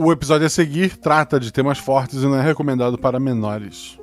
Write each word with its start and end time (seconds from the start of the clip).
O 0.00 0.12
episódio 0.12 0.46
a 0.46 0.48
seguir 0.48 0.96
trata 0.96 1.40
de 1.40 1.52
temas 1.52 1.76
fortes 1.76 2.22
e 2.22 2.24
não 2.24 2.36
é 2.36 2.40
recomendado 2.40 2.96
para 2.96 3.18
menores. 3.18 3.98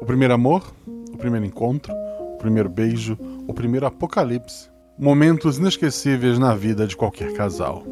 O 0.00 0.06
primeiro 0.06 0.32
amor, 0.32 0.72
o 1.12 1.18
primeiro 1.18 1.44
encontro, 1.44 1.92
o 1.92 2.36
primeiro 2.38 2.68
beijo, 2.68 3.18
o 3.48 3.52
primeiro 3.52 3.84
apocalipse. 3.84 4.70
Momentos 4.96 5.58
inesquecíveis 5.58 6.38
na 6.38 6.54
vida 6.54 6.86
de 6.86 6.96
qualquer 6.96 7.32
casal. 7.32 7.82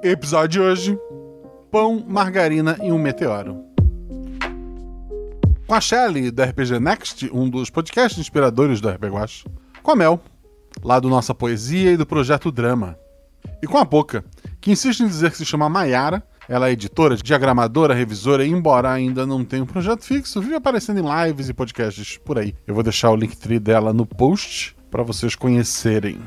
Episódio 0.00 0.48
de 0.48 0.60
hoje: 0.60 0.98
Pão, 1.72 2.04
margarina 2.06 2.78
e 2.80 2.92
um 2.92 2.98
meteoro. 2.98 3.64
Com 5.66 5.74
a 5.74 5.80
Shelly, 5.80 6.30
do 6.30 6.40
RPG 6.40 6.78
Next, 6.78 7.28
um 7.34 7.50
dos 7.50 7.68
podcasts 7.68 8.20
inspiradores 8.20 8.80
do 8.80 8.88
RPG 8.88 9.08
Guache. 9.08 9.44
Com 9.82 9.90
a 9.90 9.96
Mel, 9.96 10.20
lá 10.84 11.00
do 11.00 11.08
Nossa 11.08 11.34
Poesia 11.34 11.90
e 11.90 11.96
do 11.96 12.06
Projeto 12.06 12.52
Drama. 12.52 12.96
E 13.62 13.66
com 13.66 13.78
a 13.78 13.84
Boca, 13.84 14.24
que 14.60 14.70
insiste 14.70 15.00
em 15.00 15.06
dizer 15.06 15.30
que 15.30 15.36
se 15.36 15.44
chama 15.44 15.68
Maiara. 15.68 16.22
Ela 16.48 16.68
é 16.68 16.72
editora, 16.72 17.16
diagramadora, 17.16 17.94
revisora, 17.94 18.44
e 18.44 18.50
embora 18.50 18.90
ainda 18.90 19.24
não 19.24 19.44
tenha 19.44 19.62
um 19.62 19.66
projeto 19.66 20.04
fixo, 20.04 20.40
vive 20.40 20.56
aparecendo 20.56 20.98
em 20.98 21.26
lives 21.26 21.48
e 21.48 21.54
podcasts 21.54 22.18
por 22.18 22.38
aí. 22.38 22.54
Eu 22.66 22.74
vou 22.74 22.82
deixar 22.82 23.10
o 23.10 23.16
link 23.16 23.36
dela 23.60 23.92
no 23.92 24.04
post 24.04 24.74
para 24.90 25.04
vocês 25.04 25.36
conhecerem. 25.36 26.18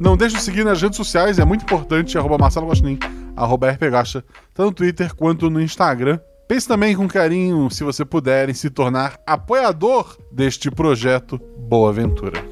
Não 0.00 0.16
deixe 0.16 0.34
de 0.34 0.42
seguir 0.42 0.64
nas 0.64 0.80
redes 0.80 0.96
sociais, 0.96 1.38
é 1.38 1.44
muito 1.44 1.62
importante, 1.62 2.16
arroba 2.16 2.38
Marcelo 2.38 2.66
Gostin, 2.66 2.98
arroba 3.40 3.70
rpgacha, 3.70 4.22
tanto 4.54 4.66
no 4.66 4.72
Twitter 4.72 5.14
quanto 5.14 5.48
no 5.50 5.60
Instagram. 5.60 6.18
Pense 6.46 6.66
também 6.66 6.96
com 6.96 7.06
carinho, 7.06 7.70
se 7.70 7.84
você 7.84 8.04
puder, 8.04 8.48
em 8.48 8.54
se 8.54 8.68
tornar 8.70 9.18
apoiador 9.26 10.16
deste 10.32 10.70
projeto 10.70 11.40
Boa 11.56 11.90
Aventura. 11.90 12.44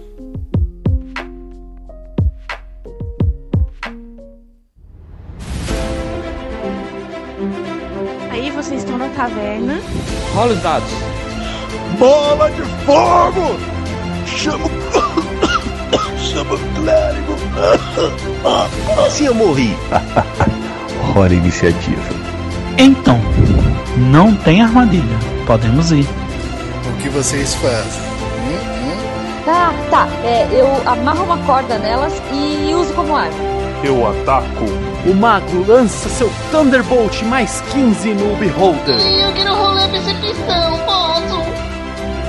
Aí 8.30 8.50
vocês 8.52 8.82
estão 8.82 8.96
na 8.96 9.08
taverna. 9.08 9.80
Rola 10.32 10.52
os 10.52 10.62
dados. 10.62 10.90
Bola 11.98 12.50
de 12.52 12.62
fogo! 12.84 13.58
Chama 14.26 14.68
Chama 16.18 16.54
o 16.54 16.74
clérigo! 16.76 17.34
Se 19.10 19.24
eu 19.24 19.34
morri. 19.34 19.70
Hora 21.18 21.34
iniciativa. 21.34 22.00
Então, 22.78 23.18
não 23.96 24.36
tem 24.36 24.62
armadilha. 24.62 25.18
Podemos 25.48 25.90
ir. 25.90 26.06
O 26.86 27.02
que 27.02 27.08
vocês 27.08 27.56
fazem? 27.56 28.02
Hum, 28.46 28.54
hum? 28.54 29.44
Tá, 29.44 29.74
tá. 29.90 30.08
É, 30.22 30.46
eu 30.52 30.68
amarro 30.88 31.24
uma 31.24 31.38
corda 31.38 31.76
nelas 31.76 32.12
e 32.32 32.72
uso 32.72 32.94
como 32.94 33.16
arma. 33.16 33.34
Eu 33.82 34.08
ataco. 34.08 34.64
O 35.10 35.12
mago 35.12 35.64
lança 35.66 36.08
seu 36.08 36.30
Thunderbolt 36.52 37.20
mais 37.24 37.62
15 37.72 38.14
no 38.14 38.36
Beholder. 38.36 39.00
Eu 39.00 39.32
quero 39.34 39.56
rolar 39.56 39.88
percepção, 39.88 40.78
posso? 40.86 41.42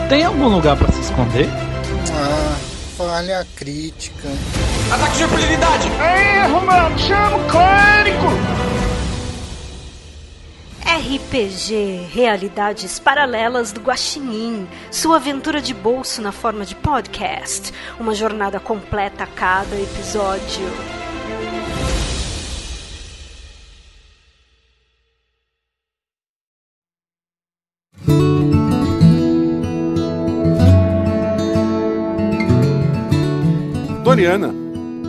Tem 0.09 0.25
algum 0.25 0.47
lugar 0.47 0.75
para 0.75 0.91
se 0.91 1.01
esconder? 1.01 1.47
Ah, 2.11 2.55
falha 2.97 3.45
crítica. 3.55 4.29
Ataque 4.91 5.17
de 5.17 5.23
impunidade! 5.25 5.91
Erro, 5.91 6.65
mano! 6.65 6.97
Chama 6.97 7.37
o 7.37 7.43
clérigo! 7.43 8.68
RPG 10.89 12.07
Realidades 12.11 12.99
Paralelas 12.99 13.71
do 13.71 13.79
Guaxinim, 13.79 14.67
sua 14.89 15.17
aventura 15.17 15.61
de 15.61 15.71
bolso 15.71 16.19
na 16.19 16.31
forma 16.31 16.65
de 16.65 16.75
podcast, 16.75 17.71
uma 17.99 18.15
jornada 18.15 18.59
completa 18.59 19.23
a 19.23 19.27
cada 19.27 19.75
episódio. 19.79 20.65
Doriana, 34.03 34.51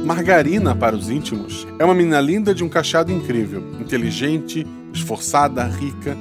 Margarina 0.05 0.77
para 0.77 0.95
os 0.95 1.09
íntimos, 1.09 1.67
é 1.79 1.85
uma 1.87 1.95
menina 1.95 2.21
linda 2.21 2.55
de 2.55 2.63
um 2.63 2.69
cachado 2.69 3.11
incrível, 3.11 3.65
inteligente, 3.81 4.67
esforçada, 4.93 5.65
rica. 5.65 6.17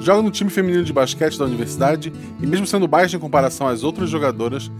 Joga 0.00 0.22
no 0.22 0.30
time 0.30 0.50
feminino 0.50 0.84
de 0.84 0.92
basquete 0.92 1.38
da 1.38 1.44
universidade 1.44 2.12
e, 2.40 2.46
mesmo 2.46 2.66
sendo 2.66 2.88
baixa 2.88 3.16
em 3.16 3.20
comparação 3.20 3.68
às 3.68 3.84
outras 3.84 4.10
jogadoras, 4.10 4.70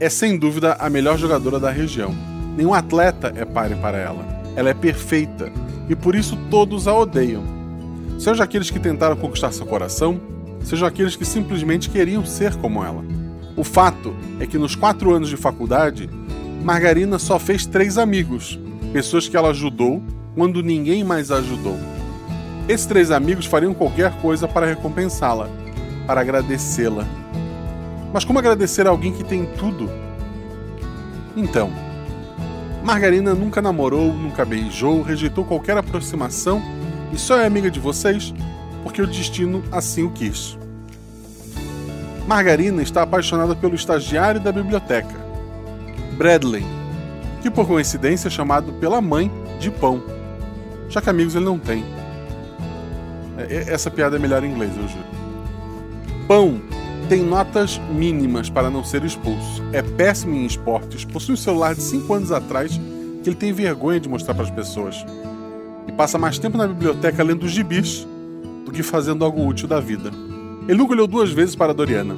é 0.00 0.08
sem 0.08 0.38
dúvida 0.38 0.74
a 0.80 0.88
melhor 0.88 1.18
jogadora 1.18 1.60
da 1.60 1.70
região. 1.70 2.14
Nenhum 2.56 2.72
atleta 2.72 3.32
é 3.36 3.44
páreo 3.44 3.76
para 3.78 3.98
ela. 3.98 4.24
Ela 4.56 4.70
é 4.70 4.74
perfeita 4.74 5.52
e 5.88 5.94
por 5.94 6.14
isso 6.14 6.38
todos 6.50 6.88
a 6.88 6.94
odeiam. 6.94 7.42
Sejam 8.18 8.44
aqueles 8.44 8.70
que 8.70 8.78
tentaram 8.78 9.16
conquistar 9.16 9.52
seu 9.52 9.66
coração, 9.66 10.20
sejam 10.62 10.86
aqueles 10.86 11.16
que 11.16 11.24
simplesmente 11.24 11.90
queriam 11.90 12.24
ser 12.24 12.54
como 12.56 12.82
ela. 12.82 13.04
O 13.56 13.64
fato 13.64 14.14
é 14.40 14.46
que 14.46 14.58
nos 14.58 14.74
quatro 14.74 15.14
anos 15.14 15.28
de 15.28 15.36
faculdade, 15.36 16.08
Margarina 16.62 17.18
só 17.18 17.38
fez 17.38 17.66
três 17.66 17.98
amigos, 17.98 18.58
pessoas 18.92 19.28
que 19.28 19.36
ela 19.36 19.50
ajudou 19.50 20.02
quando 20.34 20.62
ninguém 20.62 21.04
mais 21.04 21.30
a 21.30 21.36
ajudou. 21.36 21.78
Esses 22.68 22.86
três 22.86 23.10
amigos 23.10 23.44
fariam 23.44 23.74
qualquer 23.74 24.10
coisa 24.20 24.48
para 24.48 24.66
recompensá-la, 24.66 25.48
para 26.06 26.22
agradecê-la. 26.22 27.04
Mas 28.12 28.24
como 28.24 28.38
agradecer 28.38 28.86
a 28.86 28.90
alguém 28.90 29.12
que 29.12 29.22
tem 29.22 29.44
tudo? 29.58 29.90
Então, 31.36 31.70
Margarina 32.82 33.34
nunca 33.34 33.60
namorou, 33.60 34.12
nunca 34.12 34.44
beijou, 34.44 35.02
rejeitou 35.02 35.44
qualquer 35.44 35.76
aproximação 35.76 36.62
e 37.12 37.18
só 37.18 37.38
é 37.38 37.46
amiga 37.46 37.70
de 37.70 37.80
vocês 37.80 38.32
porque 38.82 39.02
o 39.02 39.06
destino 39.06 39.62
assim 39.72 40.02
o 40.02 40.10
quis. 40.10 40.58
Margarina 42.26 42.82
está 42.82 43.02
apaixonada 43.02 43.54
pelo 43.54 43.74
estagiário 43.74 44.40
da 44.40 44.52
biblioteca, 44.52 45.14
Bradley, 46.16 46.64
que 47.42 47.50
por 47.50 47.66
coincidência 47.66 48.28
é 48.28 48.30
chamado 48.30 48.72
pela 48.74 49.00
mãe 49.00 49.30
de 49.58 49.70
Pão, 49.70 50.02
já 50.88 51.02
que 51.02 51.10
amigos 51.10 51.34
ele 51.34 51.44
não 51.44 51.58
tem. 51.58 51.84
É, 53.38 53.72
essa 53.72 53.90
piada 53.90 54.16
é 54.16 54.18
melhor 54.18 54.42
em 54.44 54.50
inglês, 54.50 54.72
eu 54.76 54.88
juro. 54.88 55.04
Pão 56.26 56.60
tem 57.08 57.22
notas 57.22 57.78
mínimas 57.90 58.48
para 58.48 58.70
não 58.70 58.82
ser 58.82 59.04
expulso. 59.04 59.62
É 59.72 59.82
péssimo 59.82 60.34
em 60.34 60.46
esportes, 60.46 61.04
possui 61.04 61.34
um 61.34 61.36
celular 61.36 61.74
de 61.74 61.82
5 61.82 62.14
anos 62.14 62.32
atrás 62.32 62.80
que 63.22 63.28
ele 63.28 63.36
tem 63.36 63.52
vergonha 63.52 64.00
de 64.00 64.08
mostrar 64.08 64.34
para 64.34 64.44
as 64.44 64.50
pessoas. 64.50 65.04
E 65.86 65.92
passa 65.92 66.18
mais 66.18 66.38
tempo 66.38 66.56
na 66.56 66.66
biblioteca 66.66 67.22
lendo 67.22 67.48
gibis 67.48 68.06
do 68.64 68.72
que 68.72 68.82
fazendo 68.82 69.24
algo 69.24 69.46
útil 69.46 69.68
da 69.68 69.80
vida. 69.80 70.10
Ele 70.66 70.78
nunca 70.78 70.92
olhou 70.92 71.06
duas 71.06 71.30
vezes 71.30 71.54
para 71.54 71.74
Doriana, 71.74 72.16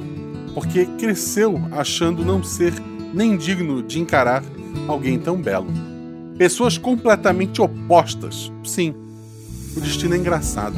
porque 0.53 0.85
cresceu 0.97 1.61
achando 1.71 2.23
não 2.23 2.41
ser 2.41 2.73
nem 3.13 3.35
digno 3.35 3.83
de 3.83 3.99
encarar 3.99 4.43
alguém 4.87 5.19
tão 5.19 5.41
belo. 5.41 5.67
Pessoas 6.37 6.77
completamente 6.77 7.61
opostas. 7.61 8.51
Sim, 8.63 8.93
o 9.75 9.81
destino 9.81 10.15
é 10.15 10.17
engraçado. 10.17 10.75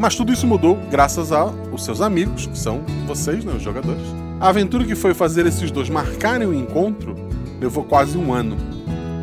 Mas 0.00 0.14
tudo 0.16 0.32
isso 0.32 0.46
mudou 0.46 0.78
graças 0.90 1.30
aos 1.30 1.84
seus 1.84 2.00
amigos, 2.00 2.46
que 2.46 2.58
são 2.58 2.80
vocês, 3.06 3.44
né, 3.44 3.52
os 3.54 3.62
jogadores. 3.62 4.00
A 4.40 4.48
aventura 4.48 4.82
que 4.82 4.94
foi 4.94 5.12
fazer 5.12 5.44
esses 5.44 5.70
dois 5.70 5.90
marcarem 5.90 6.48
o 6.48 6.54
encontro 6.54 7.14
levou 7.60 7.84
quase 7.84 8.16
um 8.16 8.32
ano. 8.32 8.56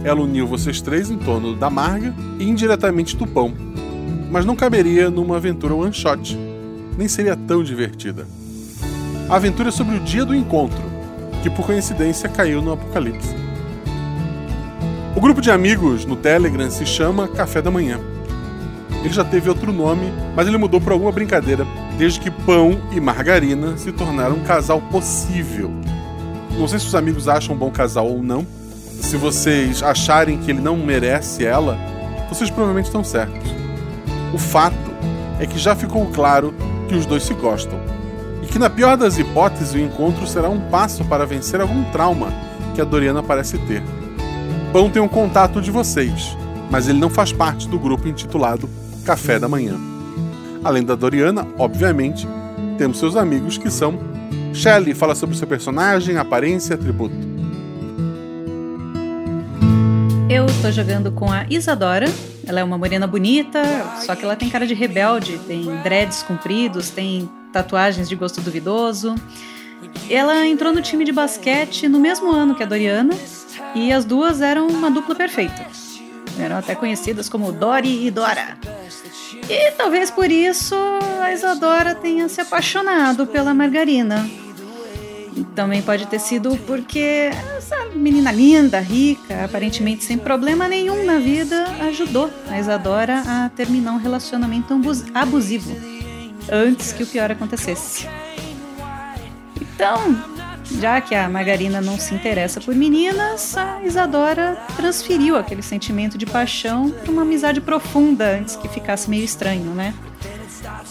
Ela 0.04 0.22
uniu 0.22 0.46
vocês 0.46 0.80
três 0.80 1.10
em 1.10 1.18
torno 1.18 1.56
da 1.56 1.68
Marga 1.68 2.14
e 2.38 2.48
indiretamente 2.48 3.18
do 3.18 3.26
Pão. 3.26 3.56
Mas 4.30 4.46
não 4.46 4.56
caberia 4.56 5.10
numa 5.10 5.38
aventura 5.38 5.74
one 5.74 5.92
shot, 5.92 6.38
nem 6.96 7.08
seria 7.08 7.36
tão 7.36 7.64
divertida. 7.64 8.28
A 9.28 9.36
aventura 9.36 9.70
é 9.70 9.72
sobre 9.72 9.96
o 9.96 10.00
dia 10.02 10.24
do 10.24 10.36
encontro, 10.36 10.84
que 11.42 11.50
por 11.50 11.66
coincidência 11.66 12.30
caiu 12.30 12.62
no 12.62 12.74
apocalipse. 12.74 13.34
O 15.16 15.20
grupo 15.20 15.42
de 15.42 15.50
amigos 15.50 16.06
no 16.06 16.16
Telegram 16.16 16.70
se 16.70 16.86
chama 16.86 17.28
Café 17.28 17.64
da 17.64 17.72
Manhã. 17.72 18.00
Ele 19.04 19.14
já 19.14 19.24
teve 19.24 19.50
outro 19.50 19.72
nome, 19.72 20.12
mas 20.36 20.48
ele 20.48 20.58
mudou 20.58 20.82
por 20.82 20.92
alguma 20.92 21.12
brincadeira, 21.12 21.66
desde 21.98 22.20
que 22.20 22.32
Pão 22.32 22.80
e 22.92 23.00
Margarina 23.00 23.78
se 23.78 23.92
tornaram 23.92 24.36
um 24.36 24.44
casal 24.44 24.82
possível. 24.82 25.72
Não 26.58 26.68
sei 26.68 26.80
se 26.80 26.88
os 26.88 26.96
amigos 26.96 27.28
acham 27.28 27.56
um 27.56 27.58
bom 27.58 27.70
casal 27.70 28.08
ou 28.08 28.24
não. 28.24 28.46
Se 29.00 29.16
vocês 29.16 29.84
acharem 29.84 30.38
que 30.38 30.52
ele 30.52 30.60
não 30.60 30.76
merece 30.76 31.46
ela, 31.46 31.78
vocês 32.30 32.50
provavelmente 32.50 32.88
estão 32.88 33.04
certos. 33.04 33.50
O 34.34 34.38
fato 34.38 34.76
é 35.40 35.46
que 35.46 35.60
já 35.60 35.76
ficou 35.76 36.06
claro 36.08 36.54
que 36.90 36.96
os 36.96 37.06
dois 37.06 37.24
se 37.24 37.34
gostam. 37.36 37.80
E 38.42 38.48
que, 38.48 38.58
na 38.58 38.70
pior 38.70 38.98
das 38.98 39.18
hipóteses, 39.18 39.74
o 39.74 39.80
encontro 39.80 40.26
será 40.26 40.50
um 40.50 40.60
passo 40.60 41.06
para 41.06 41.26
vencer 41.26 41.62
algum 41.62 41.84
trauma 41.92 42.34
que 42.74 42.82
a 42.82 42.84
Doriana 42.84 43.22
parece 43.22 43.58
ter. 43.60 43.84
Pão 44.74 44.90
tem 44.90 45.02
um 45.02 45.08
contato 45.08 45.62
de 45.62 45.70
vocês, 45.70 46.36
mas 46.70 46.88
ele 46.88 47.00
não 47.00 47.10
faz 47.10 47.32
parte 47.32 47.68
do 47.68 47.80
grupo 47.80 48.08
intitulado 48.08 48.68
Café 49.08 49.40
da 49.40 49.48
Manhã. 49.48 49.80
Além 50.62 50.84
da 50.84 50.94
Doriana, 50.94 51.48
obviamente, 51.58 52.28
temos 52.78 53.00
seus 53.00 53.16
amigos 53.16 53.58
que 53.58 53.72
são 53.72 53.98
Shelley 54.54 54.94
fala 54.94 55.16
sobre 55.16 55.38
seu 55.38 55.48
personagem, 55.48 56.18
aparência 56.18 56.76
atributo. 56.76 57.16
Eu 60.30 60.46
tô 60.62 60.70
jogando 60.72 61.10
com 61.10 61.32
a 61.32 61.46
Isadora. 61.50 62.08
Ela 62.46 62.60
é 62.60 62.64
uma 62.66 62.78
morena 62.78 63.08
bonita, 63.08 63.64
só 64.06 64.14
que 64.14 64.26
ela 64.26 64.36
tem 64.36 64.50
cara 64.50 64.68
de 64.68 64.74
rebelde, 64.74 65.40
tem 65.48 65.64
dreads 65.84 66.22
compridos, 66.24 66.90
tem 66.90 67.30
tatuagens 67.54 68.10
de 68.10 68.16
gosto 68.16 68.42
duvidoso. 68.42 69.16
Ela 70.10 70.46
entrou 70.46 70.74
no 70.74 70.82
time 70.82 71.06
de 71.06 71.14
basquete 71.14 71.88
no 71.88 72.00
mesmo 72.00 72.30
ano 72.30 72.56
que 72.56 72.64
a 72.64 72.66
Doriana 72.66 73.14
e 73.74 73.90
as 73.94 74.04
duas 74.04 74.42
eram 74.42 74.68
uma 74.68 74.92
dupla 74.92 75.16
perfeita. 75.16 75.87
Eram 76.40 76.58
até 76.58 76.76
conhecidas 76.76 77.28
como 77.30 77.52
Dori 77.52 78.06
e 78.06 78.12
Dora. 78.12 78.58
E 79.50 79.72
talvez 79.72 80.12
por 80.12 80.32
isso 80.32 80.76
a 81.22 81.34
Isadora 81.34 81.96
tenha 81.96 82.30
se 82.30 82.42
apaixonado 82.42 83.26
pela 83.28 83.54
Margarina. 83.54 84.30
Também 85.56 85.82
pode 85.82 86.06
ter 86.08 86.20
sido 86.20 86.56
porque 86.68 87.32
essa 87.58 87.76
menina 87.96 88.32
linda, 88.32 88.80
rica, 88.80 89.46
aparentemente 89.46 90.04
sem 90.04 90.18
problema 90.18 90.68
nenhum 90.68 91.04
na 91.04 91.18
vida, 91.18 91.66
ajudou 91.88 92.30
a 92.50 92.60
Isadora 92.60 93.24
a 93.26 93.50
terminar 93.50 93.94
um 93.94 93.98
relacionamento 93.98 94.80
abusivo 95.14 95.76
antes 96.52 96.94
que 96.94 97.04
o 97.04 97.08
pior 97.08 97.32
acontecesse. 97.32 98.08
Então, 99.60 100.16
já 100.72 101.00
que 101.02 101.16
a 101.16 101.30
Margarina 101.30 101.82
não 101.82 101.98
se 101.98 102.14
interessa 102.14 102.60
por 102.60 102.76
meninas, 102.76 103.56
a 103.58 103.82
Isadora 103.84 104.58
transferiu 104.76 105.38
aquele 105.38 105.62
sentimento 105.62 106.18
de 106.18 106.26
paixão 106.26 106.90
para 106.90 107.12
uma 107.12 107.22
amizade 107.22 107.62
profunda 107.62 108.38
antes 108.38 108.56
que 108.56 108.68
ficasse 108.68 109.10
meio 109.10 109.24
estranho, 109.24 109.72
né? 109.74 109.94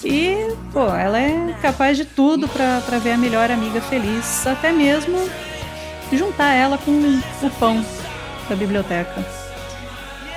E, 0.04 0.54
pô, 0.72 0.86
ela 0.88 1.18
é 1.18 1.54
capaz 1.60 1.96
de 1.96 2.04
tudo 2.04 2.48
para 2.48 2.98
ver 2.98 3.12
a 3.12 3.18
melhor 3.18 3.50
amiga 3.50 3.80
feliz, 3.80 4.46
até 4.46 4.72
mesmo 4.72 5.18
juntar 6.12 6.52
ela 6.52 6.78
com 6.78 6.92
o 7.42 7.50
pão 7.58 7.84
da 8.48 8.54
biblioteca. 8.54 9.24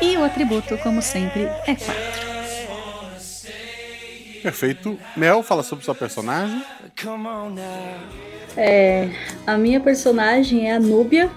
E 0.02 0.18
o 0.18 0.24
atributo, 0.24 0.78
como 0.80 1.02
sempre, 1.02 1.44
é 1.68 1.76
4. 1.76 2.29
Perfeito. 4.42 4.98
Mel, 5.16 5.44
fala 5.44 5.64
sobre 5.64 5.86
sua 5.86 5.96
personagem. 5.96 6.64
É, 8.58 9.10
a 9.46 9.58
minha 9.58 9.80
personagem 9.80 10.70
é 10.70 10.76
a 10.76 10.80
Núbia. 10.80 11.30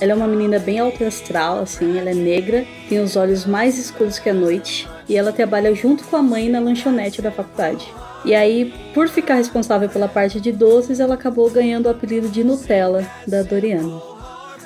Ela 0.00 0.12
é 0.12 0.14
uma 0.14 0.26
menina 0.26 0.58
bem 0.58 0.78
alto 0.78 1.02
astral, 1.04 1.60
assim, 1.60 1.98
ela 1.98 2.10
é 2.10 2.14
negra, 2.14 2.66
tem 2.86 3.00
os 3.00 3.16
olhos 3.16 3.46
mais 3.46 3.78
escuros 3.78 4.18
que 4.18 4.28
a 4.28 4.34
noite 4.34 4.86
e 5.08 5.16
ela 5.16 5.32
trabalha 5.32 5.74
junto 5.74 6.04
com 6.04 6.16
a 6.16 6.22
mãe 6.22 6.48
na 6.48 6.60
lanchonete 6.60 7.22
da 7.22 7.30
faculdade. 7.30 7.86
E 8.24 8.34
aí, 8.34 8.74
por 8.92 9.08
ficar 9.08 9.34
responsável 9.34 9.88
pela 9.88 10.08
parte 10.08 10.40
de 10.40 10.50
doces, 10.50 10.98
ela 10.98 11.14
acabou 11.14 11.48
ganhando 11.48 11.86
o 11.86 11.90
apelido 11.90 12.28
de 12.28 12.42
Nutella 12.42 13.06
da 13.26 13.42
Doriana. 13.42 14.15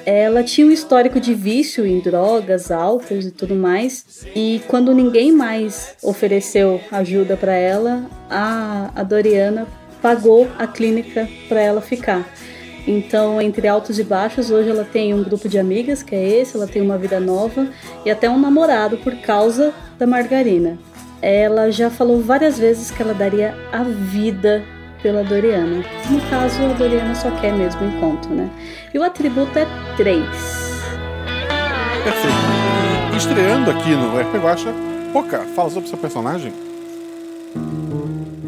Ela 0.07 0.43
tinha 0.43 0.67
um 0.67 0.71
histórico 0.71 1.21
de 1.21 1.35
vício 1.35 1.87
em 1.87 2.01
drogas, 2.01 2.71
álcool 2.71 3.15
e 3.15 3.31
tudo 3.31 3.55
mais. 3.55 4.27
E 4.35 4.61
quando 4.67 4.95
ninguém 4.95 5.33
mais 5.33 5.95
ofereceu 6.03 6.81
ajuda 6.91 7.37
para 7.37 7.55
ela, 7.55 8.07
a, 8.29 8.91
a 8.95 9.03
Doriana 9.03 9.67
pagou 10.01 10.49
a 10.59 10.67
clínica 10.67 11.29
para 11.49 11.61
ela 11.61 11.81
ficar. 11.81 12.27
Então, 12.87 13.41
entre 13.41 13.69
altos 13.69 13.99
e 13.99 14.05
baixos, 14.05 14.51
hoje 14.51 14.71
ela 14.71 14.85
tem 14.85 15.13
um 15.13 15.23
grupo 15.23 15.49
de 15.49 15.59
amigas, 15.59 16.03
que 16.03 16.15
é 16.15 16.41
esse, 16.41 16.57
ela 16.57 16.67
tem 16.67 16.81
uma 16.81 16.97
vida 16.97 17.21
nova 17.21 17.69
e 18.05 18.11
até 18.11 18.29
um 18.29 18.41
namorado 18.41 18.97
por 18.99 19.15
causa 19.17 19.75
da 19.99 20.07
margarina. 20.07 20.79
Ela 21.21 21.71
já 21.71 21.91
falou 21.91 22.23
várias 22.23 22.59
vezes 22.59 22.91
que 22.91 23.03
ela 23.03 23.13
daria 23.13 23.55
a 23.71 23.83
vida 23.83 24.65
pela 25.03 25.23
Doriana. 25.25 25.85
No 26.11 26.21
caso, 26.31 26.63
a 26.63 26.73
Doriana 26.75 27.15
só 27.15 27.31
quer 27.41 27.53
mesmo 27.53 27.85
encontro, 27.85 28.35
né? 28.35 28.51
E 28.93 28.99
o 28.99 29.03
atributo 29.03 29.59
é 29.59 29.67
3. 29.97 30.25
Perfeito. 32.05 32.37
E 33.13 33.17
estreando 33.17 33.71
aqui 33.71 33.91
no 33.91 34.19
RP 34.19 34.37
Guacha, 34.43 34.75
Poca, 35.13 35.41
fala 35.57 35.71
sobre 35.71 35.89
seu 35.89 35.99
personagem. 35.99 36.53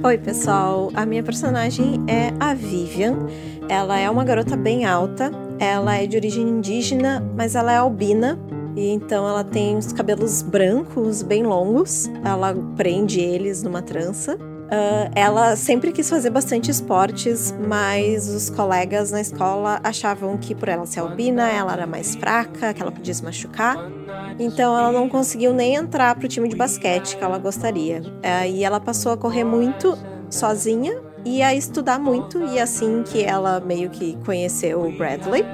Oi, 0.04 0.18
pessoal. 0.18 0.90
A 0.94 1.04
minha 1.04 1.22
personagem 1.22 2.04
é 2.08 2.32
a 2.40 2.54
Vivian. 2.54 3.26
Ela 3.68 3.98
é 3.98 4.08
uma 4.10 4.24
garota 4.24 4.56
bem 4.56 4.84
alta. 4.84 5.30
Ela 5.58 5.96
é 5.96 6.06
de 6.06 6.16
origem 6.16 6.42
indígena, 6.42 7.22
mas 7.36 7.54
ela 7.54 7.72
é 7.72 7.76
albina. 7.76 8.38
E 8.74 8.88
então 8.88 9.28
ela 9.28 9.44
tem 9.44 9.76
os 9.76 9.92
cabelos 9.92 10.42
brancos 10.42 11.22
bem 11.22 11.42
longos. 11.42 12.10
Ela 12.24 12.54
prende 12.76 13.20
eles 13.20 13.62
numa 13.62 13.82
trança. 13.82 14.36
Uh, 14.72 15.12
ela 15.14 15.54
sempre 15.54 15.92
quis 15.92 16.08
fazer 16.08 16.30
bastante 16.30 16.70
esportes, 16.70 17.54
mas 17.68 18.26
os 18.30 18.48
colegas 18.48 19.10
na 19.10 19.20
escola 19.20 19.78
achavam 19.84 20.38
que 20.38 20.54
por 20.54 20.66
ela 20.66 20.86
ser 20.86 21.00
albina, 21.00 21.46
ela 21.50 21.74
era 21.74 21.86
mais 21.86 22.14
fraca, 22.14 22.72
que 22.72 22.80
ela 22.80 22.90
podia 22.90 23.12
se 23.12 23.22
machucar. 23.22 23.76
Então 24.38 24.74
ela 24.74 24.90
não 24.90 25.10
conseguiu 25.10 25.52
nem 25.52 25.74
entrar 25.74 26.14
para 26.14 26.24
o 26.24 26.28
time 26.28 26.48
de 26.48 26.56
basquete 26.56 27.18
que 27.18 27.22
ela 27.22 27.36
gostaria. 27.36 28.00
Uh, 28.00 28.46
e 28.48 28.64
ela 28.64 28.80
passou 28.80 29.12
a 29.12 29.16
correr 29.16 29.44
muito 29.44 29.94
sozinha 30.30 31.02
e 31.22 31.42
a 31.42 31.54
estudar 31.54 31.98
muito. 31.98 32.42
E 32.42 32.58
assim 32.58 33.02
que 33.02 33.22
ela 33.22 33.60
meio 33.60 33.90
que 33.90 34.16
conheceu 34.24 34.80
o 34.80 34.96
Bradley, 34.96 35.44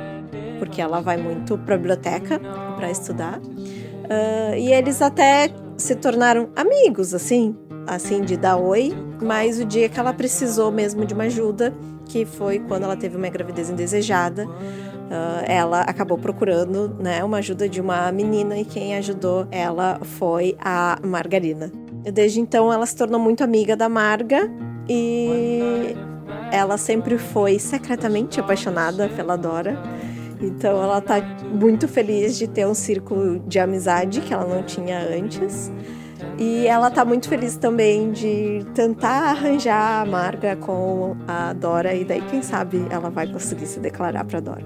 porque 0.60 0.80
ela 0.80 1.00
vai 1.00 1.16
muito 1.16 1.58
para 1.58 1.74
a 1.74 1.78
biblioteca 1.78 2.40
para 2.76 2.88
estudar. 2.88 3.40
Uh, 3.40 4.54
e 4.56 4.72
eles 4.72 5.02
até 5.02 5.50
se 5.76 5.96
tornaram 5.96 6.50
amigos, 6.54 7.12
assim, 7.12 7.56
assim, 7.88 8.22
de 8.22 8.36
dar 8.36 8.56
oi, 8.56 8.94
mas 9.20 9.58
o 9.58 9.64
dia 9.64 9.88
que 9.88 9.98
ela 9.98 10.12
precisou 10.12 10.70
mesmo 10.70 11.04
de 11.04 11.14
uma 11.14 11.24
ajuda, 11.24 11.74
que 12.04 12.24
foi 12.24 12.58
quando 12.58 12.84
ela 12.84 12.96
teve 12.96 13.16
uma 13.16 13.28
gravidez 13.28 13.70
indesejada, 13.70 14.46
uh, 14.46 15.44
ela 15.46 15.80
acabou 15.82 16.18
procurando 16.18 16.96
né, 17.00 17.22
uma 17.24 17.38
ajuda 17.38 17.68
de 17.68 17.80
uma 17.80 18.10
menina 18.12 18.58
e 18.58 18.64
quem 18.64 18.96
ajudou 18.96 19.46
ela 19.50 20.00
foi 20.02 20.56
a 20.60 20.98
Margarina. 21.04 21.70
Desde 22.12 22.40
então 22.40 22.72
ela 22.72 22.86
se 22.86 22.96
tornou 22.96 23.20
muito 23.20 23.42
amiga 23.42 23.76
da 23.76 23.88
Marga 23.88 24.50
e 24.88 25.94
ela 26.50 26.78
sempre 26.78 27.18
foi 27.18 27.58
secretamente 27.58 28.40
apaixonada 28.40 29.08
pela 29.08 29.36
Dora. 29.36 29.76
Então 30.40 30.82
ela 30.82 31.00
tá 31.00 31.20
muito 31.52 31.88
feliz 31.88 32.38
de 32.38 32.46
ter 32.46 32.66
um 32.66 32.74
círculo 32.74 33.40
de 33.40 33.58
amizade 33.58 34.20
que 34.20 34.32
ela 34.32 34.46
não 34.46 34.62
tinha 34.62 34.98
antes. 35.00 35.70
E 36.38 36.66
ela 36.66 36.90
tá 36.90 37.04
muito 37.04 37.28
feliz 37.28 37.56
também 37.56 38.12
de 38.12 38.64
tentar 38.74 39.30
arranjar 39.30 40.02
a 40.02 40.06
Marga 40.06 40.56
com 40.56 41.16
a 41.26 41.52
Dora 41.52 41.94
e 41.94 42.04
daí 42.04 42.22
quem 42.22 42.42
sabe 42.42 42.86
ela 42.90 43.10
vai 43.10 43.26
conseguir 43.26 43.66
se 43.66 43.80
declarar 43.80 44.24
para 44.24 44.40
Dora. 44.40 44.64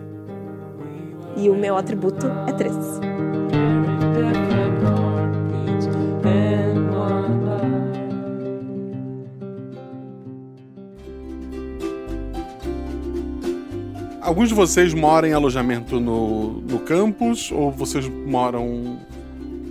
E 1.37 1.49
o 1.49 1.54
meu 1.54 1.76
atributo 1.76 2.26
é 2.47 2.52
3. 2.52 2.75
Alguns 14.21 14.49
de 14.49 14.54
vocês 14.54 14.94
moram 14.94 15.28
em 15.28 15.32
alojamento 15.32 15.99
no, 15.99 16.61
no 16.62 16.78
campus 16.78 17.50
ou 17.50 17.71
vocês 17.71 18.09
moram 18.09 18.99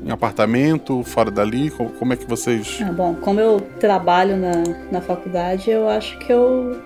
em 0.03 0.12
apartamento, 0.12 1.03
fora 1.03 1.29
dali? 1.29 1.70
Como, 1.70 1.89
como 1.91 2.13
é 2.13 2.15
que 2.15 2.25
vocês. 2.25 2.79
Ah, 2.81 2.91
bom, 2.91 3.15
como 3.15 3.39
eu 3.39 3.62
trabalho 3.79 4.38
na, 4.38 4.63
na 4.91 5.01
faculdade, 5.01 5.70
eu 5.70 5.88
acho 5.88 6.17
que 6.20 6.31
eu, 6.31 6.81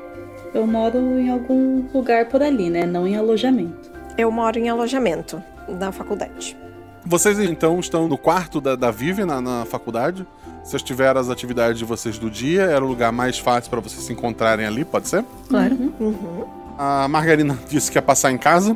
eu 0.53 0.67
moro 0.67 0.98
em 1.19 1.29
algum 1.29 1.86
lugar 1.93 2.25
por 2.25 2.41
ali, 2.41 2.69
né? 2.69 2.86
Não 2.86 3.07
em 3.07 3.15
alojamento. 3.15 3.91
Eu 4.17 4.31
moro 4.31 4.57
em 4.57 4.69
alojamento 4.69 5.41
na 5.67 5.91
faculdade. 5.91 6.57
Vocês 7.05 7.39
então 7.39 7.79
estão 7.79 8.07
no 8.07 8.17
quarto 8.17 8.60
da, 8.60 8.75
da 8.75 8.89
Vivi 8.89 9.24
na, 9.25 9.39
na 9.39 9.65
faculdade? 9.65 10.25
Vocês 10.63 10.81
tiveram 10.81 11.22
as 11.22 11.29
atividades 11.29 11.77
de 11.77 11.86
vocês 11.86 12.17
do 12.17 12.29
dia, 12.29 12.63
era 12.63 12.84
o 12.84 12.88
lugar 12.88 13.12
mais 13.12 13.38
fácil 13.38 13.69
para 13.69 13.79
vocês 13.79 14.03
se 14.03 14.12
encontrarem 14.12 14.65
ali, 14.65 14.84
pode 14.84 15.07
ser? 15.07 15.24
Claro. 15.48 15.75
Uhum. 16.00 16.45
A 16.75 17.07
Margarina 17.07 17.57
disse 17.69 17.91
que 17.91 18.00
ia 18.00 18.01
passar 18.01 18.31
em 18.31 18.38
casa, 18.38 18.75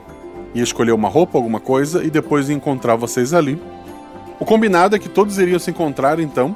ia 0.53 0.61
escolher 0.61 0.91
uma 0.91 1.09
roupa, 1.09 1.39
alguma 1.39 1.59
coisa, 1.59 2.03
e 2.03 2.11
depois 2.11 2.47
ia 2.47 2.55
encontrar 2.55 2.95
vocês 2.95 3.33
ali. 3.33 3.59
O 4.39 4.45
combinado 4.45 4.95
é 4.95 4.99
que 4.99 5.09
todos 5.09 5.37
iriam 5.37 5.59
se 5.59 5.69
encontrar, 5.69 6.19
então, 6.19 6.55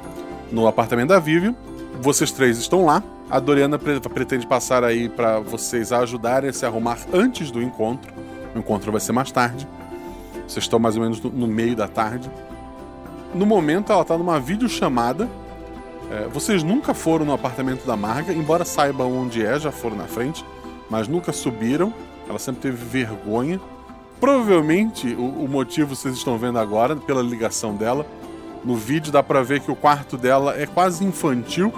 no 0.50 0.66
apartamento 0.66 1.08
da 1.08 1.18
Vivian. 1.18 1.54
Vocês 2.00 2.30
três 2.32 2.58
estão 2.58 2.84
lá. 2.86 3.02
A 3.30 3.38
Doriana 3.38 3.78
pre 3.78 4.00
pretende 4.00 4.46
passar 4.46 4.84
aí 4.84 5.08
para 5.08 5.40
vocês 5.40 5.92
ajudarem 5.92 6.50
a 6.50 6.52
se 6.52 6.64
arrumar 6.66 6.98
antes 7.12 7.50
do 7.50 7.62
encontro. 7.62 8.12
O 8.54 8.58
encontro 8.58 8.90
vai 8.90 9.00
ser 9.00 9.12
mais 9.12 9.30
tarde. 9.30 9.66
Vocês 10.46 10.64
estão 10.64 10.78
mais 10.78 10.96
ou 10.96 11.02
menos 11.02 11.20
no, 11.20 11.30
no 11.30 11.46
meio 11.46 11.76
da 11.76 11.88
tarde. 11.88 12.30
No 13.34 13.46
momento, 13.46 13.92
ela 13.92 14.02
está 14.02 14.16
numa 14.16 14.38
videochamada. 14.40 15.28
É, 16.10 16.28
vocês 16.28 16.62
nunca 16.62 16.94
foram 16.94 17.24
no 17.24 17.32
apartamento 17.32 17.86
da 17.86 17.96
Marga, 17.96 18.32
embora 18.32 18.64
saibam 18.64 19.12
onde 19.12 19.44
é, 19.44 19.58
já 19.58 19.72
foram 19.72 19.96
na 19.96 20.04
frente 20.04 20.44
mas 20.88 21.08
nunca 21.08 21.32
subiram. 21.32 21.92
Ela 22.28 22.38
sempre 22.38 22.62
teve 22.62 22.76
vergonha. 22.76 23.60
Provavelmente 24.24 25.08
o, 25.08 25.44
o, 25.44 25.46
motivo 25.46 25.94
vocês 25.94 26.14
estão 26.16 26.38
vendo 26.38 26.58
agora, 26.58 26.96
pela 26.96 27.20
ligação 27.20 27.74
dela. 27.76 28.06
No 28.64 28.74
vídeo 28.74 29.12
dá 29.12 29.22
pra 29.22 29.42
ver 29.42 29.60
que 29.60 29.70
o 29.70 29.76
quarto 29.76 30.16
dela 30.16 30.58
é 30.58 30.64
quase 30.64 31.04
infantil. 31.04 31.70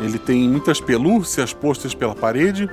Ele 0.00 0.18
tem 0.18 0.48
muitas 0.48 0.80
pelúcias 0.80 1.52
postas 1.52 1.92
pela 1.92 2.14
parede. 2.14 2.70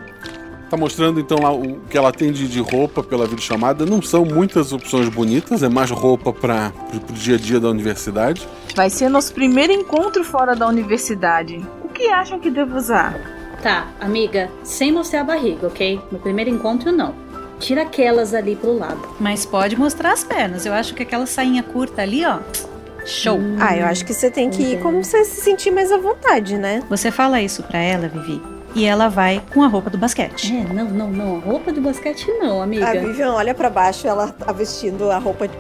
Tá 0.69 0.77
mostrando 0.77 1.19
então 1.19 1.39
lá 1.41 1.51
o 1.51 1.81
que 1.89 1.97
ela 1.97 2.13
tem 2.13 2.31
de, 2.31 2.47
de 2.47 2.61
roupa 2.61 3.03
pela 3.03 3.27
videochamada. 3.27 3.85
Não 3.85 4.01
são 4.01 4.23
muitas 4.23 4.71
opções 4.71 5.09
bonitas, 5.09 5.61
é 5.61 5.67
mais 5.67 5.91
roupa 5.91 6.31
para 6.31 6.71
o 6.93 7.11
dia 7.11 7.35
a 7.35 7.37
dia 7.37 7.59
da 7.59 7.67
universidade. 7.67 8.47
Vai 8.77 8.89
ser 8.89 9.09
nosso 9.09 9.33
primeiro 9.33 9.73
encontro 9.73 10.23
fora 10.23 10.55
da 10.55 10.69
universidade. 10.69 11.61
O 11.83 11.89
que 11.89 12.07
acham 12.07 12.39
que 12.39 12.49
devo 12.49 12.77
usar? 12.77 13.19
Tá, 13.61 13.87
amiga, 13.99 14.49
sem 14.63 14.89
mostrar 14.93 15.19
a 15.19 15.25
barriga, 15.25 15.67
ok? 15.67 15.99
No 16.09 16.17
primeiro 16.17 16.49
encontro, 16.49 16.93
não. 16.93 17.24
Tira 17.59 17.83
aquelas 17.83 18.33
ali 18.33 18.55
pro 18.55 18.77
lado. 18.77 19.01
Mas 19.19 19.45
pode 19.45 19.77
mostrar 19.77 20.11
as 20.13 20.23
pernas. 20.23 20.65
Eu 20.65 20.73
acho 20.73 20.93
que 20.93 21.03
aquela 21.03 21.25
sainha 21.25 21.63
curta 21.63 22.01
ali, 22.01 22.25
ó. 22.25 22.39
Show. 23.05 23.37
Hum, 23.37 23.57
ah, 23.59 23.77
eu 23.77 23.85
acho 23.85 24.03
que 24.03 24.13
você 24.13 24.31
tem 24.31 24.49
que 24.49 24.61
ir 24.61 24.79
como 24.81 25.03
você 25.03 25.23
se 25.23 25.41
sentir 25.41 25.71
mais 25.71 25.91
à 25.91 25.97
vontade, 25.97 26.57
né? 26.57 26.81
Você 26.89 27.11
fala 27.11 27.39
isso 27.39 27.61
pra 27.63 27.79
ela, 27.79 28.07
Vivi. 28.07 28.41
E 28.75 28.83
ela 28.83 29.07
vai 29.07 29.41
com 29.53 29.63
a 29.63 29.67
roupa 29.67 29.89
do 29.89 29.97
basquete. 29.97 30.53
É, 30.53 30.73
não, 30.73 30.85
não, 30.85 31.09
não. 31.09 31.35
A 31.37 31.39
roupa 31.39 31.71
do 31.71 31.79
basquete 31.79 32.27
não, 32.39 32.61
amiga. 32.61 32.89
A 32.89 32.93
Vivian 32.93 33.31
olha 33.31 33.53
para 33.53 33.69
baixo, 33.69 34.05
ela 34.05 34.27
tá 34.27 34.51
vestindo 34.51 35.09
a 35.09 35.17
roupa 35.17 35.47
de 35.47 35.55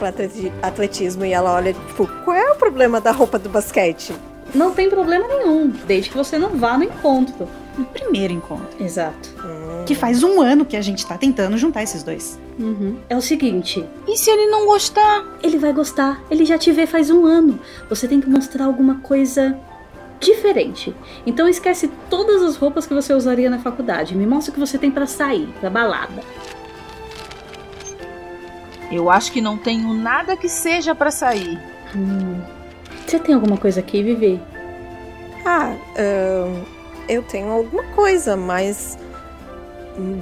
atletismo 0.61 1.23
e 1.23 1.31
ela 1.31 1.53
olha, 1.53 1.73
tipo, 1.73 2.07
qual 2.25 2.35
é 2.35 2.51
o 2.51 2.55
problema 2.55 2.99
da 2.99 3.11
roupa 3.11 3.39
do 3.39 3.47
basquete? 3.47 4.13
Não 4.53 4.71
tem 4.71 4.89
problema 4.89 5.27
nenhum, 5.27 5.69
desde 5.87 6.09
que 6.09 6.17
você 6.17 6.37
não 6.37 6.51
vá 6.51 6.77
no 6.77 6.83
encontro 6.83 7.47
no 7.77 7.85
primeiro 7.85 8.33
encontro. 8.33 8.83
Exato. 8.83 9.29
Que 9.85 9.93
faz 9.93 10.23
um 10.23 10.41
ano 10.41 10.65
que 10.65 10.75
a 10.75 10.81
gente 10.81 11.05
tá 11.05 11.17
tentando 11.17 11.57
juntar 11.57 11.83
esses 11.83 12.03
dois. 12.03 12.39
Uhum. 12.57 12.97
É 13.09 13.15
o 13.15 13.21
seguinte. 13.21 13.85
E 14.07 14.17
se 14.17 14.29
ele 14.29 14.47
não 14.47 14.65
gostar? 14.65 15.25
Ele 15.43 15.57
vai 15.57 15.73
gostar. 15.73 16.21
Ele 16.29 16.45
já 16.45 16.57
te 16.57 16.71
vê 16.71 16.87
faz 16.87 17.09
um 17.09 17.25
ano. 17.25 17.59
Você 17.89 18.07
tem 18.07 18.19
que 18.19 18.29
mostrar 18.29 18.65
alguma 18.65 18.95
coisa 19.01 19.57
diferente. 20.19 20.95
Então 21.25 21.47
esquece 21.47 21.89
todas 22.09 22.41
as 22.41 22.55
roupas 22.55 22.87
que 22.87 22.93
você 22.93 23.13
usaria 23.13 23.49
na 23.49 23.59
faculdade. 23.59 24.15
Me 24.15 24.25
mostra 24.25 24.51
o 24.51 24.53
que 24.53 24.59
você 24.59 24.77
tem 24.77 24.89
para 24.89 25.05
sair, 25.05 25.47
pra 25.59 25.69
balada. 25.69 26.23
Eu 28.91 29.09
acho 29.09 29.31
que 29.31 29.41
não 29.41 29.57
tenho 29.57 29.93
nada 29.93 30.37
que 30.37 30.47
seja 30.47 30.95
para 30.95 31.11
sair. 31.11 31.59
Hum. 31.95 32.54
Você 33.05 33.19
tem 33.19 33.35
alguma 33.35 33.57
coisa 33.57 33.79
aqui, 33.79 34.01
Vivi? 34.01 34.41
Ah, 35.45 35.75
eu 37.07 37.21
tenho 37.23 37.51
alguma 37.51 37.83
coisa, 37.95 38.35
mas. 38.35 38.97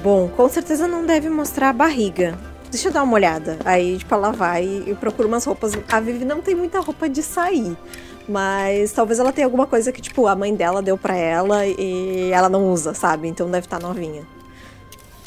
Bom, 0.04 0.28
com 0.28 0.50
certeza 0.50 0.86
não 0.86 1.06
deve 1.06 1.30
mostrar 1.30 1.70
a 1.70 1.74
barriga. 1.74 2.38
Deixa 2.70 2.90
eu 2.90 2.92
dar 2.92 3.04
uma 3.04 3.14
olhada. 3.14 3.58
Aí, 3.64 3.98
tipo, 3.98 4.14
ela 4.14 4.32
vai 4.32 4.84
e 4.86 4.96
procura 4.96 5.28
umas 5.28 5.46
roupas. 5.46 5.74
A 5.90 6.00
Vivi 6.00 6.26
não 6.26 6.42
tem 6.42 6.56
muita 6.56 6.80
roupa 6.80 7.08
de 7.08 7.24
sair. 7.24 7.78
Mas 8.28 8.92
talvez 8.92 9.20
ela 9.20 9.32
tenha 9.32 9.48
alguma 9.48 9.66
coisa 9.66 9.92
que, 9.92 10.02
tipo, 10.02 10.28
a 10.28 10.36
mãe 10.36 10.54
dela 10.56 10.82
deu 10.82 10.98
pra 10.98 11.16
ela 11.16 11.66
e 11.66 12.32
ela 12.32 12.50
não 12.50 12.70
usa, 12.72 12.94
sabe? 12.94 13.28
Então 13.28 13.50
deve 13.50 13.66
estar 13.66 13.80
tá 13.80 13.88
novinha. 13.88 14.28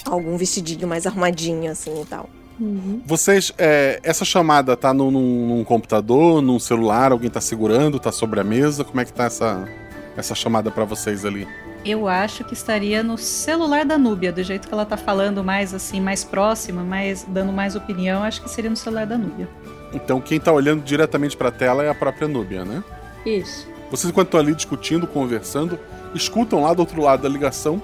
Algum 0.04 0.36
vestidinho 0.36 0.86
mais 0.86 1.06
arrumadinho, 1.06 1.70
assim 1.70 2.02
e 2.02 2.04
tal. 2.04 2.28
Uhum. 2.58 3.02
Vocês, 3.04 3.52
é, 3.58 4.00
essa 4.02 4.24
chamada 4.24 4.76
tá 4.76 4.94
num, 4.94 5.10
num, 5.10 5.64
computador, 5.64 6.40
num 6.40 6.58
celular, 6.58 7.12
alguém 7.12 7.30
tá 7.30 7.40
segurando, 7.40 7.98
tá 7.98 8.10
sobre 8.10 8.40
a 8.40 8.44
mesa? 8.44 8.84
Como 8.84 9.00
é 9.00 9.04
que 9.04 9.12
tá 9.12 9.24
essa, 9.24 9.68
essa 10.16 10.34
chamada 10.34 10.70
para 10.70 10.84
vocês 10.84 11.24
ali? 11.24 11.46
Eu 11.84 12.08
acho 12.08 12.42
que 12.44 12.54
estaria 12.54 13.02
no 13.02 13.16
celular 13.16 13.84
da 13.84 13.96
Núbia, 13.96 14.32
do 14.32 14.42
jeito 14.42 14.66
que 14.66 14.74
ela 14.74 14.84
tá 14.84 14.96
falando 14.96 15.44
mais 15.44 15.72
assim, 15.72 16.00
mais 16.00 16.24
próxima, 16.24 16.82
mais 16.82 17.24
dando 17.28 17.52
mais 17.52 17.76
opinião, 17.76 18.24
acho 18.24 18.42
que 18.42 18.50
seria 18.50 18.70
no 18.70 18.76
celular 18.76 19.06
da 19.06 19.16
Núbia. 19.16 19.48
Então 19.92 20.20
quem 20.20 20.40
tá 20.40 20.50
olhando 20.50 20.82
diretamente 20.82 21.36
para 21.36 21.48
a 21.48 21.52
tela 21.52 21.84
é 21.84 21.88
a 21.88 21.94
própria 21.94 22.26
Núbia, 22.26 22.64
né? 22.64 22.82
Isso. 23.24 23.68
Vocês 23.88 24.10
enquanto 24.10 24.28
estão 24.28 24.40
ali 24.40 24.54
discutindo, 24.54 25.06
conversando, 25.06 25.78
escutam 26.12 26.62
lá 26.62 26.74
do 26.74 26.80
outro 26.80 27.00
lado 27.00 27.22
da 27.22 27.28
ligação 27.28 27.80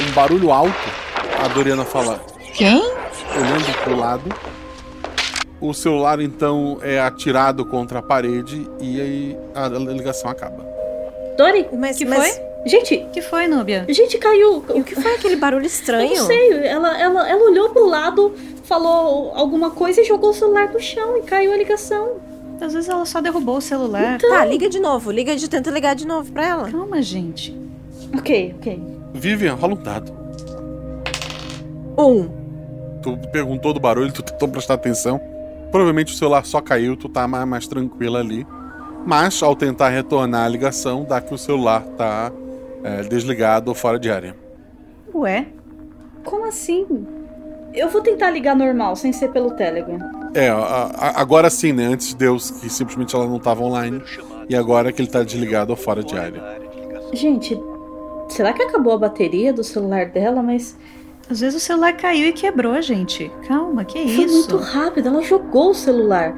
um 0.00 0.12
barulho 0.12 0.52
alto. 0.52 0.74
A 1.42 1.48
Doriana 1.48 1.84
fala: 1.84 2.20
"Quem?" 2.54 3.03
Olhando 3.32 3.82
pro 3.82 3.96
lado. 3.96 4.24
O 5.60 5.72
celular 5.72 6.20
então 6.20 6.78
é 6.82 7.00
atirado 7.00 7.64
contra 7.64 8.00
a 8.00 8.02
parede 8.02 8.68
e 8.80 9.00
aí 9.00 9.38
a 9.54 9.68
ligação 9.68 10.30
acaba. 10.30 10.64
Dori, 11.36 11.66
mas 11.72 11.96
que 11.96 12.04
mas... 12.04 12.36
foi? 12.36 12.44
Gente, 12.66 13.06
que 13.12 13.20
foi, 13.20 13.46
Núbia? 13.46 13.84
Gente, 13.88 14.16
caiu. 14.18 14.64
O 14.68 14.82
que 14.82 14.94
foi 14.94 15.14
aquele 15.14 15.36
barulho 15.36 15.66
estranho? 15.66 16.12
Eu 16.12 16.18
não 16.18 16.26
sei. 16.26 16.52
Ela, 16.66 16.98
ela, 16.98 17.28
ela 17.28 17.44
olhou 17.44 17.70
pro 17.70 17.86
lado, 17.86 18.34
falou 18.64 19.32
alguma 19.34 19.70
coisa 19.70 20.00
e 20.00 20.04
jogou 20.04 20.30
o 20.30 20.34
celular 20.34 20.72
no 20.72 20.80
chão 20.80 21.18
e 21.18 21.22
caiu 21.22 21.52
a 21.52 21.56
ligação. 21.56 22.16
Às 22.60 22.72
vezes 22.72 22.88
ela 22.88 23.04
só 23.04 23.20
derrubou 23.20 23.58
o 23.58 23.60
celular. 23.60 24.16
Então... 24.16 24.30
Tá, 24.30 24.44
liga 24.44 24.68
de 24.68 24.80
novo. 24.80 25.10
Liga 25.10 25.36
de 25.36 25.48
tenta 25.48 25.70
ligar 25.70 25.94
de 25.94 26.06
novo 26.06 26.32
pra 26.32 26.46
ela. 26.46 26.70
Calma, 26.70 27.02
gente. 27.02 27.54
Ok, 28.16 28.54
ok. 28.58 28.80
Vivian, 29.12 29.54
rola 29.54 29.74
um 29.74 29.82
dado. 29.82 30.12
Um. 31.98 32.43
Tu 33.04 33.28
perguntou 33.28 33.74
do 33.74 33.80
barulho, 33.80 34.10
tu 34.10 34.22
tentou 34.22 34.48
prestar 34.48 34.74
atenção. 34.74 35.20
Provavelmente 35.70 36.14
o 36.14 36.16
celular 36.16 36.46
só 36.46 36.62
caiu, 36.62 36.96
tu 36.96 37.06
tá 37.06 37.28
mais, 37.28 37.46
mais 37.46 37.66
tranquila 37.68 38.20
ali. 38.20 38.46
Mas, 39.04 39.42
ao 39.42 39.54
tentar 39.54 39.90
retornar 39.90 40.46
a 40.46 40.48
ligação, 40.48 41.04
dá 41.04 41.20
que 41.20 41.34
o 41.34 41.36
celular 41.36 41.82
tá 41.98 42.32
é, 42.82 43.02
desligado 43.02 43.70
ou 43.70 43.74
fora 43.74 43.98
de 43.98 44.10
área. 44.10 44.34
Ué? 45.14 45.48
Como 46.24 46.46
assim? 46.46 46.86
Eu 47.74 47.90
vou 47.90 48.00
tentar 48.00 48.30
ligar 48.30 48.56
normal, 48.56 48.96
sem 48.96 49.12
ser 49.12 49.28
pelo 49.32 49.50
Telegram. 49.50 49.98
É, 50.32 50.48
a, 50.48 50.56
a, 50.56 51.20
agora 51.20 51.50
sim, 51.50 51.72
né? 51.72 51.84
Antes 51.84 52.14
Deus, 52.14 52.50
que 52.50 52.70
simplesmente 52.70 53.14
ela 53.14 53.26
não 53.26 53.36
estava 53.36 53.62
online. 53.62 54.02
E 54.48 54.56
agora 54.56 54.92
que 54.92 55.02
ele 55.02 55.08
está 55.08 55.22
desligado 55.22 55.70
ou 55.70 55.76
fora 55.76 56.02
de 56.02 56.16
área. 56.16 56.40
Gente, 57.12 57.60
será 58.28 58.52
que 58.54 58.62
acabou 58.62 58.94
a 58.94 58.98
bateria 58.98 59.52
do 59.52 59.62
celular 59.62 60.06
dela? 60.06 60.42
Mas. 60.42 60.78
Às 61.28 61.40
vezes 61.40 61.62
o 61.62 61.64
celular 61.64 61.92
caiu 61.94 62.28
e 62.28 62.32
quebrou, 62.32 62.80
gente. 62.82 63.30
Calma, 63.48 63.84
que 63.84 63.98
Foi 63.98 64.24
isso? 64.24 64.34
muito 64.34 64.56
rápido, 64.58 65.08
ela 65.08 65.22
jogou 65.22 65.70
o 65.70 65.74
celular. 65.74 66.34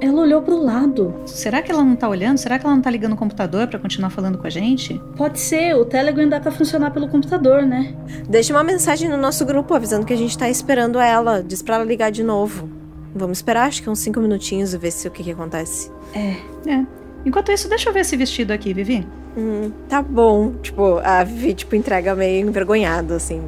Ela 0.00 0.20
olhou 0.22 0.42
pro 0.42 0.56
lado. 0.60 1.14
Será 1.26 1.62
que 1.62 1.70
ela 1.70 1.84
não 1.84 1.94
tá 1.94 2.08
olhando? 2.08 2.36
Será 2.36 2.58
que 2.58 2.66
ela 2.66 2.74
não 2.74 2.82
tá 2.82 2.90
ligando 2.90 3.12
o 3.12 3.16
computador 3.16 3.68
para 3.68 3.78
continuar 3.78 4.10
falando 4.10 4.36
com 4.36 4.46
a 4.46 4.50
gente? 4.50 5.00
Pode 5.16 5.38
ser, 5.38 5.76
o 5.76 5.84
Telegram 5.84 6.28
dá 6.28 6.40
pra 6.40 6.50
funcionar 6.50 6.90
pelo 6.90 7.06
computador, 7.08 7.62
né? 7.62 7.94
Deixa 8.28 8.52
uma 8.52 8.64
mensagem 8.64 9.08
no 9.08 9.16
nosso 9.16 9.44
grupo 9.46 9.72
avisando 9.74 10.04
que 10.04 10.12
a 10.12 10.16
gente 10.16 10.36
tá 10.36 10.48
esperando 10.48 10.98
ela. 10.98 11.40
Diz 11.40 11.62
pra 11.62 11.76
ela 11.76 11.84
ligar 11.84 12.10
de 12.10 12.24
novo. 12.24 12.68
Vamos 13.14 13.38
esperar, 13.38 13.68
acho 13.68 13.80
que 13.82 13.88
uns 13.90 14.00
cinco 14.00 14.18
minutinhos 14.20 14.74
e 14.74 14.78
ver 14.78 14.90
se 14.90 15.06
o 15.06 15.10
que, 15.10 15.22
que 15.22 15.30
acontece. 15.30 15.92
É. 16.14 16.34
É. 16.68 16.84
Enquanto 17.24 17.52
isso, 17.52 17.68
deixa 17.68 17.88
eu 17.88 17.92
ver 17.92 18.00
esse 18.00 18.16
vestido 18.16 18.52
aqui, 18.52 18.74
Vivi. 18.74 19.06
Hum, 19.36 19.70
tá 19.88 20.02
bom. 20.02 20.54
Tipo, 20.62 20.98
a 21.04 21.22
Vivi, 21.22 21.54
tipo, 21.54 21.76
entrega 21.76 22.12
meio 22.16 22.48
envergonhada, 22.48 23.14
assim. 23.14 23.40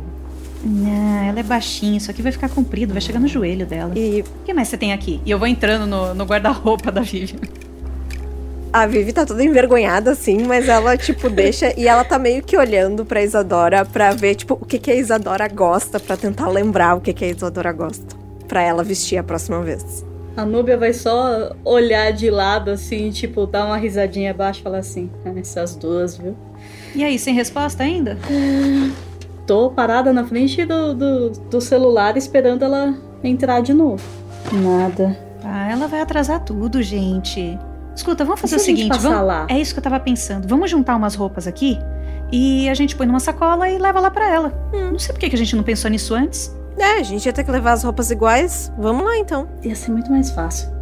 Não, 0.65 1.25
ela 1.29 1.41
é 1.41 1.43
baixinha, 1.43 1.99
isso 1.99 2.11
aqui 2.11 2.23
vai 2.23 2.33
ficar 2.33 2.49
comprido, 2.49 2.93
vai 2.93 3.01
chegar 3.01 3.21
no 3.21 3.29
joelho 3.29 3.67
dela. 3.67 3.93
E 3.95 4.23
O 4.23 4.45
que 4.45 4.55
mais 4.55 4.69
você 4.69 4.77
tem 4.79 4.93
aqui? 4.93 5.21
E 5.25 5.31
eu 5.31 5.39
vou 5.39 5.47
entrando 5.47 5.87
no, 5.87 6.15
no 6.15 6.25
guarda-roupa 6.25 6.91
da 6.91 7.03
Vivi. 7.03 7.39
a 8.73 8.87
Vivi 8.87 9.13
tá 9.13 9.27
toda 9.27 9.45
envergonhada, 9.45 10.13
assim, 10.13 10.43
mas 10.45 10.69
ela, 10.69 10.97
tipo, 10.97 11.29
deixa. 11.29 11.79
e 11.79 11.87
ela 11.87 12.03
tá 12.03 12.19
meio 12.19 12.43
que 12.43 12.57
olhando 12.57 13.05
pra 13.05 13.23
Isadora 13.23 13.85
pra 13.85 14.13
ver, 14.13 14.37
tipo, 14.37 14.55
o 14.61 14.65
que, 14.65 14.79
que 14.79 14.91
a 14.91 14.95
Isadora 14.95 15.47
gosta, 15.49 16.01
pra 16.01 16.17
tentar 16.17 16.49
lembrar 16.49 16.97
o 16.97 17.01
que, 17.01 17.13
que 17.13 17.25
a 17.25 17.29
Isadora 17.29 17.71
gosta. 17.73 18.17
Pra 18.49 18.63
ela 18.63 18.83
vestir 18.83 19.19
a 19.19 19.23
próxima 19.23 19.61
vez. 19.63 20.05
A 20.37 20.45
Núbia 20.45 20.77
vai 20.77 20.93
só 20.93 21.55
olhar 21.65 22.11
de 22.13 22.29
lado, 22.31 22.71
assim, 22.71 23.11
tipo, 23.11 23.47
dar 23.47 23.67
uma 23.67 23.77
risadinha 23.77 24.33
abaixo 24.33 24.61
e 24.61 24.63
falar 24.65 24.79
assim: 24.79 25.09
"Ah, 25.25 25.33
essas 25.39 25.77
duas, 25.77 26.17
viu? 26.17 26.35
E 26.95 27.05
aí, 27.05 27.19
sem 27.19 27.33
resposta 27.35 27.85
ainda? 27.85 28.19
Tô 29.47 29.71
parada 29.71 30.13
na 30.13 30.25
frente 30.25 30.65
do, 30.65 30.95
do, 30.95 31.31
do 31.31 31.61
celular 31.61 32.17
esperando 32.17 32.65
ela 32.65 32.95
entrar 33.23 33.61
de 33.61 33.75
novo. 33.75 34.03
Nada. 34.53 35.19
Ah, 35.45 35.71
ela 35.71 35.87
vai 35.87 36.01
atrasar 36.01 36.41
tudo, 36.41 36.83
gente. 36.83 37.59
Escuta, 37.95 38.25
vamos 38.25 38.41
fazer 38.41 38.57
E 38.57 38.57
o 38.57 38.61
se 38.61 38.65
a 38.65 38.69
gente 38.69 38.77
seguinte, 38.79 38.97
passar 38.97 39.11
vamos... 39.11 39.27
lá? 39.27 39.47
É 39.49 39.59
isso 39.61 39.73
que 39.73 39.79
eu 39.79 39.83
tava 39.83 40.01
pensando. 40.01 40.49
Vamos 40.49 40.71
juntar 40.71 40.97
umas 40.97 41.15
roupas 41.15 41.47
aqui 41.47 41.79
e 42.33 42.69
a 42.69 42.75
gente 42.75 42.97
põe 42.97 43.07
numa 43.07 43.21
sacola 43.21 43.69
e 43.69 43.79
leva 43.79 44.01
lá 44.01 44.11
pra 44.11 44.29
ela. 44.29 44.71
Hum. 44.73 44.93
Não 44.93 44.99
sei 44.99 45.13
por 45.13 45.21
que 45.21 45.29
que 45.29 45.37
a 45.37 45.39
gente 45.39 45.55
não 45.55 45.63
pensou 45.63 45.91
nisso 45.91 46.15
antes. 46.15 46.55
É, 46.77 46.99
a 46.99 47.03
gente 47.03 47.25
ia 47.25 47.33
ter 47.33 47.45
que 47.45 47.51
levar 47.51 47.73
as 47.73 47.85
roupas 47.85 48.11
iguais. 48.11 48.73
Vamos 48.77 49.05
lá, 49.05 49.17
então. 49.17 49.49
Ia 49.63 49.77
ser 49.77 49.93
muito 49.93 50.11
mais 50.11 50.31
fácil. 50.31 50.74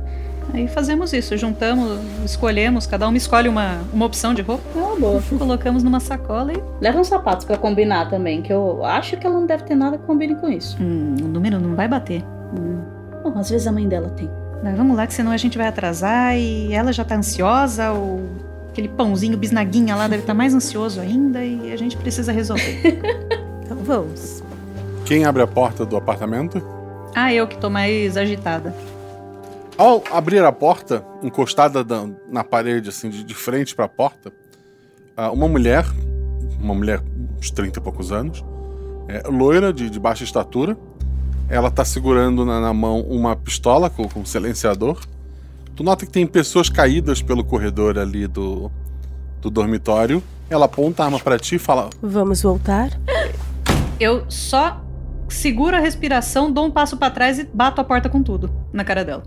Aí 0.53 0.69
fazemos 0.69 1.13
isso, 1.13 1.37
juntamos, 1.37 1.99
escolhemos, 2.25 2.87
cada 2.87 3.09
uma 3.09 3.17
escolhe 3.17 3.49
uma, 3.49 3.81
uma 3.93 4.05
opção 4.05 4.35
de 4.35 4.43
roupa. 4.43 4.63
É 4.77 4.79
uma 4.79 4.97
boa. 4.97 5.23
Colocamos 5.39 5.83
numa 5.83 5.99
sacola 6.01 6.53
e. 6.53 6.63
Leva 6.81 6.99
uns 6.99 7.09
sapatos 7.09 7.47
pra 7.47 7.57
combinar 7.57 8.11
também, 8.11 8.43
que 8.43 8.53
eu 8.53 8.85
acho 8.85 9.17
que 9.17 9.27
ela 9.27 9.39
não 9.39 9.47
deve 9.47 9.65
ter 9.65 9.75
nada 9.75 9.97
que 9.97 10.05
combine 10.05 10.35
com 10.35 10.49
isso. 10.49 10.77
Hum, 10.81 11.17
o 11.23 11.29
número 11.29 11.59
não 11.59 11.75
vai 11.75 11.89
bater. 11.89 12.23
Bom, 13.23 13.39
às 13.39 13.49
vezes 13.49 13.67
a 13.67 13.73
mãe 13.73 13.89
dela 13.89 14.11
tem. 14.11 14.29
Mas 14.63 14.77
vamos 14.77 14.97
lá, 14.97 15.07
que 15.07 15.15
senão 15.15 15.33
a 15.33 15.37
gente 15.37 15.57
vai 15.57 15.67
atrasar 15.67 16.37
e 16.37 16.73
ela 16.73 16.93
já 16.93 17.05
tá 17.05 17.17
ansiosa, 17.17 17.91
ou 17.93 18.29
aquele 18.71 18.89
pãozinho 18.89 19.37
bisnaguinha 19.37 19.97
lá 19.97 20.07
deve 20.07 20.23
estar 20.23 20.35
mais 20.35 20.55
ansioso 20.55 21.01
ainda 21.01 21.45
e 21.45 21.73
a 21.73 21.77
gente 21.77 21.97
precisa 21.97 22.33
resolver. 22.33 22.81
Então 23.65 23.77
vamos. 23.85 24.43
Quem 25.07 25.25
abre 25.25 25.41
a 25.41 25.47
porta 25.47 25.87
do 25.87 25.97
apartamento? 25.97 26.63
ah, 27.15 27.33
eu 27.33 27.47
que 27.47 27.57
tô 27.57 27.71
mais 27.71 28.17
agitada. 28.19 28.75
Ao 29.77 30.03
abrir 30.13 30.45
a 30.45 30.53
porta, 30.53 31.05
encostada 31.23 31.83
da- 31.83 32.07
na 32.31 32.45
parede, 32.45 32.89
assim, 32.89 33.09
de, 33.11 33.25
de 33.25 33.35
frente 33.35 33.75
para 33.75 33.87
a 33.87 33.89
porta, 33.89 34.33
ah, 35.17 35.31
uma 35.31 35.49
mulher, 35.49 35.85
uma 36.61 36.75
mulher 36.75 37.03
uns 37.39 37.51
30 37.51 37.79
e 37.79 37.83
poucos 37.83 38.13
anos, 38.13 38.45
é, 39.09 39.23
loira, 39.29 39.73
de, 39.73 39.91
de 39.91 39.99
baixa 39.99 40.25
estatura, 40.25 40.77
ela 41.49 41.71
tá 41.71 41.85
segurando 41.85 42.45
na, 42.45 42.61
na 42.61 42.73
mão 42.73 43.01
uma 43.01 43.35
pistola 43.35 43.91
com, 43.91 44.09
com 44.09 44.25
silenciador. 44.25 45.01
Tu 45.75 45.83
nota 45.83 46.07
que 46.07 46.13
tem 46.13 46.27
pessoas 46.27 46.69
caídas 46.69 47.21
pelo 47.21 47.43
corredor 47.43 47.99
ali 47.99 48.27
do, 48.27 48.71
do 49.41 49.51
dormitório. 49.51 50.23
Ela 50.49 50.67
aponta 50.67 51.03
a 51.03 51.07
arma 51.07 51.19
para 51.19 51.39
ti 51.39 51.57
e 51.57 51.59
fala: 51.59 51.89
Vamos 52.01 52.43
voltar? 52.43 52.91
Eu 53.99 54.25
só 54.31 54.83
seguro 55.29 55.75
a 55.77 55.81
respiração, 55.81 56.51
dou 56.53 56.67
um 56.67 56.71
passo 56.71 56.97
pra 56.97 57.11
trás 57.11 57.39
e 57.39 57.45
bato 57.45 57.81
a 57.81 57.85
porta 57.85 58.09
com 58.09 58.23
tudo 58.23 58.51
na 58.73 58.85
cara 58.85 59.05
dela. 59.05 59.23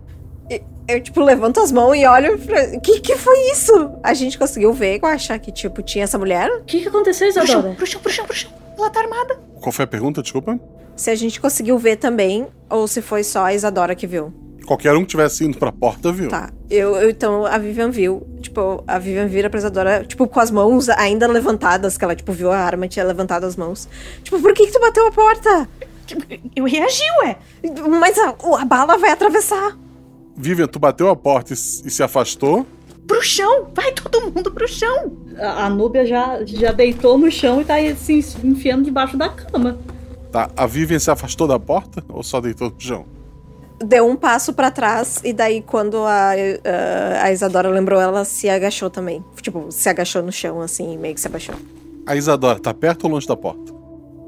Eu, 0.87 1.01
tipo, 1.01 1.19
levanto 1.21 1.59
as 1.59 1.71
mãos 1.71 1.95
e 1.95 2.05
olho 2.05 2.37
pra. 2.37 2.79
Que 2.79 2.99
que 2.99 3.15
foi 3.15 3.35
isso? 3.51 3.91
A 4.03 4.13
gente 4.13 4.37
conseguiu 4.37 4.71
ver, 4.71 4.99
eu 5.01 5.07
achar 5.09 5.39
que, 5.39 5.51
tipo, 5.51 5.81
tinha 5.81 6.03
essa 6.03 6.17
mulher? 6.19 6.47
O 6.49 6.63
que, 6.63 6.81
que 6.81 6.87
aconteceu, 6.87 7.27
Pro 7.33 7.45
chão, 7.47 7.55
Isadora? 7.59 7.75
pro 7.75 7.85
chão, 7.87 8.01
pro 8.01 8.11
chão, 8.11 8.25
pro 8.25 8.35
chão. 8.35 8.51
Ela 8.77 8.89
tá 8.91 8.99
armada. 8.99 9.39
Qual 9.59 9.71
foi 9.71 9.85
a 9.85 9.87
pergunta? 9.87 10.21
Desculpa. 10.21 10.59
Se 10.95 11.09
a 11.09 11.15
gente 11.15 11.41
conseguiu 11.41 11.77
ver 11.79 11.95
também, 11.95 12.45
ou 12.69 12.87
se 12.87 13.01
foi 13.01 13.23
só 13.23 13.45
a 13.45 13.53
Isadora 13.53 13.95
que 13.95 14.05
viu. 14.05 14.31
Qualquer 14.67 14.93
um 14.95 15.01
que 15.01 15.07
tivesse 15.07 15.43
indo 15.43 15.57
pra 15.57 15.71
porta 15.71 16.11
viu. 16.11 16.29
Tá. 16.29 16.51
Eu, 16.69 16.95
eu- 16.95 17.09
então 17.09 17.45
a 17.47 17.57
Vivian 17.57 17.89
viu. 17.89 18.21
Tipo, 18.41 18.83
a 18.87 18.99
Vivian 18.99 19.27
vira 19.27 19.49
pra 19.49 19.57
Isadora, 19.57 20.03
tipo, 20.05 20.27
com 20.27 20.39
as 20.39 20.51
mãos 20.51 20.87
ainda 20.89 21.27
levantadas, 21.27 21.97
que 21.97 22.03
ela, 22.03 22.15
tipo, 22.15 22.31
viu 22.31 22.51
a 22.51 22.57
arma, 22.59 22.87
tinha 22.87 23.03
levantado 23.05 23.45
as 23.45 23.55
mãos. 23.55 23.89
Tipo, 24.23 24.39
por 24.39 24.53
que 24.53 24.67
que 24.67 24.71
tu 24.71 24.79
bateu 24.79 25.07
a 25.07 25.11
porta? 25.11 25.67
Eu 26.55 26.65
reagi, 26.65 27.03
ué. 27.23 27.37
Mas 27.99 28.17
a, 28.19 28.35
a 28.61 28.65
bala 28.65 28.97
vai 28.97 29.09
atravessar. 29.09 29.75
Vivian, 30.35 30.67
tu 30.67 30.79
bateu 30.79 31.09
a 31.09 31.15
porta 31.15 31.53
e, 31.53 31.55
e 31.55 31.57
se 31.89 32.03
afastou. 32.03 32.65
Pro 33.07 33.21
chão! 33.21 33.67
Vai 33.73 33.91
todo 33.93 34.31
mundo 34.31 34.51
pro 34.51 34.67
chão! 34.67 35.11
A, 35.37 35.65
a 35.65 35.69
Núbia 35.69 36.05
já, 36.05 36.43
já 36.45 36.71
deitou 36.71 37.17
no 37.17 37.31
chão 37.31 37.61
e 37.61 37.65
tá 37.65 37.75
se 37.95 38.13
enfiando 38.43 38.83
debaixo 38.83 39.15
da 39.17 39.29
cama. 39.29 39.77
Tá, 40.31 40.49
a 40.57 40.65
Vivian 40.65 40.99
se 40.99 41.09
afastou 41.09 41.47
da 41.47 41.59
porta 41.59 42.03
ou 42.09 42.21
só 42.23 42.41
deitou 42.41 42.69
no 42.69 42.79
chão? 42.79 43.05
Deu 43.79 44.07
um 44.07 44.15
passo 44.15 44.53
pra 44.53 44.71
trás, 44.71 45.21
e 45.23 45.33
daí, 45.33 45.61
quando 45.61 45.97
a, 45.97 46.31
a, 46.31 47.23
a 47.23 47.31
Isadora 47.31 47.69
lembrou, 47.69 47.99
ela 47.99 48.23
se 48.23 48.49
agachou 48.49 48.89
também. 48.89 49.23
Tipo, 49.41 49.67
se 49.69 49.89
agachou 49.89 50.23
no 50.23 50.31
chão, 50.31 50.61
assim, 50.61 50.97
meio 50.97 51.13
que 51.13 51.19
se 51.19 51.27
abaixou. 51.27 51.55
A 52.05 52.15
Isadora 52.15 52.57
tá 52.57 52.73
perto 52.73 53.03
ou 53.03 53.11
longe 53.11 53.27
da 53.27 53.35
porta? 53.35 53.73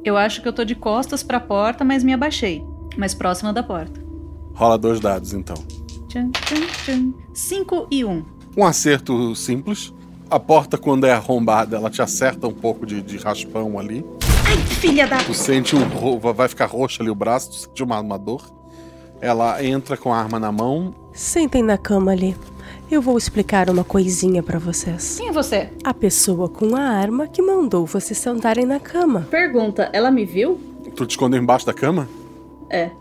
Eu 0.04 0.18
acho 0.18 0.42
que 0.42 0.48
eu 0.48 0.54
tô 0.54 0.66
de 0.66 0.76
costas 0.76 1.24
pra 1.24 1.40
porta, 1.40 1.84
mas 1.84 2.04
me 2.04 2.14
abaixei. 2.14 2.64
Mais 2.98 3.14
próxima 3.14 3.54
da 3.54 3.64
porta. 3.64 4.02
Rola 4.54 4.78
dois 4.78 5.00
dados 5.00 5.34
então. 5.34 5.56
Tchan, 6.24 6.30
tchan, 6.32 6.68
tchan. 6.84 7.14
Cinco 7.34 7.88
e 7.92 8.04
um. 8.04 8.24
Um 8.56 8.66
acerto 8.66 9.36
simples. 9.36 9.94
A 10.30 10.40
porta, 10.40 10.78
quando 10.78 11.06
é 11.06 11.12
arrombada, 11.14 11.78
ela 11.78 11.90
te 11.90 12.02
acerta 12.02 12.48
um 12.48 12.54
pouco 12.54 12.86
de, 12.86 13.02
de 13.02 13.18
raspão 13.18 13.80
ali. 13.80 14.04
Ai, 14.46 14.58
filha 14.58 15.08
da. 15.08 15.18
Tu 15.18 15.34
sente 15.34 15.76
um. 15.76 15.84
ro- 15.88 16.20
Vai 16.34 16.48
ficar 16.48 16.66
roxo 16.66 17.02
ali 17.02 17.10
o 17.10 17.16
braço, 17.16 17.50
tu 17.52 17.56
sente 17.56 17.84
uma, 17.84 18.00
uma 18.00 18.18
dor. 18.18 18.42
Ela 19.22 19.64
entra 19.64 19.96
com 19.98 20.14
a 20.14 20.18
arma 20.20 20.40
na 20.40 20.52
mão. 20.52 20.94
Sentem 21.14 21.64
na 21.64 21.78
cama 21.78 22.12
ali. 22.12 22.36
Eu 22.92 23.02
vou 23.02 23.18
explicar 23.18 23.70
uma 23.70 23.84
coisinha 23.84 24.42
pra 24.44 24.60
vocês. 24.60 25.16
Quem 25.18 25.30
é 25.30 25.32
você? 25.32 25.70
A 25.84 25.94
pessoa 25.94 26.48
com 26.48 26.76
a 26.76 26.82
arma 26.82 27.28
que 27.28 27.42
mandou 27.42 27.86
vocês 27.86 28.18
sentarem 28.18 28.66
na 28.66 28.80
cama. 28.80 29.28
Pergunta, 29.30 29.90
ela 29.94 30.12
me 30.12 30.24
viu? 30.26 30.60
Tu 30.96 31.06
te 31.06 31.12
escondeu 31.12 31.42
embaixo 31.42 31.66
da 31.66 31.74
cama? 31.74 32.08
É. 32.70 32.92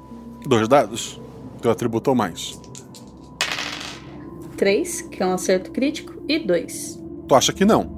Dois 0.46 0.66
dados. 0.68 1.20
Teu 1.60 1.70
atributo 1.70 2.10
ou 2.10 2.16
mais. 2.16 2.60
Três, 4.56 5.02
que 5.02 5.22
é 5.22 5.26
um 5.26 5.32
acerto 5.32 5.70
crítico, 5.70 6.14
e 6.28 6.38
dois. 6.38 6.98
Tu 7.28 7.34
acha 7.34 7.52
que 7.52 7.64
não? 7.64 7.90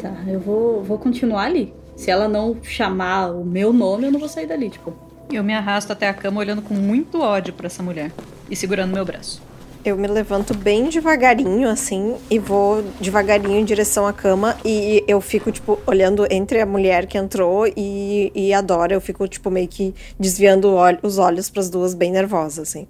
Tá, 0.00 0.12
eu 0.26 0.40
vou, 0.40 0.82
vou 0.82 0.98
continuar 0.98 1.44
ali. 1.44 1.72
Se 1.94 2.10
ela 2.10 2.28
não 2.28 2.56
chamar 2.62 3.30
o 3.30 3.44
meu 3.44 3.72
nome, 3.72 4.06
eu 4.06 4.12
não 4.12 4.18
vou 4.18 4.28
sair 4.28 4.46
dali, 4.46 4.70
tipo. 4.70 4.92
Eu 5.30 5.44
me 5.44 5.54
arrasto 5.54 5.92
até 5.92 6.08
a 6.08 6.14
cama 6.14 6.40
olhando 6.40 6.60
com 6.60 6.74
muito 6.74 7.20
ódio 7.20 7.54
pra 7.54 7.66
essa 7.66 7.82
mulher 7.82 8.10
e 8.50 8.56
segurando 8.56 8.92
meu 8.92 9.04
braço. 9.04 9.40
Eu 9.84 9.96
me 9.96 10.06
levanto 10.06 10.54
bem 10.54 10.88
devagarinho, 10.88 11.68
assim, 11.68 12.16
e 12.30 12.38
vou 12.38 12.84
devagarinho 13.00 13.58
em 13.58 13.64
direção 13.64 14.06
à 14.06 14.12
cama. 14.12 14.56
E 14.64 15.02
eu 15.08 15.20
fico, 15.20 15.50
tipo, 15.50 15.78
olhando 15.86 16.26
entre 16.30 16.60
a 16.60 16.66
mulher 16.66 17.06
que 17.06 17.18
entrou 17.18 17.66
e, 17.76 18.30
e 18.34 18.52
a 18.52 18.60
Dora. 18.60 18.94
Eu 18.94 19.00
fico, 19.00 19.26
tipo, 19.26 19.50
meio 19.50 19.66
que 19.66 19.92
desviando 20.18 20.74
os 21.02 21.18
olhos 21.18 21.50
pras 21.50 21.68
duas, 21.68 21.94
bem 21.94 22.12
nervosa, 22.12 22.62
assim. 22.62 22.86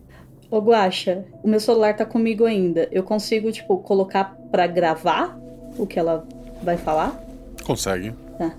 Ô, 0.52 0.58
Guaxa, 0.60 1.24
o 1.42 1.48
meu 1.48 1.58
celular 1.58 1.96
tá 1.96 2.04
comigo 2.04 2.44
ainda. 2.44 2.86
Eu 2.92 3.02
consigo, 3.02 3.50
tipo, 3.50 3.78
colocar 3.78 4.36
pra 4.50 4.66
gravar 4.66 5.34
o 5.78 5.86
que 5.86 5.98
ela 5.98 6.28
vai 6.62 6.76
falar? 6.76 7.18
Consegue. 7.64 8.12
Tá. 8.36 8.52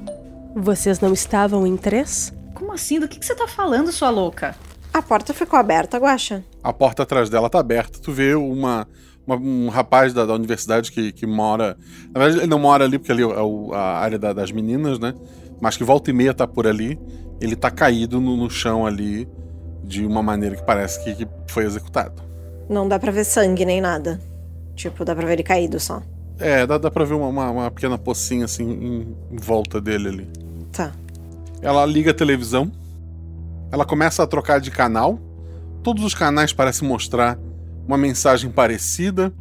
Vocês 0.55 0.99
não 0.99 1.13
estavam 1.13 1.67
em 1.67 1.77
três? 1.77 2.33
Como 2.55 2.71
assim? 2.73 2.99
Do 2.99 3.07
que, 3.07 3.19
que 3.19 3.25
você 3.25 3.35
tá 3.35 3.47
falando, 3.47 3.91
sua 3.91 4.09
louca? 4.09 4.55
A 4.91 5.03
porta 5.03 5.35
ficou 5.35 5.59
aberta, 5.59 5.99
Guaxa. 5.99 6.43
A 6.63 6.73
porta 6.73 7.03
atrás 7.03 7.29
dela 7.29 7.47
tá 7.47 7.59
aberta. 7.59 7.99
Tu 7.99 8.11
vê 8.11 8.33
uma, 8.33 8.87
uma- 9.27 9.35
um 9.35 9.69
rapaz 9.69 10.15
da, 10.15 10.25
da 10.25 10.33
universidade 10.33 10.91
que, 10.91 11.11
que 11.11 11.27
mora. 11.27 11.77
Na 12.11 12.21
verdade, 12.21 12.39
ele 12.41 12.49
não 12.49 12.57
mora 12.57 12.85
ali, 12.85 12.97
porque 12.97 13.11
ali 13.11 13.21
é 13.21 13.27
o- 13.39 13.71
a 13.71 13.99
área 13.99 14.17
da- 14.17 14.33
das 14.33 14.51
meninas, 14.51 14.97
né? 14.97 15.13
Mas 15.61 15.77
que 15.77 15.83
volta 15.83 16.09
e 16.09 16.13
meia 16.13 16.33
tá 16.33 16.47
por 16.47 16.65
ali. 16.65 16.99
Ele 17.39 17.55
tá 17.55 17.69
caído 17.69 18.19
no, 18.19 18.35
no 18.35 18.49
chão 18.49 18.83
ali 18.83 19.27
de 19.83 20.05
uma 20.05 20.23
maneira 20.23 20.55
que 20.55 20.63
parece 20.63 21.03
que, 21.03 21.25
que 21.25 21.27
foi 21.47 21.65
executado. 21.65 22.21
Não 22.69 22.87
dá 22.87 22.97
pra 22.97 23.11
ver 23.11 23.25
sangue 23.25 23.65
nem 23.65 23.81
nada. 23.81 24.19
Tipo, 24.75 25.03
dá 25.03 25.15
pra 25.15 25.25
ver 25.25 25.33
ele 25.33 25.43
caído 25.43 25.79
só. 25.79 26.01
É, 26.39 26.65
dá, 26.65 26.77
dá 26.77 26.89
pra 26.89 27.05
ver 27.05 27.13
uma, 27.13 27.27
uma, 27.27 27.51
uma 27.51 27.71
pequena 27.71 27.97
pocinha 27.97 28.45
assim 28.45 28.63
em, 28.63 29.17
em 29.31 29.37
volta 29.37 29.79
dele 29.79 30.07
ali. 30.07 30.29
Tá. 30.71 30.91
Ela 31.61 31.85
liga 31.85 32.11
a 32.11 32.13
televisão. 32.13 32.71
Ela 33.71 33.85
começa 33.85 34.23
a 34.23 34.27
trocar 34.27 34.59
de 34.59 34.71
canal. 34.71 35.19
Todos 35.83 36.03
os 36.03 36.13
canais 36.13 36.53
parecem 36.53 36.87
mostrar 36.87 37.37
uma 37.87 37.97
mensagem 37.97 38.49
parecida, 38.49 39.33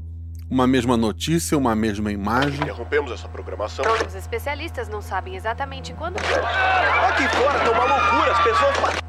uma 0.51 0.67
mesma 0.67 0.97
notícia, 0.97 1.57
uma 1.57 1.75
mesma 1.75 2.11
imagem. 2.11 2.61
Interrompemos 2.61 3.13
essa 3.13 3.29
programação. 3.29 3.85
Os 4.07 4.15
especialistas 4.15 4.89
não 4.89 5.01
sabem 5.01 5.37
exatamente 5.37 5.95
quando. 5.95 6.17
Aqui 6.17 7.29
fora 7.37 7.59
tá 7.61 7.71
uma 7.71 7.85
loucura, 7.85 8.33
as 8.33 8.43
pessoas. 8.43 9.02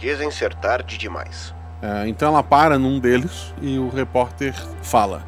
Dizem 0.00 0.30
ser 0.30 0.54
tarde 0.54 0.96
demais. 0.96 1.54
É, 1.82 2.08
então 2.08 2.28
ela 2.28 2.42
para 2.42 2.78
num 2.78 2.98
deles 2.98 3.54
e 3.60 3.78
o 3.78 3.90
repórter 3.90 4.54
fala. 4.82 5.22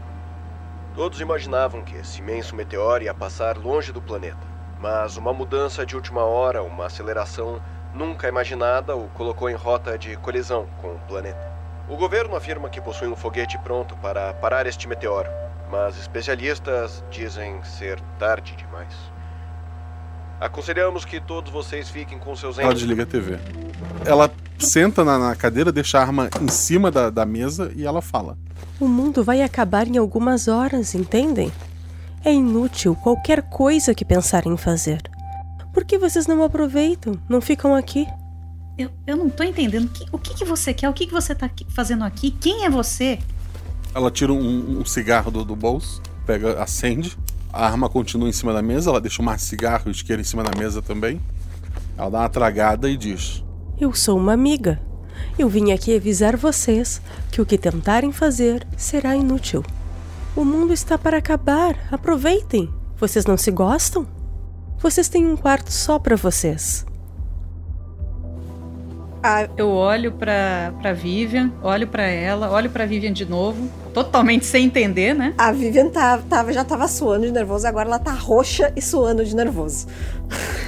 Todos 0.94 1.20
imaginavam 1.20 1.82
que 1.82 1.94
esse 1.94 2.20
imenso 2.20 2.56
meteoro 2.56 3.04
ia 3.04 3.12
passar 3.12 3.58
longe 3.58 3.92
do 3.92 4.00
planeta. 4.00 4.46
Mas 4.80 5.18
uma 5.18 5.30
mudança 5.34 5.84
de 5.84 5.94
última 5.94 6.24
hora, 6.24 6.62
uma 6.62 6.86
aceleração 6.86 7.60
nunca 7.92 8.28
imaginada, 8.28 8.96
o 8.96 9.08
colocou 9.08 9.50
em 9.50 9.54
rota 9.54 9.98
de 9.98 10.16
colisão 10.16 10.66
com 10.80 10.94
o 10.94 11.00
planeta. 11.00 11.52
O 11.86 11.94
governo 11.94 12.34
afirma 12.34 12.70
que 12.70 12.80
possui 12.80 13.08
um 13.08 13.16
foguete 13.16 13.58
pronto 13.58 13.94
para 13.98 14.32
parar 14.32 14.66
este 14.66 14.88
meteoro, 14.88 15.28
mas 15.70 15.98
especialistas 15.98 17.04
dizem 17.10 17.62
ser 17.62 18.00
tarde 18.18 18.56
demais. 18.56 19.12
Aconselhamos 20.46 21.04
que 21.04 21.20
todos 21.20 21.52
vocês 21.52 21.88
fiquem 21.88 22.18
com 22.18 22.34
seus 22.34 22.58
Ela 22.58 22.68
entes. 22.70 22.80
desliga 22.80 23.04
a 23.04 23.06
TV. 23.06 23.38
Ela 24.04 24.30
senta 24.58 25.04
na, 25.04 25.18
na 25.18 25.36
cadeira, 25.36 25.70
deixa 25.70 25.98
a 25.98 26.02
arma 26.02 26.28
em 26.40 26.48
cima 26.48 26.90
da, 26.90 27.10
da 27.10 27.24
mesa 27.24 27.70
e 27.76 27.84
ela 27.84 28.02
fala. 28.02 28.36
O 28.80 28.88
mundo 28.88 29.22
vai 29.22 29.40
acabar 29.42 29.86
em 29.86 29.96
algumas 29.98 30.48
horas, 30.48 30.94
entendem? 30.96 31.52
É 32.24 32.32
inútil 32.32 32.96
qualquer 32.96 33.42
coisa 33.42 33.94
que 33.94 34.04
pensarem 34.04 34.52
em 34.52 34.56
fazer. 34.56 35.00
Por 35.72 35.84
que 35.84 35.96
vocês 35.96 36.26
não 36.26 36.42
aproveitam? 36.42 37.16
Não 37.28 37.40
ficam 37.40 37.74
aqui? 37.74 38.06
Eu, 38.76 38.90
eu 39.06 39.16
não 39.16 39.30
tô 39.30 39.44
entendendo. 39.44 39.88
Que- 39.90 40.06
o 40.10 40.18
que, 40.18 40.34
que 40.34 40.44
você 40.44 40.74
quer? 40.74 40.88
O 40.88 40.92
que, 40.92 41.06
que 41.06 41.12
você 41.12 41.34
tá 41.36 41.46
aqui- 41.46 41.66
fazendo 41.70 42.02
aqui? 42.02 42.30
Quem 42.32 42.64
é 42.64 42.70
você? 42.70 43.18
Ela 43.94 44.10
tira 44.10 44.32
um, 44.32 44.80
um 44.80 44.84
cigarro 44.84 45.30
do, 45.30 45.44
do 45.44 45.54
bolso, 45.54 46.02
pega, 46.26 46.60
acende. 46.60 47.16
A 47.52 47.66
arma 47.66 47.88
continua 47.88 48.28
em 48.28 48.32
cima 48.32 48.52
da 48.52 48.62
mesa, 48.62 48.88
ela 48.88 49.00
deixa 49.00 49.22
mais 49.22 49.42
cigarro 49.42 49.84
e 49.88 49.90
isqueiro 49.90 50.22
em 50.22 50.24
cima 50.24 50.42
da 50.42 50.58
mesa 50.58 50.80
também. 50.80 51.20
Ela 51.98 52.10
dá 52.10 52.18
uma 52.20 52.28
tragada 52.28 52.88
e 52.88 52.96
diz: 52.96 53.44
Eu 53.78 53.92
sou 53.92 54.16
uma 54.16 54.32
amiga. 54.32 54.80
Eu 55.38 55.48
vim 55.48 55.70
aqui 55.70 55.94
avisar 55.94 56.36
vocês 56.36 57.02
que 57.30 57.42
o 57.42 57.46
que 57.46 57.58
tentarem 57.58 58.10
fazer 58.10 58.66
será 58.76 59.14
inútil. 59.14 59.62
O 60.34 60.44
mundo 60.44 60.72
está 60.72 60.96
para 60.96 61.18
acabar. 61.18 61.76
Aproveitem. 61.90 62.70
Vocês 62.96 63.26
não 63.26 63.36
se 63.36 63.50
gostam? 63.50 64.06
Vocês 64.78 65.08
têm 65.08 65.26
um 65.26 65.36
quarto 65.36 65.70
só 65.70 65.98
para 65.98 66.16
vocês. 66.16 66.86
Eu 69.56 69.68
olho 69.70 70.12
pra, 70.12 70.72
pra 70.80 70.92
Vivian, 70.92 71.52
olho 71.62 71.86
pra 71.86 72.02
ela, 72.04 72.50
olho 72.50 72.68
pra 72.70 72.84
Vivian 72.86 73.12
de 73.12 73.24
novo, 73.24 73.68
totalmente 73.94 74.44
sem 74.44 74.64
entender, 74.66 75.14
né? 75.14 75.32
A 75.38 75.52
Vivian 75.52 75.88
tá, 75.90 76.18
tava, 76.28 76.52
já 76.52 76.64
tava 76.64 76.88
suando 76.88 77.26
de 77.26 77.32
nervoso, 77.32 77.66
agora 77.66 77.88
ela 77.88 77.98
tá 78.00 78.12
roxa 78.12 78.72
e 78.76 78.82
suando 78.82 79.24
de 79.24 79.34
nervoso. 79.36 79.86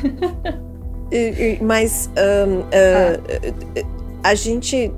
E- 1.12 1.58
e- 1.60 1.62
mas 1.62 2.10
ahn, 2.16 2.62
ah, 2.72 4.28
a 4.28 4.34
gente 4.34 4.90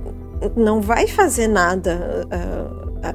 não 0.56 0.80
vai 0.80 1.06
fazer 1.08 1.46
nada. 1.48 2.26
ah, 2.30 3.12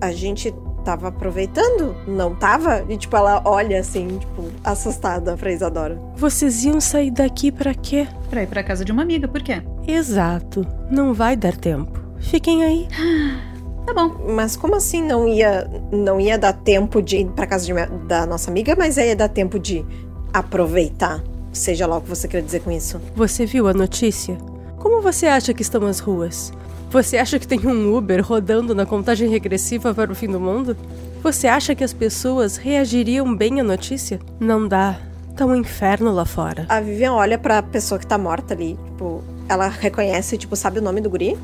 a, 0.00 0.06
a 0.06 0.12
gente 0.12 0.54
tava 0.88 1.08
aproveitando, 1.08 1.94
não 2.06 2.34
tava? 2.34 2.82
E 2.88 2.96
tipo, 2.96 3.14
ela 3.14 3.42
olha 3.44 3.78
assim, 3.78 4.16
tipo, 4.18 4.44
assustada 4.64 5.36
pra 5.36 5.52
Isadora. 5.52 6.00
Vocês 6.16 6.64
iam 6.64 6.80
sair 6.80 7.10
daqui 7.10 7.52
para 7.52 7.74
quê? 7.74 8.08
Pra 8.30 8.42
ir 8.42 8.46
pra 8.46 8.62
casa 8.62 8.86
de 8.86 8.90
uma 8.90 9.02
amiga, 9.02 9.28
por 9.28 9.42
quê? 9.42 9.62
Exato. 9.86 10.66
Não 10.90 11.12
vai 11.12 11.36
dar 11.36 11.54
tempo. 11.54 12.00
Fiquem 12.18 12.64
aí. 12.64 12.88
Tá 13.88 13.94
bom. 13.94 14.34
Mas 14.34 14.54
como 14.54 14.76
assim 14.76 15.02
não 15.02 15.26
ia 15.26 15.66
não 15.90 16.20
ia 16.20 16.36
dar 16.36 16.52
tempo 16.52 17.00
de 17.00 17.16
ir 17.16 17.28
pra 17.28 17.46
casa 17.46 17.64
de 17.64 17.72
da 18.06 18.26
nossa 18.26 18.50
amiga, 18.50 18.76
mas 18.76 18.98
ia 18.98 19.16
dar 19.16 19.30
tempo 19.30 19.58
de 19.58 19.82
aproveitar? 20.30 21.24
Seja 21.54 21.86
lá 21.86 21.96
o 21.96 22.02
que 22.02 22.10
você 22.10 22.28
quer 22.28 22.42
dizer 22.42 22.60
com 22.60 22.70
isso. 22.70 23.00
Você 23.16 23.46
viu 23.46 23.66
a 23.66 23.72
notícia? 23.72 24.36
Como 24.76 25.00
você 25.00 25.24
acha 25.24 25.54
que 25.54 25.62
estão 25.62 25.86
as 25.86 26.00
ruas? 26.00 26.52
Você 26.90 27.18
acha 27.18 27.38
que 27.38 27.46
tem 27.46 27.66
um 27.66 27.94
Uber 27.94 28.24
rodando 28.24 28.74
na 28.74 28.86
contagem 28.86 29.28
regressiva 29.28 29.92
para 29.92 30.10
o 30.10 30.14
fim 30.14 30.26
do 30.26 30.40
mundo? 30.40 30.74
Você 31.22 31.46
acha 31.46 31.74
que 31.74 31.84
as 31.84 31.92
pessoas 31.92 32.56
reagiriam 32.56 33.36
bem 33.36 33.60
à 33.60 33.64
notícia? 33.64 34.18
Não 34.40 34.66
dá. 34.66 34.98
Tá 35.36 35.44
um 35.44 35.54
inferno 35.54 36.10
lá 36.12 36.24
fora. 36.24 36.64
A 36.66 36.80
Vivian 36.80 37.12
olha 37.12 37.38
pra 37.38 37.62
pessoa 37.62 37.98
que 37.98 38.06
tá 38.06 38.16
morta 38.16 38.54
ali, 38.54 38.78
tipo, 38.86 39.22
ela 39.48 39.68
reconhece, 39.68 40.38
tipo, 40.38 40.56
sabe 40.56 40.78
o 40.78 40.82
nome 40.82 41.02
do 41.02 41.10
guri? 41.10 41.36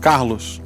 Carlos. 0.00 0.62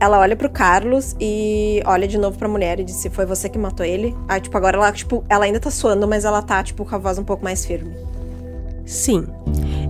Ela 0.00 0.18
olha 0.20 0.36
pro 0.36 0.48
Carlos 0.48 1.14
e 1.20 1.82
olha 1.84 2.08
de 2.08 2.16
novo 2.16 2.38
pra 2.38 2.48
mulher 2.48 2.80
e 2.80 2.84
diz 2.84 2.96
se 2.96 3.10
foi 3.10 3.26
você 3.26 3.48
que 3.48 3.58
matou 3.58 3.84
ele. 3.84 4.16
Aí, 4.26 4.40
tipo, 4.40 4.56
agora 4.56 4.78
ela, 4.78 4.90
tipo, 4.90 5.22
ela 5.28 5.44
ainda 5.44 5.60
tá 5.60 5.70
suando, 5.70 6.08
mas 6.08 6.24
ela 6.24 6.40
tá, 6.40 6.62
tipo, 6.62 6.84
com 6.84 6.94
a 6.94 6.98
voz 6.98 7.18
um 7.18 7.24
pouco 7.24 7.44
mais 7.44 7.64
firme. 7.64 7.94
Sim. 8.86 9.26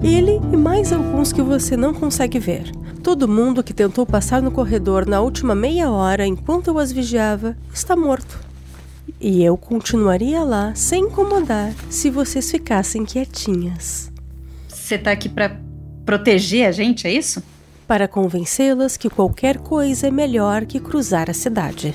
Ele 0.02 0.40
e 0.52 0.56
mais 0.56 0.92
alguns 0.92 1.32
que 1.32 1.42
você 1.42 1.76
não 1.76 1.92
consegue 1.92 2.38
ver. 2.38 2.72
Todo 3.02 3.28
mundo 3.28 3.62
que 3.62 3.74
tentou 3.74 4.04
passar 4.04 4.42
no 4.42 4.50
corredor 4.50 5.06
na 5.06 5.20
última 5.20 5.54
meia 5.54 5.90
hora 5.90 6.26
enquanto 6.26 6.68
eu 6.68 6.78
as 6.78 6.90
vigiava 6.90 7.56
está 7.72 7.94
morto. 7.94 8.40
E 9.20 9.44
eu 9.44 9.56
continuaria 9.56 10.42
lá 10.42 10.74
sem 10.74 11.04
incomodar 11.04 11.72
se 11.88 12.10
vocês 12.10 12.50
ficassem 12.50 13.04
quietinhas. 13.04 14.10
Você 14.66 14.98
tá 14.98 15.12
aqui 15.12 15.28
pra 15.28 15.56
proteger 16.04 16.66
a 16.66 16.72
gente, 16.72 17.06
é 17.06 17.12
isso? 17.12 17.42
Para 17.86 18.08
convencê-las 18.08 18.96
que 18.96 19.08
qualquer 19.08 19.58
coisa 19.58 20.08
é 20.08 20.10
melhor 20.10 20.64
que 20.64 20.80
cruzar 20.80 21.30
a 21.30 21.34
cidade. 21.34 21.94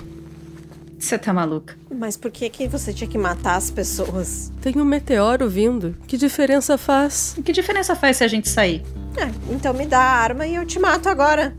Você 1.01 1.17
tá 1.17 1.33
maluca. 1.33 1.75
Mas 1.89 2.15
por 2.15 2.29
que 2.29 2.47
que 2.47 2.67
você 2.67 2.93
tinha 2.93 3.09
que 3.09 3.17
matar 3.17 3.55
as 3.55 3.71
pessoas? 3.71 4.53
Tem 4.61 4.77
um 4.77 4.85
meteoro 4.85 5.49
vindo. 5.49 5.97
Que 6.05 6.15
diferença 6.15 6.77
faz? 6.77 7.35
Que 7.43 7.51
diferença 7.51 7.95
faz 7.95 8.17
se 8.17 8.23
a 8.23 8.27
gente 8.27 8.47
sair? 8.47 8.83
É, 9.17 9.27
então 9.51 9.73
me 9.73 9.87
dá 9.87 9.97
a 9.97 10.21
arma 10.21 10.45
e 10.45 10.53
eu 10.53 10.63
te 10.63 10.79
mato 10.79 11.09
agora. 11.09 11.55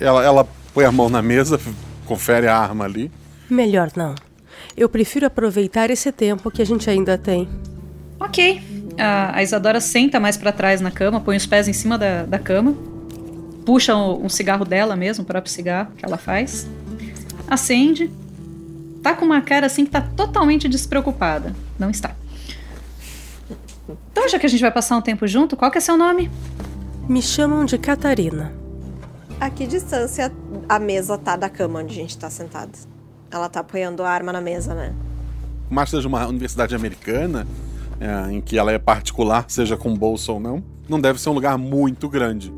Ela, 0.00 0.24
ela 0.24 0.48
põe 0.74 0.84
a 0.84 0.90
mão 0.90 1.08
na 1.08 1.22
mesa, 1.22 1.60
confere 2.06 2.48
a 2.48 2.58
arma 2.58 2.84
ali. 2.84 3.10
Melhor 3.48 3.92
não. 3.94 4.16
Eu 4.76 4.88
prefiro 4.88 5.24
aproveitar 5.24 5.88
esse 5.88 6.10
tempo 6.10 6.50
que 6.50 6.60
a 6.60 6.66
gente 6.66 6.90
ainda 6.90 7.16
tem. 7.16 7.48
Ok. 8.18 8.60
A, 8.98 9.36
a 9.36 9.42
Isadora 9.44 9.80
senta 9.80 10.18
mais 10.18 10.36
pra 10.36 10.50
trás 10.50 10.80
na 10.80 10.90
cama, 10.90 11.20
põe 11.20 11.36
os 11.36 11.46
pés 11.46 11.68
em 11.68 11.72
cima 11.72 11.96
da, 11.96 12.24
da 12.24 12.40
cama, 12.40 12.74
puxa 13.64 13.94
um, 13.94 14.24
um 14.24 14.28
cigarro 14.28 14.64
dela 14.64 14.96
mesmo, 14.96 15.22
o 15.22 15.26
próprio 15.26 15.52
cigarro 15.52 15.92
que 15.96 16.04
ela 16.04 16.18
faz, 16.18 16.68
acende, 17.48 18.10
tá 19.04 19.14
com 19.14 19.26
uma 19.26 19.42
cara 19.42 19.66
assim 19.66 19.84
que 19.84 19.90
tá 19.90 20.00
totalmente 20.00 20.66
despreocupada. 20.66 21.54
Não 21.78 21.90
está. 21.90 22.16
Então, 24.10 24.26
já 24.26 24.38
que 24.38 24.46
a 24.46 24.48
gente 24.48 24.62
vai 24.62 24.72
passar 24.72 24.96
um 24.96 25.02
tempo 25.02 25.26
junto, 25.26 25.58
qual 25.58 25.70
que 25.70 25.76
é 25.76 25.80
seu 25.80 25.94
nome? 25.94 26.30
Me 27.06 27.20
chamam 27.20 27.66
de 27.66 27.76
Catarina. 27.76 28.50
A 29.38 29.50
que 29.50 29.66
distância 29.66 30.32
a 30.66 30.78
mesa 30.78 31.18
tá 31.18 31.36
da 31.36 31.50
cama 31.50 31.80
onde 31.80 31.92
a 31.92 31.94
gente 31.94 32.16
tá 32.16 32.30
sentado? 32.30 32.72
Ela 33.30 33.46
tá 33.50 33.60
apoiando 33.60 34.02
a 34.02 34.08
arma 34.08 34.32
na 34.32 34.40
mesa, 34.40 34.74
né? 34.74 34.94
Mas 35.68 35.90
seja 35.90 36.08
uma 36.08 36.26
universidade 36.26 36.74
americana, 36.74 37.46
é, 38.00 38.32
em 38.32 38.40
que 38.40 38.56
ela 38.56 38.72
é 38.72 38.78
particular, 38.78 39.44
seja 39.48 39.76
com 39.76 39.94
bolsa 39.94 40.32
ou 40.32 40.40
não, 40.40 40.64
não 40.88 40.98
deve 40.98 41.20
ser 41.20 41.28
um 41.28 41.34
lugar 41.34 41.58
muito 41.58 42.08
grande. 42.08 42.50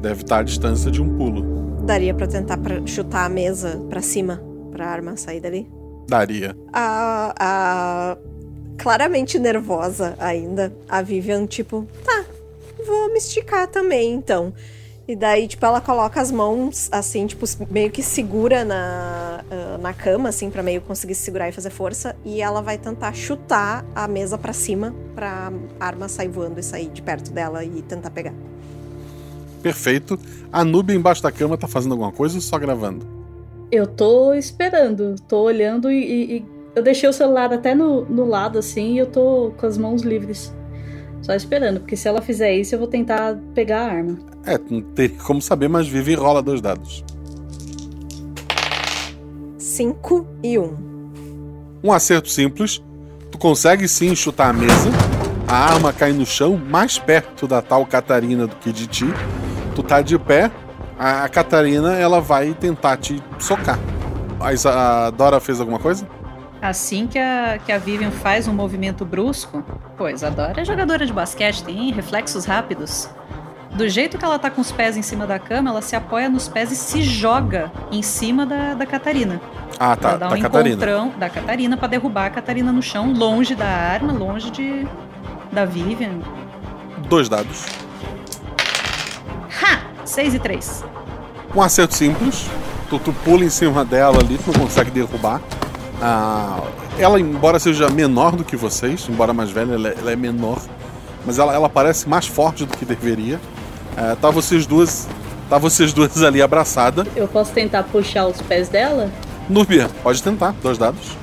Deve 0.00 0.22
estar 0.22 0.38
à 0.38 0.42
distância 0.44 0.92
de 0.92 1.02
um 1.02 1.16
pulo. 1.16 1.82
Daria 1.84 2.14
pra 2.14 2.28
tentar 2.28 2.58
pra 2.58 2.86
chutar 2.86 3.24
a 3.24 3.28
mesa 3.28 3.84
pra 3.88 4.00
cima, 4.00 4.40
pra 4.82 4.88
arma 4.88 5.16
sair 5.16 5.40
dali? 5.40 5.70
Daria. 6.08 6.56
A, 6.72 7.32
a 7.38 8.16
claramente 8.76 9.38
nervosa 9.38 10.16
ainda, 10.18 10.74
a 10.88 11.00
Vivian, 11.00 11.46
tipo, 11.46 11.86
tá, 12.04 12.24
vou 12.84 13.08
me 13.12 13.18
esticar 13.18 13.68
também, 13.68 14.12
então. 14.12 14.52
E 15.06 15.14
daí, 15.14 15.46
tipo, 15.46 15.64
ela 15.64 15.80
coloca 15.80 16.20
as 16.20 16.32
mãos, 16.32 16.88
assim, 16.90 17.26
tipo, 17.26 17.44
meio 17.70 17.90
que 17.90 18.02
segura 18.02 18.64
na, 18.64 19.44
ah, 19.48 19.78
na 19.80 19.92
cama, 19.92 20.28
assim, 20.30 20.50
pra 20.50 20.62
meio 20.62 20.80
conseguir 20.80 21.14
se 21.14 21.22
segurar 21.22 21.48
e 21.48 21.52
fazer 21.52 21.70
força. 21.70 22.16
E 22.24 22.40
ela 22.40 22.60
vai 22.60 22.78
tentar 22.78 23.12
chutar 23.12 23.84
a 23.94 24.08
mesa 24.08 24.36
pra 24.36 24.52
cima, 24.52 24.94
pra 25.14 25.52
arma 25.78 26.08
sair 26.08 26.28
voando 26.28 26.58
e 26.58 26.62
sair 26.62 26.88
de 26.88 27.02
perto 27.02 27.30
dela 27.30 27.64
e 27.64 27.82
tentar 27.82 28.10
pegar. 28.10 28.34
Perfeito. 29.60 30.18
A 30.52 30.64
Nubia 30.64 30.96
embaixo 30.96 31.22
da 31.22 31.30
cama 31.30 31.56
tá 31.56 31.68
fazendo 31.68 31.92
alguma 31.92 32.12
coisa 32.12 32.36
ou 32.36 32.40
só 32.40 32.58
gravando? 32.58 33.21
Eu 33.72 33.86
tô 33.86 34.34
esperando, 34.34 35.14
tô 35.26 35.40
olhando 35.44 35.90
e, 35.90 35.96
e- 36.04 36.36
e 36.36 36.44
eu 36.76 36.82
deixei 36.82 37.08
o 37.08 37.12
celular 37.12 37.50
até 37.52 37.74
no, 37.74 38.04
no 38.04 38.26
lado 38.26 38.58
assim 38.58 38.92
e 38.94 38.98
eu 38.98 39.06
tô 39.06 39.50
com 39.56 39.66
as 39.66 39.78
mãos 39.78 40.02
livres. 40.02 40.54
Só 41.22 41.32
esperando, 41.34 41.80
porque 41.80 41.96
se 41.96 42.06
ela 42.06 42.20
fizer 42.20 42.52
isso 42.54 42.74
eu 42.74 42.78
vou 42.78 42.86
tentar 42.88 43.38
pegar 43.54 43.80
a 43.86 43.92
arma. 43.92 44.18
É, 44.44 44.58
não 44.68 44.82
teria 44.82 45.16
como 45.18 45.40
saber, 45.40 45.68
mas 45.68 45.88
vive 45.88 46.12
e 46.12 46.14
rola 46.14 46.42
dois 46.42 46.60
dados. 46.60 47.02
5 49.56 50.26
e 50.42 50.58
1. 50.58 50.62
Um. 50.62 50.76
Um 51.84 51.92
acerto 51.92 52.28
simples. 52.28 52.82
Tu 53.30 53.38
consegue 53.38 53.88
sim 53.88 54.14
chutar 54.14 54.50
a 54.50 54.52
mesa. 54.52 54.90
A 55.48 55.72
arma 55.72 55.92
cai 55.92 56.12
no 56.12 56.26
chão, 56.26 56.56
mais 56.56 56.98
perto 56.98 57.46
da 57.46 57.62
tal 57.62 57.86
Catarina 57.86 58.46
do 58.46 58.56
que 58.56 58.70
de 58.72 58.86
ti. 58.86 59.06
Tu 59.74 59.82
tá 59.82 60.02
de 60.02 60.18
pé, 60.18 60.50
A, 60.98 61.24
a 61.24 61.28
Catarina, 61.28 61.94
ela 61.94 62.20
vai 62.20 62.54
tentar 62.54 62.96
te 62.96 63.22
socar. 63.38 63.78
A, 64.40 65.06
a 65.06 65.10
Dora 65.10 65.40
fez 65.40 65.60
alguma 65.60 65.78
coisa? 65.78 66.06
Assim 66.60 67.06
que 67.08 67.18
a, 67.18 67.58
que 67.64 67.72
a 67.72 67.78
Vivian 67.78 68.10
faz 68.10 68.46
um 68.46 68.52
movimento 68.52 69.04
brusco, 69.04 69.64
pois 69.96 70.22
a 70.22 70.30
Dora 70.30 70.60
é 70.60 70.64
jogadora 70.64 71.04
de 71.04 71.12
basquete, 71.12 71.64
tem 71.64 71.90
reflexos 71.92 72.44
rápidos. 72.44 73.08
Do 73.72 73.88
jeito 73.88 74.18
que 74.18 74.24
ela 74.24 74.38
tá 74.38 74.50
com 74.50 74.60
os 74.60 74.70
pés 74.70 74.96
em 74.96 75.02
cima 75.02 75.26
da 75.26 75.38
cama, 75.38 75.70
ela 75.70 75.80
se 75.80 75.96
apoia 75.96 76.28
nos 76.28 76.46
pés 76.46 76.70
e 76.70 76.76
se 76.76 77.02
joga 77.02 77.72
em 77.90 78.02
cima 78.02 78.44
da, 78.44 78.74
da 78.74 78.84
Catarina. 78.86 79.40
Ah, 79.80 79.96
tá. 79.96 80.10
Ela 80.10 80.18
dá 80.18 80.28
Da 80.28 80.34
um 80.36 80.40
Catarina. 80.40 80.68
encontrão 80.74 81.12
da 81.18 81.30
Catarina 81.30 81.76
pra 81.76 81.88
derrubar 81.88 82.26
a 82.26 82.30
Catarina 82.30 82.70
no 82.70 82.82
chão, 82.82 83.12
longe 83.12 83.54
da 83.54 83.66
arma, 83.66 84.12
longe 84.12 84.50
de 84.50 84.86
da 85.50 85.64
Vivian. 85.64 86.18
Dois 87.08 87.28
dados. 87.28 87.64
Ha! 90.02 90.06
6 90.06 90.34
e 90.34 90.38
3. 90.38 90.84
Um 91.54 91.62
acerto 91.62 91.94
simples. 91.94 92.46
Tu, 92.88 92.98
tu 92.98 93.12
pula 93.24 93.44
em 93.44 93.50
cima 93.50 93.84
dela 93.84 94.18
ali, 94.18 94.36
tu 94.38 94.52
não 94.52 94.60
consegue 94.66 94.90
derrubar. 94.90 95.40
Ah, 96.00 96.60
ela, 96.98 97.18
embora 97.20 97.58
seja 97.58 97.88
menor 97.88 98.36
do 98.36 98.44
que 98.44 98.56
vocês, 98.56 99.06
embora 99.08 99.32
mais 99.32 99.50
velha, 99.50 99.74
ela, 99.74 99.88
é- 99.88 99.94
ela 99.98 100.12
é 100.12 100.16
menor. 100.16 100.60
Mas 101.24 101.38
ela, 101.38 101.54
ela 101.54 101.68
parece 101.68 102.08
mais 102.08 102.26
forte 102.26 102.64
do 102.66 102.76
que 102.76 102.84
deveria. 102.84 103.40
Ah, 103.96 104.16
tá 104.20 104.30
vocês 104.30 104.66
duas. 104.66 105.08
Tá 105.48 105.58
vocês 105.58 105.92
duas 105.92 106.22
ali 106.22 106.40
abraçadas. 106.42 107.06
Eu 107.14 107.28
posso 107.28 107.52
tentar 107.52 107.82
puxar 107.84 108.26
os 108.26 108.40
pés 108.42 108.68
dela? 108.68 109.10
Núbia, 109.48 109.88
pode 110.02 110.22
tentar. 110.22 110.54
Dois 110.62 110.78
dados. 110.78 111.16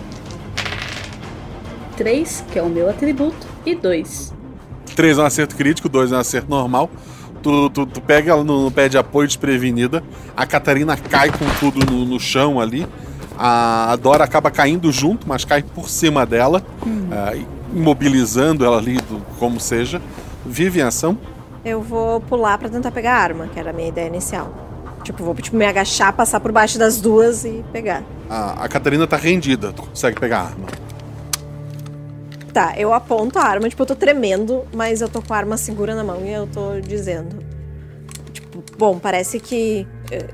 Três, 1.98 2.44
que 2.52 2.58
é 2.58 2.62
o 2.62 2.70
meu 2.70 2.89
atributo, 2.89 3.46
e 3.65 3.76
dois. 3.76 4.34
Três 4.96 5.18
é 5.18 5.22
um 5.22 5.26
acerto 5.26 5.56
crítico, 5.56 5.89
dois 5.89 6.12
é 6.12 6.15
um 6.15 6.20
acerto 6.20 6.50
normal. 6.50 6.89
Tu, 7.41 7.69
tu, 7.69 7.86
tu 7.86 8.02
pega 8.02 8.32
ela 8.32 8.43
no, 8.43 8.63
no 8.65 8.71
pé 8.71 8.89
de 8.89 8.97
apoio 8.97 9.28
desprevenida. 9.28 10.04
A 10.36 10.45
Catarina 10.45 10.95
cai 10.97 11.30
com 11.32 11.45
tudo 11.60 11.86
no, 11.91 12.06
no 12.06 12.19
chão 12.19 12.60
ali. 12.60 12.88
A, 13.38 13.93
a 13.93 13.95
Dora 13.95 14.23
acaba 14.25 14.52
caindo 14.52 14.91
junto, 14.91 15.28
mas 15.28 15.45
cai 15.45 15.63
por 15.63 15.89
cima 15.89 16.25
dela, 16.25 16.62
ah, 17.12 17.34
imobilizando 17.73 18.65
ela 18.65 18.78
ali, 18.78 18.95
do- 18.97 19.21
como 19.39 19.60
seja. 19.60 20.02
Vive 20.45 20.80
em 20.80 20.84
ação. 20.84 21.17
Eu 21.63 21.82
vou 21.82 22.19
pular 22.21 22.58
pra 22.58 22.67
tentar 22.69 22.91
pegar 22.91 23.13
a 23.15 23.19
arma, 23.21 23.47
que 23.47 23.60
era 23.60 23.69
a 23.69 23.73
minha 23.73 23.88
ideia 23.89 24.08
inicial. 24.08 24.54
Tipo, 25.04 25.23
vou 25.23 25.34
tipo, 25.36 25.56
me 25.56 25.65
agachar, 25.65 26.12
passar 26.13 26.39
por 26.41 26.52
baixo 26.52 26.78
das 26.78 26.99
duas 26.99 27.45
e 27.45 27.63
pegar. 27.71 28.04
A, 28.30 28.65
a 28.65 28.67
Catarina 28.67 29.08
tá 29.08 29.15
rendida, 29.17 29.71
tu 29.71 29.84
consegue 29.84 30.19
pegar 30.19 30.39
a 30.39 30.43
arma. 30.43 30.67
Tá, 32.53 32.73
eu 32.77 32.91
aponto 32.93 33.38
a 33.38 33.43
arma, 33.43 33.69
tipo, 33.69 33.81
eu 33.83 33.85
tô 33.85 33.95
tremendo, 33.95 34.63
mas 34.73 35.01
eu 35.01 35.07
tô 35.09 35.21
com 35.21 35.33
a 35.33 35.38
arma 35.38 35.55
segura 35.55 35.93
na 35.93 36.03
mão 36.03 36.25
e 36.25 36.31
eu 36.33 36.47
tô 36.47 36.79
dizendo. 36.79 37.35
Tipo, 38.33 38.63
bom, 38.77 38.97
parece 38.97 39.39
que. 39.39 39.85
eh, 40.12 40.25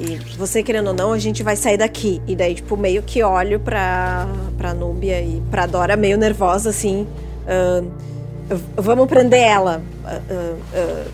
eh, 0.00 0.18
que 0.18 0.36
você 0.36 0.62
querendo 0.62 0.88
ou 0.88 0.94
não, 0.94 1.12
a 1.12 1.18
gente 1.18 1.42
vai 1.42 1.56
sair 1.56 1.78
daqui. 1.78 2.20
E 2.26 2.36
daí, 2.36 2.54
tipo, 2.54 2.76
meio 2.76 3.02
que 3.02 3.22
olho 3.22 3.58
pra, 3.58 4.28
pra 4.58 4.74
Núbia 4.74 5.20
e 5.22 5.42
pra 5.50 5.64
Dora, 5.66 5.96
meio 5.96 6.18
nervosa, 6.18 6.68
assim. 6.70 7.06
v- 8.48 8.62
vamos 8.76 9.06
prender 9.08 9.40
ela. 9.40 9.80
Ah, 10.04 10.20
ah, 10.74 11.04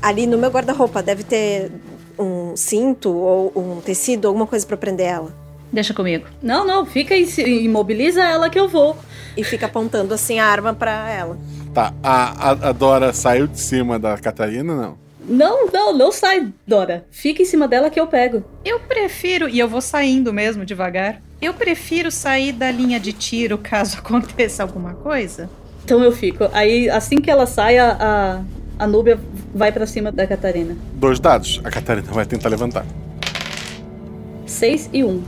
ali 0.00 0.26
no 0.26 0.38
meu 0.38 0.50
guarda-roupa 0.50 1.02
deve 1.02 1.24
ter 1.24 1.70
um 2.18 2.56
cinto 2.56 3.10
ou 3.12 3.52
um 3.56 3.80
tecido, 3.80 4.28
alguma 4.28 4.46
coisa 4.46 4.64
pra 4.66 4.76
prender 4.76 5.06
ela. 5.06 5.41
Deixa 5.72 5.94
comigo. 5.94 6.26
Não, 6.42 6.66
não, 6.66 6.84
fica 6.84 7.14
aí, 7.14 7.24
se- 7.26 7.42
immobiliza 7.64 8.22
ela 8.22 8.50
que 8.50 8.58
eu 8.58 8.68
vou. 8.68 8.96
E 9.36 9.42
fica 9.42 9.66
apontando 9.66 10.12
assim 10.12 10.38
a 10.38 10.46
arma 10.46 10.74
pra 10.74 11.08
ela. 11.10 11.38
Tá, 11.72 11.94
a, 12.02 12.50
a, 12.50 12.68
a 12.68 12.72
Dora 12.72 13.12
saiu 13.14 13.46
de 13.46 13.58
cima 13.58 13.98
da 13.98 14.18
Catarina, 14.18 14.74
não? 14.76 14.98
Não, 15.26 15.66
não, 15.72 15.96
não 15.96 16.12
sai, 16.12 16.48
Dora. 16.66 17.06
Fica 17.10 17.40
em 17.40 17.46
cima 17.46 17.66
dela 17.66 17.88
que 17.88 17.98
eu 17.98 18.06
pego. 18.06 18.44
Eu 18.64 18.80
prefiro, 18.80 19.48
e 19.48 19.58
eu 19.58 19.68
vou 19.68 19.80
saindo 19.80 20.32
mesmo 20.32 20.64
devagar. 20.66 21.22
Eu 21.40 21.54
prefiro 21.54 22.10
sair 22.10 22.52
da 22.52 22.70
linha 22.70 23.00
de 23.00 23.12
tiro 23.12 23.56
caso 23.56 23.96
aconteça 24.04 24.62
alguma 24.62 24.92
coisa. 24.94 25.48
Então 25.84 26.02
eu 26.04 26.12
fico. 26.12 26.48
Aí, 26.52 26.90
assim 26.90 27.16
que 27.16 27.30
ela 27.30 27.46
sai, 27.46 27.78
a, 27.78 27.96
a, 28.78 28.84
a 28.84 28.86
Núbia 28.86 29.18
vai 29.54 29.72
pra 29.72 29.86
cima 29.86 30.12
da 30.12 30.26
Catarina. 30.26 30.76
Dois 30.94 31.18
dados. 31.18 31.60
A 31.64 31.70
Catarina 31.70 32.12
vai 32.12 32.26
tentar 32.26 32.48
levantar. 32.50 32.84
Seis 34.46 34.90
e 34.92 35.02
um. 35.02 35.22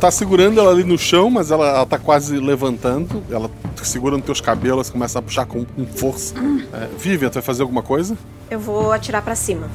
Tá 0.00 0.12
segurando 0.12 0.60
ela 0.60 0.70
ali 0.70 0.84
no 0.84 0.96
chão, 0.96 1.28
mas 1.28 1.50
ela, 1.50 1.68
ela 1.68 1.86
tá 1.86 1.98
quase 1.98 2.38
levantando. 2.38 3.22
Ela 3.28 3.50
segura 3.82 4.16
nos 4.16 4.24
teus 4.24 4.40
cabelos, 4.40 4.90
começa 4.90 5.18
a 5.18 5.22
puxar 5.22 5.44
com, 5.44 5.64
com 5.64 5.86
força. 5.86 6.34
É, 6.72 6.88
Vivian, 6.96 7.28
tu 7.28 7.34
vai 7.34 7.42
fazer 7.42 7.62
alguma 7.62 7.82
coisa? 7.82 8.16
Eu 8.48 8.60
vou 8.60 8.92
atirar 8.92 9.22
pra 9.22 9.34
cima. 9.34 9.68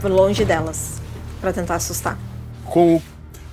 Por 0.00 0.10
longe 0.10 0.44
delas. 0.44 1.00
Pra 1.40 1.52
tentar 1.52 1.76
assustar. 1.76 2.18
Com, 2.64 3.00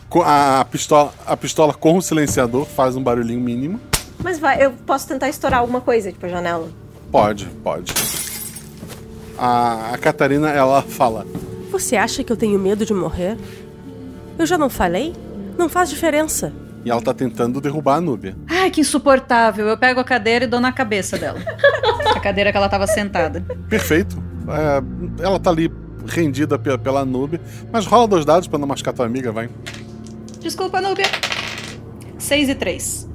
com 0.09 0.23
a, 0.23 0.65
pistola, 0.69 1.13
a 1.25 1.37
pistola 1.37 1.73
com 1.73 1.97
o 1.97 2.01
silenciador 2.01 2.65
faz 2.65 2.95
um 2.95 3.03
barulhinho 3.03 3.39
mínimo. 3.39 3.79
Mas 4.23 4.39
vai, 4.39 4.65
eu 4.65 4.71
posso 4.71 5.07
tentar 5.07 5.29
estourar 5.29 5.59
alguma 5.59 5.81
coisa, 5.81 6.11
tipo 6.11 6.25
a 6.25 6.29
janela. 6.29 6.69
Pode, 7.11 7.45
pode. 7.63 7.93
A, 9.37 9.93
a 9.93 9.97
Catarina, 9.99 10.49
ela 10.49 10.81
fala: 10.81 11.27
Você 11.69 11.95
acha 11.95 12.23
que 12.23 12.31
eu 12.31 12.37
tenho 12.37 12.57
medo 12.57 12.85
de 12.85 12.93
morrer? 12.93 13.37
Eu 14.39 14.47
já 14.47 14.57
não 14.57 14.69
falei? 14.69 15.13
Não 15.57 15.69
faz 15.69 15.89
diferença. 15.89 16.53
E 16.85 16.91
ela 16.91 17.01
tá 17.01 17.13
tentando 17.13 17.61
derrubar 17.61 17.95
a 17.95 18.01
Núbia. 18.01 18.35
Ai, 18.49 18.69
que 18.69 18.81
insuportável. 18.81 19.67
Eu 19.67 19.77
pego 19.77 19.99
a 19.99 20.03
cadeira 20.03 20.45
e 20.45 20.47
dou 20.47 20.59
na 20.59 20.71
cabeça 20.71 21.17
dela. 21.17 21.39
a 22.13 22.19
cadeira 22.19 22.51
que 22.51 22.57
ela 22.57 22.67
tava 22.67 22.85
sentada. 22.87 23.45
Perfeito. 23.69 24.21
É, 24.49 25.23
ela 25.23 25.39
tá 25.39 25.49
ali 25.49 25.71
rendida 26.05 26.59
pela, 26.59 26.77
pela 26.77 27.05
Núbia. 27.05 27.39
Mas 27.71 27.85
rola 27.85 28.07
dois 28.07 28.25
dados 28.25 28.47
pra 28.47 28.59
não 28.59 28.67
machucar 28.67 28.93
tua 28.93 29.05
amiga, 29.05 29.31
vai. 29.31 29.49
Desculpa, 30.41 30.81
Núbia. 30.81 31.05
6 32.17 32.49
e 32.49 32.55
3. 32.55 33.09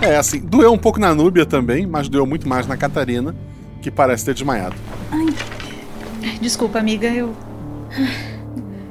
É, 0.00 0.16
assim, 0.16 0.40
doeu 0.40 0.72
um 0.72 0.78
pouco 0.78 0.98
na 1.00 1.14
Núbia 1.14 1.44
também, 1.44 1.86
mas 1.86 2.08
doeu 2.08 2.24
muito 2.24 2.48
mais 2.48 2.66
na 2.66 2.76
Catarina, 2.76 3.34
que 3.82 3.90
parece 3.90 4.24
ter 4.24 4.32
desmaiado. 4.32 4.76
Desculpa, 6.40 6.78
amiga, 6.78 7.08
eu. 7.08 7.34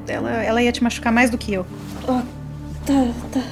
Ela, 0.08 0.42
ela 0.42 0.62
ia 0.62 0.72
te 0.72 0.82
machucar 0.82 1.12
mais 1.12 1.30
do 1.30 1.38
que 1.38 1.52
eu. 1.52 1.66
Ah, 2.06 2.22
tá, 2.86 3.12
tá. 3.32 3.42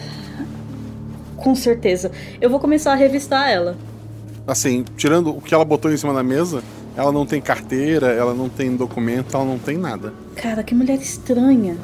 Com 1.36 1.54
certeza. 1.54 2.10
Eu 2.40 2.50
vou 2.50 2.58
começar 2.58 2.92
a 2.92 2.94
revistar 2.96 3.50
ela. 3.50 3.76
Assim, 4.46 4.84
tirando 4.96 5.36
o 5.36 5.40
que 5.40 5.54
ela 5.54 5.64
botou 5.64 5.92
em 5.92 5.96
cima 5.96 6.14
da 6.14 6.22
mesa, 6.22 6.62
ela 6.96 7.12
não 7.12 7.26
tem 7.26 7.40
carteira, 7.40 8.08
ela 8.08 8.32
não 8.32 8.48
tem 8.48 8.74
documento, 8.74 9.36
ela 9.36 9.44
não 9.44 9.58
tem 9.58 9.76
nada. 9.76 10.12
Cara, 10.36 10.62
que 10.62 10.74
mulher 10.74 10.98
estranha. 10.98 11.76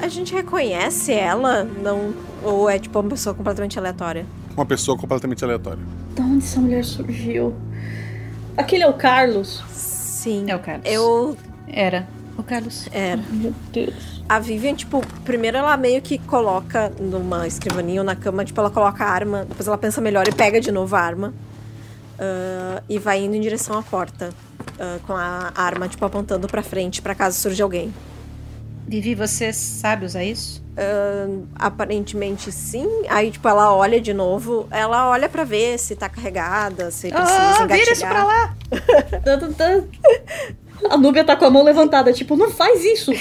A 0.00 0.08
gente 0.08 0.34
reconhece 0.34 1.12
ela? 1.12 1.64
Não. 1.64 2.12
Ou 2.42 2.68
é 2.68 2.78
tipo 2.78 2.98
uma 2.98 3.08
pessoa 3.08 3.34
completamente 3.34 3.78
aleatória? 3.78 4.26
Uma 4.54 4.66
pessoa 4.66 4.98
completamente 4.98 5.42
aleatória. 5.44 5.82
Da 6.14 6.22
onde 6.22 6.44
essa 6.44 6.60
mulher 6.60 6.84
surgiu? 6.84 7.54
Aquele 8.56 8.82
é 8.82 8.88
o 8.88 8.94
Carlos? 8.94 9.62
Sim. 9.72 10.44
É 10.48 10.56
o 10.56 10.58
Carlos. 10.58 10.84
Eu. 10.84 11.36
Era. 11.68 12.06
O 12.36 12.42
Carlos. 12.42 12.88
Era. 12.92 13.20
Meu 13.30 13.54
Deus. 13.72 14.22
A 14.28 14.38
Vivian, 14.38 14.74
tipo, 14.74 15.04
primeiro 15.24 15.58
ela 15.58 15.76
meio 15.76 16.00
que 16.00 16.18
coloca 16.18 16.90
numa 16.98 17.46
escrivaninha 17.46 18.00
ou 18.00 18.04
na 18.04 18.16
cama, 18.16 18.44
tipo, 18.44 18.58
ela 18.60 18.70
coloca 18.70 19.04
a 19.04 19.08
arma, 19.08 19.44
depois 19.46 19.66
ela 19.68 19.76
pensa 19.78 20.00
melhor 20.00 20.26
e 20.26 20.32
pega 20.32 20.60
de 20.60 20.72
novo 20.72 20.96
a 20.96 21.00
arma. 21.00 21.34
ah, 22.18 22.82
e 22.88 22.98
vai 22.98 23.22
indo 23.22 23.34
em 23.36 23.40
direção 23.40 23.76
à 23.78 23.82
porta. 23.82 24.30
ah, 24.80 24.98
com 25.06 25.12
a 25.14 25.52
arma, 25.54 25.88
tipo, 25.88 26.04
apontando 26.04 26.48
pra 26.48 26.62
frente, 26.62 27.02
pra 27.02 27.14
caso 27.14 27.38
surja 27.38 27.62
alguém. 27.64 27.92
Vivi, 28.86 29.14
você 29.14 29.52
sabe 29.52 30.04
usar 30.06 30.24
isso? 30.24 30.62
Ah, 30.76 31.66
aparentemente 31.66 32.50
sim. 32.50 32.88
Aí, 33.08 33.30
tipo, 33.30 33.46
ela 33.48 33.72
olha 33.74 34.00
de 34.00 34.12
novo. 34.14 34.66
Ela 34.70 35.08
olha 35.08 35.28
pra 35.28 35.44
ver 35.44 35.78
se 35.78 35.94
tá 35.94 36.08
carregada, 36.08 36.90
se 36.90 37.08
precisa 37.10 37.38
Ah, 37.38 37.62
engatilhar. 37.64 37.78
vira 37.78 37.92
isso 37.92 38.06
pra 38.06 38.24
lá! 38.24 38.56
Tá, 39.22 39.38
tá. 39.56 39.82
A 40.90 40.96
Núbia 40.96 41.24
tá 41.24 41.36
com 41.36 41.44
a 41.44 41.50
mão 41.50 41.62
levantada, 41.62 42.12
tipo, 42.12 42.36
não 42.36 42.50
faz 42.50 42.84
isso! 42.84 43.12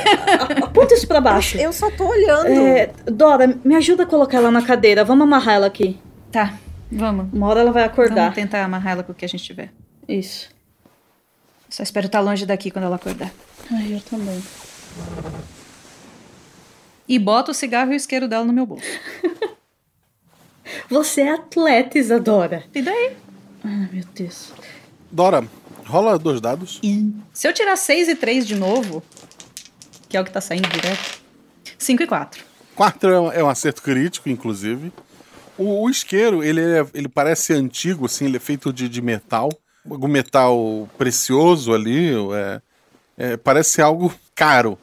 Aponta 0.62 0.94
isso 0.94 1.06
pra 1.06 1.20
baixo. 1.20 1.58
Eu 1.58 1.72
só 1.72 1.90
tô 1.90 2.06
olhando. 2.06 2.46
É, 2.48 2.90
Dora, 3.06 3.58
me 3.64 3.74
ajuda 3.76 4.04
a 4.04 4.06
colocar 4.06 4.38
ela 4.38 4.50
na 4.50 4.62
cadeira. 4.62 5.04
Vamos 5.04 5.24
amarrar 5.24 5.56
ela 5.56 5.66
aqui. 5.66 5.98
Tá, 6.30 6.54
vamos. 6.90 7.32
Uma 7.32 7.48
hora 7.48 7.60
ela 7.60 7.72
vai 7.72 7.84
acordar. 7.84 8.22
Vamos 8.22 8.34
tentar 8.34 8.64
amarrar 8.64 8.94
ela 8.94 9.02
com 9.02 9.12
o 9.12 9.14
que 9.14 9.24
a 9.24 9.28
gente 9.28 9.44
tiver. 9.44 9.70
Isso. 10.08 10.50
Só 11.68 11.82
espero 11.82 12.06
estar 12.06 12.20
longe 12.20 12.44
daqui 12.44 12.70
quando 12.70 12.84
ela 12.84 12.96
acordar. 12.96 13.30
Ai, 13.70 13.94
eu 13.94 14.00
também. 14.00 14.42
E 17.08 17.18
boto 17.18 17.50
o 17.50 17.54
cigarro 17.54 17.92
e 17.92 17.94
o 17.94 17.96
isqueiro 17.96 18.28
dela 18.28 18.44
no 18.44 18.52
meu 18.52 18.66
bolso. 18.66 18.84
Você 20.88 21.22
é 21.22 21.32
atleta, 21.32 21.98
Isadora. 21.98 22.64
E 22.74 22.82
daí? 22.82 23.16
Ai, 23.64 23.88
meu 23.92 24.04
Deus. 24.14 24.52
Dora, 25.10 25.44
rola 25.92 26.18
dois 26.18 26.40
dados. 26.40 26.80
Se 27.34 27.46
eu 27.46 27.52
tirar 27.52 27.76
6 27.76 28.08
e 28.08 28.16
3 28.16 28.46
de 28.46 28.56
novo, 28.56 29.02
que 30.08 30.16
é 30.16 30.20
o 30.20 30.24
que 30.24 30.30
tá 30.30 30.40
saindo 30.40 30.66
direto, 30.68 31.20
5 31.78 32.02
e 32.02 32.06
4. 32.06 32.42
Quatro 32.74 33.10
é 33.10 33.20
um, 33.20 33.32
é 33.32 33.44
um 33.44 33.48
acerto 33.48 33.82
crítico, 33.82 34.30
inclusive. 34.30 34.90
O, 35.58 35.84
o 35.84 35.90
isqueiro, 35.90 36.42
ele, 36.42 36.62
é- 36.62 36.86
ele 36.94 37.08
parece 37.08 37.52
antigo, 37.52 38.06
assim, 38.06 38.24
ele 38.24 38.38
é 38.38 38.40
feito 38.40 38.72
de, 38.72 38.88
de 38.88 39.02
metal. 39.02 39.50
Algum 39.88 40.08
metal 40.08 40.88
precioso 40.96 41.74
ali, 41.74 42.10
é, 42.34 42.62
é, 43.18 43.36
parece 43.36 43.82
algo 43.82 44.14
caro. 44.34 44.78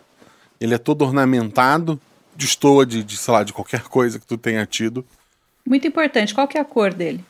Ele 0.62 0.76
é 0.76 0.78
todo 0.78 1.04
ornamentado, 1.04 2.00
destoa 2.36 2.86
de, 2.86 3.04
de, 3.04 3.18
sei 3.18 3.34
lá, 3.34 3.44
de 3.44 3.52
qualquer 3.52 3.82
coisa 3.90 4.20
que 4.20 4.28
tu 4.28 4.38
tenha 4.38 4.64
tido. 4.68 5.04
Muito 5.66 5.88
importante, 5.88 6.36
qual 6.36 6.48
que 6.48 6.58
é 6.58 6.62
a 6.62 6.66
cor 6.66 6.94
dele? 6.94 7.24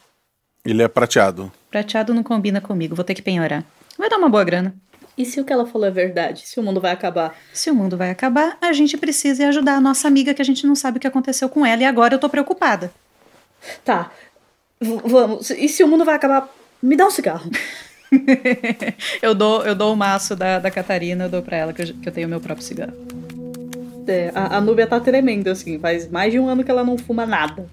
Ele 0.65 0.84
é 0.84 0.88
prateado. 0.89 1.50
Prateado 1.69 2.13
não 2.13 2.23
combina 2.23 2.60
comigo, 2.60 2.95
vou 2.95 3.05
ter 3.05 3.13
que 3.13 3.21
penhorar. 3.21 3.63
Vai 3.97 4.10
dar 4.10 4.17
uma 4.17 4.29
boa 4.29 4.43
grana. 4.43 4.73
E 5.17 5.25
se 5.25 5.41
o 5.41 5.43
que 5.43 5.51
ela 5.51 5.67
falou 5.67 5.86
é 5.86 5.91
verdade? 5.91 6.47
Se 6.47 6.60
o 6.60 6.63
mundo 6.63 6.79
vai 6.79 6.91
acabar? 6.91 7.36
Se 7.53 7.69
o 7.69 7.75
mundo 7.75 7.97
vai 7.97 8.10
acabar, 8.10 8.58
a 8.62 8.71
gente 8.71 8.97
precisa 8.97 9.43
ir 9.43 9.45
ajudar 9.47 9.73
a 9.73 9.82
nossa 9.82 10.08
amiga 10.08 10.34
que 10.34 10.41
a 10.41 10.45
gente 10.45 10.65
não 10.65 10.75
sabe 10.75 10.97
o 10.97 11.01
que 11.01 11.08
aconteceu 11.08 11.49
com 11.49 11.65
ela 11.65 11.82
e 11.82 11.86
agora 11.86 12.15
eu 12.15 12.19
tô 12.19 12.29
preocupada. 12.29 12.91
Tá. 13.84 14.12
V 14.79 15.01
vamos. 15.03 15.49
E 15.49 15.67
se 15.67 15.84
o 15.84 15.88
mundo 15.88 16.05
vai 16.05 16.15
acabar? 16.15 16.47
Me 16.82 16.95
dá 16.95 17.05
um 17.05 17.12
cigarro. 17.12 17.51
eu, 19.21 19.36
dou, 19.36 19.65
eu 19.65 19.75
dou 19.75 19.93
o 19.93 19.97
maço 19.97 20.36
da, 20.38 20.58
da 20.58 20.71
Catarina, 20.71 21.25
eu 21.25 21.29
dou 21.29 21.41
pra 21.41 21.58
ela 21.58 21.73
que 21.73 21.82
eu, 21.82 21.88
que 21.88 22.08
eu 22.08 22.13
tenho 22.13 22.29
meu 22.29 22.39
próprio 22.39 22.65
cigarro. 22.65 22.93
É, 24.08 24.32
a, 24.34 24.58
a 24.58 24.62
Núbia 24.62 24.88
tá 24.88 24.99
tremendo, 24.99 25.49
assim. 25.49 25.77
Faz 25.77 26.10
mais 26.10 26.32
de 26.32 26.39
um 26.39 26.47
ano 26.47 26.63
que 26.63 26.71
ela 26.71 26.84
não 26.84 26.97
fuma 26.97 27.25
nada. 27.25 27.67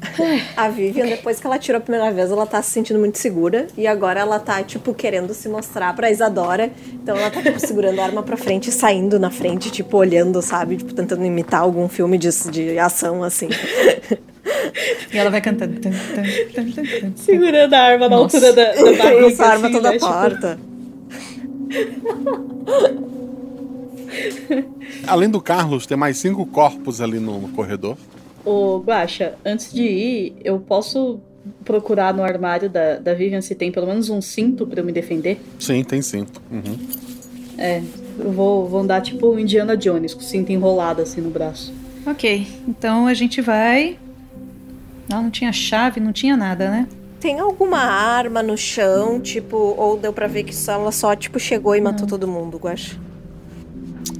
A 0.56 0.68
Vivian, 0.68 1.06
depois 1.06 1.38
que 1.40 1.46
ela 1.46 1.58
tirou 1.58 1.78
a 1.78 1.80
primeira 1.80 2.10
vez, 2.10 2.30
ela 2.30 2.46
tá 2.46 2.62
se 2.62 2.70
sentindo 2.70 2.98
muito 2.98 3.18
segura. 3.18 3.66
E 3.76 3.86
agora 3.86 4.20
ela 4.20 4.38
tá, 4.38 4.62
tipo, 4.62 4.94
querendo 4.94 5.34
se 5.34 5.48
mostrar 5.48 5.94
pra 5.94 6.10
Isadora. 6.10 6.70
Então 6.92 7.16
ela 7.16 7.30
tá, 7.30 7.42
tipo, 7.42 7.58
segurando 7.60 8.00
a 8.00 8.04
arma 8.04 8.22
pra 8.22 8.36
frente 8.36 8.68
e 8.68 8.72
saindo 8.72 9.18
na 9.18 9.30
frente, 9.30 9.70
tipo, 9.70 9.96
olhando, 9.96 10.40
sabe? 10.42 10.76
Tipo, 10.76 10.94
tentando 10.94 11.24
imitar 11.24 11.60
algum 11.60 11.88
filme 11.88 12.16
de, 12.18 12.28
de 12.50 12.78
ação, 12.78 13.22
assim. 13.22 13.48
E 15.12 15.18
ela 15.18 15.30
vai 15.30 15.40
cantando. 15.40 15.80
Tum, 15.80 15.90
tum, 15.90 16.72
tum, 16.72 17.12
Segurando 17.16 17.74
a 17.74 17.78
arma 17.78 18.08
na 18.08 18.16
Nossa. 18.16 18.36
altura 18.36 18.52
da, 18.52 18.72
da 18.72 18.92
barriga. 18.96 19.44
Arma 19.44 19.68
assim, 19.68 19.76
toda 19.76 19.90
né, 19.90 19.98
tipo-. 19.98 20.70
Além 25.06 25.28
do 25.28 25.40
Carlos, 25.40 25.86
tem 25.86 25.96
mais 25.96 26.18
cinco 26.18 26.44
corpos 26.46 27.00
ali 27.00 27.18
no 27.18 27.48
corredor. 27.50 27.96
Ô, 28.44 28.78
Guaxa, 28.80 29.34
antes 29.44 29.72
de 29.72 29.82
ir, 29.82 30.36
eu 30.42 30.58
posso 30.58 31.20
procurar 31.64 32.12
no 32.14 32.22
armário 32.22 32.68
da, 32.70 32.96
da 32.98 33.14
Vivian 33.14 33.40
se 33.40 33.54
tem 33.54 33.70
pelo 33.72 33.86
menos 33.86 34.08
um 34.10 34.20
cinto 34.20 34.66
pra 34.66 34.80
eu 34.80 34.84
me 34.84 34.92
defender? 34.92 35.40
Sim, 35.58 35.82
tem 35.84 36.00
cinto. 36.02 36.40
Uhum. 36.50 36.78
É, 37.58 37.82
eu 38.18 38.32
vou, 38.32 38.66
vou 38.66 38.80
andar 38.80 39.00
tipo 39.02 39.38
Indiana 39.38 39.76
Jones, 39.76 40.14
com 40.14 40.20
o 40.20 40.24
cinto 40.24 40.50
enrolado 40.52 41.02
assim 41.02 41.20
no 41.20 41.30
braço. 41.30 41.72
Ok, 42.06 42.46
então 42.66 43.06
a 43.06 43.12
gente 43.14 43.40
vai. 43.42 43.98
Não, 45.08 45.24
não 45.24 45.30
tinha 45.30 45.52
chave, 45.52 46.00
não 46.00 46.12
tinha 46.12 46.36
nada, 46.36 46.70
né? 46.70 46.88
Tem 47.20 47.38
alguma 47.38 47.78
arma 47.80 48.42
no 48.42 48.56
chão, 48.56 49.20
tipo, 49.20 49.56
ou 49.56 49.98
deu 49.98 50.12
pra 50.12 50.26
ver 50.26 50.44
que 50.44 50.54
só- 50.56 50.72
ela 50.72 50.90
só, 50.92 51.14
tipo, 51.14 51.38
chegou 51.38 51.76
e 51.76 51.80
matou 51.80 52.06
todo 52.06 52.26
mundo, 52.26 52.56
Guaxa? 52.56 52.96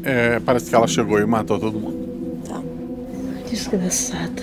É, 0.02 0.38
parece 0.40 0.68
que 0.68 0.74
ela 0.74 0.86
chegou 0.86 1.18
e 1.18 1.24
matou 1.24 1.58
todo 1.58 1.78
mundo. 1.80 2.09
Desgraçada. 3.50 4.42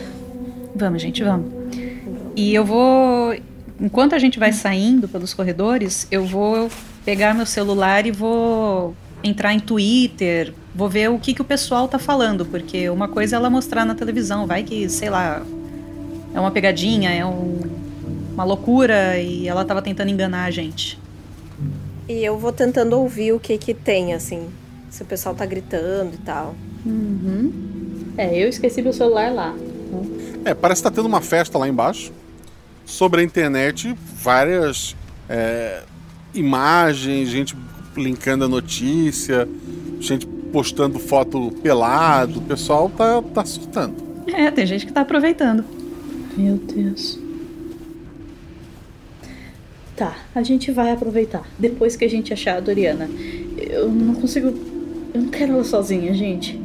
Vamos, 0.76 1.02
gente, 1.02 1.24
vamos. 1.24 1.48
E 2.36 2.54
eu 2.54 2.66
vou. 2.66 3.34
Enquanto 3.80 4.14
a 4.14 4.20
gente 4.20 4.38
vai 4.38 4.52
saindo 4.52 5.08
pelos 5.08 5.34
corredores, 5.34 6.08
eu 6.12 6.26
vou 6.26 6.70
pegar 7.06 7.34
meu 7.34 7.46
celular 7.46 8.06
e 8.06 8.12
vou 8.12 8.96
entrar 9.24 9.54
em 9.54 9.60
Twitter, 9.60 10.54
vou 10.76 10.90
ver 10.90 11.10
o 11.10 11.18
que, 11.20 11.34
que 11.34 11.42
o 11.42 11.46
pessoal 11.46 11.88
tá 11.88 11.98
falando, 11.98 12.46
porque 12.46 12.90
uma 12.90 13.08
coisa 13.08 13.36
é 13.36 13.38
ela 13.38 13.50
mostrar 13.50 13.86
na 13.86 13.96
televisão, 13.96 14.46
vai 14.46 14.64
que, 14.64 14.88
sei 14.90 15.10
lá, 15.10 15.42
é 16.34 16.40
uma 16.40 16.52
pegadinha, 16.52 17.10
é 17.12 17.26
um- 17.26 17.60
uma 18.34 18.44
loucura 18.44 19.18
e 19.20 19.48
ela 19.48 19.64
tava 19.66 19.82
tentando 19.82 20.10
enganar 20.12 20.46
a 20.46 20.52
gente. 20.52 21.00
E 22.08 22.24
eu 22.24 22.38
vou 22.38 22.52
tentando 22.52 22.98
ouvir 22.98 23.32
o 23.34 23.40
que 23.40 23.58
que 23.58 23.74
tem, 23.74 24.14
assim. 24.14 24.48
Se 24.90 25.02
o 25.02 25.06
pessoal 25.06 25.34
tá 25.36 25.46
gritando 25.46 26.14
e 26.14 26.18
tal. 26.18 26.56
Uhum. 26.86 27.52
É, 28.18 28.36
eu 28.36 28.50
esqueci 28.50 28.82
meu 28.82 28.94
celular 28.94 29.32
lá. 29.32 29.56
É, 30.44 30.54
parece 30.54 30.82
que 30.82 30.90
tá 30.90 30.96
tendo 30.96 31.06
uma 31.06 31.22
festa 31.22 31.58
lá 31.58 31.68
embaixo. 31.68 32.12
Sobre 32.86 33.22
a 33.22 33.24
internet, 33.24 33.94
várias 34.16 34.96
é, 35.30 35.84
imagens, 36.34 37.30
gente 37.30 37.56
linkando 37.96 38.46
a 38.46 38.48
notícia, 38.48 39.48
gente 40.00 40.26
postando 40.26 40.98
foto 40.98 41.52
pelado. 41.62 42.40
O 42.40 42.42
pessoal 42.44 42.90
tá, 42.90 43.22
tá 43.22 43.46
surtando. 43.46 43.96
É, 44.28 44.50
tem 44.52 44.66
gente 44.66 44.86
que 44.86 44.94
tá 44.94 45.02
aproveitando. 45.02 45.64
Meu 46.38 46.56
Deus. 46.56 47.20
Tá, 49.96 50.16
a 50.34 50.44
gente 50.44 50.72
vai 50.72 50.92
aproveitar. 50.92 51.44
Depois 51.58 51.96
que 51.96 52.06
a 52.06 52.10
gente 52.10 52.32
achar 52.32 52.58
a 52.58 52.60
Doriana. 52.60 53.10
Eu 53.58 53.90
não 53.90 54.14
consigo. 54.16 54.48
Eu 55.14 55.22
não 55.22 55.30
quero 55.30 55.54
ela 55.54 55.64
sozinha, 55.64 56.14
gente. 56.14 56.60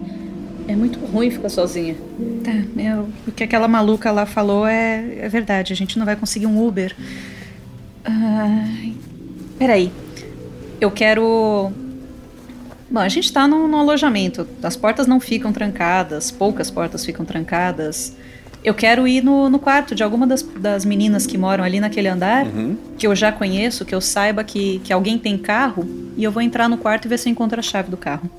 É 0.68 0.76
muito 0.76 0.98
ruim 1.00 1.30
ficar 1.30 1.48
sozinha. 1.48 1.96
Tá, 2.44 2.52
eu, 2.80 3.08
o 3.26 3.32
que 3.32 3.44
aquela 3.44 3.66
maluca 3.68 4.10
lá 4.12 4.24
falou 4.26 4.66
é, 4.66 5.18
é 5.20 5.28
verdade. 5.28 5.72
A 5.72 5.76
gente 5.76 5.98
não 5.98 6.06
vai 6.06 6.16
conseguir 6.16 6.46
um 6.46 6.64
Uber. 6.66 6.94
Ai, 8.04 8.94
peraí. 9.58 9.92
Eu 10.80 10.90
quero. 10.90 11.72
Bom, 12.90 13.00
a 13.00 13.08
gente 13.08 13.32
tá 13.32 13.46
num, 13.48 13.66
num 13.68 13.78
alojamento. 13.78 14.46
As 14.62 14.76
portas 14.76 15.06
não 15.06 15.18
ficam 15.20 15.52
trancadas, 15.52 16.30
poucas 16.30 16.70
portas 16.70 17.04
ficam 17.04 17.24
trancadas. 17.24 18.14
Eu 18.64 18.74
quero 18.74 19.08
ir 19.08 19.24
no, 19.24 19.48
no 19.50 19.58
quarto 19.58 19.92
de 19.94 20.04
alguma 20.04 20.24
das, 20.26 20.42
das 20.42 20.84
meninas 20.84 21.26
que 21.26 21.36
moram 21.36 21.64
ali 21.64 21.80
naquele 21.80 22.06
andar, 22.06 22.46
Uhum. 22.46 22.76
que 22.96 23.06
eu 23.06 23.14
já 23.14 23.32
conheço, 23.32 23.84
que 23.84 23.92
eu 23.94 24.00
saiba 24.00 24.44
que, 24.44 24.78
que 24.84 24.92
alguém 24.92 25.18
tem 25.18 25.36
carro, 25.36 25.84
e 26.16 26.22
eu 26.22 26.30
vou 26.30 26.40
entrar 26.40 26.68
no 26.68 26.76
quarto 26.76 27.06
e 27.06 27.08
ver 27.08 27.18
se 27.18 27.28
eu 27.28 27.32
encontro 27.32 27.58
a 27.58 27.62
chave 27.62 27.90
do 27.90 27.96
carro. 27.96 28.30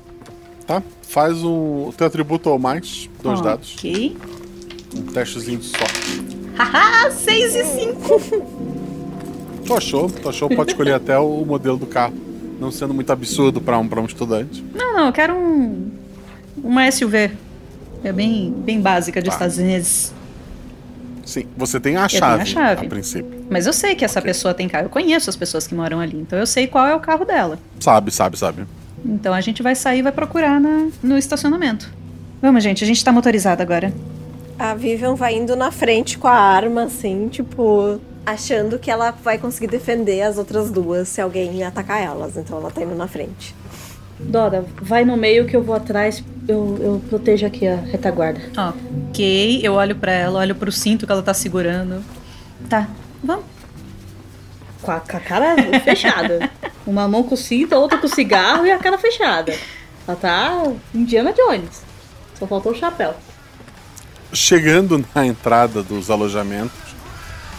Tá? 0.66 0.82
Faz 1.02 1.42
o, 1.42 1.88
o 1.88 1.94
teu 1.96 2.06
atributo 2.06 2.50
ou 2.50 2.58
mais, 2.58 3.08
dois 3.22 3.40
dados. 3.40 3.74
Ok. 3.78 4.16
Um 4.96 5.02
testezinho 5.02 5.58
de 5.58 5.66
sorte. 5.66 6.24
Haha, 6.56 7.10
6 7.10 7.54
e 7.56 7.64
5. 7.64 8.64
Tu 9.66 9.74
achou? 9.74 10.08
Tu 10.10 10.28
achou? 10.28 10.48
Pode 10.48 10.70
escolher 10.70 10.92
até 10.94 11.18
o 11.18 11.44
modelo 11.44 11.76
do 11.76 11.86
carro. 11.86 12.14
Não 12.60 12.70
sendo 12.70 12.94
muito 12.94 13.10
absurdo 13.10 13.60
pra 13.60 13.78
um, 13.78 13.88
pra 13.88 14.00
um 14.00 14.06
estudante. 14.06 14.64
Não, 14.74 14.94
não, 14.94 15.06
eu 15.06 15.12
quero 15.12 15.34
um. 15.34 15.90
Uma 16.62 16.90
SUV. 16.90 17.32
É 18.04 18.12
bem, 18.12 18.52
bem 18.52 18.80
básica 18.80 19.20
dos 19.20 19.32
Estados 19.32 19.58
Unidos. 19.58 20.12
Sim, 21.24 21.46
você 21.56 21.80
tem 21.80 21.96
a 21.96 22.08
chave, 22.08 22.42
a 22.42 22.44
chave. 22.44 22.86
a 22.86 22.88
princípio. 22.88 23.46
Mas 23.50 23.66
eu 23.66 23.72
sei 23.72 23.94
que 23.94 24.04
essa 24.04 24.20
pessoa 24.20 24.52
tem 24.52 24.68
carro. 24.68 24.86
Eu 24.86 24.90
conheço 24.90 25.28
as 25.28 25.36
pessoas 25.36 25.66
que 25.66 25.74
moram 25.74 25.98
ali. 25.98 26.18
Então 26.18 26.38
eu 26.38 26.46
sei 26.46 26.66
qual 26.66 26.86
é 26.86 26.94
o 26.94 27.00
carro 27.00 27.24
dela. 27.24 27.58
Sabe, 27.80 28.10
sabe, 28.10 28.38
sabe. 28.38 28.64
Então 29.04 29.34
a 29.34 29.40
gente 29.40 29.62
vai 29.62 29.74
sair 29.74 29.98
e 29.98 30.02
vai 30.02 30.12
procurar 30.12 30.60
na, 30.60 30.88
no 31.02 31.18
estacionamento. 31.18 31.92
Vamos, 32.40 32.62
gente, 32.62 32.82
a 32.84 32.86
gente 32.86 33.04
tá 33.04 33.12
motorizado 33.12 33.62
agora. 33.62 33.92
A 34.58 34.74
Vivian 34.74 35.14
vai 35.14 35.34
indo 35.34 35.56
na 35.56 35.70
frente 35.70 36.16
com 36.16 36.28
a 36.28 36.36
arma, 36.36 36.84
assim, 36.84 37.28
tipo, 37.28 38.00
achando 38.24 38.78
que 38.78 38.90
ela 38.90 39.10
vai 39.10 39.38
conseguir 39.38 39.66
defender 39.66 40.22
as 40.22 40.38
outras 40.38 40.70
duas 40.70 41.08
se 41.08 41.20
alguém 41.20 41.62
atacar 41.64 42.02
elas. 42.02 42.36
Então 42.36 42.58
ela 42.58 42.70
tá 42.70 42.82
indo 42.82 42.94
na 42.94 43.08
frente. 43.08 43.54
Dora, 44.18 44.64
vai 44.80 45.04
no 45.04 45.16
meio 45.16 45.46
que 45.46 45.56
eu 45.56 45.62
vou 45.62 45.74
atrás. 45.74 46.22
Eu, 46.46 46.78
eu 46.80 47.02
protejo 47.08 47.46
aqui 47.46 47.66
a 47.66 47.76
retaguarda. 47.76 48.40
Ok, 49.10 49.60
eu 49.62 49.72
olho 49.74 49.96
pra 49.96 50.12
ela, 50.12 50.40
olho 50.40 50.54
pro 50.54 50.70
cinto 50.70 51.06
que 51.06 51.12
ela 51.12 51.22
tá 51.22 51.34
segurando. 51.34 52.02
Tá, 52.68 52.88
vamos. 53.22 53.53
Com 54.84 54.92
a, 54.92 55.00
com 55.00 55.16
a 55.16 55.20
cara 55.20 55.56
fechada. 55.80 56.50
Uma 56.86 57.08
mão 57.08 57.22
com 57.22 57.34
o 57.34 57.38
cinto, 57.38 57.74
a 57.74 57.78
outra 57.78 57.96
com 57.98 58.06
cigarro 58.06 58.66
e 58.66 58.70
a 58.70 58.78
cara 58.78 58.98
fechada. 58.98 59.56
Ela 60.06 60.16
tá 60.16 60.62
Indiana 60.94 61.32
Jones. 61.32 61.82
Só 62.38 62.46
faltou 62.46 62.72
o 62.72 62.74
chapéu. 62.74 63.14
Chegando 64.32 65.02
na 65.14 65.26
entrada 65.26 65.82
dos 65.82 66.10
alojamentos, 66.10 66.76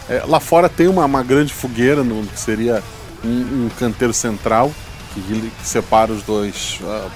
é, 0.08 0.24
lá 0.28 0.40
fora 0.40 0.70
tem 0.70 0.88
uma, 0.88 1.06
uma 1.06 1.24
grande 1.24 1.54
fogueira 1.54 2.04
no 2.04 2.24
que 2.28 2.40
seria 2.40 2.84
um, 3.24 3.66
um 3.66 3.70
canteiro 3.80 4.14
central 4.14 4.72
que, 5.14 5.22
que 5.22 5.68
separa 5.68 6.12
os 6.12 6.22
dois, 6.22 6.80
ah, 6.84 7.10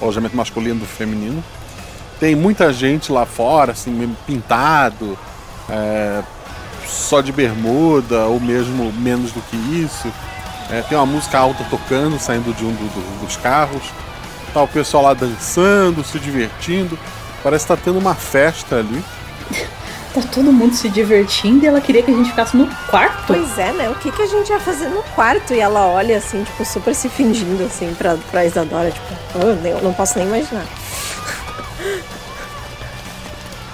o 0.00 0.04
alojamento 0.04 0.36
masculino 0.36 0.80
do 0.80 0.86
feminino. 0.86 1.42
Tem 2.20 2.34
muita 2.34 2.72
gente 2.72 3.10
lá 3.10 3.26
fora, 3.26 3.72
assim, 3.72 4.16
pintado, 4.26 5.18
é, 5.68 6.22
só 6.88 7.20
de 7.20 7.32
bermuda 7.32 8.26
ou 8.26 8.38
mesmo 8.40 8.92
menos 8.92 9.32
do 9.32 9.40
que 9.42 9.56
isso. 9.56 10.10
É, 10.70 10.82
tem 10.82 10.96
uma 10.98 11.06
música 11.06 11.38
alta 11.38 11.64
tocando, 11.70 12.18
saindo 12.18 12.52
de 12.54 12.64
um 12.64 12.70
do- 12.72 12.88
do- 12.88 13.24
dos 13.26 13.36
carros. 13.36 13.82
Tá 14.52 14.62
o 14.62 14.68
pessoal 14.68 15.02
lá 15.04 15.14
dançando, 15.14 16.02
se 16.04 16.18
divertindo. 16.18 16.98
Parece 17.42 17.64
que 17.66 17.68
tá 17.68 17.76
tendo 17.76 17.98
uma 17.98 18.14
festa 18.14 18.76
ali. 18.76 19.02
Tá 20.16 20.22
todo 20.32 20.50
mundo 20.50 20.74
se 20.74 20.88
divertindo 20.88 21.62
e 21.62 21.68
ela 21.68 21.78
queria 21.78 22.02
que 22.02 22.10
a 22.10 22.14
gente 22.14 22.30
ficasse 22.30 22.56
no 22.56 22.66
quarto. 22.88 23.24
Pois 23.26 23.58
é, 23.58 23.70
né? 23.72 23.90
O 23.90 23.94
que, 23.96 24.10
que 24.10 24.22
a 24.22 24.26
gente 24.26 24.48
ia 24.48 24.58
fazer 24.58 24.88
no 24.88 25.02
quarto? 25.14 25.52
E 25.52 25.60
ela 25.60 25.88
olha 25.88 26.16
assim, 26.16 26.42
tipo, 26.42 26.64
super 26.64 26.94
se 26.94 27.10
fingindo, 27.10 27.62
assim, 27.66 27.94
pra, 27.98 28.16
pra 28.30 28.46
Isadora, 28.46 28.90
tipo, 28.90 29.04
"Ah, 29.34 29.38
eu 29.44 29.56
nem- 29.56 29.72
eu 29.72 29.82
não 29.82 29.92
posso 29.92 30.18
nem 30.18 30.26
imaginar. 30.26 30.64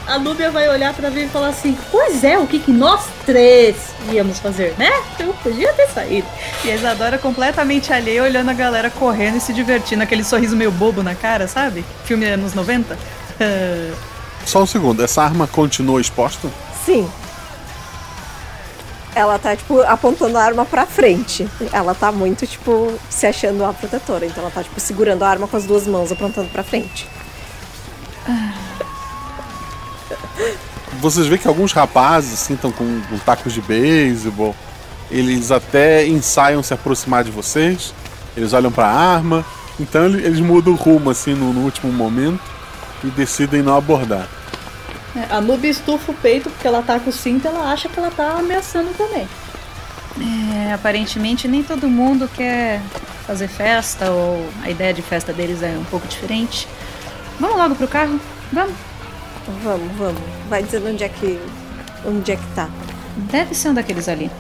A 0.07 0.19
Núbia 0.19 0.51
vai 0.51 0.69
olhar 0.69 0.93
pra 0.95 1.11
mim 1.11 1.23
e 1.23 1.29
falar 1.29 1.49
assim: 1.49 1.77
Pois 1.91 2.25
é, 2.25 2.39
o 2.39 2.47
que, 2.47 2.59
que 2.59 2.73
nós 2.73 3.07
três 3.25 3.77
íamos 4.11 4.39
fazer, 4.39 4.75
né? 4.79 4.91
Eu 5.19 5.33
podia 5.35 5.73
ter 5.73 5.89
saído. 5.89 6.27
E 6.65 6.71
a 6.71 6.75
Isadora 6.75 7.19
completamente 7.19 7.93
alheia, 7.93 8.23
olhando 8.23 8.51
a 8.51 8.55
galera 8.55 8.91
correndo 8.91 9.37
e 9.37 9.41
se 9.41 9.53
divertindo, 9.53 10.03
aquele 10.03 10.25
sorriso 10.25 10.57
meio 10.57 10.73
bobo 10.73 11.03
na 11.03 11.15
cara, 11.15 11.47
sabe? 11.47 11.85
Filme 12.05 12.27
anos 12.27 12.55
90. 12.55 12.95
Uh... 12.95 13.97
Só 14.45 14.63
um 14.63 14.67
segundo, 14.67 15.03
essa 15.05 15.23
arma 15.23 15.47
continua 15.47 16.01
exposta? 16.01 16.49
Sim. 16.85 17.09
Ela 19.15 19.39
tá, 19.39 19.55
tipo, 19.55 19.81
apontando 19.83 20.37
a 20.39 20.43
arma 20.43 20.65
pra 20.65 20.87
frente. 20.87 21.47
Ela 21.71 21.95
tá 21.95 22.11
muito, 22.11 22.47
tipo, 22.47 22.93
se 23.11 23.27
achando 23.27 23.65
a 23.65 23.73
protetora. 23.73 24.25
Então 24.25 24.43
ela 24.43 24.51
tá, 24.51 24.63
tipo, 24.63 24.81
segurando 24.81 25.23
a 25.23 25.29
arma 25.29 25.47
com 25.47 25.57
as 25.57 25.65
duas 25.65 25.87
mãos, 25.87 26.11
apontando 26.11 26.49
pra 26.49 26.65
frente. 26.65 27.07
Vocês 31.01 31.27
veem 31.27 31.41
que 31.41 31.49
alguns 31.49 31.73
rapazes, 31.73 32.35
assim, 32.35 32.55
estão 32.55 32.71
com, 32.71 33.01
com 33.09 33.19
tacos 33.19 33.53
de 33.53 33.61
beisebol. 33.61 34.55
Eles 35.11 35.51
até 35.51 36.07
ensaiam 36.07 36.63
se 36.63 36.73
aproximar 36.73 37.25
de 37.25 37.31
vocês. 37.31 37.95
Eles 38.37 38.53
olham 38.53 38.71
pra 38.71 38.87
arma. 38.87 39.45
Então 39.81 40.05
eles 40.07 40.41
mudam 40.41 40.75
o 40.75 40.77
rumo, 40.77 41.11
assim, 41.11 41.35
no, 41.35 41.53
no 41.53 41.61
último 41.63 41.93
momento. 41.93 42.41
E 43.03 43.09
decidem 43.09 43.63
não 43.63 43.77
abordar. 43.77 44.29
É, 45.15 45.35
a 45.35 45.41
Nubia 45.41 45.71
estufa 45.71 46.13
o 46.13 46.15
peito 46.15 46.49
porque 46.49 46.67
ela 46.67 46.83
tá 46.83 46.99
com 46.99 47.11
o 47.11 47.13
cinto 47.13 47.47
ela 47.47 47.71
acha 47.71 47.89
que 47.89 47.99
ela 47.99 48.11
tá 48.11 48.39
ameaçando 48.39 48.91
também. 48.97 49.29
É, 50.21 50.73
aparentemente 50.73 51.49
nem 51.49 51.63
todo 51.63 51.89
mundo 51.89 52.29
quer 52.35 52.81
fazer 53.27 53.49
festa 53.49 54.11
ou 54.11 54.49
a 54.63 54.71
ideia 54.71 54.93
de 54.93 55.03
festa 55.03 55.33
deles 55.33 55.63
é 55.63 55.77
um 55.79 55.85
pouco 55.85 56.07
diferente. 56.07 56.67
Vamos 57.39 57.57
logo 57.57 57.75
pro 57.75 57.89
carro? 57.89 58.19
Vamos? 58.53 58.75
Vamos, 59.63 59.93
vamos. 59.97 60.21
Vai 60.49 60.63
dizendo 60.63 60.89
onde 60.89 61.05
é 61.05 61.09
que. 61.09 61.39
onde 62.07 62.33
é 62.33 62.37
que 62.37 62.47
tá. 62.55 62.69
Deve 63.31 63.55
ser 63.55 63.71
um 63.71 63.75
daqueles 63.75 64.09
ali. 64.09 64.31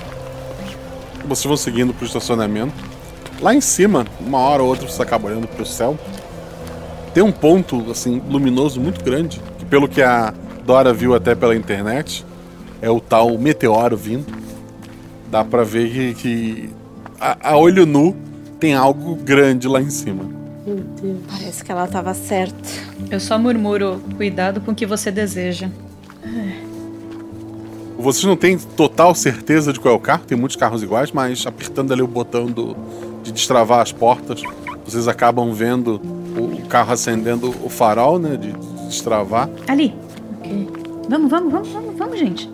Vocês 1.24 1.44
vão 1.44 1.56
seguindo 1.56 1.92
pro 1.92 2.06
estacionamento. 2.06 2.74
Lá 3.40 3.54
em 3.54 3.60
cima, 3.60 4.06
uma 4.20 4.38
hora 4.38 4.62
ou 4.62 4.68
outra 4.68 4.88
você 4.88 5.02
acaba 5.02 5.28
olhando 5.28 5.48
pro 5.48 5.66
céu. 5.66 5.98
Tem 7.12 7.22
um 7.22 7.32
ponto, 7.32 7.90
assim, 7.90 8.22
luminoso 8.28 8.80
muito 8.80 9.04
grande. 9.04 9.40
Que 9.58 9.64
pelo 9.64 9.88
que 9.88 10.02
a 10.02 10.32
Dora 10.64 10.92
viu 10.92 11.14
até 11.14 11.34
pela 11.34 11.54
internet, 11.54 12.24
é 12.80 12.88
o 12.88 13.00
tal 13.00 13.36
meteoro 13.36 13.96
vindo. 13.96 14.26
Dá 15.30 15.44
pra 15.44 15.64
ver 15.64 15.90
que, 15.90 16.14
que 16.14 16.70
a, 17.20 17.50
a 17.50 17.56
olho 17.56 17.84
nu 17.84 18.16
tem 18.58 18.74
algo 18.74 19.16
grande 19.16 19.66
lá 19.66 19.80
em 19.80 19.90
cima. 19.90 20.24
Meu 20.66 20.76
Deus. 20.76 21.18
Parece 21.28 21.64
que 21.64 21.72
ela 21.72 21.86
tava 21.86 22.14
certa. 22.14 22.91
Eu 23.10 23.20
só 23.20 23.38
murmuro, 23.38 24.00
cuidado 24.16 24.60
com 24.60 24.72
o 24.72 24.74
que 24.74 24.86
você 24.86 25.10
deseja. 25.10 25.68
Vocês 27.98 28.24
não 28.24 28.36
têm 28.36 28.58
total 28.58 29.14
certeza 29.14 29.72
de 29.72 29.78
qual 29.78 29.94
é 29.94 29.96
o 29.96 30.00
carro, 30.00 30.24
tem 30.26 30.36
muitos 30.36 30.56
carros 30.56 30.82
iguais, 30.82 31.12
mas 31.12 31.46
apertando 31.46 31.92
ali 31.92 32.02
o 32.02 32.06
botão 32.06 32.46
do, 32.46 32.76
de 33.22 33.30
destravar 33.30 33.80
as 33.80 33.92
portas, 33.92 34.42
vocês 34.84 35.06
acabam 35.06 35.52
vendo 35.52 36.00
o 36.36 36.66
carro 36.68 36.92
acendendo 36.92 37.54
o 37.62 37.68
farol, 37.68 38.18
né? 38.18 38.36
De 38.36 38.52
destravar. 38.88 39.48
Ali. 39.68 39.94
Vamos, 41.08 41.30
vamos, 41.30 41.52
vamos, 41.52 41.68
vamos, 41.68 41.96
vamos, 41.96 42.18
gente. 42.18 42.50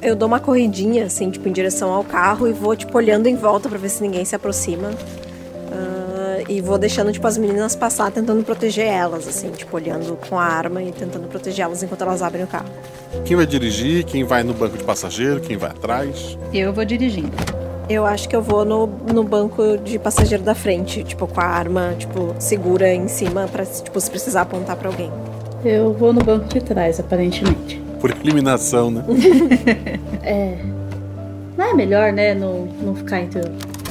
Eu 0.00 0.16
dou 0.16 0.26
uma 0.26 0.40
corridinha, 0.40 1.04
assim, 1.04 1.30
tipo, 1.30 1.46
em 1.48 1.52
direção 1.52 1.92
ao 1.92 2.02
carro 2.02 2.48
e 2.48 2.52
vou, 2.52 2.74
tipo, 2.74 2.96
olhando 2.96 3.26
em 3.26 3.36
volta 3.36 3.68
pra 3.68 3.76
ver 3.76 3.90
se 3.90 4.02
ninguém 4.02 4.24
se 4.24 4.34
aproxima. 4.34 4.90
E 6.50 6.60
vou 6.60 6.76
deixando, 6.76 7.12
tipo, 7.12 7.24
as 7.28 7.38
meninas 7.38 7.76
passar, 7.76 8.10
tentando 8.10 8.42
proteger 8.42 8.84
elas, 8.84 9.28
assim, 9.28 9.52
tipo, 9.52 9.76
olhando 9.76 10.18
com 10.28 10.36
a 10.36 10.42
arma 10.42 10.82
e 10.82 10.90
tentando 10.90 11.28
proteger 11.28 11.64
elas 11.64 11.80
enquanto 11.80 12.02
elas 12.02 12.22
abrem 12.22 12.42
o 12.42 12.46
carro. 12.48 12.66
Quem 13.24 13.36
vai 13.36 13.46
dirigir? 13.46 14.02
Quem 14.02 14.24
vai 14.24 14.42
no 14.42 14.52
banco 14.52 14.76
de 14.76 14.82
passageiro? 14.82 15.38
Quem 15.40 15.56
vai 15.56 15.70
atrás? 15.70 16.36
Eu 16.52 16.72
vou 16.72 16.84
dirigindo. 16.84 17.30
Eu 17.88 18.04
acho 18.04 18.28
que 18.28 18.34
eu 18.34 18.42
vou 18.42 18.64
no, 18.64 18.88
no 18.88 19.22
banco 19.22 19.78
de 19.78 19.96
passageiro 19.96 20.42
da 20.42 20.52
frente, 20.52 21.04
tipo, 21.04 21.28
com 21.28 21.40
a 21.40 21.44
arma, 21.44 21.94
tipo, 21.96 22.34
segura 22.40 22.92
em 22.92 23.06
cima 23.06 23.46
pra, 23.46 23.64
tipo, 23.64 24.00
se 24.00 24.10
precisar 24.10 24.40
apontar 24.40 24.74
pra 24.74 24.88
alguém. 24.88 25.12
Eu 25.64 25.92
vou 25.92 26.12
no 26.12 26.20
banco 26.20 26.48
de 26.48 26.60
trás, 26.60 26.98
aparentemente. 26.98 27.80
Por 28.00 28.10
eliminação, 28.10 28.90
né? 28.90 29.04
é. 30.24 30.58
Não 31.56 31.64
é 31.64 31.74
melhor, 31.74 32.12
né? 32.12 32.34
Não, 32.34 32.66
não 32.82 32.96
ficar 32.96 33.20
entre. 33.20 33.42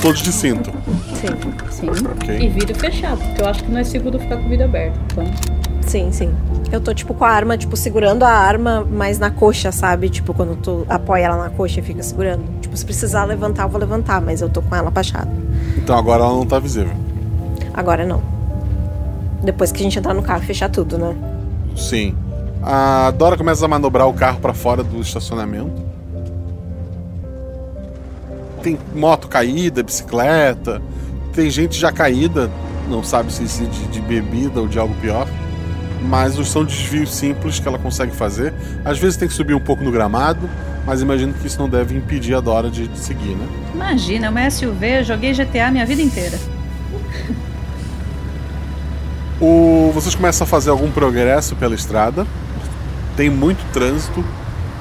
Todos 0.02 0.22
de 0.22 0.32
cinto. 0.32 0.72
Sim. 1.16 1.28
Sim. 1.70 1.90
Ok. 1.90 2.40
E 2.40 2.48
vidro 2.48 2.76
fechado, 2.76 3.18
porque 3.18 3.42
eu 3.42 3.48
acho 3.48 3.64
que 3.64 3.72
não 3.72 3.80
é 3.80 3.84
seguro 3.84 4.18
ficar 4.20 4.38
com 4.38 4.46
o 4.46 4.50
vidro 4.50 4.66
aberto. 4.66 5.00
Então. 5.12 5.26
Sim, 5.82 6.12
sim. 6.12 6.34
Eu 6.72 6.80
tô, 6.80 6.94
tipo, 6.94 7.14
com 7.14 7.26
a 7.26 7.30
arma, 7.30 7.58
tipo, 7.58 7.76
segurando 7.76 8.24
a 8.24 8.30
arma, 8.30 8.86
mas 8.90 9.18
na 9.18 9.32
coxa, 9.32 9.72
sabe? 9.72 10.10
Tipo, 10.10 10.34
quando 10.34 10.56
tu 10.56 10.86
apoia 10.88 11.26
ela 11.26 11.38
na 11.38 11.50
coxa 11.50 11.80
e 11.80 11.84
fica 11.84 12.04
segurando. 12.04 12.44
Tipo, 12.62 12.78
se 12.78 12.86
precisar 12.86 13.26
levantar, 13.26 13.64
eu 13.64 13.70
vou 13.70 13.80
levantar, 13.80 14.22
mas 14.22 14.42
eu 14.42 14.50
tô 14.50 14.62
com 14.62 14.76
ela 14.76 14.88
abaixada. 14.88 15.32
Então 15.78 15.98
agora 15.98 16.24
ela 16.24 16.34
não 16.34 16.46
tá 16.46 16.60
visível. 16.60 16.94
Agora 17.74 18.06
não. 18.06 18.22
Depois 19.44 19.72
que 19.72 19.80
a 19.80 19.84
gente 19.84 19.98
entrar 19.98 20.14
no 20.14 20.22
carro 20.22 20.44
e 20.44 20.46
fechar 20.46 20.70
tudo, 20.70 20.98
né? 20.98 21.16
Sim. 21.76 22.16
A 22.62 23.12
Dora 23.12 23.38
começa 23.38 23.66
a 23.66 23.68
manobrar 23.68 24.08
o 24.08 24.14
carro 24.14 24.40
para 24.40 24.54
fora 24.54 24.84
do 24.84 25.02
estacionamento. 25.02 25.82
Tem 28.62 28.78
moto 28.94 29.28
caída, 29.28 29.82
bicicleta, 29.84 30.82
tem 31.34 31.50
gente 31.50 31.80
já 31.80 31.92
caída, 31.92 32.50
não 32.90 33.04
sabe 33.04 33.32
se 33.32 33.44
de, 33.44 33.88
de 33.88 34.02
bebida 34.02 34.60
ou 34.60 34.68
de 34.68 34.78
algo 34.78 34.94
pior. 35.02 35.28
Mas 36.02 36.36
são 36.48 36.64
desvios 36.64 37.14
simples 37.14 37.60
que 37.60 37.68
ela 37.68 37.78
consegue 37.78 38.16
fazer. 38.16 38.54
Às 38.86 38.98
vezes 38.98 39.18
tem 39.18 39.28
que 39.28 39.34
subir 39.34 39.54
um 39.54 39.60
pouco 39.60 39.84
no 39.84 39.92
gramado, 39.92 40.50
mas 40.86 41.02
imagino 41.02 41.34
que 41.34 41.46
isso 41.46 41.60
não 41.60 41.68
deve 41.70 41.96
impedir 41.96 42.34
a 42.36 42.40
Dora 42.40 42.70
de, 42.70 42.88
de 42.88 42.98
seguir, 42.98 43.36
né? 43.36 43.46
Imagina, 43.74 44.28
é 44.28 44.30
uma 44.30 44.50
SUV, 44.50 45.04
joguei 45.04 45.34
GTA 45.34 45.70
minha 45.72 45.86
vida 45.86 46.02
inteira. 46.02 46.40
O, 49.42 49.92
vocês 49.94 50.14
começam 50.14 50.44
a 50.44 50.48
fazer 50.48 50.70
algum 50.70 50.92
progresso 50.92 51.56
pela 51.56 51.74
estrada. 51.74 52.28
Tem 53.16 53.30
muito 53.30 53.64
trânsito. 53.72 54.24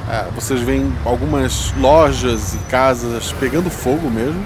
É, 0.09 0.25
vocês 0.35 0.61
veem 0.61 0.91
algumas 1.05 1.73
lojas 1.77 2.55
e 2.55 2.59
casas 2.71 3.33
pegando 3.39 3.69
fogo 3.69 4.11
mesmo. 4.11 4.43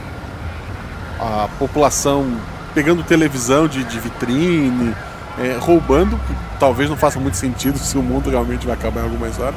A 1.20 1.48
população 1.58 2.36
pegando 2.74 3.04
televisão 3.04 3.68
de, 3.68 3.84
de 3.84 4.00
vitrine, 4.00 4.94
é, 5.38 5.56
roubando, 5.60 6.16
que 6.16 6.34
talvez 6.58 6.90
não 6.90 6.96
faça 6.96 7.20
muito 7.20 7.36
sentido 7.36 7.78
se 7.80 7.96
o 7.96 8.02
mundo 8.02 8.28
realmente 8.28 8.66
vai 8.66 8.74
acabar 8.74 9.02
em 9.02 9.04
algumas 9.04 9.38
horas. 9.38 9.54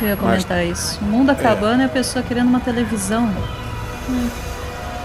Eu 0.00 0.08
ia 0.08 0.16
comentar 0.16 0.58
Mas, 0.58 0.78
isso. 0.78 1.00
O 1.00 1.04
mundo 1.06 1.30
acabando 1.30 1.80
é... 1.80 1.82
e 1.82 1.86
a 1.86 1.88
pessoa 1.88 2.22
querendo 2.22 2.46
uma 2.46 2.60
televisão. 2.60 3.28
Hum. 4.08 4.28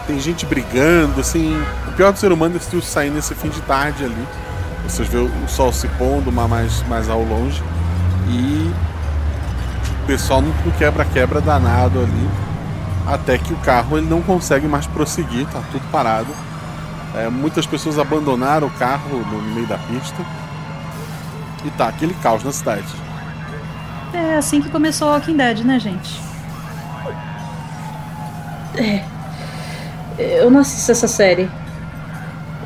Tem 0.06 0.20
gente 0.20 0.46
brigando, 0.46 1.20
assim. 1.20 1.60
O 1.88 1.94
pior 1.94 2.12
do 2.14 2.20
ser 2.20 2.32
humano 2.32 2.58
é 2.58 2.60
se 2.60 2.80
sair 2.84 3.10
nesse 3.10 3.34
fim 3.34 3.50
de 3.50 3.62
tarde 3.62 4.04
ali. 4.04 4.28
Vocês 4.84 5.08
vê 5.08 5.18
o 5.18 5.32
sol 5.48 5.72
se 5.72 5.88
pondo 5.88 6.32
mais, 6.32 6.84
mais 6.88 7.10
ao 7.10 7.24
longe. 7.24 7.64
E 8.28 8.72
o 10.04 10.06
pessoal 10.06 10.42
no 10.42 10.54
quebra-quebra 10.74 11.40
danado 11.40 12.00
ali. 12.00 12.30
Até 13.08 13.38
que 13.38 13.54
o 13.54 13.58
carro 13.58 13.98
ele 13.98 14.08
não 14.08 14.22
consegue 14.22 14.68
mais 14.68 14.86
prosseguir, 14.86 15.48
tá 15.48 15.62
tudo 15.72 15.84
parado. 15.92 16.28
É, 17.16 17.30
muitas 17.30 17.66
pessoas 17.66 17.98
abandonaram 17.98 18.68
o 18.68 18.72
carro 18.72 19.20
no 19.20 19.42
meio 19.54 19.68
da 19.68 19.78
pista. 19.78 20.22
E 21.66 21.70
tá 21.72 21.88
aquele 21.88 22.14
caos 22.16 22.44
na 22.44 22.52
cidade. 22.52 22.86
É 24.14 24.36
assim 24.36 24.62
que 24.62 24.70
começou 24.70 25.08
o 25.08 25.12
Walking 25.12 25.38
Dead, 25.38 25.60
né, 25.60 25.80
gente? 25.80 26.22
É. 28.76 29.04
Eu 30.18 30.52
não 30.52 30.60
assisto 30.60 30.92
essa 30.92 31.08
série. 31.08 31.50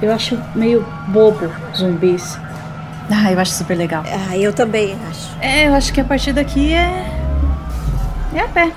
Eu 0.01 0.11
acho 0.11 0.39
meio 0.55 0.85
bobo 1.07 1.51
zumbis. 1.75 2.39
Ah, 3.09 3.31
eu 3.31 3.39
acho 3.39 3.53
super 3.53 3.75
legal. 3.75 4.03
Ah, 4.05 4.37
eu 4.37 4.51
também 4.51 4.97
acho. 5.09 5.37
É, 5.39 5.67
eu 5.67 5.73
acho 5.73 5.93
que 5.93 6.01
a 6.01 6.03
partir 6.03 6.33
daqui 6.33 6.73
é. 6.73 7.16
É 8.37 8.41
a 8.41 8.47
pé. 8.47 8.71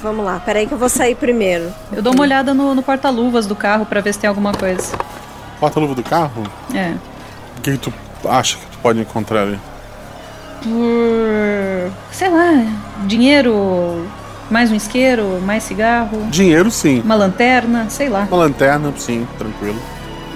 Vamos 0.00 0.24
lá, 0.24 0.38
peraí 0.38 0.64
que 0.64 0.72
eu 0.72 0.78
vou 0.78 0.88
sair 0.88 1.16
primeiro. 1.16 1.72
Eu 1.92 2.00
dou 2.00 2.14
uma 2.14 2.22
olhada 2.22 2.54
no, 2.54 2.72
no 2.72 2.84
porta-luvas 2.84 3.48
do 3.48 3.56
carro 3.56 3.84
para 3.84 4.00
ver 4.00 4.12
se 4.12 4.20
tem 4.20 4.28
alguma 4.28 4.52
coisa. 4.52 4.96
Porta-luva 5.58 5.92
do 5.92 6.04
carro? 6.04 6.44
É. 6.72 6.94
O 7.58 7.62
que, 7.62 7.72
que 7.72 7.78
tu 7.78 7.92
acha 8.28 8.56
que 8.56 8.66
tu 8.66 8.78
pode 8.78 9.00
encontrar 9.00 9.42
ali? 9.42 9.58
Por. 10.62 11.90
sei 12.12 12.28
lá, 12.28 12.64
dinheiro, 13.06 14.06
mais 14.48 14.70
um 14.70 14.76
isqueiro, 14.76 15.40
mais 15.44 15.64
cigarro. 15.64 16.24
Dinheiro, 16.30 16.70
sim. 16.70 17.00
Uma 17.00 17.16
lanterna, 17.16 17.86
sei 17.90 18.08
lá. 18.08 18.28
Uma 18.30 18.36
lanterna, 18.36 18.92
sim, 18.96 19.26
tranquilo. 19.36 19.82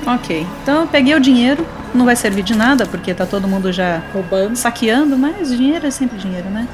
Ok, 0.04 0.44
então 0.62 0.80
eu 0.80 0.86
peguei 0.88 1.14
o 1.14 1.20
dinheiro, 1.20 1.64
não 1.94 2.04
vai 2.04 2.16
servir 2.16 2.42
de 2.42 2.56
nada 2.56 2.84
porque 2.84 3.14
tá 3.14 3.26
todo 3.26 3.46
mundo 3.46 3.72
já 3.72 4.02
roubando, 4.12 4.56
saqueando, 4.56 5.16
mas 5.16 5.50
dinheiro 5.56 5.86
é 5.86 5.90
sempre 5.92 6.18
dinheiro, 6.18 6.50
né? 6.50 6.66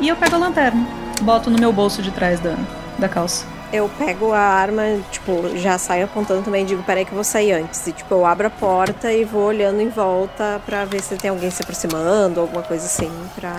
E 0.00 0.08
eu 0.08 0.16
pego 0.16 0.36
a 0.36 0.38
lanterna, 0.38 0.86
boto 1.22 1.50
no 1.50 1.58
meu 1.58 1.72
bolso 1.72 2.02
de 2.02 2.10
trás 2.10 2.40
da, 2.40 2.56
da 2.98 3.08
calça. 3.08 3.46
Eu 3.72 3.90
pego 3.98 4.32
a 4.32 4.38
arma, 4.38 4.82
tipo, 5.10 5.56
já 5.56 5.76
saio 5.78 6.04
apontando 6.04 6.42
também 6.42 6.62
e 6.62 6.66
digo, 6.66 6.82
peraí 6.84 7.04
que 7.04 7.10
eu 7.10 7.16
vou 7.16 7.24
sair 7.24 7.52
antes. 7.52 7.84
E, 7.86 7.92
tipo, 7.92 8.14
eu 8.14 8.24
abro 8.24 8.46
a 8.46 8.50
porta 8.50 9.12
e 9.12 9.24
vou 9.24 9.46
olhando 9.46 9.80
em 9.80 9.88
volta 9.88 10.60
pra 10.64 10.84
ver 10.84 11.02
se 11.02 11.16
tem 11.16 11.30
alguém 11.30 11.50
se 11.50 11.62
aproximando, 11.62 12.40
alguma 12.40 12.62
coisa 12.62 12.86
assim, 12.86 13.10
pra... 13.34 13.56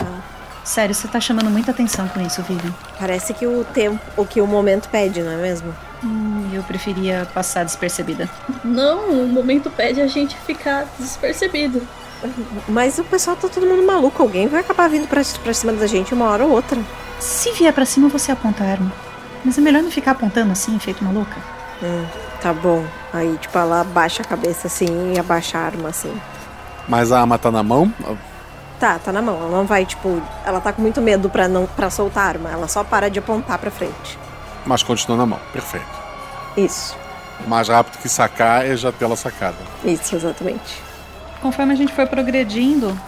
Sério, 0.64 0.96
você 0.96 1.08
tá 1.08 1.20
chamando 1.20 1.50
muita 1.52 1.72
atenção 1.72 2.08
com 2.08 2.20
isso, 2.22 2.42
Vivian. 2.44 2.74
Parece 2.98 3.34
que 3.34 3.46
o 3.46 3.64
tempo, 3.66 4.00
o 4.18 4.26
que 4.26 4.42
o 4.42 4.48
momento 4.48 4.90
pede, 4.90 5.22
não 5.22 5.32
é 5.32 5.38
mesmo? 5.38 5.76
Hum, 6.04 6.50
eu 6.54 6.64
preferia 6.64 7.28
passar 7.34 7.64
despercebida. 7.66 8.30
Não, 8.64 9.10
o 9.10 9.28
momento 9.28 9.70
pede 9.70 10.02
a 10.02 10.08
gente 10.08 10.36
ficar 10.38 10.88
despercebido. 10.98 11.86
Mas 12.68 12.98
o 12.98 13.04
pessoal 13.04 13.36
tá 13.36 13.48
todo 13.48 13.66
mundo 13.66 13.86
maluco. 13.86 14.22
Alguém 14.22 14.48
vai 14.48 14.62
acabar 14.62 14.90
vindo 14.90 15.08
pra, 15.08 15.22
pra 15.44 15.54
cima 15.54 15.74
da 15.74 15.88
gente 15.88 16.14
uma 16.14 16.30
hora 16.30 16.46
ou 16.46 16.52
outra. 16.52 16.80
Se 17.20 17.52
vier 17.52 17.74
pra 17.74 17.86
cima, 17.86 18.10
você 18.10 18.32
aponta 18.32 18.64
a 18.64 18.68
arma. 18.68 18.92
Mas 19.44 19.58
é 19.58 19.62
melhor 19.62 19.84
não 19.84 19.92
ficar 19.92 20.12
apontando 20.12 20.52
assim, 20.52 20.78
feito 20.80 21.04
maluca. 21.04 21.36
Hum, 21.84 22.06
tá 22.42 22.54
bom. 22.54 22.84
Aí, 23.14 23.38
tipo, 23.40 23.58
ela 23.58 23.82
abaixa 23.82 24.22
a 24.24 24.26
cabeça 24.26 24.68
assim 24.68 25.14
e 25.14 25.20
abaixa 25.20 25.58
a 25.58 25.62
arma 25.62 25.90
assim. 25.90 26.14
Mas 26.88 27.12
a 27.12 27.22
arma 27.22 27.38
tá 27.38 27.52
na 27.52 27.64
mão? 27.64 27.92
Tá, 28.80 29.00
tá 29.00 29.12
na 29.12 29.22
mão. 29.22 29.38
Ela 29.38 29.58
não 29.58 29.66
vai, 29.66 29.86
tipo. 29.86 30.22
Ela 30.46 30.60
tá 30.60 30.74
com 30.74 30.82
muito 30.82 31.02
medo 31.02 31.30
pra, 31.30 31.48
não, 31.48 31.66
pra 31.66 31.90
soltar 31.90 32.24
a 32.24 32.28
arma. 32.28 32.50
Ela 32.50 32.68
só 32.68 32.84
para 32.84 33.10
de 33.10 33.20
apontar 33.20 33.58
pra 33.58 33.72
frente. 33.72 34.18
Mas 34.66 34.84
continua 34.84 35.18
na 35.18 35.26
mão. 35.26 35.40
Perfeito. 35.54 35.86
Isso. 36.58 36.96
Mais 37.48 37.68
rápido 37.68 38.00
que 38.02 38.10
sacar 38.10 38.66
é 38.66 38.76
já 38.76 38.92
tê-la 38.92 39.16
sacada. 39.16 39.58
Isso, 39.84 40.16
exatamente. 40.16 40.82
Conforme 41.46 41.74
a 41.74 41.76
gente 41.76 41.94
foi 41.94 42.08
progredindo, 42.08 43.00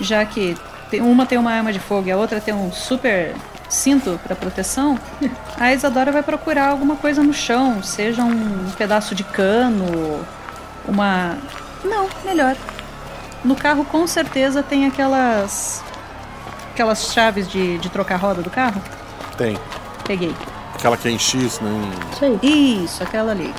já 0.00 0.24
que 0.24 0.56
tem- 0.90 1.00
uma 1.00 1.24
tem 1.24 1.38
uma 1.38 1.52
arma 1.52 1.72
de 1.72 1.78
fogo 1.78 2.08
e 2.08 2.10
a 2.10 2.16
outra 2.16 2.40
tem 2.40 2.52
um 2.52 2.72
super 2.72 3.36
cinto 3.68 4.18
para 4.24 4.34
proteção, 4.34 4.98
a 5.56 5.72
Isadora 5.72 6.10
vai 6.10 6.24
procurar 6.24 6.70
alguma 6.70 6.96
coisa 6.96 7.22
no 7.22 7.32
chão, 7.32 7.80
seja 7.80 8.24
um 8.24 8.68
pedaço 8.76 9.14
de 9.14 9.22
cano, 9.22 10.26
uma. 10.88 11.36
Não, 11.84 12.08
melhor. 12.24 12.56
No 13.44 13.54
carro 13.54 13.84
com 13.84 14.08
certeza 14.08 14.60
tem 14.60 14.84
aquelas. 14.84 15.84
aquelas 16.72 17.12
chaves 17.12 17.48
de, 17.48 17.78
de 17.78 17.88
trocar 17.90 18.16
roda 18.16 18.42
do 18.42 18.50
carro. 18.50 18.82
Tem. 19.38 19.56
Peguei. 20.04 20.34
Aquela 20.74 20.96
que 20.96 21.06
é 21.06 21.12
em 21.12 21.18
X, 21.18 21.60
né? 21.60 21.70
Isso, 22.10 22.40
Isso 22.44 23.02
aquela 23.04 23.30
ali. 23.30 23.54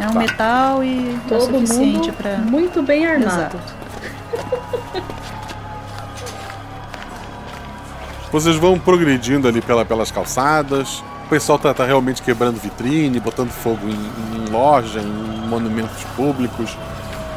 É 0.00 0.08
um 0.08 0.12
Tá. 0.12 0.18
metal 0.18 0.82
e 0.82 1.10
é 1.10 1.12
o 1.12 1.20
Todo 1.28 1.58
suficiente 1.58 2.08
mundo 2.08 2.12
para 2.14 2.38
muito 2.38 2.82
bem 2.82 3.06
armado. 3.06 3.58
Vocês 8.32 8.56
vão 8.56 8.78
progredindo 8.80 9.46
ali 9.46 9.60
pela, 9.60 9.84
pelas 9.84 10.10
calçadas. 10.10 11.04
O 11.26 11.28
pessoal 11.30 11.56
tá, 11.56 11.72
tá 11.72 11.84
realmente 11.84 12.20
quebrando 12.20 12.58
vitrine, 12.60 13.20
botando 13.20 13.50
fogo 13.50 13.86
em, 13.86 13.92
em 14.36 14.50
loja, 14.50 14.98
em 14.98 15.48
monumentos 15.48 16.02
públicos. 16.16 16.76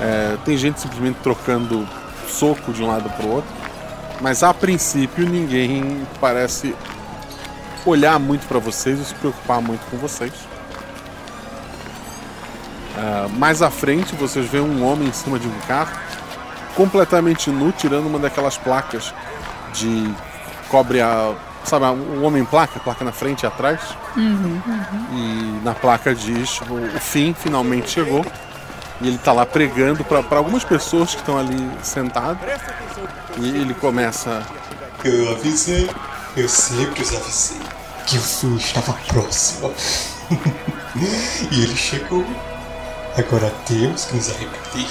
É, 0.02 0.36
tem 0.44 0.58
gente 0.58 0.80
simplesmente 0.80 1.20
trocando 1.22 1.88
soco 2.28 2.74
de 2.74 2.82
um 2.82 2.88
lado 2.88 3.08
pro 3.12 3.28
outro. 3.30 3.50
Mas 4.20 4.42
a 4.42 4.52
princípio 4.54 5.24
ninguém 5.30 6.02
parece 6.20 6.74
olhar 7.86 8.20
muito 8.20 8.48
para 8.48 8.58
vocês 8.58 8.98
ou 8.98 9.06
se 9.06 9.14
preocupar 9.14 9.62
muito 9.62 9.82
com 9.92 9.98
vocês. 9.98 10.34
Ah, 12.98 13.28
mais 13.38 13.62
à 13.62 13.70
frente 13.70 14.16
vocês 14.16 14.50
veem 14.50 14.64
um 14.64 14.84
homem 14.84 15.08
em 15.08 15.14
cima 15.14 15.38
de 15.38 15.48
um 15.48 15.60
carro, 15.68 15.96
completamente 16.76 17.52
nu, 17.52 17.72
tirando 17.72 18.08
uma 18.08 18.18
daquelas 18.18 18.58
placas 18.58 19.14
de 19.74 20.12
cobre 20.70 21.02
a. 21.02 21.34
Sabe, 21.64 21.86
um 21.86 22.24
homem 22.24 22.46
placa, 22.46 22.80
placa 22.80 23.04
na 23.04 23.12
frente 23.12 23.44
e 23.44 23.46
atrás. 23.46 23.82
Uhum. 24.16 24.62
E 25.12 25.60
na 25.66 25.74
placa 25.74 26.16
diz 26.16 26.62
o, 26.62 26.96
o 26.96 27.00
fim 27.00 27.34
finalmente 27.34 27.90
chegou. 27.90 28.26
E 29.02 29.08
ele 29.10 29.18
tá 29.18 29.34
lá 29.34 29.46
pregando 29.46 30.04
para 30.04 30.38
algumas 30.38 30.64
pessoas 30.64 31.14
que 31.14 31.20
estão 31.20 31.38
ali 31.38 31.70
sentadas. 31.84 32.40
E 33.38 33.50
ele 33.50 33.74
começa. 33.74 34.42
Eu 35.04 35.32
avisei, 35.32 35.90
eu 36.38 36.48
sempre 36.48 37.02
os 37.04 37.14
avisei 37.14 37.60
que 38.08 38.18
o 38.18 38.22
fim 38.22 38.56
estava 38.56 38.94
próximo. 39.08 39.74
e 41.52 41.64
ele 41.64 41.76
chegou. 41.76 42.26
Agora 43.18 43.52
temos 43.66 44.06
que 44.06 44.16
nos 44.16 44.30
arrepender. 44.30 44.88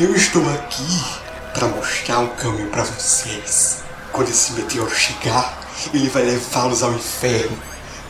Eu 0.00 0.12
estou 0.16 0.42
aqui 0.54 1.04
para 1.52 1.68
mostrar 1.68 2.18
um 2.18 2.26
caminho 2.30 2.68
para 2.68 2.82
vocês. 2.82 3.84
Quando 4.10 4.28
esse 4.28 4.54
meteoro 4.54 4.90
chegar, 4.90 5.56
ele 5.92 6.08
vai 6.08 6.24
levá-los 6.24 6.82
ao 6.82 6.92
inferno. 6.92 7.56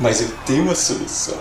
Mas 0.01 0.23
eu 0.23 0.31
tenho 0.47 0.63
uma 0.63 0.75
solução. 0.75 1.37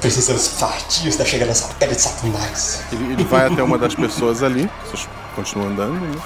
Precisamos 0.00 0.46
fartios 0.46 1.16
da 1.16 1.24
chegada 1.24 1.50
dessa 1.50 1.66
pele 1.74 1.96
de 1.96 2.00
Satanás. 2.00 2.84
Ele, 2.92 3.14
ele 3.14 3.24
vai 3.24 3.48
até 3.48 3.60
uma 3.64 3.76
das 3.76 3.96
pessoas 3.96 4.44
ali. 4.44 4.70
Vocês 4.84 5.08
continuam 5.34 5.70
andando, 5.70 5.94
né? 5.94 6.20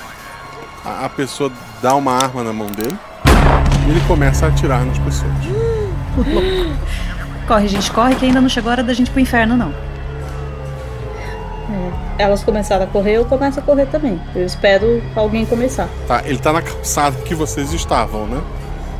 A, 0.84 1.06
a 1.06 1.08
pessoa 1.08 1.50
dá 1.80 1.94
uma 1.94 2.12
arma 2.12 2.44
na 2.44 2.52
mão 2.52 2.66
dele. 2.66 2.98
E 3.86 3.90
ele 3.90 4.00
começa 4.06 4.44
a 4.44 4.50
atirar 4.50 4.84
nas 4.84 4.98
pessoas. 4.98 5.32
Corre, 7.48 7.68
gente, 7.68 7.90
corre, 7.90 8.14
que 8.14 8.26
ainda 8.26 8.42
não 8.42 8.48
chegou 8.50 8.68
a 8.68 8.72
hora 8.72 8.82
da 8.82 8.92
gente 8.92 9.08
ir 9.08 9.10
pro 9.10 9.20
inferno, 9.20 9.56
não. 9.56 9.93
É, 12.18 12.22
Elas 12.22 12.44
começaram 12.44 12.84
a 12.84 12.86
correr, 12.86 13.14
eu 13.14 13.24
começo 13.24 13.58
a 13.58 13.62
correr 13.62 13.86
também. 13.86 14.20
Eu 14.34 14.44
espero 14.46 15.02
alguém 15.16 15.44
começar. 15.44 15.88
Tá, 16.06 16.22
ele 16.24 16.38
tá 16.38 16.52
na 16.52 16.62
calçada 16.62 17.16
que 17.22 17.34
vocês 17.34 17.72
estavam, 17.72 18.26
né? 18.26 18.40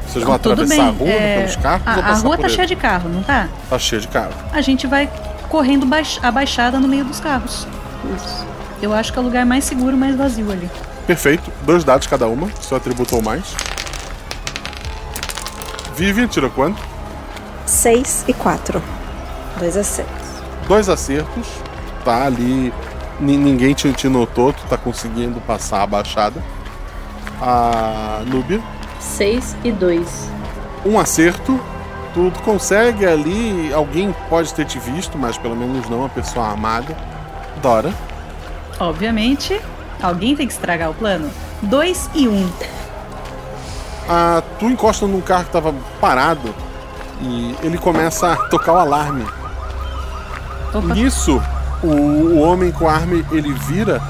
Vocês 0.07 0.25
vão 0.25 0.33
Não, 0.35 0.39
tudo 0.39 0.53
atravessar 0.63 0.83
bem. 0.83 0.89
a 0.91 0.99
rua 0.99 1.09
é, 1.09 1.37
pelos 1.39 1.57
carros 1.57 1.87
a, 1.87 1.93
a 1.93 2.15
rua 2.15 2.37
tá 2.37 2.45
ele? 2.47 2.55
cheia 2.55 2.67
de 2.67 2.77
carro, 2.77 3.09
não 3.09 3.23
tá? 3.23 3.49
Tá 3.71 3.79
cheia 3.79 4.01
de 4.01 4.09
carro. 4.09 4.33
A 4.53 4.61
gente 4.61 4.87
vai 4.87 5.09
correndo 5.49 5.87
baix- 5.87 6.19
abaixada 6.23 6.79
no 6.79 6.87
meio 6.89 7.05
dos 7.05 7.21
carros. 7.21 7.67
Isso. 8.17 8.47
Eu 8.83 8.93
acho 8.93 9.13
que 9.13 9.19
é 9.19 9.23
o 9.23 9.25
lugar 9.25 9.47
mais 9.47 9.65
seguro, 9.65 9.97
mais 9.97 10.15
vazio 10.17 10.51
ali. 10.53 10.69
Perfeito. 11.07 11.51
Dois 11.63 11.85
dados 11.85 12.07
cada 12.07 12.27
uma, 12.27 12.49
seu 12.61 12.77
atributo 12.77 13.17
ou 13.17 13.23
mais. 13.23 13.55
Vivian 15.97 16.27
tirou 16.27 16.51
quanto? 16.51 16.81
6 17.67 18.25
e 18.29 18.33
4. 18.35 18.83
Dois 19.59 19.77
acertos. 19.77 20.27
Dois 20.69 20.89
acertos. 20.89 21.47
Tá 22.05 22.25
ali. 22.27 22.73
ni- 23.21 23.37
ninguém 23.37 23.73
te, 23.75 23.93
te 23.93 24.09
notou, 24.09 24.53
tu 24.53 24.63
tá 24.69 24.77
conseguindo 24.77 25.41
passar 25.43 25.83
a 25.83 25.87
baixada. 25.87 26.43
A 27.41 28.23
Núbia. 28.27 28.61
6 29.01 29.57
e 29.65 29.71
2. 29.73 30.31
Um 30.85 30.99
acerto. 30.99 31.59
Tu, 32.13 32.31
tu 32.31 32.43
consegue 32.43 33.05
ali. 33.07 33.73
Alguém 33.73 34.15
pode 34.29 34.53
ter 34.55 34.65
te 34.65 34.79
visto, 34.79 35.17
mas 35.19 35.37
pelo 35.39 35.57
menos 35.57 35.89
não 35.89 36.05
a 36.05 36.09
pessoa 36.09 36.47
armada. 36.49 36.97
Dora. 37.63 37.93
Obviamente, 38.79 39.61
alguém 40.03 40.35
tem 40.37 40.47
que 40.47 40.53
estragar 40.53 40.91
o 40.91 40.95
plano. 40.95 41.31
Dois 41.63 42.09
e 42.15 42.29
um. 42.29 42.51
Ah, 44.09 44.43
tu 44.59 44.67
encosta 44.67 45.07
num 45.07 45.21
carro 45.21 45.45
que 45.45 45.51
tava 45.51 45.75
parado 46.01 46.55
e 47.23 47.55
ele 47.63 47.79
começa 47.79 48.33
a 48.33 48.37
tocar 48.37 48.73
o 48.75 48.79
alarme. 48.79 49.25
Nisso, 50.95 51.41
o, 51.87 52.35
o 52.35 52.39
homem 52.41 52.71
com 52.73 52.89
a 52.89 52.93
arma 52.95 53.15
ele 53.31 53.53
vira. 53.53 54.01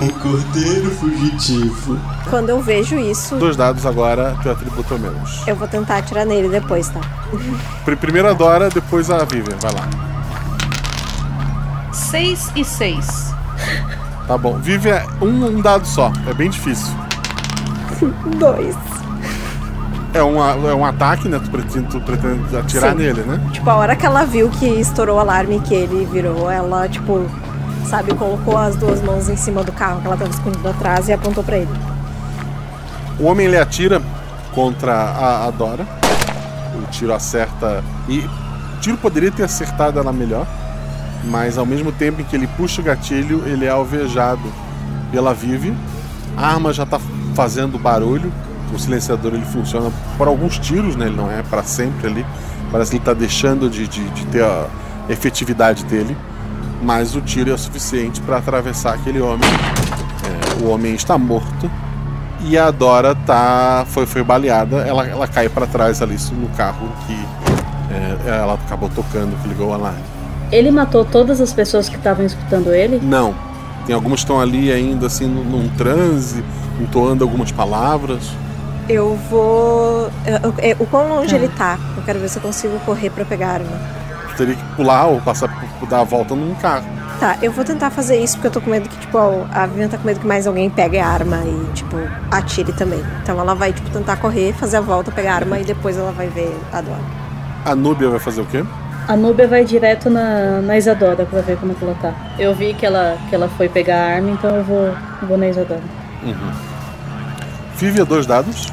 Um 0.00 0.08
cordeiro 0.08 0.90
fugitivo. 0.92 1.98
Quando 2.30 2.48
eu 2.48 2.62
vejo 2.62 2.96
isso, 2.98 3.36
Dois 3.36 3.54
dados 3.56 3.84
agora, 3.84 4.34
teu 4.42 4.52
atributo 4.52 4.94
é 4.94 4.96
o 4.96 5.00
menos. 5.00 5.42
eu 5.46 5.54
vou 5.56 5.68
tentar 5.68 5.98
atirar 5.98 6.24
nele 6.24 6.48
depois, 6.48 6.88
tá? 6.88 7.00
Pri- 7.84 7.96
Primeiro 7.96 8.28
a 8.30 8.32
Dora, 8.32 8.70
depois 8.70 9.10
a 9.10 9.24
Vivian. 9.24 9.56
Vai 9.60 9.72
lá. 9.74 9.88
Seis 11.92 12.50
e 12.56 12.64
seis. 12.64 13.34
Tá 14.26 14.38
bom. 14.38 14.56
Vivian 14.58 14.94
é 14.94 15.06
um, 15.20 15.46
um 15.46 15.60
dado 15.60 15.86
só. 15.86 16.12
É 16.26 16.32
bem 16.32 16.48
difícil. 16.48 16.94
Dois. 18.38 18.74
É 20.12 20.22
um, 20.22 20.68
é 20.68 20.74
um 20.74 20.84
ataque, 20.84 21.28
né? 21.28 21.38
Tu 21.38 21.50
pretende, 21.50 21.88
tu 21.88 22.00
pretende 22.00 22.56
atirar 22.56 22.92
Sim. 22.92 22.98
nele, 22.98 23.22
né? 23.22 23.40
Tipo, 23.52 23.70
a 23.70 23.76
hora 23.76 23.94
que 23.94 24.04
ela 24.04 24.24
viu 24.24 24.50
que 24.50 24.66
estourou 24.66 25.16
o 25.16 25.20
alarme 25.20 25.60
que 25.60 25.72
ele 25.72 26.04
virou, 26.04 26.50
ela, 26.50 26.88
tipo, 26.88 27.30
sabe, 27.86 28.12
colocou 28.14 28.56
as 28.58 28.74
duas 28.74 29.00
mãos 29.02 29.28
em 29.28 29.36
cima 29.36 29.62
do 29.62 29.72
carro 29.72 30.00
que 30.00 30.06
ela 30.06 30.16
tava 30.16 30.30
escondido 30.30 30.68
atrás 30.68 31.08
e 31.08 31.12
apontou 31.12 31.44
pra 31.44 31.58
ele. 31.58 31.70
O 33.18 33.24
homem 33.26 33.46
ele 33.46 33.58
atira 33.58 34.02
contra 34.54 34.92
a, 34.92 35.46
a 35.46 35.50
Dora. 35.50 35.86
O 36.74 36.90
tiro 36.90 37.12
acerta. 37.12 37.84
E 38.08 38.18
o 38.18 38.80
tiro 38.80 38.96
poderia 38.96 39.30
ter 39.30 39.44
acertado 39.44 39.98
ela 39.98 40.12
melhor. 40.12 40.46
Mas 41.24 41.58
ao 41.58 41.66
mesmo 41.66 41.92
tempo 41.92 42.20
em 42.20 42.24
que 42.24 42.34
ele 42.34 42.46
puxa 42.46 42.80
o 42.80 42.84
gatilho, 42.84 43.42
ele 43.46 43.66
é 43.66 43.70
alvejado 43.70 44.42
pela 45.12 45.34
Vivi. 45.34 45.76
A 46.36 46.48
arma 46.54 46.72
já 46.72 46.86
tá 46.86 46.98
fazendo 47.34 47.78
barulho. 47.78 48.32
O 48.74 48.78
silenciador 48.78 49.34
ele 49.34 49.44
funciona 49.44 49.90
por 50.16 50.28
alguns 50.28 50.58
tiros, 50.58 50.96
né? 50.96 51.06
Ele 51.06 51.16
não 51.16 51.30
é 51.30 51.42
para 51.42 51.62
sempre 51.62 52.06
ali. 52.06 52.26
Parece 52.70 52.90
que 52.90 52.96
ele 52.98 53.04
tá 53.04 53.12
deixando 53.12 53.68
de, 53.68 53.88
de, 53.88 54.08
de 54.10 54.26
ter 54.26 54.44
a 54.44 54.66
efetividade 55.08 55.84
dele. 55.84 56.16
Mas 56.82 57.14
o 57.14 57.20
tiro 57.20 57.50
é 57.50 57.54
o 57.54 57.58
suficiente 57.58 58.20
para 58.20 58.38
atravessar 58.38 58.94
aquele 58.94 59.20
homem. 59.20 59.48
É, 60.24 60.64
o 60.64 60.70
homem 60.70 60.94
está 60.94 61.18
morto. 61.18 61.70
E 62.42 62.56
a 62.56 62.70
Dora 62.70 63.14
tá 63.14 63.84
foi 63.88 64.06
foi 64.06 64.22
baleada, 64.22 64.78
ela, 64.78 65.06
ela 65.06 65.28
cai 65.28 65.46
para 65.48 65.66
trás 65.66 66.00
ali 66.00 66.16
no 66.32 66.48
carro 66.56 66.88
que 67.06 67.14
É, 67.92 68.38
ela 68.38 68.54
acabou 68.54 68.88
tocando, 68.88 69.36
que 69.42 69.48
ligou 69.48 69.70
o 69.70 69.74
alarme. 69.74 69.98
Ele 70.52 70.70
matou 70.70 71.04
todas 71.04 71.40
as 71.40 71.52
pessoas 71.52 71.88
que 71.88 71.96
estavam 71.96 72.24
escutando 72.24 72.72
ele? 72.72 73.00
Não. 73.02 73.34
Tem 73.84 73.94
algumas 73.94 74.20
que 74.20 74.24
estão 74.24 74.40
ali 74.40 74.70
ainda, 74.70 75.06
assim, 75.06 75.26
num, 75.26 75.42
num 75.42 75.68
transe, 75.70 76.44
entoando 76.80 77.24
algumas 77.24 77.50
palavras. 77.50 78.22
Eu 78.92 79.14
vou. 79.30 80.10
eu- 80.26 80.54
eu- 80.70 80.76
o 80.80 80.86
quão 80.86 81.08
longe 81.08 81.32
Ah. 81.34 81.38
ele 81.38 81.48
tá? 81.48 81.78
Eu 81.96 82.02
quero 82.02 82.18
ver 82.18 82.28
se 82.28 82.38
eu 82.38 82.42
consigo 82.42 82.76
correr 82.80 83.08
pra 83.10 83.24
pegar 83.24 83.46
a 83.48 83.52
arma. 83.52 83.78
Tu 84.30 84.36
teria 84.36 84.54
que 84.56 84.64
pular 84.74 85.06
ou 85.06 85.20
passar 85.20 85.48
por 85.78 85.88
dar 85.88 86.00
a 86.00 86.04
volta 86.04 86.34
num 86.34 86.54
carro. 86.56 86.84
Tá, 87.20 87.36
eu 87.42 87.52
vou 87.52 87.64
tentar 87.64 87.90
fazer 87.90 88.16
isso 88.16 88.34
porque 88.36 88.48
eu 88.48 88.50
tô 88.50 88.60
com 88.60 88.70
medo 88.70 88.88
que, 88.88 88.96
tipo, 88.98 89.18
a 89.52 89.66
Vivian 89.66 89.88
tá 89.88 89.96
com 89.98 90.04
medo 90.06 90.18
que 90.20 90.26
mais 90.26 90.46
alguém 90.46 90.68
pegue 90.70 90.98
a 90.98 91.06
arma 91.06 91.36
e, 91.44 91.72
tipo, 91.74 91.96
atire 92.30 92.72
também. 92.72 93.04
Então 93.22 93.38
ela 93.38 93.54
vai, 93.54 93.72
tipo, 93.72 93.90
tentar 93.90 94.16
correr, 94.16 94.54
fazer 94.54 94.78
a 94.78 94.80
volta, 94.80 95.12
pegar 95.12 95.32
a 95.32 95.36
arma 95.36 95.58
e 95.60 95.64
depois 95.64 95.96
ela 95.98 96.10
vai 96.12 96.28
ver 96.28 96.52
a 96.72 96.80
Dora. 96.80 96.98
A 97.64 97.74
Núbia 97.76 98.08
vai 98.08 98.18
fazer 98.18 98.40
o 98.40 98.46
quê? 98.46 98.64
A 99.06 99.16
Núbia 99.16 99.46
vai 99.46 99.64
direto 99.64 100.08
na, 100.10 100.60
na 100.62 100.78
Isadora 100.78 101.26
pra 101.26 101.42
ver 101.42 101.58
como 101.58 101.72
é 101.72 101.74
que 101.74 101.84
ela 101.84 101.94
tá. 102.00 102.12
Eu 102.38 102.54
vi 102.54 102.72
que 102.74 102.86
ela, 102.86 103.18
que 103.28 103.34
ela 103.34 103.48
foi 103.50 103.68
pegar 103.68 103.96
a 103.98 104.14
arma, 104.16 104.30
então 104.30 104.56
eu 104.56 104.64
vou, 104.64 104.86
eu 105.22 105.28
vou 105.28 105.36
na 105.38 105.48
Isadora. 105.48 105.82
Uhum. 106.24 106.70
Dois 108.06 108.26
dados. 108.26 108.70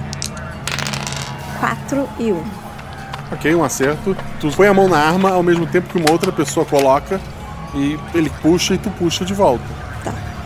4 1.59 2.07
e 2.19 2.31
1. 2.31 2.35
Um. 2.35 2.43
Ok, 3.31 3.55
um 3.55 3.63
acerto. 3.63 4.15
Tu 4.39 4.49
põe 4.51 4.67
a 4.67 4.73
mão 4.73 4.87
na 4.87 4.97
arma 4.97 5.31
ao 5.31 5.43
mesmo 5.43 5.65
tempo 5.65 5.89
que 5.89 5.97
uma 5.97 6.11
outra 6.11 6.31
pessoa 6.31 6.65
coloca 6.65 7.19
e 7.75 7.99
ele 8.13 8.29
puxa 8.41 8.73
e 8.73 8.77
tu 8.77 8.89
puxa 8.91 9.25
de 9.25 9.33
volta. 9.33 9.63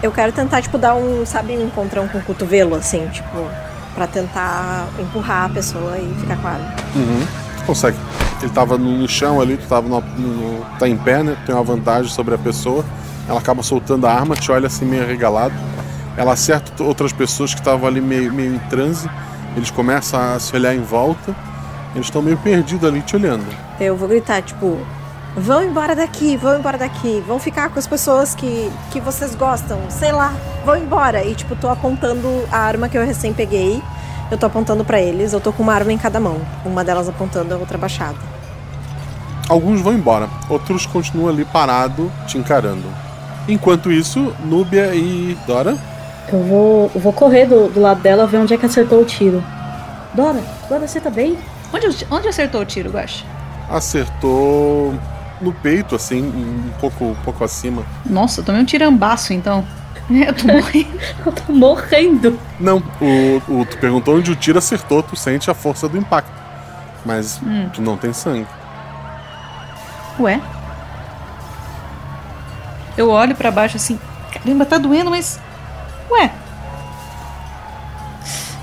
Eu 0.02 0.12
quero 0.12 0.32
tentar, 0.32 0.64
tipo, 0.64 0.80
dar 0.80 0.96
um, 0.96 1.24
sabe, 1.28 1.56
um 1.56 1.68
encontrão 1.68 2.08
com 2.08 2.18
o 2.18 2.22
cotovelo, 2.24 2.74
assim, 2.74 3.08
tipo, 3.10 3.48
pra 3.94 4.08
tentar 4.08 4.88
empurrar 5.00 5.46
a 5.46 5.50
pessoa 5.50 5.96
e 5.98 6.12
ficar 6.20 6.38
com 6.38 6.48
a 6.48 6.52
arma. 6.52 6.74
Uhum. 6.96 7.28
Tu 7.60 7.64
consegue. 7.66 7.98
Ele 8.42 8.52
tava 8.52 8.80
no, 8.80 9.08
chão 9.08 9.40
ali, 9.40 9.58
tu 9.58 9.68
tava 9.68 9.88
no, 9.88 10.02
no- 10.02 10.66
tá 10.80 10.88
em 10.88 10.98
pé, 10.98 11.22
né? 11.22 11.38
Tu 11.42 11.46
tem 11.46 11.54
uma 11.56 11.64
vantagem 11.64 12.12
sobre 12.12 12.34
a 12.34 12.38
pessoa. 12.38 12.84
Ela 13.30 13.40
acaba 13.40 13.62
soltando 13.62 14.08
a 14.08 14.12
arma, 14.12 14.36
te 14.36 14.52
olha 14.52 14.66
assim 14.66 14.86
meio 14.86 15.04
arregalado. 15.04 15.54
Ela 16.18 16.34
acerta 16.34 16.84
outras 16.84 17.14
pessoas 17.14 17.54
que 17.54 17.60
estavam 17.60 17.88
ali 17.88 18.02
meio, 18.02 18.34
meio 18.34 18.56
em 18.56 18.60
transe. 18.70 19.08
Eles 19.56 19.70
começam 19.70 20.20
a 20.20 20.40
se 20.40 20.56
olhar 20.56 20.74
em 20.74 20.82
volta. 20.82 21.36
Eles 21.94 22.08
estão 22.08 22.22
meio 22.22 22.38
perdidos 22.38 22.88
ali 22.88 23.02
te 23.02 23.16
olhando. 23.16 23.46
Eu 23.80 23.98
vou 23.98 24.08
gritar, 24.08 24.42
tipo, 24.42 24.78
vão 25.36 25.64
embora 25.64 25.96
daqui, 25.96 26.38
vão 26.38 26.58
embora 26.58 26.78
daqui, 26.78 27.22
vão 27.28 27.38
ficar 27.38 27.70
com 27.70 27.78
as 27.78 27.88
pessoas 27.88 28.34
que, 28.34 28.72
que 28.92 29.02
vocês 29.02 29.36
gostam, 29.36 29.78
sei 29.90 30.12
lá, 30.12 30.34
vão 30.66 30.78
embora. 30.78 31.24
E, 31.24 31.36
tipo, 31.36 31.56
tô 31.56 31.68
apontando 31.70 32.28
a 32.52 32.60
arma 32.60 32.88
que 32.88 32.98
eu 32.98 33.06
recém 33.06 33.34
peguei. 33.34 33.82
Eu 34.30 34.38
tô 34.38 34.46
apontando 34.46 34.86
pra 34.86 35.02
eles, 35.02 35.34
eu 35.34 35.42
tô 35.42 35.52
com 35.52 35.64
uma 35.64 35.74
arma 35.74 35.92
em 35.92 35.98
cada 35.98 36.18
mão. 36.18 36.40
Uma 36.64 36.86
delas 36.86 37.10
apontando, 37.10 37.54
a 37.54 37.58
outra 37.58 37.78
baixada. 37.78 38.18
Alguns 39.50 39.82
vão 39.82 39.92
embora, 39.92 40.30
outros 40.48 40.86
continuam 40.86 41.28
ali 41.28 41.44
parado, 41.44 42.10
te 42.26 42.38
encarando. 42.38 42.86
Enquanto 43.50 43.92
isso, 43.92 44.34
Núbia 44.46 44.96
e 44.96 45.38
Dora 45.46 45.78
Eu 46.28 46.44
vou, 46.44 46.92
eu 46.96 47.02
vou 47.02 47.14
correr 47.14 47.46
do, 47.46 47.70
do 47.70 47.80
lado 47.82 48.02
dela 48.02 48.26
ver 48.28 48.38
onde 48.38 48.54
é 48.54 48.58
que 48.58 48.66
acertou 48.66 49.02
o 49.02 49.06
tiro. 49.06 49.44
Dora, 50.14 50.42
Dora, 50.70 50.88
você 50.88 51.00
tá 51.00 51.10
bem? 51.10 51.38
Onde, 51.74 52.06
onde 52.10 52.28
acertou 52.28 52.62
o 52.62 52.66
tiro, 52.66 52.90
Guache? 52.92 53.26
acertou 53.70 54.94
no 55.40 55.54
peito, 55.54 55.96
assim, 55.96 56.22
um 56.22 56.72
pouco, 56.80 57.06
um 57.06 57.16
pouco 57.24 57.42
acima. 57.44 57.84
Nossa, 58.06 58.42
eu 58.42 58.46
tomei 58.46 58.62
um 58.62 58.66
tirambaço 58.66 59.32
então. 59.34 59.66
Eu 60.12 60.34
tô 60.34 60.48
morrendo. 60.48 61.00
eu 61.26 61.32
tô 61.32 61.54
morrendo. 61.54 62.40
Não, 62.60 62.84
o, 63.00 63.42
o- 63.62 63.66
tu 63.66 63.78
perguntou 63.78 64.18
onde 64.18 64.30
o 64.32 64.36
tiro 64.36 64.58
acertou, 64.58 65.02
tu 65.02 65.16
sente 65.16 65.50
a 65.50 65.54
força 65.54 65.88
do 65.88 65.98
impacto. 65.98 66.32
Mas 67.06 67.40
Hum. 67.42 67.70
tu 67.74 67.82
não 67.82 67.96
tem 67.96 68.12
sangue. 68.12 68.46
Ué? 70.20 70.42
Eu 72.98 73.10
olho 73.10 73.36
pra 73.36 73.52
baixo 73.52 73.78
assim. 73.78 73.98
Caramba, 74.34 74.66
tá 74.66 74.78
doendo, 74.78 75.10
mas. 75.10 75.40
Ué? 76.12 76.32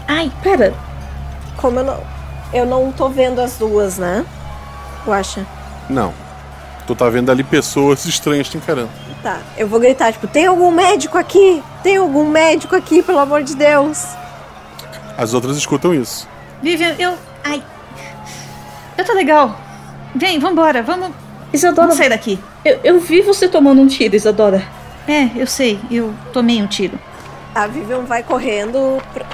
Ai, 0.06 0.32
pera. 0.42 0.74
Como 1.56 1.80
eu 1.80 1.84
não. 1.84 2.00
Eu 2.52 2.66
não 2.66 2.92
tô 2.92 3.08
vendo 3.08 3.40
as 3.40 3.58
duas, 3.58 3.98
né? 3.98 4.24
Eu 5.06 5.12
acho. 5.12 5.44
Não. 5.88 6.14
Tu 6.86 6.94
tá 6.94 7.08
vendo 7.10 7.30
ali 7.30 7.44
pessoas 7.44 8.04
estranhas 8.06 8.48
te 8.48 8.56
encarando. 8.56 8.88
Tá, 9.22 9.40
eu 9.56 9.66
vou 9.66 9.80
gritar, 9.80 10.12
tipo, 10.12 10.26
tem 10.26 10.46
algum 10.46 10.70
médico 10.70 11.18
aqui? 11.18 11.62
Tem 11.82 11.96
algum 11.96 12.28
médico 12.28 12.74
aqui, 12.76 13.02
pelo 13.02 13.18
amor 13.18 13.42
de 13.42 13.54
Deus? 13.56 14.06
As 15.16 15.34
outras 15.34 15.56
escutam 15.56 15.92
isso. 15.92 16.28
Vivian, 16.62 16.94
eu. 16.98 17.14
Ai. 17.44 17.62
Eu 18.96 19.04
tô 19.04 19.12
legal. 19.12 19.58
Vem, 20.14 20.38
vambora, 20.38 20.82
vamos. 20.82 21.10
Isadora, 21.52 21.88
Vamos 21.88 21.96
sair 21.96 22.08
daqui. 22.10 22.38
Eu, 22.64 22.80
eu 22.84 23.00
vi 23.00 23.22
você 23.22 23.48
tomando 23.48 23.80
um 23.80 23.86
tiro, 23.86 24.14
Isadora. 24.14 24.62
É, 25.06 25.30
eu 25.36 25.46
sei, 25.46 25.78
eu 25.90 26.14
tomei 26.32 26.62
um 26.62 26.66
tiro. 26.66 26.98
A 27.54 27.66
Vivian 27.66 28.02
vai 28.04 28.22
correndo 28.22 29.02
pra- 29.12 29.26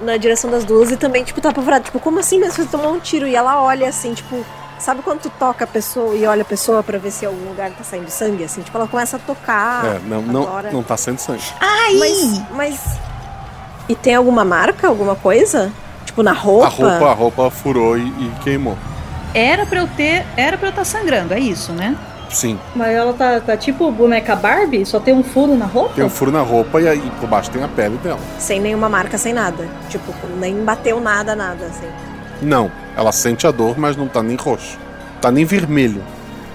na 0.00 0.16
direção 0.16 0.50
das 0.50 0.64
duas 0.64 0.90
e 0.90 0.96
também, 0.96 1.22
tipo, 1.24 1.40
tá 1.40 1.50
apavorada. 1.50 1.84
Tipo, 1.84 2.00
como 2.00 2.18
assim? 2.18 2.38
Mas 2.40 2.54
você 2.54 2.64
tomou 2.66 2.92
um 2.92 2.98
tiro? 2.98 3.26
E 3.26 3.34
ela 3.36 3.62
olha 3.62 3.88
assim, 3.88 4.12
tipo, 4.14 4.44
sabe 4.78 5.00
quando 5.02 5.20
tu 5.20 5.30
toca 5.38 5.64
a 5.64 5.66
pessoa 5.66 6.14
e 6.14 6.26
olha 6.26 6.42
a 6.42 6.44
pessoa 6.44 6.82
pra 6.82 6.98
ver 6.98 7.10
se 7.12 7.24
algum 7.24 7.48
lugar 7.48 7.70
tá 7.70 7.84
saindo 7.84 8.10
sangue? 8.10 8.44
Assim, 8.44 8.62
tipo, 8.62 8.76
ela 8.76 8.88
começa 8.88 9.16
a 9.16 9.20
tocar. 9.20 9.84
é, 9.86 10.00
não, 10.04 10.20
não, 10.22 10.62
não 10.72 10.82
tá 10.82 10.96
saindo 10.96 11.18
sangue. 11.20 11.44
Ai! 11.60 11.94
Mas, 11.98 12.42
mas. 12.50 12.80
E 13.88 13.94
tem 13.94 14.14
alguma 14.14 14.44
marca, 14.44 14.88
alguma 14.88 15.14
coisa? 15.16 15.72
Tipo, 16.04 16.22
na 16.22 16.32
roupa? 16.32 16.66
A 16.66 16.68
roupa, 16.70 17.10
a 17.10 17.14
roupa 17.14 17.50
furou 17.50 17.96
e, 17.96 18.02
e 18.02 18.32
queimou. 18.42 18.76
Era 19.34 19.64
pra 19.66 19.80
eu 19.80 19.88
ter. 19.88 20.26
Era 20.36 20.58
pra 20.58 20.66
eu 20.68 20.70
estar 20.70 20.84
sangrando, 20.84 21.32
é 21.32 21.38
isso, 21.40 21.72
né? 21.72 21.96
Sim. 22.32 22.58
Mas 22.74 22.94
ela 22.94 23.12
tá, 23.12 23.40
tá 23.40 23.56
tipo 23.56 23.90
boneca 23.90 24.34
Barbie? 24.34 24.86
Só 24.86 24.98
tem 24.98 25.14
um 25.14 25.22
furo 25.22 25.54
na 25.56 25.66
roupa? 25.66 25.94
Tem 25.94 26.04
um 26.04 26.10
furo 26.10 26.32
na 26.32 26.40
roupa 26.40 26.80
e 26.80 26.88
aí 26.88 27.12
por 27.20 27.28
baixo 27.28 27.50
tem 27.50 27.62
a 27.62 27.68
pele 27.68 27.96
dela. 27.98 28.18
Sem 28.38 28.60
nenhuma 28.60 28.88
marca, 28.88 29.18
sem 29.18 29.32
nada. 29.32 29.68
Tipo, 29.88 30.12
nem 30.38 30.64
bateu 30.64 31.00
nada, 31.00 31.36
nada, 31.36 31.66
assim. 31.66 31.86
Não, 32.40 32.72
ela 32.96 33.12
sente 33.12 33.46
a 33.46 33.50
dor, 33.50 33.78
mas 33.78 33.96
não 33.96 34.08
tá 34.08 34.22
nem 34.22 34.36
roxo. 34.36 34.78
Tá 35.20 35.30
nem 35.30 35.44
vermelho. 35.44 36.02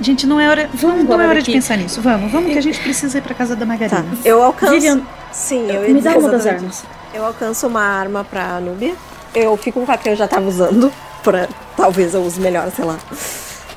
Gente, 0.01 0.27
não 0.27 0.39
é 0.39 0.49
hora. 0.49 0.69
Vamos 0.73 0.97
não 0.97 1.03
embora 1.03 1.23
é 1.23 1.27
hora 1.27 1.39
de 1.39 1.45
daqui. 1.45 1.53
pensar 1.53 1.77
nisso. 1.77 2.01
Vamos, 2.01 2.31
vamos 2.31 2.51
que 2.51 2.57
a 2.57 2.61
gente 2.61 2.79
precisa 2.79 3.17
ir 3.17 3.21
pra 3.21 3.33
casa 3.33 3.55
da 3.55 3.65
Margarina. 3.65 4.03
Tá, 4.03 4.05
eu 4.25 4.43
alcanço. 4.43 4.73
Vivian, 4.73 5.01
Sim, 5.31 5.69
eu 5.71 5.93
me 5.93 6.01
dá 6.01 6.17
uma 6.17 6.29
das 6.29 6.45
armas. 6.45 6.83
Eu 7.13 7.25
alcanço 7.25 7.67
uma 7.67 7.81
arma 7.81 8.23
pra 8.23 8.59
Nubia. 8.59 8.93
Eu 9.33 9.55
fico 9.57 9.85
com 9.85 9.91
a 9.91 9.97
que 9.97 10.09
eu 10.09 10.15
já 10.15 10.27
tava 10.27 10.47
usando. 10.47 10.91
Pra 11.23 11.47
talvez 11.75 12.13
eu 12.13 12.21
use 12.21 12.39
melhor, 12.39 12.69
sei 12.71 12.85
lá. 12.85 12.97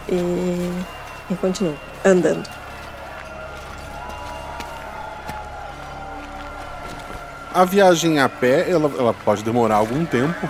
E. 0.08 0.70
E 1.30 1.34
continuo 1.36 1.74
andando. 2.04 2.48
A 7.52 7.64
viagem 7.64 8.20
a 8.20 8.28
pé, 8.28 8.70
ela, 8.70 8.90
ela 8.96 9.12
pode 9.12 9.42
demorar 9.42 9.76
algum 9.76 10.04
tempo. 10.04 10.48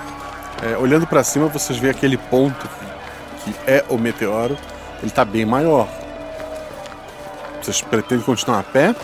É, 0.63 0.77
olhando 0.77 1.07
pra 1.07 1.25
cima, 1.25 1.47
vocês 1.47 1.79
veem 1.79 1.91
aquele 1.91 2.19
ponto 2.19 2.69
que, 3.45 3.53
que 3.53 3.59
é 3.67 3.85
o 3.89 3.97
meteoro. 3.97 4.57
Ele 5.03 5.11
tá 5.11 5.25
bem 5.25 5.47
maior. 5.47 5.89
Vocês 7.63 7.81
pretendem 7.81 8.25
continuar 8.25 8.61
a 8.61 8.63
pé? 8.63 8.95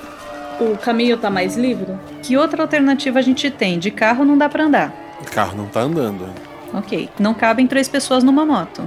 O 0.60 0.76
caminho 0.76 1.16
tá 1.16 1.30
mais 1.30 1.56
livre? 1.56 1.94
Que 2.22 2.36
outra 2.36 2.62
alternativa 2.62 3.18
a 3.18 3.22
gente 3.22 3.50
tem? 3.50 3.78
De 3.78 3.90
carro 3.90 4.24
não 4.24 4.36
dá 4.36 4.48
pra 4.48 4.64
andar. 4.64 4.92
O 5.20 5.30
carro 5.30 5.56
não 5.56 5.66
tá 5.66 5.80
andando. 5.80 6.28
Ok. 6.72 7.08
Não 7.18 7.32
cabem 7.32 7.66
três 7.66 7.88
pessoas 7.88 8.22
numa 8.22 8.44
moto. 8.44 8.84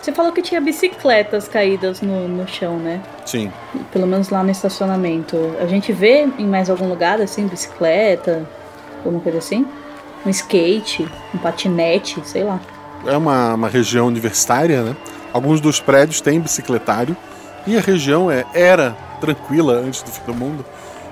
Você 0.00 0.12
falou 0.12 0.32
que 0.32 0.40
tinha 0.42 0.60
bicicletas 0.60 1.48
caídas 1.48 2.00
no, 2.00 2.28
no 2.28 2.46
chão, 2.48 2.76
né? 2.78 3.00
Sim. 3.26 3.52
Pelo 3.92 4.06
menos 4.06 4.30
lá 4.30 4.42
no 4.42 4.50
estacionamento. 4.50 5.36
A 5.60 5.66
gente 5.66 5.92
vê 5.92 6.28
em 6.38 6.46
mais 6.46 6.70
algum 6.70 6.88
lugar, 6.88 7.20
assim, 7.20 7.46
bicicleta, 7.46 8.48
alguma 9.04 9.20
coisa 9.20 9.38
assim? 9.38 9.66
Um 10.24 10.30
skate, 10.30 11.06
um 11.34 11.38
patinete, 11.38 12.20
sei 12.24 12.44
lá. 12.44 12.60
É 13.06 13.16
uma, 13.16 13.54
uma 13.54 13.68
região 13.68 14.06
universitária, 14.06 14.82
né? 14.82 14.96
Alguns 15.32 15.60
dos 15.60 15.80
prédios 15.80 16.20
têm 16.20 16.40
bicicletário. 16.40 17.16
E 17.66 17.76
a 17.76 17.80
região 17.80 18.30
é, 18.30 18.44
era 18.54 18.96
tranquila 19.20 19.74
antes 19.74 20.02
do 20.02 20.10
fim 20.10 20.22
do 20.24 20.34
mundo. 20.34 20.64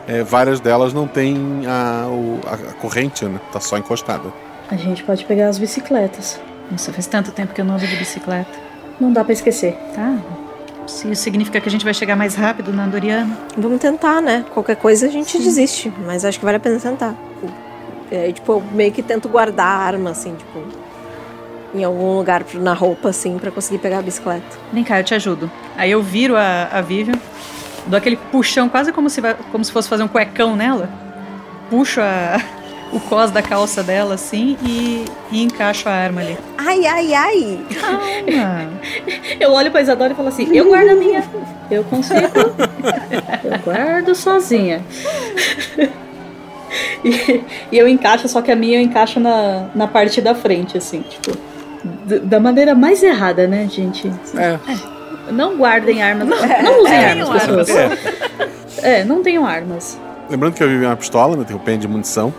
É, 0.09 0.23
várias 0.23 0.61
delas 0.61 0.93
não 0.95 1.07
têm 1.07 1.65
a, 1.67 2.07
o- 2.09 2.41
a- 2.47 2.71
a 2.71 2.73
corrente, 2.75 3.25
né? 3.25 3.41
Tá 3.53 3.61
só 3.61 3.77
encostada. 3.77 4.33
A 4.71 4.77
gente 4.77 5.03
pode 5.05 5.25
pegar 5.25 5.49
as 5.49 5.59
bicicletas. 5.59 6.41
Nossa, 6.71 6.93
faz 6.93 7.07
tanto 7.07 7.31
tempo 7.33 7.53
que 7.53 7.61
eu 7.61 7.65
não 7.65 7.75
ando 7.75 7.87
de 7.87 7.97
bicicleta. 7.97 8.66
Não 9.01 9.13
dá 9.13 9.23
pra 9.23 9.33
esquecer. 9.33 9.77
Tá. 9.95 10.17
Se 10.87 11.11
isso 11.11 11.23
significa 11.23 11.61
que 11.61 11.69
a 11.69 11.73
gente 11.73 11.85
vai 11.85 11.93
chegar 11.93 12.17
mais 12.17 12.35
rápido 12.35 12.73
na 12.73 12.85
Andoriana. 12.85 13.37
Vamos 13.57 13.81
tentar, 13.81 14.21
né? 14.21 14.45
Qualquer 14.55 14.77
coisa 14.77 15.07
a 15.07 15.11
gente 15.11 15.37
desiste. 15.39 15.93
Mas 16.05 16.25
acho 16.25 16.39
que 16.39 16.45
vale 16.45 16.57
a 16.57 16.61
pena 16.61 16.79
tentar. 16.79 17.15
E 18.11 18.17
aí, 18.17 18.33
tipo, 18.33 18.53
eu 18.53 18.63
meio 18.73 18.93
que 18.93 19.03
tento 19.03 19.29
guardar 19.29 19.67
a 19.67 19.79
arma, 19.79 20.11
assim, 20.11 20.35
tipo. 20.35 20.61
Em 21.75 21.83
algum 21.85 22.17
lugar 22.17 22.45
na 22.55 22.73
roupa, 22.73 23.09
assim, 23.09 23.37
pra 23.39 23.51
conseguir 23.51 23.79
pegar 23.79 23.99
a 23.99 24.03
bicicleta. 24.03 24.47
Vem 24.73 24.85
cá, 24.85 25.01
eu 25.01 25.05
te 25.05 25.15
ajudo. 25.15 25.51
Aí 25.77 25.91
eu 25.91 26.03
viro 26.03 26.37
a, 26.37 26.69
a 26.73 26.81
Vivian, 26.81 27.19
dou 27.87 27.99
aquele 27.99 28.17
puxão, 28.17 28.69
quase 28.69 28.93
como 28.93 29.11
se, 29.11 29.21
como 29.53 29.65
se 29.65 29.73
fosse 29.73 29.89
fazer 29.89 30.03
um 30.03 30.09
cuecão 30.09 30.57
nela. 30.57 30.89
Puxo 31.69 32.01
a, 32.01 32.41
o 32.93 33.01
cos 33.01 33.31
da 33.31 33.43
calça 33.43 33.83
dela 33.83 34.15
assim 34.15 34.57
e, 34.65 35.05
e 35.33 35.43
encaixo 35.43 35.89
a 35.89 35.93
arma 35.93 36.21
ali. 36.21 36.39
Ai, 36.59 36.87
ai, 36.87 37.15
ai. 37.15 37.61
Calma. 37.81 38.71
Eu 39.41 39.53
olho 39.53 39.71
pra 39.71 39.81
Isadora 39.83 40.13
e 40.13 40.17
falo 40.17 40.29
assim: 40.29 40.55
eu 40.57 40.67
guardo 40.67 40.91
a 40.91 40.95
minha. 40.95 41.23
Eu 41.71 41.83
consigo. 41.85 42.21
Eu 43.45 43.59
guardo 43.65 44.15
sozinha. 44.15 44.83
E, 47.05 47.43
e 47.73 47.79
eu 47.79 47.89
encaixo, 47.89 48.29
só 48.29 48.43
que 48.43 48.51
a 48.51 48.57
minha 48.57 48.79
eu 48.79 48.83
encaixo 48.83 49.19
na, 49.21 49.69
na 49.75 49.87
parte 49.87 50.21
da 50.21 50.35
frente, 50.35 50.77
assim, 50.77 51.01
tipo. 51.03 51.31
Da 52.25 52.39
maneira 52.41 52.75
mais 52.75 53.03
errada, 53.03 53.47
né, 53.47 53.67
gente? 53.71 54.11
É. 54.37 54.59
Não 55.33 55.57
guardem 55.57 56.03
armas. 56.03 56.29
Não, 56.29 56.37
não 56.63 56.83
usem 56.83 56.95
É, 56.95 57.11
armas, 57.11 57.29
pessoas. 57.43 57.71
armas. 57.71 57.99
É, 58.83 59.05
não 59.05 59.23
tenham 59.23 59.47
armas. 59.47 59.99
Lembrando 60.29 60.55
que 60.55 60.63
a 60.63 60.67
Vivi 60.67 60.85
é 60.85 60.89
uma 60.89 60.97
pistola, 60.97 61.37
né? 61.37 61.45
Tem 61.45 61.55
o 61.55 61.61
pen 61.61 61.79
de 61.79 61.87
munição. 61.87 62.35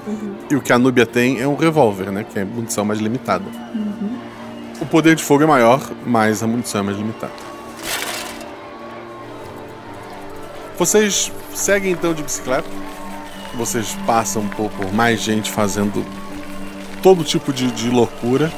E 0.49 0.55
o 0.55 0.61
que 0.61 0.73
a 0.73 0.79
Núbia 0.79 1.05
tem 1.05 1.39
é 1.39 1.47
um 1.47 1.55
revólver, 1.55 2.11
né? 2.11 2.25
Que 2.29 2.39
é 2.39 2.45
munição 2.45 2.83
mais 2.83 2.99
limitada. 2.99 3.45
O 4.79 4.85
poder 4.85 5.15
de 5.15 5.23
fogo 5.23 5.43
é 5.43 5.45
maior, 5.47 5.81
mas 6.05 6.43
a 6.43 6.47
munição 6.47 6.81
é 6.81 6.83
mais 6.83 6.97
limitada. 6.97 7.33
Vocês 10.77 11.31
seguem 11.55 11.93
então 11.93 12.13
de 12.13 12.21
bicicleta. 12.21 12.67
Vocês 13.55 13.97
passam 14.05 14.43
um 14.43 14.49
pouco 14.49 14.75
por 14.75 14.93
mais 14.93 15.21
gente 15.21 15.49
fazendo 15.49 16.05
todo 17.01 17.23
tipo 17.23 17.51
de, 17.53 17.71
de 17.71 17.89
loucura. 17.89 18.51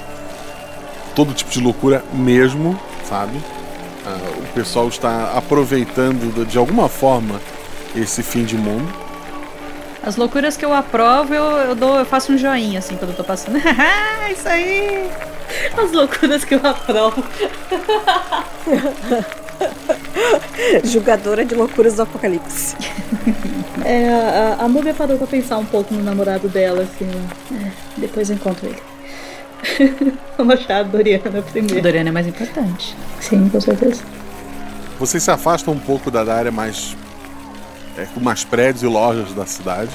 Todo 1.15 1.34
tipo 1.34 1.51
de 1.51 1.61
loucura 1.61 2.03
mesmo, 2.13 2.77
sabe? 3.07 3.39
Ah, 4.05 4.17
o 4.38 4.53
pessoal 4.53 4.88
está 4.88 5.38
aproveitando 5.38 6.45
de 6.45 6.57
alguma 6.57 6.89
forma 6.89 7.39
esse 7.95 8.23
fim 8.23 8.43
de 8.43 8.57
mundo. 8.57 9.09
As 10.02 10.16
loucuras 10.16 10.56
que 10.56 10.66
eu 10.66 10.74
aprovo, 10.74 11.34
eu, 11.34 11.43
eu 11.43 11.76
dou, 11.76 12.00
eu 12.00 12.06
faço 12.06 12.32
um 12.32 12.38
joinha 12.38 12.80
assim 12.80 12.95
quando 12.95 13.12
eu 13.12 13.18
tô 13.18 13.24
passando. 13.24 13.58
Isso 14.32 14.47
aí! 14.47 15.10
As 15.78 15.91
loucuras 15.91 16.43
que 16.43 16.56
eu 16.56 16.62
aprovo. 16.64 17.24
Julgadora 20.84 21.43
de 21.43 21.56
loucuras 21.56 21.95
do 21.95 22.04
apocalipse. 22.04 22.76
É, 23.84 24.10
a, 24.10 24.64
a 24.64 24.68
Núbia 24.68 24.93
parou 24.93 25.18
pra 25.18 25.28
pensar 25.28 25.58
um 25.58 25.66
pouco 25.66 25.93
no 25.93 26.04
namorado 26.04 26.47
dela, 26.47 26.84
assim. 26.84 27.10
É, 27.54 27.72
depois 27.97 28.30
eu 28.30 28.36
encontro 28.36 28.68
ele. 28.68 30.14
Vamos 30.38 30.56
achar 30.56 30.78
a 30.78 30.84
Doriana 30.84 31.41
primeiro. 31.41 31.82
Doriana 31.82 32.10
é 32.10 32.12
mais 32.12 32.28
importante. 32.28 32.95
Sim, 33.20 33.50
com 33.50 33.60
certeza. 33.60 34.04
Vocês 35.00 35.24
se 35.24 35.32
afastam 35.32 35.74
um 35.74 35.80
pouco 35.80 36.12
da 36.12 36.22
área 36.34 36.52
mais. 36.52 36.95
É, 37.98 38.06
com 38.06 38.20
mais 38.20 38.44
prédios 38.44 38.84
e 38.84 38.88
lojas 38.88 39.34
da 39.34 39.46
cidade. 39.46 39.92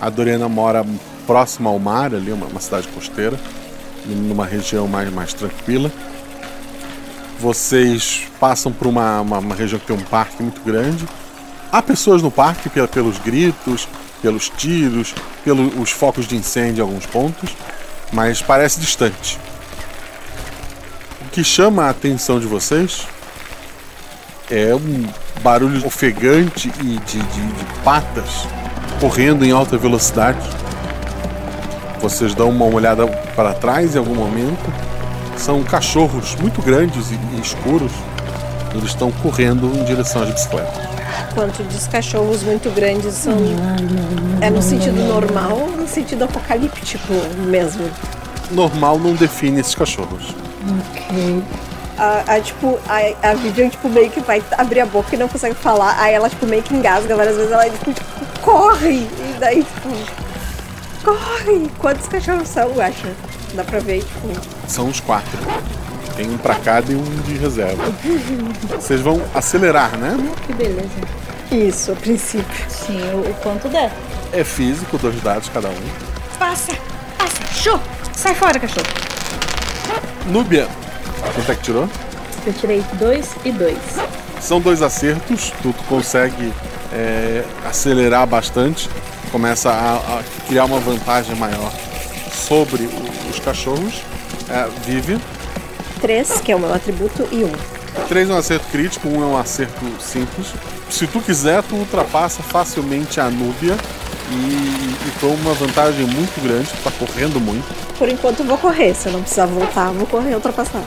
A 0.00 0.10
Doriana 0.10 0.48
mora 0.48 0.84
próxima 1.26 1.70
ao 1.70 1.78
mar, 1.78 2.14
ali, 2.14 2.32
uma, 2.32 2.46
uma 2.46 2.60
cidade 2.60 2.88
costeira, 2.88 3.38
numa 4.06 4.44
região 4.44 4.86
mais, 4.88 5.12
mais 5.12 5.32
tranquila. 5.32 5.90
Vocês 7.38 8.28
passam 8.38 8.72
por 8.72 8.86
uma, 8.86 9.20
uma, 9.20 9.38
uma 9.38 9.54
região 9.54 9.78
que 9.78 9.86
tem 9.86 9.96
um 9.96 10.04
parque 10.04 10.42
muito 10.42 10.60
grande. 10.62 11.06
Há 11.70 11.80
pessoas 11.80 12.22
no 12.22 12.30
parque 12.30 12.68
pelos 12.68 13.18
gritos, 13.18 13.88
pelos 14.20 14.48
tiros, 14.50 15.14
pelos 15.44 15.90
focos 15.90 16.26
de 16.26 16.36
incêndio 16.36 16.82
em 16.82 16.86
alguns 16.86 17.06
pontos, 17.06 17.56
mas 18.12 18.42
parece 18.42 18.78
distante. 18.78 19.38
O 21.22 21.30
que 21.30 21.42
chama 21.42 21.84
a 21.84 21.90
atenção 21.90 22.38
de 22.38 22.46
vocês 22.46 23.06
é 24.54 24.74
um 24.74 25.06
barulho 25.42 25.84
ofegante 25.86 26.70
e 26.80 26.98
de, 26.98 26.98
de- 26.98 27.22
de 27.22 27.64
patas 27.82 28.46
correndo 29.00 29.44
em 29.44 29.50
alta 29.50 29.78
velocidade. 29.78 30.38
Vocês 32.00 32.34
dão 32.34 32.50
uma 32.50 32.66
olhada 32.66 33.06
para 33.34 33.54
trás 33.54 33.94
em 33.94 33.98
algum 33.98 34.14
momento. 34.14 34.72
São 35.36 35.62
cachorros 35.62 36.36
muito 36.36 36.60
grandes 36.60 37.10
e, 37.10 37.14
e 37.36 37.40
escuros. 37.40 37.92
Eles 38.74 38.90
estão 38.90 39.10
correndo 39.10 39.66
em 39.74 39.84
direção 39.84 40.22
às 40.22 40.30
bicicletas. 40.30 40.82
Quanto 41.34 41.62
dos 41.62 41.86
cachorros 41.86 42.42
muito 42.42 42.70
grandes 42.74 43.14
são. 43.14 43.36
É 44.40 44.50
no 44.50 44.60
sentido 44.60 45.02
normal 45.08 45.52
ou 45.58 45.70
no 45.76 45.88
sentido 45.88 46.24
apocalíptico 46.24 47.12
mesmo? 47.48 47.88
Normal 48.50 48.98
não 48.98 49.14
define 49.14 49.60
esses 49.60 49.74
cachorros. 49.74 50.34
Ok. 50.90 51.42
A, 51.98 52.34
a, 52.34 52.40
tipo, 52.40 52.78
a, 52.88 53.30
a 53.30 53.34
Vivian, 53.34 53.68
tipo, 53.68 53.88
meio 53.88 54.10
que 54.10 54.20
vai 54.20 54.42
abrir 54.56 54.80
a 54.80 54.86
boca 54.86 55.14
e 55.14 55.18
não 55.18 55.28
consegue 55.28 55.54
falar. 55.54 55.94
Aí 56.00 56.14
ela, 56.14 56.28
tipo, 56.28 56.46
meio 56.46 56.62
que 56.62 56.74
engasga 56.74 57.14
várias 57.14 57.36
vezes. 57.36 57.52
Ela, 57.52 57.68
tipo, 57.68 57.94
corre! 58.40 59.00
E 59.00 59.36
daí, 59.38 59.62
tipo, 59.62 59.88
corre! 61.04 61.70
Quantos 61.78 62.08
cachorros 62.08 62.48
são, 62.48 62.68
acha? 62.80 63.12
Dá 63.54 63.62
pra 63.64 63.78
ver, 63.80 64.02
tipo. 64.02 64.28
São 64.66 64.88
os 64.88 65.00
quatro. 65.00 65.38
Tem 66.16 66.28
um 66.30 66.38
pra 66.38 66.54
cada 66.56 66.92
e 66.92 66.94
um 66.94 67.04
de 67.22 67.34
reserva. 67.34 67.84
Vocês 68.80 69.00
vão 69.00 69.22
acelerar, 69.34 69.96
né? 69.96 70.16
Que 70.46 70.52
beleza. 70.52 70.88
Isso, 71.50 71.92
a 71.92 71.94
princípio. 71.94 72.70
Sim, 72.70 73.00
o, 73.12 73.30
o 73.30 73.34
quanto 73.42 73.68
der. 73.68 73.92
É 74.32 74.42
físico, 74.42 74.96
dois 74.98 75.20
dados 75.20 75.50
cada 75.50 75.68
um. 75.68 75.74
Passa! 76.38 76.72
Passa! 77.18 77.42
Show! 77.54 77.78
Sai 78.14 78.34
fora, 78.34 78.58
cachorro! 78.58 78.86
Núbia, 80.26 80.68
quanto 81.34 81.52
é 81.52 81.54
que 81.54 81.62
tirou? 81.62 81.88
Eu 82.46 82.52
tirei 82.52 82.82
dois 82.94 83.30
e 83.44 83.52
dois. 83.52 83.78
São 84.40 84.60
dois 84.60 84.82
acertos, 84.82 85.52
tu, 85.62 85.72
tu 85.72 85.84
consegue 85.88 86.52
é, 86.92 87.44
acelerar 87.68 88.26
bastante, 88.26 88.90
começa 89.30 89.70
a, 89.70 89.94
a 89.96 90.22
criar 90.48 90.64
uma 90.64 90.80
vantagem 90.80 91.36
maior 91.36 91.72
sobre 92.32 92.82
o- 92.84 93.30
os 93.30 93.38
cachorros. 93.38 94.02
É, 94.50 94.68
Vive. 94.84 95.18
Três, 96.00 96.40
que 96.40 96.50
é 96.50 96.56
o 96.56 96.58
meu 96.58 96.74
atributo, 96.74 97.26
e 97.30 97.44
um. 97.44 97.52
Três 98.08 98.28
é 98.28 98.32
um 98.32 98.36
acerto 98.36 98.66
crítico, 98.72 99.08
um 99.08 99.22
é 99.22 99.26
um 99.26 99.36
acerto 99.38 99.84
simples. 100.00 100.48
Se 100.90 101.06
tu 101.06 101.20
quiser, 101.20 101.62
tu 101.62 101.76
ultrapassa 101.76 102.42
facilmente 102.42 103.20
a 103.20 103.30
Núbia 103.30 103.76
e, 104.32 105.08
e 105.08 105.12
toma 105.20 105.34
uma 105.34 105.54
vantagem 105.54 106.06
muito 106.06 106.40
grande, 106.42 106.68
tu 106.68 106.82
tá 106.84 106.90
correndo 106.90 107.40
muito. 107.40 107.64
Por 107.98 108.08
enquanto 108.08 108.40
eu 108.40 108.46
vou 108.46 108.58
correr. 108.58 108.94
Se 108.94 109.08
eu 109.08 109.12
não 109.12 109.20
precisar 109.20 109.46
voltar, 109.46 109.86
eu 109.88 109.94
vou 109.94 110.06
correr 110.06 110.30
e 110.32 110.34
ultrapassar. 110.34 110.82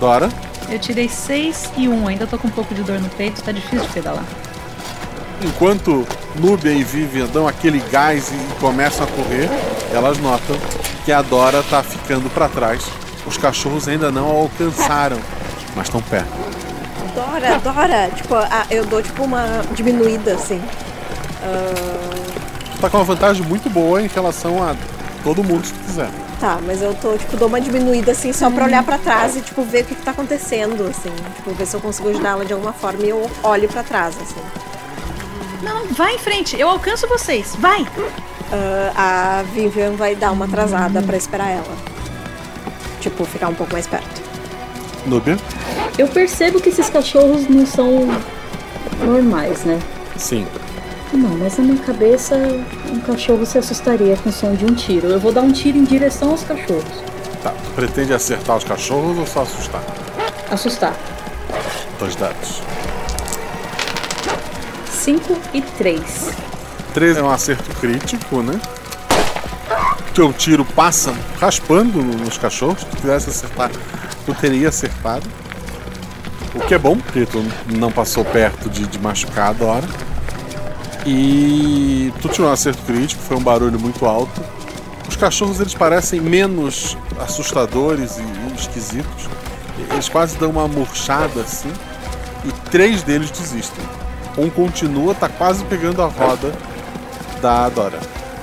Dora, 0.00 0.28
Eu 0.68 0.78
tirei 0.78 1.08
6 1.08 1.70
e 1.76 1.88
1, 1.88 2.08
ainda 2.08 2.26
tô 2.26 2.36
com 2.38 2.46
um 2.48 2.50
pouco 2.50 2.74
de 2.74 2.82
dor 2.82 3.00
no 3.00 3.08
peito, 3.10 3.42
tá 3.42 3.50
difícil 3.52 3.80
de 3.80 3.88
pedalar. 3.92 4.24
enquanto 5.42 6.06
Núbia 6.36 6.72
e 6.72 6.84
Vivian 6.84 7.26
dão 7.26 7.48
aquele 7.48 7.80
gás 7.90 8.30
e 8.30 8.60
começam 8.60 9.04
a 9.04 9.08
correr, 9.10 9.48
elas 9.92 10.18
notam 10.18 10.56
que 11.04 11.10
a 11.10 11.22
Dora 11.22 11.62
tá 11.64 11.82
ficando 11.82 12.28
para 12.30 12.48
trás. 12.48 12.84
Os 13.26 13.36
cachorros 13.36 13.88
ainda 13.88 14.10
não 14.12 14.26
a 14.28 14.34
alcançaram, 14.34 15.18
mas 15.74 15.86
estão 15.86 16.00
perto. 16.02 16.28
Dora, 17.14 17.58
Dora! 17.58 18.10
Tipo, 18.14 18.34
ah, 18.36 18.66
eu 18.70 18.84
dou 18.84 19.02
tipo 19.02 19.24
uma 19.24 19.62
diminuída 19.74 20.34
assim. 20.34 20.60
Tu 22.74 22.80
tá 22.80 22.90
com 22.90 22.98
uma 22.98 23.04
vantagem 23.04 23.44
muito 23.44 23.68
boa 23.70 24.02
em 24.02 24.06
relação 24.08 24.62
a 24.62 24.74
todo 25.24 25.42
mundo, 25.42 25.66
se 25.66 25.72
tu 25.72 25.80
quiser. 25.80 26.10
tá, 26.40 26.58
mas 26.64 26.80
eu 26.80 26.94
tô, 26.94 27.16
tipo, 27.16 27.36
dou 27.36 27.48
uma 27.48 27.60
diminuída 27.60 28.12
assim 28.12 28.32
só 28.32 28.48
pra 28.50 28.64
olhar 28.64 28.84
pra 28.84 28.98
trás 28.98 29.36
e, 29.36 29.40
tipo, 29.40 29.62
ver 29.62 29.82
o 29.82 29.86
que, 29.86 29.94
que 29.96 30.02
tá 30.02 30.12
acontecendo, 30.12 30.86
assim. 30.88 31.10
Tipo, 31.36 31.50
ver 31.52 31.66
se 31.66 31.74
eu 31.74 31.80
consigo 31.80 32.08
ajudar 32.10 32.30
ela 32.30 32.44
de 32.44 32.52
alguma 32.52 32.72
forma 32.72 33.04
e 33.04 33.08
eu 33.08 33.28
olho 33.42 33.68
pra 33.68 33.82
trás, 33.82 34.16
assim. 34.20 34.40
Não, 35.62 35.86
vai 35.86 36.14
em 36.14 36.18
frente, 36.18 36.58
eu 36.58 36.68
alcanço 36.68 37.08
vocês, 37.08 37.56
vai! 37.58 37.84
Ah, 38.96 39.40
a 39.40 39.42
Vivian 39.52 39.92
vai 39.92 40.14
dar 40.14 40.30
uma 40.30 40.44
atrasada 40.44 41.02
pra 41.02 41.16
esperar 41.16 41.50
ela. 41.50 41.76
Tipo, 43.00 43.24
ficar 43.24 43.48
um 43.48 43.54
pouco 43.54 43.72
mais 43.72 43.86
perto. 43.86 44.22
Núbia? 45.04 45.36
Eu 45.98 46.06
percebo 46.08 46.60
que 46.60 46.68
esses 46.68 46.88
cachorros 46.88 47.48
não 47.48 47.66
são 47.66 48.08
normais, 49.04 49.64
né? 49.64 49.80
Sim. 50.16 50.46
Não, 51.12 51.30
mas 51.38 51.56
na 51.58 51.64
minha 51.64 51.82
cabeça 51.82 52.36
um 52.90 53.00
cachorro 53.00 53.44
se 53.46 53.58
assustaria 53.58 54.16
com 54.16 54.28
o 54.28 54.32
som 54.32 54.54
de 54.54 54.64
um 54.64 54.74
tiro. 54.74 55.08
Eu 55.08 55.18
vou 55.20 55.32
dar 55.32 55.42
um 55.42 55.52
tiro 55.52 55.78
em 55.78 55.84
direção 55.84 56.30
aos 56.30 56.42
cachorros. 56.44 56.84
Tá. 57.42 57.50
Tu 57.50 57.70
pretende 57.74 58.12
acertar 58.12 58.56
os 58.56 58.64
cachorros 58.64 59.18
ou 59.18 59.26
só 59.26 59.42
assustar? 59.42 59.82
Assustar. 60.50 60.94
Dois 61.98 62.14
dados. 62.16 62.62
5 64.90 65.36
e 65.54 65.62
3. 65.62 66.30
13 66.92 67.20
é 67.20 67.22
um 67.22 67.30
acerto 67.30 67.70
crítico, 67.80 68.42
né? 68.42 68.60
Teu 70.14 70.32
tiro 70.32 70.64
passa 70.64 71.14
raspando 71.40 72.02
no- 72.02 72.14
nos 72.18 72.36
cachorros. 72.36 72.80
Se 72.80 72.86
tu 72.86 72.96
quisesse 72.96 73.30
acertar, 73.30 73.70
tu 74.26 74.34
teria 74.34 74.68
acertado. 74.68 75.26
O 76.54 76.60
que 76.60 76.74
é 76.74 76.78
bom, 76.78 76.96
porque 76.98 77.24
tu 77.24 77.44
não 77.76 77.92
passou 77.92 78.24
perto 78.24 78.68
de, 78.68 78.86
de 78.86 78.98
machucar 78.98 79.50
a 79.50 79.52
Dora. 79.52 79.88
E 81.10 82.12
tu 82.20 82.28
tirou 82.28 82.50
um 82.50 82.52
acerto 82.52 82.82
crítico, 82.82 83.22
foi 83.22 83.38
um 83.38 83.42
barulho 83.42 83.80
muito 83.80 84.04
alto. 84.04 84.42
Os 85.08 85.16
cachorros 85.16 85.58
eles 85.58 85.74
parecem 85.74 86.20
menos 86.20 86.98
assustadores 87.18 88.18
e, 88.18 88.20
e 88.20 88.54
esquisitos. 88.54 89.26
Eles 89.90 90.06
quase 90.06 90.36
dão 90.36 90.50
uma 90.50 90.68
murchada 90.68 91.40
assim. 91.40 91.72
E 92.44 92.52
três 92.70 93.02
deles 93.02 93.30
desistem. 93.30 93.82
Um 94.36 94.50
continua, 94.50 95.14
tá 95.14 95.30
quase 95.30 95.64
pegando 95.64 96.02
a 96.02 96.06
roda 96.06 96.52
da 97.40 97.70
Dora. 97.70 98.00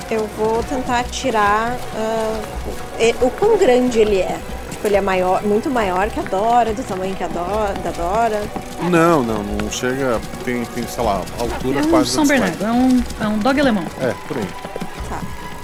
Eu 0.10 0.28
vou 0.36 0.64
tentar 0.64 1.04
tirar 1.04 1.76
uh, 1.76 3.26
o 3.26 3.30
quão 3.30 3.60
grande 3.60 4.00
ele 4.00 4.18
é. 4.18 4.40
Tipo, 4.86 4.88
ele 4.88 4.98
é 4.98 5.02
maior, 5.02 5.42
muito 5.42 5.70
maior 5.72 6.10
que 6.12 6.20
a 6.20 6.24
Dora, 6.24 6.72
do 6.72 6.84
tamanho 6.84 7.16
que 7.16 7.24
a 7.24 7.28
Dora, 7.28 7.74
da 7.74 7.90
Dora. 7.90 8.44
Não, 8.84 9.24
não, 9.24 9.42
não 9.42 9.72
chega. 9.72 10.22
Tem, 10.44 10.64
tem 10.64 10.88
sei 10.88 11.04
lá, 11.04 11.24
altura 11.40 11.80
É 11.80 11.84
um 11.84 11.90
quase. 11.90 12.10
São 12.12 12.28
Bernardo, 12.28 12.64
é 12.64 12.72
um, 12.72 13.04
é 13.20 13.28
um 13.28 13.40
dog 13.40 13.60
alemão. 13.60 13.84
É, 14.00 14.14
por 14.28 14.38
aí. 14.38 14.48
Tá. 15.10 15.20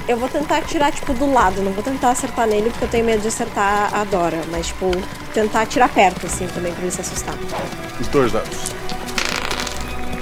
Eu 0.08 0.18
vou 0.18 0.28
tentar 0.28 0.64
tirar, 0.64 0.92
tipo, 0.92 1.14
do 1.14 1.32
lado. 1.32 1.62
Não 1.62 1.72
vou 1.72 1.84
tentar 1.84 2.10
acertar 2.10 2.48
nele 2.48 2.72
porque 2.72 2.86
eu 2.86 2.90
tenho 2.90 3.06
medo 3.06 3.22
de 3.22 3.28
acertar 3.28 3.94
a 3.94 4.04
Dora. 4.06 4.42
Mas, 4.50 4.68
tipo, 4.68 4.90
tentar 5.36 5.68
tirar 5.68 5.90
perto, 5.90 6.26
assim, 6.26 6.48
também, 6.48 6.74
pra 6.74 6.82
ele 6.82 6.92
se 6.92 7.02
assustar. 7.02 7.36
Os 8.00 8.08
dois 8.08 8.32
dados. 8.32 8.72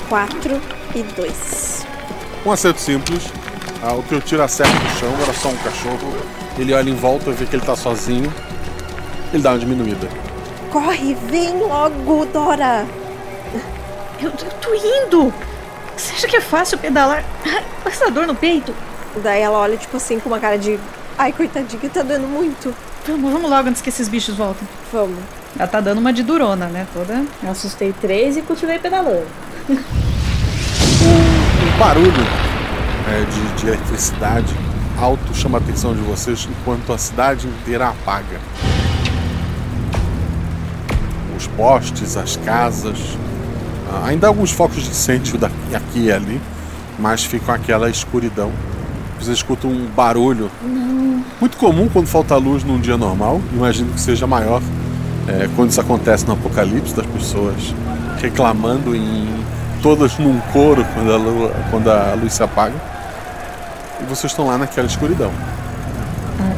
4 0.10 0.62
e 0.96 1.04
2. 1.04 1.86
Um 2.46 2.52
acerto 2.52 2.82
simples. 2.82 3.32
Ah, 3.82 3.94
o 3.94 4.04
teu 4.04 4.20
tiro 4.20 4.44
acerta 4.44 4.74
no 4.74 4.90
chão, 5.00 5.14
era 5.22 5.34
só 5.34 5.48
um 5.48 5.58
cachorro. 5.58 6.18
Ele 6.58 6.74
olha 6.74 6.90
em 6.90 6.96
volta, 6.96 7.32
vê 7.32 7.46
que 7.46 7.56
ele 7.56 7.66
tá 7.66 7.78
sozinho. 7.78 8.30
Ele 9.34 9.44
dá 9.44 9.52
uma 9.52 9.60
diminuída. 9.60 10.08
Corre, 10.72 11.16
vem 11.30 11.58
logo, 11.60 12.26
Dora! 12.28 12.86
Eu, 14.22 14.30
eu 14.30 14.52
tô 14.62 14.74
indo! 14.74 15.34
Você 15.96 16.14
acha 16.14 16.28
que 16.28 16.38
é 16.38 16.42
fácil 16.42 16.78
pedalar? 16.78 17.24
Com 17.84 17.90
essa 17.90 18.10
dor 18.10 18.26
no 18.26 18.36
peito? 18.36 18.74
Daí 19.24 19.42
ela 19.42 19.58
olha, 19.58 19.78
tipo 19.78 19.98
assim, 19.98 20.20
com 20.20 20.30
uma 20.30 20.40
cara 20.40 20.58
de. 20.58 20.80
Ai, 21.18 21.32
coitadinha, 21.34 21.90
tá 21.90 22.04
doendo 22.04 22.28
muito. 22.28 22.74
Vamos, 23.06 23.32
vamos 23.32 23.50
logo 23.50 23.70
antes 23.70 23.82
que 23.82 23.90
esses 23.90 24.08
bichos 24.08 24.36
voltem. 24.36 24.68
Vamos. 24.92 25.20
Ela 25.58 25.68
tá 25.68 25.82
dando 25.82 25.98
uma 25.98 26.14
de 26.14 26.24
durona, 26.24 26.68
né? 26.68 26.88
Toda. 26.94 27.26
Eu 27.44 27.52
assustei 27.52 27.94
três 27.94 28.38
e 28.38 28.42
continuei 28.42 28.80
pedalando. 28.80 29.28
Um 31.02 31.80
barulho 31.80 32.12
é, 33.08 33.24
de, 33.24 33.62
de 33.62 33.68
eletricidade 33.68 34.54
alto 35.00 35.34
chama 35.34 35.58
a 35.58 35.62
atenção 35.62 35.94
de 35.94 36.02
vocês 36.02 36.48
enquanto 36.50 36.92
a 36.92 36.98
cidade 36.98 37.48
inteira 37.48 37.88
apaga. 37.88 38.40
Os 41.40 41.48
postes, 41.48 42.18
as 42.18 42.36
casas, 42.36 42.98
ah, 43.90 44.08
ainda 44.08 44.28
alguns 44.28 44.52
focos 44.52 44.84
de 44.84 44.90
incêndio 44.90 45.38
daqui, 45.38 45.74
aqui 45.74 46.00
e 46.02 46.12
ali, 46.12 46.42
mas 47.00 47.24
ficam 47.24 47.56
aquela 47.56 47.90
escuridão. 47.90 48.52
Vocês 49.18 49.38
escutam 49.38 49.72
um 49.72 49.86
barulho 49.88 50.52
Não. 50.62 51.24
muito 51.40 51.58
comum 51.58 51.88
quando 51.88 52.08
falta 52.08 52.36
luz 52.36 52.64
num 52.64 52.80
dia 52.80 52.98
normal. 52.98 53.42
Imagino 53.54 53.94
que 53.94 54.02
seja 54.02 54.28
maior 54.28 54.62
é, 55.28 55.50
quando 55.56 55.72
isso 55.72 55.80
acontece 55.80 56.28
no 56.28 56.34
apocalipse 56.34 56.94
das 56.94 57.06
pessoas 57.06 57.74
reclamando 58.22 58.96
em 58.96 59.28
todas 59.82 60.18
num 60.18 60.40
coro 60.52 60.86
quando 60.94 61.14
a, 61.14 61.18
lua, 61.18 61.56
quando 61.72 61.90
a 61.90 62.14
luz 62.16 62.34
se 62.34 62.44
apaga. 62.44 62.76
E 64.02 64.04
vocês 64.04 64.32
estão 64.32 64.46
lá 64.46 64.58
naquela 64.58 64.88
escuridão. 64.88 65.32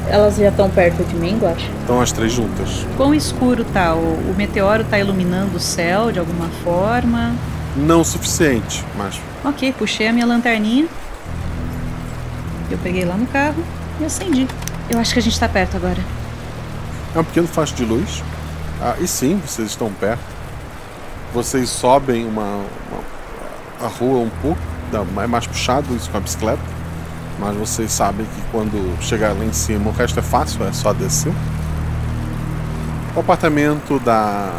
Elas 0.07 0.35
já 0.37 0.49
estão 0.49 0.69
perto 0.69 1.03
de 1.03 1.15
mim, 1.15 1.37
eu 1.41 1.47
acho. 1.49 1.69
Estão 1.81 2.01
as 2.01 2.11
três 2.11 2.31
juntas. 2.31 2.85
Quão 2.97 3.13
escuro 3.15 3.63
tá? 3.65 3.93
O, 3.95 4.31
o 4.31 4.35
meteoro 4.37 4.83
tá 4.83 4.99
iluminando 4.99 5.55
o 5.57 5.59
céu 5.59 6.11
de 6.11 6.19
alguma 6.19 6.47
forma? 6.63 7.33
Não 7.75 8.01
o 8.01 8.05
suficiente, 8.05 8.83
mas 8.97 9.19
Ok, 9.43 9.73
puxei 9.73 10.07
a 10.07 10.13
minha 10.13 10.25
lanterninha. 10.25 10.85
Eu 12.69 12.77
peguei 12.77 13.05
lá 13.05 13.15
no 13.15 13.25
carro 13.27 13.63
e 13.99 14.05
acendi. 14.05 14.47
Eu 14.89 14.99
acho 14.99 15.13
que 15.13 15.19
a 15.19 15.21
gente 15.21 15.39
tá 15.39 15.47
perto 15.49 15.75
agora. 15.77 15.97
é 17.15 17.19
um 17.19 17.23
pequeno 17.23 17.47
facho 17.47 17.73
de 17.75 17.83
luz. 17.85 18.23
Ah, 18.81 18.95
e 18.99 19.07
sim, 19.07 19.41
vocês 19.45 19.69
estão 19.69 19.91
perto. 19.91 20.21
Vocês 21.33 21.69
sobem 21.69 22.25
uma, 22.25 22.43
uma- 22.43 23.85
a 23.85 23.87
rua 23.87 24.19
um 24.19 24.29
pouco, 24.41 24.59
dá- 24.91 25.03
é 25.23 25.27
mais 25.27 25.47
puxado 25.47 25.95
isso 25.95 26.09
com 26.09 26.17
a 26.17 26.19
bicicleta. 26.19 26.61
Mas 27.41 27.57
vocês 27.57 27.91
sabem 27.91 28.23
que 28.23 28.41
quando 28.51 28.95
chegar 29.01 29.33
lá 29.33 29.43
em 29.43 29.51
cima 29.51 29.89
o 29.89 29.91
resto 29.91 30.19
é 30.19 30.21
fácil, 30.21 30.63
é 30.63 30.71
só 30.71 30.93
descer. 30.93 31.33
O 33.15 33.19
apartamento 33.19 33.99
da 33.99 34.53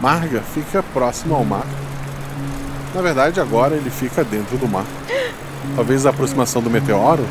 Marga 0.00 0.40
fica 0.40 0.80
próximo 0.94 1.34
ao 1.34 1.44
mar. 1.44 1.66
Na 2.94 3.02
verdade, 3.02 3.40
agora 3.40 3.74
ele 3.74 3.90
fica 3.90 4.22
dentro 4.22 4.56
do 4.56 4.68
mar. 4.68 4.84
Talvez 5.74 6.06
a 6.06 6.10
aproximação 6.10 6.62
do 6.62 6.70
meteoro, 6.70 7.26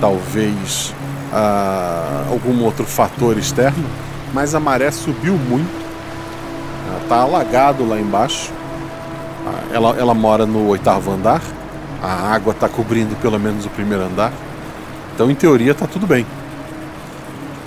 talvez 0.00 0.94
ah, 1.32 2.24
algum 2.30 2.62
outro 2.62 2.84
fator 2.84 3.36
externo, 3.36 3.84
mas 4.32 4.54
a 4.54 4.60
maré 4.60 4.92
subiu 4.92 5.34
muito. 5.34 5.82
Está 7.02 7.22
alagado 7.22 7.84
lá 7.88 7.98
embaixo. 7.98 8.52
Ah, 9.44 9.74
ela, 9.74 9.96
ela 9.98 10.14
mora 10.14 10.46
no 10.46 10.68
oitavo 10.68 11.10
andar. 11.10 11.42
A 12.02 12.32
água 12.34 12.52
está 12.52 12.68
cobrindo 12.68 13.14
pelo 13.16 13.38
menos 13.38 13.64
o 13.64 13.70
primeiro 13.70 14.02
andar. 14.02 14.32
Então, 15.14 15.30
em 15.30 15.34
teoria, 15.34 15.72
está 15.72 15.86
tudo 15.86 16.06
bem. 16.06 16.26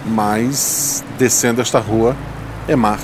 Mas 0.05 1.03
descendo 1.17 1.61
esta 1.61 1.79
rua 1.79 2.15
é 2.67 2.75
mar, 2.75 2.99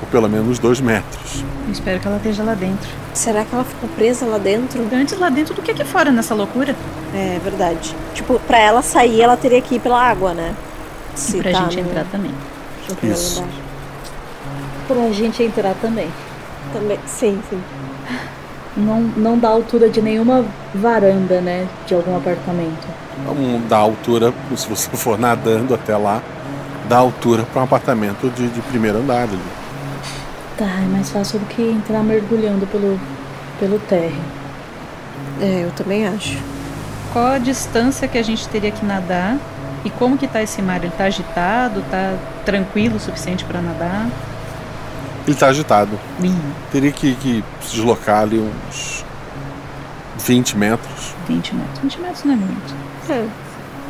por 0.00 0.08
pelo 0.08 0.28
menos 0.28 0.58
dois 0.58 0.80
metros. 0.80 1.44
Eu 1.66 1.72
espero 1.72 2.00
que 2.00 2.06
ela 2.06 2.16
esteja 2.16 2.42
lá 2.42 2.54
dentro. 2.54 2.88
Será 3.12 3.44
que 3.44 3.54
ela 3.54 3.64
ficou 3.64 3.88
presa 3.90 4.24
lá 4.26 4.38
dentro? 4.38 4.86
Antes 4.92 5.18
lá 5.18 5.28
dentro 5.28 5.54
do 5.54 5.62
que 5.62 5.70
aqui 5.70 5.84
fora 5.84 6.10
nessa 6.10 6.34
loucura. 6.34 6.74
É 7.14 7.38
verdade. 7.42 7.94
Tipo, 8.14 8.38
pra 8.40 8.58
ela 8.58 8.82
sair, 8.82 9.20
ela 9.20 9.36
teria 9.36 9.60
que 9.60 9.76
ir 9.76 9.80
pela 9.80 10.00
água, 10.00 10.32
né? 10.32 10.54
E 11.34 11.42
pra 11.42 11.52
gente 11.52 11.80
entrar 11.80 12.04
também. 12.04 12.32
no 13.02 13.10
Isso. 13.10 13.40
andar. 13.40 13.50
Pra 14.86 15.12
gente 15.12 15.42
entrar 15.42 15.74
também. 15.80 16.08
Também, 16.72 16.98
sim, 17.06 17.40
sim. 17.50 17.60
Não, 18.76 19.00
não 19.00 19.38
dá 19.38 19.48
altura 19.48 19.88
de 19.88 20.02
nenhuma 20.02 20.44
varanda, 20.74 21.40
né? 21.40 21.66
De 21.86 21.94
algum 21.94 22.16
apartamento. 22.16 22.86
Então, 23.22 23.60
da 23.68 23.78
altura, 23.78 24.32
se 24.54 24.68
você 24.68 24.90
for 24.96 25.18
nadando 25.18 25.74
até 25.74 25.96
lá, 25.96 26.22
dá 26.88 26.98
altura 26.98 27.44
para 27.44 27.62
um 27.62 27.64
apartamento 27.64 28.30
de, 28.30 28.48
de 28.48 28.60
primeiro 28.62 28.98
andar 28.98 29.22
ali. 29.22 29.38
Tá, 30.56 30.64
é 30.64 30.88
mais 30.88 31.10
fácil 31.10 31.38
do 31.38 31.46
que 31.46 31.62
entrar 31.62 32.02
mergulhando 32.02 32.66
pelo, 32.66 32.98
pelo 33.58 33.78
térreo. 33.78 34.22
É, 35.40 35.64
eu 35.64 35.70
também 35.72 36.06
acho. 36.06 36.38
Qual 37.12 37.26
a 37.26 37.38
distância 37.38 38.08
que 38.08 38.18
a 38.18 38.22
gente 38.22 38.48
teria 38.48 38.70
que 38.70 38.84
nadar? 38.84 39.38
E 39.84 39.90
como 39.90 40.16
que 40.16 40.26
tá 40.26 40.42
esse 40.42 40.60
mar? 40.62 40.82
Ele 40.82 40.92
tá 40.96 41.04
agitado? 41.04 41.82
Tá 41.90 42.14
tranquilo 42.44 42.96
o 42.96 43.00
suficiente 43.00 43.44
pra 43.44 43.60
nadar? 43.60 44.08
Ele 45.26 45.34
está 45.34 45.48
agitado. 45.48 45.98
Ih, 46.22 46.32
Teria 46.70 46.92
que, 46.92 47.14
que 47.16 47.44
se 47.60 47.74
deslocar 47.74 48.22
ali 48.22 48.38
uns 48.38 49.04
20 50.18 50.56
metros. 50.56 51.14
20 51.26 51.54
metros. 51.54 51.78
20 51.80 52.00
metros 52.00 52.24
não 52.24 52.34
é 52.34 52.36
muito. 52.36 52.74
É. 53.10 53.26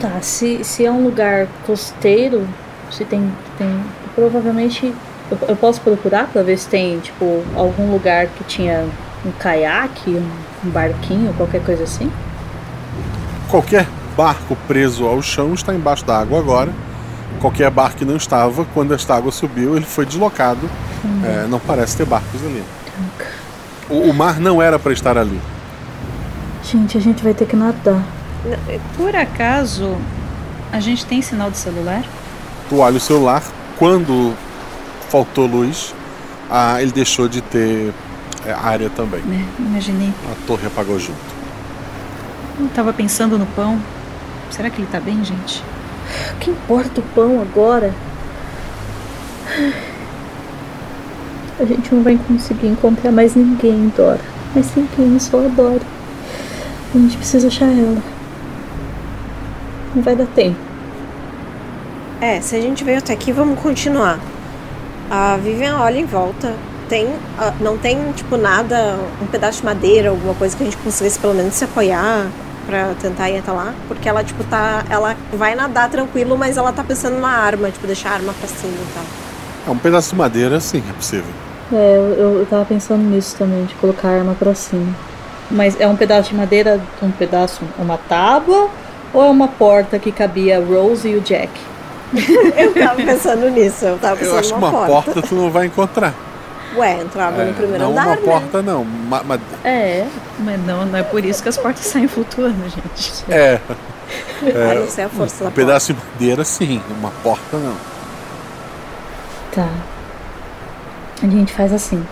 Tá, 0.01 0.21
se, 0.23 0.65
se 0.65 0.85
é 0.85 0.91
um 0.91 1.05
lugar 1.05 1.47
costeiro, 1.67 2.49
se 2.91 3.05
tem. 3.05 3.31
tem 3.59 3.83
provavelmente. 4.15 4.95
Eu, 5.31 5.39
eu 5.49 5.57
posso 5.57 5.81
procurar 5.81 6.29
pra 6.29 6.43
ver 6.43 6.57
se 6.57 6.69
tem, 6.69 7.01
tipo, 7.01 7.45
algum 7.55 7.91
lugar 7.91 8.29
que 8.29 8.45
tinha 8.45 8.89
um 9.25 9.33
caiaque, 9.33 10.11
um, 10.11 10.31
um 10.65 10.71
barquinho, 10.71 11.35
qualquer 11.35 11.63
coisa 11.65 11.85
assim. 11.85 12.11
Qualquer 13.51 13.87
barco 14.17 14.57
preso 14.67 15.07
ao 15.07 15.21
chão 15.21 15.53
está 15.53 15.75
embaixo 15.75 16.05
da 16.05 16.19
água 16.19 16.39
agora. 16.39 16.73
Qualquer 17.41 17.71
barco 17.71 17.99
que 17.99 18.05
não 18.05 18.17
estava, 18.17 18.65
quando 18.73 18.95
esta 18.95 19.15
água 19.15 19.31
subiu, 19.31 19.77
ele 19.77 19.85
foi 19.85 20.07
deslocado. 20.07 20.69
É, 21.25 21.47
não 21.49 21.59
parece 21.59 21.97
ter 21.97 22.07
barcos 22.07 22.43
ali. 22.45 22.65
O, 23.89 24.11
o 24.11 24.15
mar 24.15 24.41
não 24.41 24.61
era 24.61 24.79
para 24.79 24.93
estar 24.93 25.17
ali. 25.19 25.41
Gente, 26.63 26.97
a 26.97 27.01
gente 27.01 27.23
vai 27.23 27.35
ter 27.35 27.47
que 27.47 27.55
nadar. 27.55 28.03
Por 28.97 29.15
acaso, 29.15 29.97
a 30.73 30.81
gente 30.81 31.05
tem 31.07 31.23
sinal 31.23 31.51
de 31.51 31.59
celular? 31.59 32.03
Tu 32.69 32.79
olha 32.79 32.97
o 32.97 33.01
celular, 33.01 33.43
quando 33.79 34.35
faltou 35.09 35.47
luz, 35.47 35.95
ah, 36.51 36.81
ele 36.83 36.93
deixou 36.93 37.29
de 37.29 37.41
ter 37.41 37.93
é, 38.45 38.53
área 38.53 38.91
também. 38.91 39.21
Né? 39.21 39.47
Imaginei. 39.59 40.13
A 40.31 40.47
torre 40.47 40.67
apagou 40.67 40.99
junto. 40.99 41.37
Eu 42.59 42.69
tava 42.69 42.93
pensando 42.93 43.39
no 43.39 43.47
pão. 43.47 43.81
Será 44.51 44.71
que 44.71 44.81
ele 44.81 44.89
tá 44.91 45.01
bem, 45.01 45.25
gente? 45.25 45.63
O 46.33 46.39
que 46.39 46.51
importa 46.51 47.01
o 47.01 47.05
pão 47.15 47.41
agora? 47.41 47.93
A 51.59 51.65
gente 51.65 51.95
não 51.95 52.03
vai 52.03 52.19
conseguir 52.29 52.67
encontrar 52.69 53.11
mais 53.11 53.35
ninguém, 53.35 53.93
Dora. 53.97 54.21
Mas 54.55 54.75
ninguém, 54.77 55.19
só 55.19 55.39
a 55.39 55.49
Dora. 55.49 55.81
A 56.95 56.99
gente 56.99 57.17
precisa 57.17 57.49
achar 57.49 57.67
ela. 57.67 58.03
Não 59.95 60.03
vai 60.03 60.15
dar 60.15 60.27
tempo. 60.27 60.57
É, 62.21 62.41
se 62.41 62.57
a 62.57 62.61
gente 62.61 62.85
veio 62.85 62.99
até 62.99 63.13
aqui, 63.13 63.33
vamos 63.33 63.59
continuar. 63.61 64.19
A 65.11 65.37
Vivian 65.37 65.79
olha 65.79 65.99
em 65.99 66.05
volta. 66.05 66.55
Tem, 66.89 67.09
ah, 67.39 67.53
não 67.61 67.77
tem, 67.77 68.13
tipo, 68.13 68.37
nada, 68.37 68.99
um 69.21 69.27
pedaço 69.27 69.61
de 69.61 69.65
madeira, 69.65 70.11
alguma 70.11 70.35
coisa 70.35 70.57
que 70.57 70.63
a 70.63 70.67
gente 70.67 70.77
conseguisse 70.79 71.19
pelo 71.19 71.35
menos 71.35 71.55
se 71.55 71.65
apoiar 71.65 72.27
pra 72.67 72.95
tentar 73.01 73.31
ir 73.31 73.39
até 73.39 73.51
lá. 73.51 73.75
Porque 73.89 74.09
ela, 74.09 74.23
tipo, 74.23 74.45
tá. 74.45 74.85
Ela 74.91 75.16
vai 75.33 75.55
nadar 75.55 75.89
tranquilo, 75.91 76.37
mas 76.37 76.57
ela 76.57 76.73
tá 76.73 76.83
pensando 76.85 77.19
na 77.19 77.29
arma, 77.29 77.71
tipo, 77.71 77.87
deixar 77.87 78.11
a 78.11 78.15
arma 78.15 78.33
pra 78.39 78.49
cima 78.49 78.73
e 78.75 78.95
tal. 78.95 79.05
É 79.69 79.71
um 79.71 79.79
pedaço 79.79 80.11
de 80.11 80.17
madeira, 80.17 80.61
sim, 80.61 80.83
é 80.89 80.93
possível. 80.93 81.33
É, 81.73 81.97
eu, 82.19 82.39
eu 82.41 82.47
tava 82.49 82.65
pensando 82.65 83.03
nisso 83.03 83.37
também, 83.37 83.65
de 83.65 83.75
colocar 83.75 84.09
a 84.09 84.19
arma 84.19 84.37
pra 84.39 84.55
cima. 84.55 84.95
Mas 85.51 85.79
é 85.81 85.87
um 85.89 85.97
pedaço 85.97 86.31
de 86.31 86.37
madeira, 86.37 86.81
um 87.03 87.11
pedaço, 87.13 87.63
uma 87.79 87.97
tábua 87.97 88.69
Ou 89.15 89.23
é 89.25 89.29
uma 89.31 89.47
porta 89.47 89.97
que 89.97 90.11
cabia 90.11 90.59
a 90.59 90.61
Rose 90.61 91.09
e 91.09 91.15
o 91.15 91.21
Jack? 91.21 91.51
eu 92.57 92.73
tava 92.75 92.97
pensando 93.03 93.49
nisso, 93.51 93.85
eu 93.85 93.99
tava 93.99 94.17
pensando 94.17 94.35
Eu 94.35 94.39
acho 94.41 94.49
que 94.49 94.55
numa 94.61 94.71
uma 94.71 94.87
porta. 94.87 95.23
tu 95.23 95.35
não 95.35 95.51
vai 95.51 95.67
encontrar. 95.67 96.15
Ué, 96.77 97.01
entrava 97.01 97.43
É, 97.43 97.45
no 97.47 97.55
primeiro 97.55 97.85
não 97.85 97.91
andar, 97.93 98.07
uma 98.07 98.17
né? 98.17 98.23
porta, 98.25 98.63
não. 98.63 98.85
Ma- 98.85 99.23
ma- 99.23 99.39
É, 99.65 100.07
mas 100.41 100.61
não, 100.67 100.85
não 100.85 100.99
é 100.99 101.03
por 101.03 101.25
isso 101.25 101.43
que 101.43 101.49
as 101.49 101.57
portas 101.57 101.87
saem 101.87 102.07
flutuando, 102.09 102.57
gente. 102.69 103.25
é. 103.29 103.61
Não 104.43 104.89
sei 104.89 105.05
a 105.05 105.09
força 105.09 105.45
um 105.45 105.47
da 105.47 105.51
pedaço 105.51 105.93
de 105.93 106.01
madeira, 106.01 106.45
sim. 106.45 106.83
Uma 106.91 107.11
porta, 107.23 107.57
não. 107.57 107.77
Tá. 109.55 109.69
A 111.23 111.27
gente 111.27 111.53
faz 111.53 111.73
assim. 111.73 112.05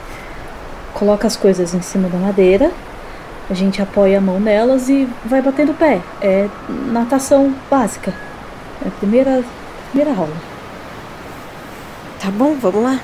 Coloca 0.94 1.26
as 1.26 1.36
coisas 1.36 1.74
em 1.74 1.82
cima 1.82 2.08
da 2.08 2.16
madeira, 2.16 2.70
a 3.50 3.54
gente 3.54 3.82
apoia 3.82 4.18
a 4.18 4.20
mão 4.20 4.38
nelas 4.38 4.88
e 4.88 5.08
vai 5.24 5.42
batendo 5.42 5.72
o 5.72 5.74
pé. 5.74 6.00
É 6.20 6.48
natação 6.90 7.54
básica. 7.70 8.14
É 8.84 8.88
a 8.88 8.90
primeira, 8.92 9.42
primeira 9.90 10.18
aula. 10.18 10.34
Tá 12.20 12.30
bom, 12.30 12.56
vamos 12.60 12.82
lá. 12.82 13.00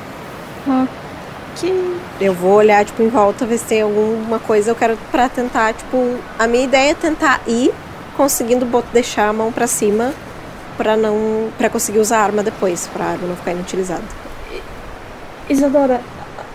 Ok. 0.66 2.00
Eu 2.20 2.32
vou 2.32 2.52
olhar, 2.52 2.84
tipo, 2.84 3.02
em 3.02 3.08
volta, 3.08 3.44
ver 3.44 3.58
se 3.58 3.64
tem 3.64 3.82
alguma 3.82 4.38
coisa. 4.38 4.70
Eu 4.70 4.74
quero 4.74 4.96
pra 5.10 5.28
tentar, 5.28 5.74
tipo... 5.74 6.16
A 6.38 6.46
minha 6.46 6.64
ideia 6.64 6.92
é 6.92 6.94
tentar 6.94 7.40
ir 7.46 7.74
conseguindo 8.16 8.66
deixar 8.92 9.28
a 9.28 9.32
mão 9.32 9.52
pra 9.52 9.66
cima 9.66 10.12
pra 10.76 10.96
não... 10.96 11.50
Pra 11.58 11.68
conseguir 11.68 11.98
usar 11.98 12.18
a 12.18 12.22
arma 12.22 12.42
depois, 12.42 12.88
pra 12.92 13.04
arma 13.04 13.26
não 13.26 13.36
ficar 13.36 13.52
inutilizada. 13.52 14.04
Isadora, 15.48 16.00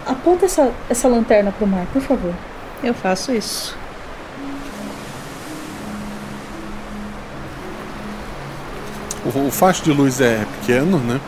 aponta 0.06 0.46
essa, 0.46 0.72
essa 0.90 1.08
lanterna 1.08 1.52
pro 1.52 1.68
mar, 1.68 1.86
por 1.92 2.02
favor. 2.02 2.34
Eu 2.84 2.94
faço 2.94 3.32
isso. 3.32 3.78
O, 9.26 9.48
o 9.48 9.52
facho 9.52 9.84
de 9.84 9.92
luz 9.92 10.22
é 10.22 10.46
pequeno, 10.60 10.98
né? 11.00 11.20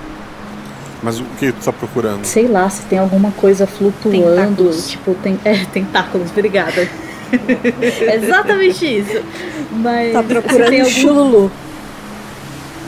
Mas 1.02 1.20
o 1.20 1.24
que 1.40 1.52
tu 1.52 1.64
tá 1.64 1.72
procurando? 1.72 2.26
Sei 2.26 2.48
lá 2.48 2.70
se 2.70 2.84
tem 2.84 2.98
alguma 2.98 3.32
coisa 3.32 3.68
flutuando. 3.68 4.36
Tentáculos. 4.36 4.90
Tipo, 4.90 5.14
tem. 5.16 5.40
É, 5.44 5.66
tentáculos, 5.72 6.32
obrigada. 6.32 6.88
Exatamente 8.14 8.86
isso. 8.86 9.22
Mas. 9.72 10.14
Tá 10.14 10.22
se 10.22 10.28
procurando 10.28 10.70
tem 10.70 10.82
algum- 10.82 10.92
chululu. 10.94 11.52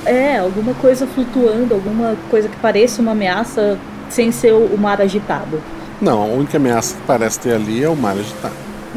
É, 0.05 0.37
alguma 0.37 0.73
coisa 0.75 1.05
flutuando, 1.05 1.73
alguma 1.73 2.15
coisa 2.29 2.47
que 2.47 2.55
pareça 2.57 3.01
uma 3.01 3.11
ameaça 3.11 3.77
sem 4.09 4.31
ser 4.31 4.53
o 4.53 4.77
mar 4.77 4.99
agitado. 5.01 5.61
Não, 6.01 6.21
a 6.21 6.25
única 6.25 6.57
ameaça 6.57 6.95
que 6.95 7.01
parece 7.05 7.39
ter 7.39 7.53
ali 7.53 7.83
é 7.83 7.89
o 7.89 7.95
mar 7.95 8.15
agitado. 8.17 8.53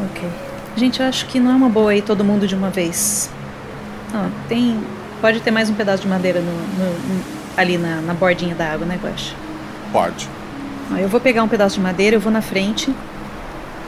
Ok. 0.09 0.27
Gente, 0.75 1.01
eu 1.01 1.05
acho 1.05 1.25
que 1.27 1.39
não 1.39 1.51
é 1.51 1.55
uma 1.55 1.69
boa 1.69 1.93
ir 1.93 2.01
todo 2.01 2.23
mundo 2.23 2.47
de 2.47 2.55
uma 2.55 2.69
vez. 2.69 3.29
Ó, 4.13 4.25
tem. 4.47 4.79
Pode 5.21 5.39
ter 5.41 5.51
mais 5.51 5.69
um 5.69 5.73
pedaço 5.73 6.01
de 6.01 6.07
madeira 6.07 6.39
no, 6.39 6.51
no- 6.51 7.23
ali 7.55 7.77
na, 7.77 8.01
na 8.01 8.13
bordinha 8.13 8.55
da 8.55 8.71
água, 8.71 8.85
né, 8.85 8.97
Guaxa? 9.01 9.35
Pode. 9.91 10.27
Ó, 10.91 10.97
eu 10.97 11.07
vou 11.07 11.19
pegar 11.19 11.43
um 11.43 11.47
pedaço 11.47 11.75
de 11.75 11.81
madeira, 11.81 12.15
eu 12.15 12.19
vou 12.19 12.31
na 12.31 12.41
frente. 12.41 12.93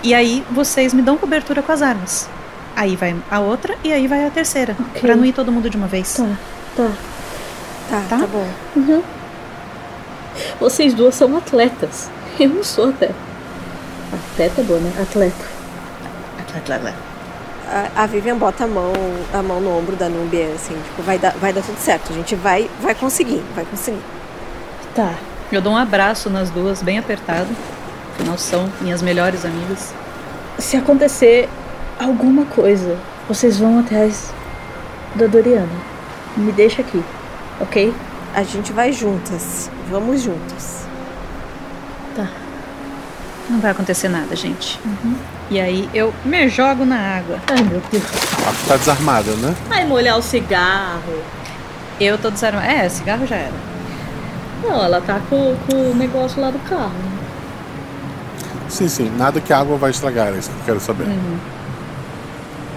E 0.06 0.14
aí 0.14 0.46
vocês 0.52 0.94
me 0.94 1.02
dão 1.02 1.18
cobertura 1.18 1.64
com 1.64 1.72
as 1.72 1.82
armas. 1.82 2.30
Aí 2.76 2.96
vai 2.96 3.16
a 3.32 3.40
outra 3.40 3.76
e 3.84 3.92
aí 3.92 4.08
vai 4.08 4.24
a 4.24 4.30
terceira. 4.30 4.76
Ok. 4.80 5.02
Pra 5.02 5.16
não 5.16 5.26
ir 5.26 5.34
todo 5.34 5.52
mundo 5.52 5.68
de 5.68 5.76
uma 5.76 5.88
vez. 5.88 6.14
Tá, 6.14 6.28
tá. 6.78 6.92
Tá, 7.90 8.04
tá, 8.08 8.28
bom. 8.28 8.48
Uhum. 8.76 9.02
Vocês 10.60 10.94
duas 10.94 11.16
são 11.16 11.36
atletas. 11.36 12.08
Eu 12.40 12.50
não 12.50 12.64
sou 12.64 12.90
até. 12.90 13.10
Atleta 14.14 14.62
é 14.62 14.64
boa, 14.64 14.80
né? 14.80 14.94
Atleta. 15.02 15.46
Atleta. 16.56 16.94
A, 17.68 18.04
a 18.04 18.06
Vivian 18.06 18.38
bota 18.38 18.66
a 18.66 18.68
mão, 18.68 18.94
a 19.34 19.42
mão 19.42 19.60
no 19.60 19.76
ombro 19.76 19.96
da 19.96 20.08
Núbia, 20.08 20.52
assim, 20.54 20.76
tipo, 20.76 21.02
vai 21.02 21.18
dar, 21.18 21.32
vai 21.32 21.52
dar 21.52 21.64
tudo 21.64 21.80
certo. 21.80 22.12
A 22.12 22.16
gente 22.16 22.36
vai, 22.36 22.70
vai 22.80 22.94
conseguir, 22.94 23.42
vai 23.56 23.66
conseguir. 23.66 24.02
Tá. 24.94 25.16
Eu 25.52 25.62
dou 25.62 25.74
um 25.74 25.78
abraço 25.78 26.30
nas 26.30 26.52
duas, 26.52 26.84
bem 26.84 27.00
apertado. 27.00 27.48
Afinal, 28.16 28.38
são 28.38 28.72
minhas 28.82 29.02
melhores 29.02 29.46
amigas. 29.46 29.94
Se 30.58 30.78
acontecer 30.78 31.50
alguma 32.00 32.46
coisa, 32.46 32.98
vocês 33.28 33.58
vão 33.60 33.80
atrás 33.80 34.34
da 35.16 35.28
Doriana. 35.28 35.68
Me 36.38 36.52
deixa 36.52 36.82
aqui, 36.82 37.04
ok? 37.60 37.94
A 38.34 38.44
gente 38.44 38.72
vai 38.72 38.92
juntas. 38.92 39.70
Vamos 39.90 40.22
juntas. 40.22 40.86
Tá. 42.16 42.28
Não 43.50 43.60
vai 43.60 43.72
acontecer 43.72 44.10
nada, 44.10 44.36
gente. 44.36 44.80
E 45.50 45.60
aí 45.60 45.90
eu 45.94 46.14
me 46.24 46.50
jogo 46.50 46.86
na 46.86 47.18
água. 47.18 47.40
Ai, 47.48 47.64
meu 47.64 47.82
Deus. 47.92 48.04
Tá 48.68 48.78
desarmada, 48.78 49.32
né? 49.34 49.56
Vai 49.68 49.86
molhar 49.86 50.18
o 50.18 50.22
cigarro. 50.22 51.22
Eu 52.00 52.18
tô 52.18 52.30
desarmada. 52.30 52.66
É, 52.66 52.90
cigarro 52.90 53.28
já 53.28 53.36
era. 53.36 53.54
Não, 54.64 54.84
ela 54.84 55.00
tá 55.00 55.22
com, 55.30 55.56
com 55.70 55.92
o 55.92 55.96
negócio 55.96 56.42
lá 56.42 56.50
do 56.50 56.60
carro. 56.60 57.15
Sim, 58.76 58.90
sim. 58.90 59.10
Nada 59.18 59.40
que 59.40 59.54
a 59.54 59.60
água 59.60 59.78
vai 59.78 59.90
estragar, 59.92 60.28
é 60.34 60.38
isso 60.38 60.50
que 60.50 60.56
eu 60.58 60.66
quero 60.66 60.80
saber. 60.82 61.06
Uhum. 61.06 61.38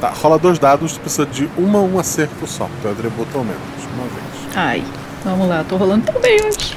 Tá, 0.00 0.10
rola 0.10 0.38
dois 0.38 0.56
dados, 0.56 0.92
tu 0.92 1.00
precisa 1.00 1.26
de 1.26 1.50
uma 1.58 1.80
um 1.80 1.98
acerto 1.98 2.46
só. 2.46 2.68
Tu 2.80 2.88
atributo 2.88 3.36
ao 3.36 3.42
menos, 3.42 3.60
uma 3.94 4.04
vez. 4.04 4.56
Ai, 4.56 4.84
vamos 5.24 5.48
lá, 5.48 5.64
tô 5.68 5.76
rolando 5.76 6.06
tão 6.12 6.20
bem 6.20 6.36
hoje. 6.40 6.76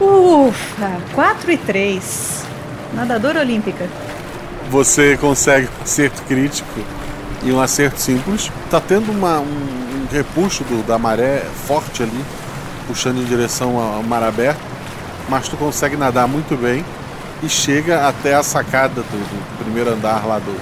Ufa, 0.00 0.98
4 1.14 1.52
e 1.52 1.56
3. 1.56 2.44
Nadadora 2.94 3.38
olímpica. 3.40 3.88
Você 4.68 5.16
consegue 5.16 5.68
um 5.80 5.82
acerto 5.84 6.22
crítico 6.22 6.80
e 7.44 7.52
um 7.52 7.60
acerto 7.60 8.00
simples. 8.00 8.50
Tá 8.68 8.80
tendo 8.80 9.12
uma, 9.12 9.38
um, 9.38 9.44
um 9.44 10.06
repuxo 10.12 10.64
do- 10.64 10.84
da 10.84 10.98
maré 10.98 11.44
forte 11.68 12.02
ali, 12.02 12.24
puxando 12.88 13.18
em 13.18 13.24
direção 13.24 13.78
ao 13.78 14.02
mar 14.02 14.24
aberto, 14.24 14.58
mas 15.28 15.48
tu 15.48 15.56
consegue 15.56 15.96
nadar 15.96 16.26
muito 16.26 16.56
bem 16.60 16.84
e 17.42 17.48
chega 17.48 18.08
até 18.08 18.34
a 18.34 18.42
sacada 18.42 18.94
do, 19.02 19.02
do 19.02 19.58
primeiro 19.64 19.90
andar 19.90 20.26
lá 20.26 20.38
do, 20.38 20.56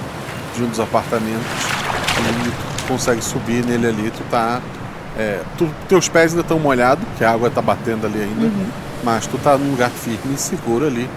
de 0.55 0.63
um 0.63 0.67
dos 0.67 0.79
apartamentos 0.79 1.45
e 2.19 2.77
tu 2.81 2.83
consegue 2.87 3.21
subir 3.23 3.63
nele 3.65 3.87
ali. 3.87 4.11
Tu 4.11 4.23
tá. 4.29 4.61
é, 5.17 5.39
tu- 5.57 5.73
teus 5.87 6.07
pés 6.09 6.31
ainda 6.31 6.41
estão 6.41 6.59
molhados, 6.59 7.03
que 7.17 7.23
a 7.23 7.31
água 7.31 7.49
tá 7.49 7.61
batendo 7.61 8.05
ali 8.07 8.21
ainda, 8.21 8.45
Uhum. 8.45 8.65
mas 9.03 9.25
tu 9.27 9.37
tá 9.37 9.57
num 9.57 9.71
lugar 9.71 9.89
firme 9.89 10.33
e 10.35 10.37
seguro 10.37 10.85
ali. 10.87 11.09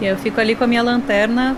E 0.00 0.06
eu 0.06 0.16
fico 0.16 0.40
ali 0.40 0.54
com 0.56 0.64
a 0.64 0.66
minha 0.66 0.82
lanterna 0.82 1.56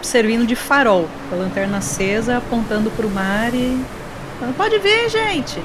servindo 0.00 0.46
de 0.46 0.54
farol. 0.54 1.08
Com 1.28 1.36
a 1.36 1.38
lanterna 1.38 1.78
acesa, 1.78 2.36
apontando 2.38 2.90
pro 2.90 3.08
mar 3.10 3.52
e. 3.54 3.80
Pode 4.56 4.78
ver, 4.78 5.08
gente! 5.08 5.60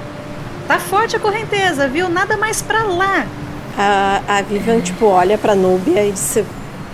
Tá 0.67 0.77
forte 0.79 1.15
a 1.15 1.19
correnteza, 1.19 1.87
viu? 1.87 2.09
Nada 2.09 2.35
mais 2.37 2.61
pra 2.61 2.83
lá. 2.83 3.25
A, 3.77 4.21
a 4.27 4.41
Vivian, 4.41 4.81
tipo, 4.81 5.05
olha 5.05 5.37
pra 5.37 5.53
Núbia 5.55 6.03
e 6.03 6.11
diz: 6.11 6.39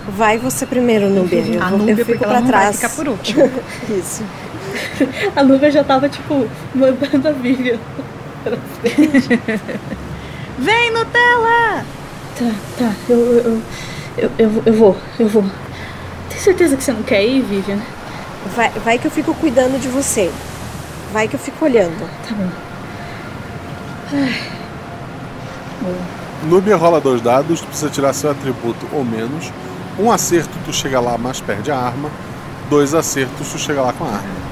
Vai 0.09 0.37
você 0.37 0.65
primeiro, 0.65 1.09
Núbia. 1.09 1.39
Eu, 1.39 1.63
A 1.63 1.69
Núbia, 1.71 1.93
eu 1.97 2.05
fico 2.05 2.17
pra 2.19 2.41
não 2.41 2.41
vai 2.41 2.47
trás. 2.47 2.75
ficar 2.75 2.89
por 2.89 3.07
último. 3.07 3.49
Isso. 3.89 4.23
A 5.35 5.43
Nuvem 5.43 5.71
já 5.71 5.83
tava, 5.83 6.09
tipo, 6.09 6.47
mandando 6.75 7.29
a 7.29 7.31
Vivian 7.31 7.77
pra 8.43 8.57
frente. 8.81 9.39
Vem, 10.59 10.91
Nutella! 10.91 11.85
Tá, 12.37 12.51
tá, 12.77 12.91
eu, 13.09 13.17
eu, 13.17 13.61
eu, 14.17 14.31
eu, 14.37 14.63
eu 14.65 14.73
vou, 14.73 14.97
eu 15.19 15.27
vou. 15.27 15.43
Tem 16.29 16.39
certeza 16.39 16.75
que 16.75 16.83
você 16.83 16.91
não 16.91 17.03
quer 17.03 17.23
ir, 17.23 17.41
Vivian? 17.41 17.79
Vai, 18.55 18.69
vai 18.83 18.99
que 18.99 19.05
eu 19.07 19.11
fico 19.11 19.33
cuidando 19.35 19.79
de 19.79 19.87
você. 19.87 20.31
Vai 21.13 21.27
que 21.27 21.35
eu 21.35 21.39
fico 21.39 21.63
olhando. 21.63 21.99
Tá 22.27 22.35
bom. 22.35 22.49
Núbia 26.45 26.75
rola 26.75 26.99
dois 26.99 27.21
dados, 27.21 27.61
tu 27.61 27.67
precisa 27.67 27.89
tirar 27.89 28.13
seu 28.13 28.31
atributo 28.31 28.85
ou 28.91 29.03
menos. 29.03 29.51
Um 29.97 30.11
acerto, 30.11 30.51
tu 30.65 30.73
chega 30.73 30.99
lá, 30.99 31.17
mas 31.17 31.39
perde 31.39 31.71
a 31.71 31.77
arma. 31.77 32.09
Dois 32.69 32.93
acertos, 32.93 33.51
tu 33.51 33.57
chega 33.57 33.81
lá 33.81 33.93
com 33.93 34.03
a 34.03 34.07
arma. 34.07 34.43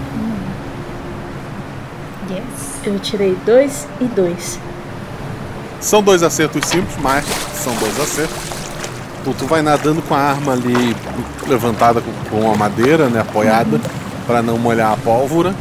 Yes. 2.30 2.86
Eu 2.86 3.00
tirei 3.00 3.38
dois 3.46 3.88
e 4.00 4.06
dois. 4.06 4.60
São 5.80 6.02
dois 6.02 6.24
acertos 6.24 6.66
simples, 6.68 6.96
mas 7.02 7.26
são 7.56 7.74
dois 7.76 8.00
acertos. 8.00 8.38
Tu, 9.24 9.34
tu 9.34 9.46
vai 9.46 9.62
nadando 9.62 10.02
com 10.02 10.16
a 10.16 10.20
arma 10.20 10.54
ali 10.54 10.96
levantada 11.48 12.02
com, 12.02 12.12
com 12.30 12.46
uma 12.46 12.56
madeira, 12.56 13.08
né, 13.08 13.20
apoiada, 13.20 13.80
para 14.26 14.42
não 14.42 14.58
molhar 14.58 14.94
a 14.94 14.98
pólvora. 14.98 15.54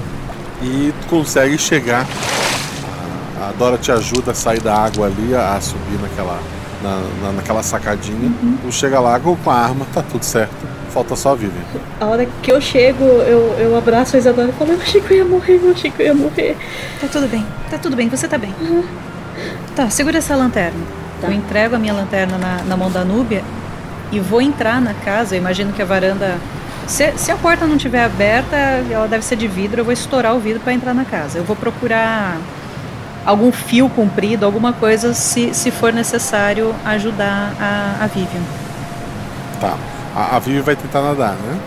E 0.63 0.93
tu 1.01 1.07
consegue 1.09 1.59
chegar. 1.59 2.07
A 3.51 3.53
Dora 3.59 3.77
te 3.77 3.91
ajuda 3.93 4.31
a 4.31 4.35
sair 4.35 4.61
da 4.61 4.75
água 4.75 5.07
ali, 5.07 5.35
a, 5.35 5.61
subir 5.61 5.99
naquela, 6.01 6.39
na, 6.83 7.01
na- 7.23 7.33
naquela 7.33 7.63
sacadinha. 7.63 8.33
Tu 8.63 8.73
chega 8.73 8.99
lá 9.01 9.19
com 9.21 9.37
a 9.51 9.55
arma, 9.55 9.87
tá 9.93 10.03
tudo 10.03 10.23
certo. 10.25 10.55
Falta 10.91 11.15
só 11.15 11.33
a 11.33 11.35
Vivian. 11.35 11.63
A 12.01 12.07
hora 12.07 12.27
que 12.43 12.51
eu 12.51 12.61
chego, 12.61 13.05
eu, 13.05 13.55
eu 13.59 13.77
abraço 13.79 14.17
a 14.17 14.19
Isadora 14.19 14.49
e 14.49 14.53
falo, 14.53 14.73
eu 14.73 14.81
achei 14.81 15.01
que 15.01 15.13
eu 15.13 15.17
ia 15.19 15.25
morrer, 15.25 15.61
eu 15.63 15.71
achei 15.71 15.91
que 15.91 16.03
eu 16.03 16.07
ia 16.07 16.15
morrer. 16.15 16.57
Tá 17.01 17.07
tudo 17.07 17.29
bem, 17.29 17.47
tá 17.71 17.79
tudo 17.79 17.95
bem, 17.97 18.09
você 18.09 18.27
tá 18.27 18.37
bem. 18.39 18.53
Tá, 19.77 19.89
segura 19.91 20.19
essa 20.19 20.35
lanterna. 20.35 20.81
Eu 21.23 21.33
entrego 21.33 21.77
a 21.77 21.79
minha 21.79 21.93
lanterna 21.93 22.39
na, 22.39 22.63
na 22.65 22.77
mão 22.77 22.91
da 22.91 23.05
Núbia 23.05 23.43
e 24.11 24.19
vou 24.19 24.41
entrar 24.43 24.81
na 24.81 24.95
casa. 24.95 25.35
Eu 25.37 25.39
imagino 25.41 25.73
que 25.73 25.81
a 25.83 25.85
varanda 25.85 26.39
Se, 26.89 27.13
se 27.17 27.31
a 27.31 27.37
porta 27.37 27.67
não 27.67 27.77
estiver 27.77 28.03
aberta, 28.05 28.57
ela 28.91 29.07
deve 29.07 29.25
ser 29.25 29.37
de 29.37 29.47
vidro, 29.47 29.81
eu 29.81 29.85
vou 29.85 29.93
estourar 29.93 30.35
o 30.35 30.41
vidro 30.41 30.61
para 30.61 30.73
entrar 30.73 30.93
na 30.95 31.05
casa. 31.05 31.39
Eu 31.39 31.45
vou 31.45 31.55
procurar 31.55 32.37
algum 33.25 33.53
fio 33.53 33.89
comprido, 33.89 34.45
alguma 34.45 34.73
coisa, 34.73 35.15
se, 35.15 35.53
se 35.55 35.71
for 35.71 35.93
necessário 35.93 36.75
ajudar 36.85 37.55
a, 37.61 38.05
a 38.05 38.07
Vivian. 38.07 38.43
Tá. 39.61 39.77
A, 40.15 40.37
a 40.37 40.39
Vivi 40.39 40.61
vai 40.61 40.77
tentar 40.77 41.03
nadar, 41.03 41.35
né? 41.35 41.59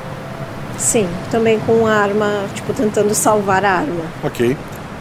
Sim, 0.77 1.07
também 1.31 1.59
com 1.59 1.85
a 1.85 1.93
arma, 1.93 2.45
tipo, 2.53 2.73
tentando 2.73 3.13
salvar 3.13 3.63
a 3.63 3.71
arma. 3.71 4.03
Ok. 4.23 4.57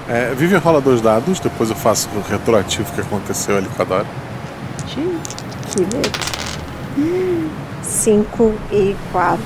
É, 0.09 0.34
Vivian 0.34 0.59
rola 0.59 0.80
dois 0.80 1.00
dados, 1.00 1.40
depois 1.40 1.70
eu 1.70 1.76
faço 1.76 2.09
o 2.14 2.20
retroativo 2.20 2.92
que 2.92 3.00
aconteceu 3.00 3.57
ali 3.57 3.66
com 3.74 3.82
a 3.82 3.84
Dora. 3.84 4.07
Que 4.86 5.80
medo. 5.80 6.32
5 7.82 8.55
e 8.70 8.96
4. 9.12 9.42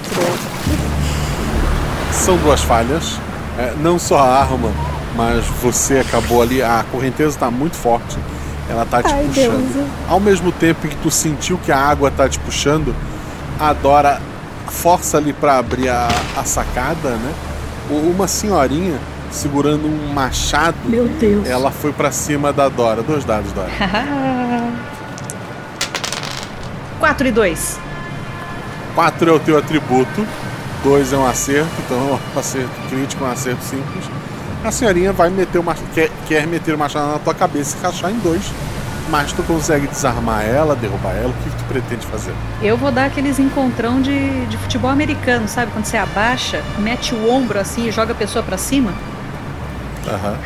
São 2.12 2.36
duas 2.38 2.61
falhas. 2.62 3.18
É, 3.59 3.74
não 3.80 3.98
só 3.98 4.18
a 4.18 4.40
arma, 4.40 4.70
mas 5.16 5.44
você 5.62 5.98
acabou 5.98 6.42
ali. 6.42 6.62
A 6.62 6.84
correnteza 6.90 7.30
está 7.30 7.50
muito 7.50 7.76
forte. 7.76 8.18
Ela 8.68 8.84
tá 8.84 9.02
te 9.02 9.12
Ai, 9.12 9.24
puxando. 9.24 9.72
Deus. 9.72 9.86
Ao 10.08 10.20
mesmo 10.20 10.52
tempo 10.52 10.86
em 10.86 10.90
que 10.90 10.96
tu 10.96 11.10
sentiu 11.10 11.58
que 11.58 11.72
a 11.72 11.78
água 11.78 12.10
tá 12.10 12.28
te 12.28 12.38
puxando, 12.38 12.94
a 13.58 13.72
Dora 13.72 14.20
força 14.68 15.16
ali 15.16 15.32
para 15.32 15.58
abrir 15.58 15.88
a, 15.88 16.08
a 16.36 16.44
sacada, 16.44 17.10
né? 17.10 17.32
Uma 17.88 18.26
senhorinha 18.26 18.98
segurando 19.30 19.86
um 19.86 20.12
machado. 20.12 20.76
Meu 20.84 21.06
Deus. 21.08 21.48
Ela 21.48 21.70
foi 21.70 21.92
para 21.92 22.10
cima 22.10 22.52
da 22.52 22.68
Dora. 22.68 23.02
Dois 23.02 23.24
dados, 23.24 23.52
Dora. 23.52 23.70
4 26.98 27.28
e 27.28 27.30
2. 27.30 27.78
4 28.94 29.30
é 29.30 29.32
o 29.32 29.38
teu 29.38 29.58
atributo, 29.58 30.26
2 30.82 31.12
é 31.12 31.16
um 31.16 31.26
acerto, 31.26 31.70
então 31.84 31.96
é 31.98 32.18
um 32.36 32.38
acerto 32.38 32.70
crítico, 32.88 33.24
um 33.24 33.30
acerto 33.30 33.62
simples. 33.62 34.04
A 34.66 34.72
senhorinha 34.72 35.12
vai 35.12 35.30
meter 35.30 35.62
machado, 35.62 35.86
quer, 35.94 36.10
quer 36.26 36.44
meter 36.44 36.74
o 36.74 36.78
machado 36.78 37.12
na 37.12 37.18
tua 37.20 37.32
cabeça 37.32 37.76
e 37.78 37.80
rachar 37.80 38.10
em 38.10 38.18
dois. 38.18 38.42
Mas 39.08 39.32
tu 39.32 39.40
consegue 39.44 39.86
desarmar 39.86 40.44
ela, 40.44 40.74
derrubar 40.74 41.14
ela, 41.14 41.28
o 41.28 41.32
que, 41.34 41.50
que 41.50 41.56
tu 41.56 41.64
pretende 41.68 42.04
fazer? 42.04 42.32
Eu 42.60 42.76
vou 42.76 42.90
dar 42.90 43.04
aqueles 43.04 43.38
encontrão 43.38 44.02
de, 44.02 44.44
de 44.46 44.58
futebol 44.58 44.90
americano, 44.90 45.46
sabe? 45.46 45.70
Quando 45.70 45.84
você 45.84 45.96
abaixa, 45.96 46.64
mete 46.80 47.14
o 47.14 47.30
ombro 47.30 47.60
assim 47.60 47.86
e 47.86 47.92
joga 47.92 48.10
a 48.10 48.16
pessoa 48.16 48.42
pra 48.42 48.58
cima. 48.58 48.92
Aham. 50.08 50.36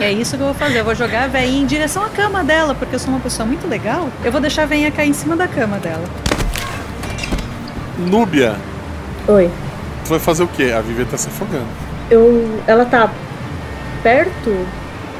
É 0.00 0.10
isso 0.10 0.36
que 0.36 0.42
eu 0.42 0.46
vou 0.46 0.54
fazer. 0.54 0.80
Eu 0.80 0.84
vou 0.84 0.96
jogar 0.96 1.22
a 1.22 1.28
veinha 1.28 1.62
em 1.62 1.66
direção 1.66 2.04
à 2.04 2.08
cama 2.08 2.42
dela, 2.42 2.74
porque 2.74 2.96
eu 2.96 2.98
sou 2.98 3.10
uma 3.10 3.20
pessoa 3.20 3.46
muito 3.46 3.68
legal. 3.68 4.08
Eu 4.24 4.32
vou 4.32 4.40
deixar 4.40 4.64
a 4.64 4.66
veinha 4.66 4.90
cair 4.90 5.10
em 5.10 5.12
cima 5.12 5.36
da 5.36 5.46
cama 5.46 5.78
dela. 5.78 6.04
Núbia, 7.96 8.56
Oi. 9.28 9.48
tu 10.02 10.10
vai 10.10 10.18
fazer 10.18 10.42
o 10.42 10.48
quê? 10.48 10.74
A 10.76 10.80
Vivi 10.80 11.04
tá 11.04 11.16
se 11.16 11.28
afogando. 11.28 11.68
Eu. 12.10 12.60
Ela 12.66 12.84
tá 12.84 13.08
perto, 14.02 14.66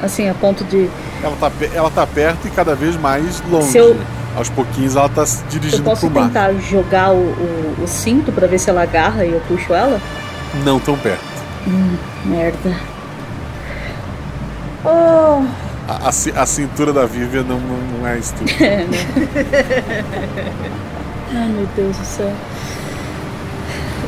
assim, 0.01 0.29
a 0.29 0.33
ponto 0.33 0.63
de. 0.63 0.89
Ela 1.23 1.35
tá, 1.39 1.51
ela 1.73 1.89
tá 1.91 2.07
perto 2.07 2.47
e 2.47 2.51
cada 2.51 2.75
vez 2.75 2.95
mais 2.97 3.41
longe. 3.49 3.77
Eu- 3.77 3.97
Aos 4.35 4.47
pouquinhos 4.49 4.95
ela 4.95 5.09
tá 5.09 5.25
se 5.25 5.41
Eu 5.43 5.49
dirigindo 5.49 5.83
posso 5.83 6.09
pro 6.09 6.21
mar. 6.21 6.27
tentar 6.29 6.53
jogar 6.53 7.11
o, 7.11 7.17
o, 7.17 7.75
o 7.83 7.87
cinto 7.87 8.31
pra 8.31 8.47
ver 8.47 8.59
se 8.59 8.69
ela 8.69 8.83
agarra 8.83 9.25
e 9.25 9.33
eu 9.33 9.41
puxo 9.47 9.73
ela? 9.73 9.99
Não 10.63 10.79
tão 10.79 10.97
perto. 10.97 11.19
Hum, 11.67 11.97
merda. 12.25 12.73
Oh! 14.85 15.43
A, 15.87 16.07
a 16.07 16.41
a 16.41 16.45
cintura 16.45 16.93
da 16.93 17.05
Vivian 17.05 17.43
não, 17.43 17.59
não, 17.59 17.77
não 17.99 18.07
é 18.07 18.17
isso 18.19 18.33
tudo. 18.39 18.49
É, 18.63 18.85
né? 18.85 18.97
Ai, 21.33 21.47
meu 21.49 21.67
Deus 21.75 21.97
do 21.97 22.05
céu. 22.05 22.31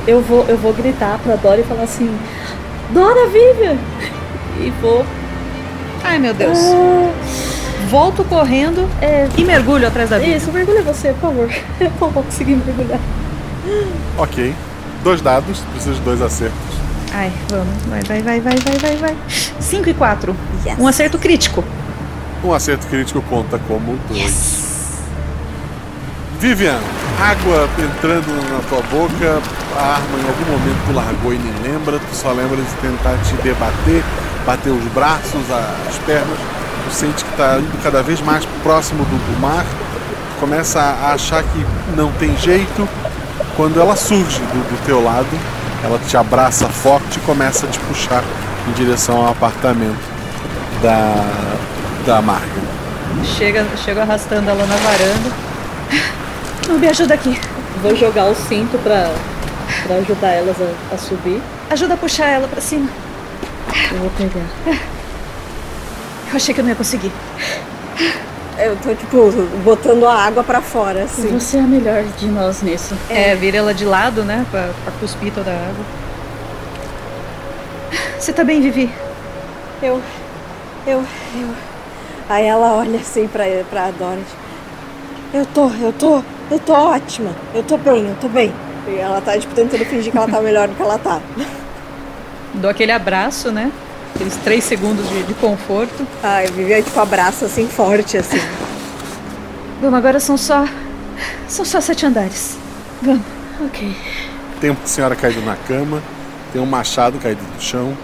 Eu 0.07 0.21
vou, 0.21 0.45
eu 0.47 0.57
vou 0.57 0.74
gritar 0.74 1.17
pra 1.19 1.36
Dora 1.36 1.59
e 1.59 1.63
falar 1.63 1.84
assim: 1.84 2.09
Dora, 2.91 3.28
Vivian! 3.28 3.78
E 4.60 4.72
vou. 4.82 5.06
Ai, 6.04 6.20
meu 6.20 6.34
Deus. 6.34 6.58
Ah, 6.58 7.12
Volto 7.89 8.24
correndo 8.24 8.89
e 9.38 9.43
mergulho 9.43 9.88
atrás 9.88 10.10
da 10.10 10.18
Vivian. 10.18 10.38
isso, 10.38 10.51
mergulha 10.51 10.82
você, 10.82 11.10
por 11.14 11.22
favor. 11.30 11.49
Eu 11.80 11.91
não 11.99 12.10
vou 12.10 12.24
conseguir 12.24 12.56
mergulhar. 12.56 12.99
ok. 14.18 14.54
Dois 15.04 15.22
dados, 15.22 15.60
precisa 15.72 15.93
de 15.93 16.01
dois 16.01 16.22
acertos. 16.22 16.58
Ai, 17.14 17.32
vamos. 17.49 17.68
Vai, 17.89 18.01
vai, 18.01 18.22
vai, 18.22 18.39
vai, 18.41 18.56
vai, 18.56 18.78
vai, 18.80 18.95
vai. 18.97 19.16
5 19.60 19.89
e 19.89 19.93
4. 19.93 20.36
Um 20.80 20.88
acerto 20.88 21.20
crítico. 21.20 21.64
Um 22.43 22.54
acerto 22.54 22.88
crítico 22.88 23.22
conta 23.30 23.60
como 23.68 23.97
dois. 24.10 25.01
Vivian, 26.39 26.80
água 27.22 27.70
entrando 27.80 28.28
na 28.51 28.60
tua 28.68 28.82
boca, 28.91 29.41
a 29.78 29.93
arma 29.95 30.18
em 30.20 30.28
algum 30.28 30.51
momento 30.51 30.78
tu 30.88 30.93
largou 30.93 31.34
e 31.34 31.38
nem 31.38 31.72
lembra, 31.72 31.99
tu 31.99 32.16
só 32.16 32.32
lembra 32.32 32.58
de 32.58 32.74
tentar 32.82 33.16
te 33.24 33.34
debater, 33.41 34.04
bater 34.45 34.69
os 34.69 34.83
braços, 34.93 35.41
as 35.87 35.97
pernas. 36.05 36.37
Tu 36.85 36.93
sente 36.93 37.23
que 37.23 37.31
tá 37.37 37.57
indo 37.59 37.81
cada 37.81 38.03
vez 38.03 38.21
mais 38.21 38.45
próximo 38.61 39.03
do, 39.05 39.33
do 39.33 39.39
mar, 39.39 39.65
começa 40.39 40.79
a 40.79 41.13
achar 41.13 41.43
que 41.43 41.65
não 41.95 42.11
tem 42.13 42.35
jeito. 42.37 42.87
Quando 43.55 43.79
ela 43.79 43.95
surge 43.95 44.39
do, 44.39 44.69
do 44.69 44.85
teu 44.85 45.03
lado, 45.03 45.27
ela 45.83 45.99
te 46.07 46.17
abraça 46.17 46.67
forte 46.67 47.17
e 47.17 47.19
começa 47.21 47.65
a 47.65 47.69
te 47.69 47.79
puxar 47.79 48.23
em 48.67 48.71
direção 48.73 49.17
ao 49.17 49.31
apartamento 49.31 49.99
da, 50.81 51.25
da 52.05 52.21
Marga. 52.21 52.61
Chega, 53.23 53.65
chego 53.77 53.99
arrastando 53.99 54.49
ela 54.49 54.65
na 54.65 54.75
varanda. 54.75 55.31
Não 56.67 56.79
me 56.79 56.87
ajuda 56.87 57.13
aqui. 57.13 57.39
Vou 57.81 57.95
jogar 57.95 58.25
o 58.25 58.35
cinto 58.35 58.77
pra 58.79 59.11
ajudar 59.97 60.29
elas 60.29 60.55
a, 60.59 60.95
a 60.95 60.97
subir. 60.97 61.41
Ajuda 61.69 61.93
a 61.93 61.97
puxar 61.97 62.27
ela 62.27 62.47
pra 62.47 62.61
cima. 62.61 62.89
Eu 63.91 63.99
vou 63.99 64.09
pegar. 64.11 64.45
Eu 66.30 66.36
achei 66.36 66.53
que 66.53 66.59
eu 66.61 66.63
não 66.63 66.71
ia 66.71 66.76
conseguir. 66.76 67.11
Eu 68.57 68.76
tô, 68.78 68.93
tipo, 68.93 69.32
botando 69.63 70.05
a 70.05 70.13
água 70.13 70.43
pra 70.43 70.61
fora, 70.61 71.03
assim. 71.03 71.28
Você 71.39 71.57
é 71.57 71.61
a 71.61 71.63
melhor 71.63 72.03
de 72.17 72.28
nós 72.28 72.61
nisso. 72.61 72.95
É, 73.09 73.36
vira 73.36 73.57
ela 73.57 73.74
de 73.74 73.86
lado, 73.86 74.24
né? 74.24 74.45
Pra, 74.51 74.69
pra 74.84 74.93
cuspir 74.99 75.32
toda 75.34 75.51
a 75.51 75.53
água. 75.53 75.86
Você 78.19 78.32
tá 78.32 78.43
bem, 78.43 78.61
Vivi? 78.61 78.91
Eu. 79.82 80.01
Eu. 80.88 81.03
Eu. 81.36 81.49
Aí 82.30 82.45
ela 82.45 82.74
olha 82.74 82.99
assim 82.99 83.28
pra, 83.28 83.43
pra 83.69 83.91
Dora. 83.91 84.19
Eu 85.34 85.45
tô, 85.47 85.69
eu 85.82 85.91
tô, 85.91 86.24
eu 86.49 86.59
tô 86.59 86.74
ótima. 86.74 87.32
Eu 87.53 87.63
tô 87.63 87.76
bem, 87.78 88.07
eu 88.07 88.15
tô 88.21 88.30
bem. 88.30 88.53
E 88.88 88.97
ela 88.97 89.19
tá, 89.19 89.38
tipo, 89.38 89.53
tentando 89.53 89.84
fingir 89.86 90.11
que 90.11 90.17
ela 90.17 90.28
tá 90.28 90.41
melhor 90.41 90.67
do 90.67 90.76
que 90.76 90.82
ela 90.82 90.97
tá. 90.97 91.19
Dou 92.56 92.70
aquele 92.70 92.91
abraço, 92.91 93.51
né? 93.51 93.72
Aqueles 94.16 94.36
três 94.38 94.64
segundos 94.64 95.08
de, 95.10 95.24
de 95.24 95.34
conforto. 95.36 96.06
Ai, 96.22 96.47
Vivi, 96.47 96.82
tipo, 96.84 96.99
abraço 96.99 97.45
assim, 97.45 97.68
forte, 97.68 98.18
assim. 98.18 98.39
Vamos, 99.82 99.97
agora 99.97 100.20
são 100.20 100.38
só. 100.38 100.66
São 101.47 101.66
só 101.66 101.82
sete 101.82 102.06
andares. 102.06 102.58
Vamos. 103.01 103.24
Ok. 103.66 103.95
Tem 104.62 104.70
uma 104.70 104.86
senhora 104.86 105.16
caída 105.16 105.41
na 105.41 105.56
cama, 105.56 106.01
tem 106.51 106.62
um 106.62 106.66
machado 106.66 107.18
caído 107.20 107.41
no 107.54 107.62
chão. 107.62 107.97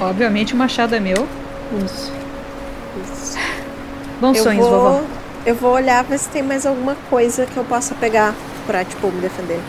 Obviamente 0.00 0.54
o 0.54 0.56
machado 0.56 0.94
é 0.94 1.00
meu. 1.00 1.26
Isso. 1.84 2.12
Isso. 3.02 3.38
Bons 4.20 4.36
eu 4.36 4.44
sonhos, 4.44 4.66
vou, 4.66 4.80
vovó. 4.80 5.02
Eu 5.44 5.54
vou 5.54 5.72
olhar 5.72 6.04
ver 6.04 6.18
se 6.18 6.28
tem 6.28 6.42
mais 6.42 6.64
alguma 6.66 6.94
coisa 7.10 7.46
que 7.46 7.56
eu 7.56 7.64
possa 7.64 7.94
pegar 7.94 8.34
pra, 8.66 8.84
tipo, 8.84 9.08
me 9.08 9.20
defender. 9.20 9.60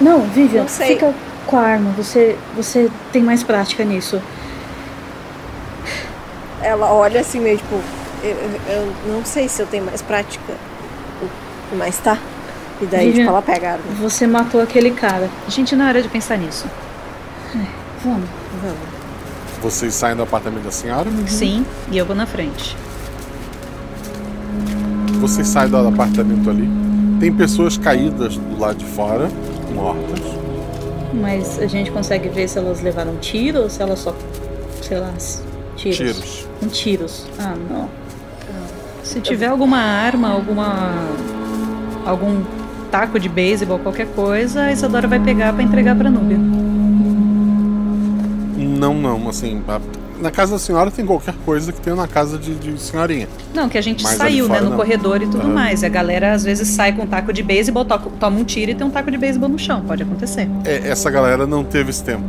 Não, 0.00 0.20
Vivian, 0.22 0.62
Não 0.62 0.68
sei. 0.68 0.94
fica 0.94 1.14
com 1.46 1.56
a 1.56 1.62
arma. 1.62 1.90
Você, 1.96 2.36
você 2.56 2.90
tem 3.12 3.22
mais 3.22 3.42
prática 3.42 3.84
nisso. 3.84 4.20
Ela 6.62 6.92
olha 6.92 7.20
assim 7.20 7.40
meio, 7.40 7.58
tipo, 7.58 7.80
eu, 8.22 8.36
eu- 8.68 8.92
não 9.14 9.24
sei 9.24 9.48
se 9.48 9.60
eu 9.60 9.66
tenho 9.66 9.84
mais 9.84 10.00
prática. 10.02 10.54
Mas 11.76 11.98
tá. 11.98 12.18
E 12.80 12.86
daí, 12.86 13.06
Vivian, 13.06 13.22
tipo, 13.24 13.30
ela 13.30 13.42
pega 13.42 13.68
a 13.68 13.72
arma. 13.72 13.84
Você 14.00 14.26
matou 14.26 14.60
aquele 14.60 14.90
cara. 14.92 15.28
Gente, 15.48 15.74
não 15.74 15.84
é 15.86 15.88
hora 15.88 16.02
de 16.02 16.08
pensar 16.08 16.36
nisso. 16.36 16.66
Vamos. 18.04 18.28
Vamos. 18.62 18.78
Vocês 19.62 19.94
saem 19.94 20.16
do 20.16 20.22
apartamento 20.22 20.64
da 20.64 20.70
senhora? 20.72 21.08
Sim, 21.28 21.64
e 21.90 21.96
eu 21.96 22.04
vou 22.04 22.16
na 22.16 22.26
frente. 22.26 22.76
Vocês 25.20 25.46
saem 25.46 25.70
do 25.70 25.76
apartamento 25.76 26.50
ali. 26.50 26.68
Tem 27.20 27.32
pessoas 27.32 27.76
caídas 27.78 28.36
do 28.36 28.58
lado 28.58 28.76
de 28.78 28.84
fora, 28.84 29.28
mortas. 29.72 30.31
Mas 31.12 31.58
a 31.58 31.66
gente 31.66 31.90
consegue 31.90 32.28
ver 32.28 32.48
se 32.48 32.58
elas 32.58 32.80
levaram 32.80 33.16
tiro 33.16 33.62
ou 33.62 33.70
se 33.70 33.82
elas 33.82 33.98
só. 33.98 34.14
sei 34.80 34.98
lá. 34.98 35.12
Tiros. 35.76 35.96
Tiros. 35.96 36.48
Com 36.60 36.68
tiros. 36.68 37.26
Ah, 37.38 37.54
não. 37.68 37.88
Se 39.02 39.20
tiver 39.20 39.46
alguma 39.46 39.78
arma, 39.78 40.30
alguma. 40.30 40.94
algum 42.06 42.42
taco 42.90 43.18
de 43.18 43.28
beisebol, 43.28 43.78
qualquer 43.78 44.06
coisa, 44.08 44.64
a 44.64 44.72
Isadora 44.72 45.08
vai 45.08 45.18
pegar 45.18 45.52
pra 45.52 45.62
entregar 45.62 45.96
pra 45.96 46.10
Núbia. 46.10 46.38
Não, 48.56 48.94
não, 48.94 49.28
assim, 49.28 49.62
na 50.22 50.30
casa 50.30 50.52
da 50.52 50.58
senhora 50.58 50.90
tem 50.90 51.04
qualquer 51.04 51.34
coisa 51.44 51.72
que 51.72 51.80
tem 51.80 51.94
na 51.94 52.06
casa 52.08 52.38
de, 52.38 52.54
de 52.54 52.80
senhorinha. 52.80 53.28
Não, 53.54 53.68
que 53.68 53.76
a 53.76 53.80
gente 53.82 54.02
Mas 54.04 54.14
saiu, 54.16 54.44
né, 54.48 54.54
fora 54.54 54.64
no 54.64 54.70
não. 54.70 54.76
corredor 54.76 55.20
e 55.22 55.26
tudo 55.26 55.48
mais. 55.48 55.82
E 55.82 55.86
a 55.86 55.88
galera 55.88 56.32
às 56.32 56.44
vezes 56.44 56.68
sai 56.68 56.92
com 56.92 57.02
um 57.02 57.06
taco 57.06 57.32
de 57.32 57.42
beisebol, 57.42 57.84
to- 57.84 58.12
toma 58.18 58.38
um 58.38 58.44
tiro 58.44 58.70
e 58.70 58.74
tem 58.74 58.86
um 58.86 58.90
taco 58.90 59.10
de 59.10 59.18
beisebol 59.18 59.48
no 59.48 59.58
chão. 59.58 59.82
Pode 59.82 60.02
acontecer. 60.02 60.48
É, 60.64 60.88
essa 60.88 61.10
galera 61.10 61.46
não 61.46 61.64
teve 61.64 61.90
esse 61.90 62.02
tempo. 62.04 62.24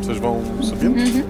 Vocês 0.00 0.18
vão 0.18 0.40
subindo? 0.62 0.96
Uhum. 0.98 1.24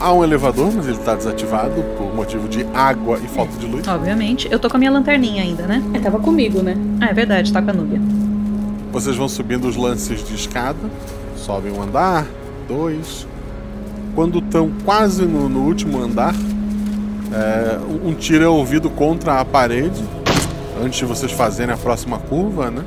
Há 0.00 0.12
um 0.12 0.22
elevador, 0.22 0.72
mas 0.72 0.86
ele 0.86 0.96
está 0.96 1.16
desativado 1.16 1.82
por 1.96 2.14
motivo 2.14 2.48
de 2.48 2.64
água 2.72 3.18
e 3.22 3.26
falta 3.26 3.56
de 3.58 3.66
luz. 3.66 3.86
Obviamente. 3.88 4.46
Eu 4.50 4.58
tô 4.60 4.70
com 4.70 4.76
a 4.76 4.78
minha 4.78 4.92
lanterninha 4.92 5.42
ainda, 5.42 5.66
né? 5.66 5.82
É, 5.92 5.98
tava 5.98 6.20
comigo, 6.20 6.62
né? 6.62 6.76
Ah, 7.00 7.06
é 7.06 7.12
verdade, 7.12 7.52
tá 7.52 7.60
com 7.60 7.70
a 7.70 7.72
Núbia. 7.72 8.00
Vocês 8.92 9.16
vão 9.16 9.28
subindo 9.28 9.66
os 9.66 9.74
lances 9.76 10.22
de 10.24 10.34
escada, 10.34 10.78
sobem 11.36 11.72
um 11.72 11.82
andar, 11.82 12.24
dois. 12.68 13.26
Quando 14.18 14.40
estão 14.40 14.68
quase 14.84 15.24
no, 15.24 15.48
no 15.48 15.60
último 15.60 16.02
andar, 16.02 16.34
é, 17.32 17.78
um- 18.04 18.12
tiro 18.14 18.42
é 18.42 18.48
ouvido 18.48 18.90
contra 18.90 19.38
a 19.38 19.44
parede, 19.44 20.02
antes 20.84 20.98
de 20.98 21.04
vocês 21.04 21.30
fazerem 21.30 21.72
a 21.72 21.76
próxima 21.76 22.18
curva, 22.18 22.68
né? 22.68 22.82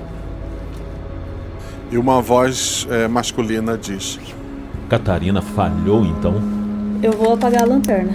E 1.89 1.97
uma 1.97 2.21
voz 2.21 2.85
é, 2.91 3.07
masculina 3.07 3.77
diz: 3.77 4.19
Catarina 4.89 5.41
falhou 5.41 6.03
então? 6.05 6.33
Eu 7.01 7.13
vou 7.13 7.35
apagar 7.35 7.61
a 7.61 7.65
lanterna. 7.65 8.11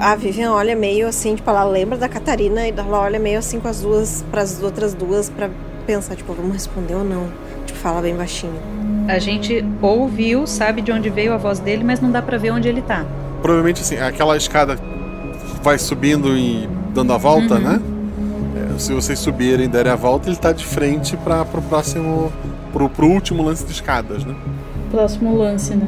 A 0.00 0.16
Vivian 0.16 0.50
olha 0.50 0.74
meio 0.74 1.06
assim, 1.06 1.36
tipo, 1.36 1.48
ela 1.48 1.62
lembra 1.62 1.96
da 1.96 2.08
Catarina 2.08 2.66
e 2.66 2.74
ela 2.76 2.98
olha 2.98 3.20
meio 3.20 3.38
assim 3.38 3.60
com 3.60 3.68
as 3.68 3.82
duas, 3.82 4.24
para 4.32 4.42
as 4.42 4.60
outras 4.60 4.94
duas, 4.94 5.30
pra 5.30 5.48
pensar, 5.86 6.16
tipo, 6.16 6.32
vamos 6.32 6.54
responder 6.54 6.96
ou 6.96 7.04
não? 7.04 7.28
Tipo, 7.66 7.78
fala 7.78 8.02
bem 8.02 8.16
baixinho. 8.16 8.60
A 9.08 9.18
gente 9.18 9.64
ouviu, 9.80 10.46
sabe 10.46 10.82
de 10.82 10.92
onde 10.92 11.08
veio 11.08 11.32
a 11.32 11.36
voz 11.38 11.58
dele, 11.58 11.82
mas 11.82 12.00
não 12.00 12.10
dá 12.10 12.20
pra 12.22 12.36
ver 12.38 12.50
onde 12.52 12.68
ele 12.68 12.82
tá. 12.82 13.04
Provavelmente 13.40 13.80
assim, 13.80 13.96
aquela 13.96 14.36
escada 14.36 14.78
vai 15.62 15.78
subindo 15.78 16.36
e 16.36 16.68
dando 16.94 17.12
a 17.12 17.16
volta, 17.16 17.54
Uhum. 17.54 17.60
né? 17.60 17.80
É, 18.74 18.78
se 18.78 18.92
vocês 18.92 19.18
subirem 19.18 19.64
e 19.64 19.68
derem 19.68 19.90
a 19.90 19.96
volta, 19.96 20.28
ele 20.28 20.36
tá 20.36 20.52
de 20.52 20.64
frente 20.64 21.16
para 21.16 21.44
pro 21.44 21.62
próximo. 21.62 22.30
Pro, 22.72 22.86
pro 22.88 23.06
último 23.08 23.42
lance 23.42 23.64
de 23.64 23.72
escadas, 23.72 24.24
né? 24.26 24.34
Próximo 24.90 25.34
lance, 25.34 25.74
né? 25.74 25.86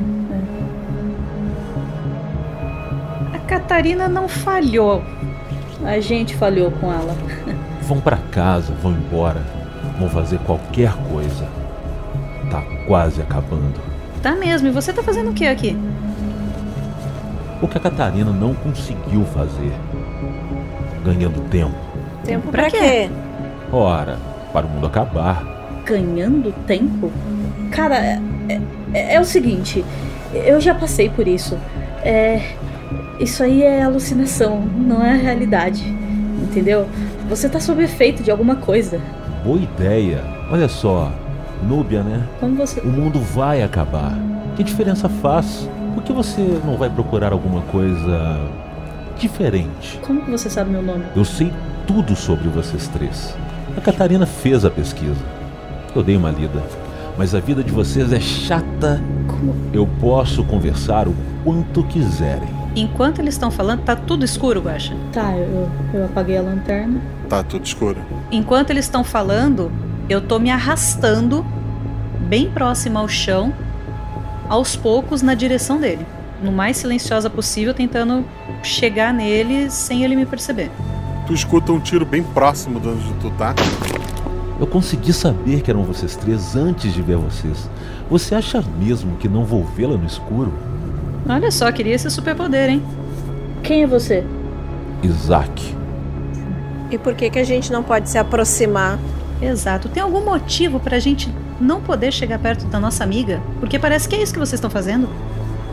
A 3.34 3.38
Catarina 3.40 4.09
não 4.09 4.28
falhou. 4.28 5.02
A 5.84 6.01
gente 6.01 6.34
falhou 6.36 6.70
com 6.70 6.90
ela. 6.92 7.14
Vão 7.82 8.01
pra 8.01 8.16
casa, 8.30 8.72
vão 8.82 8.92
embora, 8.92 9.42
vão 9.98 10.09
fazer 10.09 10.38
qualquer 10.40 10.92
coisa. 11.12 11.44
Tá 12.51 12.62
quase 12.86 13.20
acabando. 13.22 13.74
Tá 14.22 14.32
mesmo, 14.35 14.68
e 14.68 14.70
você 14.70 14.93
tá 14.93 15.02
fazendo 15.02 15.31
o 15.31 15.32
que 15.35 15.47
aqui? 15.47 15.77
O 17.62 17.68
que 17.68 17.77
a 17.78 17.81
Catarina 17.81 18.31
não 18.32 18.55
conseguiu 18.55 19.24
fazer. 19.27 19.72
Ganhando 21.05 21.40
tempo. 21.48 21.74
Tempo 22.24 22.51
Pra 22.51 22.62
pra, 22.62 22.70
quê? 22.70 22.78
quê? 22.78 23.10
Ora, 23.72 24.18
para 24.52 24.66
o 24.66 24.68
mundo 24.70 24.86
acabar. 24.86 25.44
Ganhando 25.86 26.52
tempo? 26.66 27.10
Cara, 27.70 27.97
é, 27.97 28.20
é- 28.94 29.14
é 29.14 29.20
o 29.20 29.24
seguinte, 29.24 29.85
eu 30.35 30.60
já 30.60 30.74
passei 30.74 31.09
por 31.09 31.27
isso. 31.27 31.56
É, 32.05 32.40
isso 33.18 33.43
aí 33.43 33.62
é 33.62 33.82
alucinação, 33.82 34.60
não 34.60 35.05
é 35.05 35.16
realidade. 35.16 35.85
Entendeu? 36.43 36.86
Você 37.28 37.48
tá 37.48 37.60
sob 37.60 37.82
efeito 37.82 38.22
de 38.22 38.31
alguma 38.31 38.56
coisa. 38.56 39.01
Boa 39.44 39.59
ideia. 39.60 40.22
Olha 40.51 40.68
só, 40.68 41.12
Núbia, 41.62 42.03
né? 42.03 42.27
Como 42.39 42.57
você. 42.57 42.81
O 42.81 42.89
mundo 42.89 43.19
vai 43.20 43.62
acabar. 43.62 44.16
Que 44.57 44.65
diferença 44.65 45.09
faz? 45.09 45.69
Por 45.95 46.03
que 46.03 46.12
você 46.12 46.61
não 46.65 46.77
vai 46.77 46.89
procurar 46.89 47.32
alguma 47.32 47.62
coisa 47.62 48.41
diferente? 49.19 49.99
Como 50.07 50.23
que 50.23 50.31
você 50.31 50.49
sabe 50.49 50.70
meu 50.70 50.82
nome? 50.82 51.05
Eu 51.15 51.24
sei 51.24 51.53
tudo 51.87 52.16
sobre 52.16 52.49
vocês 52.49 52.89
três. 52.89 53.37
A 53.77 53.81
Catarina 53.81 54.27
fez 54.27 54.65
a 54.65 54.70
pesquisa. 54.70 55.20
Eu 55.95 56.03
dei 56.03 56.16
uma 56.16 56.31
lida. 56.31 56.62
Mas 57.19 57.35
a 57.35 57.41
vida 57.41 57.62
de 57.62 57.70
vocês 57.70 58.12
é 58.12 58.20
chata. 58.20 59.01
Eu 59.73 59.89
posso 60.01 60.45
conversar 60.45 61.09
o 61.09 61.15
quanto 61.45 61.82
quiserem. 61.85 62.49
Enquanto 62.77 63.19
eles 63.19 63.35
estão 63.35 63.51
falando, 63.51 63.82
tá 63.82 63.97
tudo 63.97 64.24
escuro, 64.24 64.61
Guaxa. 64.61 64.95
Tá, 65.12 65.37
eu, 65.37 65.69
eu 65.93 66.05
apaguei 66.05 66.39
a 66.39 66.43
lanterna. 66.43 67.01
Tá 67.28 67.43
tudo 67.43 67.65
escuro. 67.65 67.99
Enquanto 68.31 68.70
eles 68.70 68.85
estão 68.85 69.03
falando, 69.03 69.73
eu 70.11 70.20
tô 70.20 70.41
me 70.41 70.51
arrastando 70.51 71.47
bem 72.19 72.51
próximo 72.51 72.99
ao 72.99 73.07
chão, 73.07 73.55
aos 74.49 74.74
poucos 74.74 75.23
na 75.23 75.35
direção 75.35 75.81
dele. 75.81 76.05
No 76.43 76.51
mais 76.51 76.78
silenciosa 76.78 77.31
possível, 77.31 77.73
tentando 77.73 78.24
chegar 78.61 79.15
nele 79.15 79.70
sem 79.70 80.03
ele 80.03 80.16
me 80.16 80.27
perceber. 80.27 80.69
Tu 81.28 81.32
escuta 81.32 81.70
um 81.70 81.78
tiro 81.78 82.05
bem 82.05 82.24
próximo 82.24 82.81
de 82.81 82.89
onde 82.89 83.12
tu 83.20 83.31
tá. 83.39 83.55
Eu 84.59 84.66
consegui 84.66 85.12
saber 85.12 85.61
que 85.61 85.70
eram 85.70 85.85
vocês 85.85 86.16
três 86.16 86.57
antes 86.57 86.93
de 86.93 87.01
ver 87.01 87.16
vocês. 87.16 87.70
Você 88.11 88.35
acha 88.35 88.65
mesmo 88.81 89.16
que 89.16 89.28
não 89.28 89.45
vou 89.45 89.65
vê-la 89.65 89.97
no 89.97 90.07
escuro? 90.07 90.53
Olha 91.28 91.53
só, 91.53 91.70
queria 91.70 91.95
esse 91.95 92.11
superpoder, 92.11 92.69
hein? 92.69 92.82
Quem 93.62 93.85
é 93.85 93.87
você? 93.87 94.24
Isaac. 95.05 95.77
E 96.91 96.99
por 96.99 97.15
que 97.15 97.31
que 97.31 97.39
a 97.39 97.45
gente 97.45 97.70
não 97.70 97.85
pode 97.85 98.11
se 98.11 98.19
aproximar? 98.19 98.99
Exato. 99.41 99.89
Tem 99.89 100.03
algum 100.03 100.25
motivo 100.25 100.79
pra 100.79 100.99
gente 100.99 101.33
não 101.61 101.81
poder 101.81 102.12
chegar 102.12 102.39
perto 102.39 102.67
da 102.67 102.79
nossa 102.79 103.05
amiga? 103.05 103.41
Porque 103.59 103.79
parece 103.79 104.09
que 104.09 104.15
é 104.15 104.23
isso 104.23 104.33
que 104.33 104.39
vocês 104.39 104.55
estão 104.55 104.71
fazendo. 104.71 105.09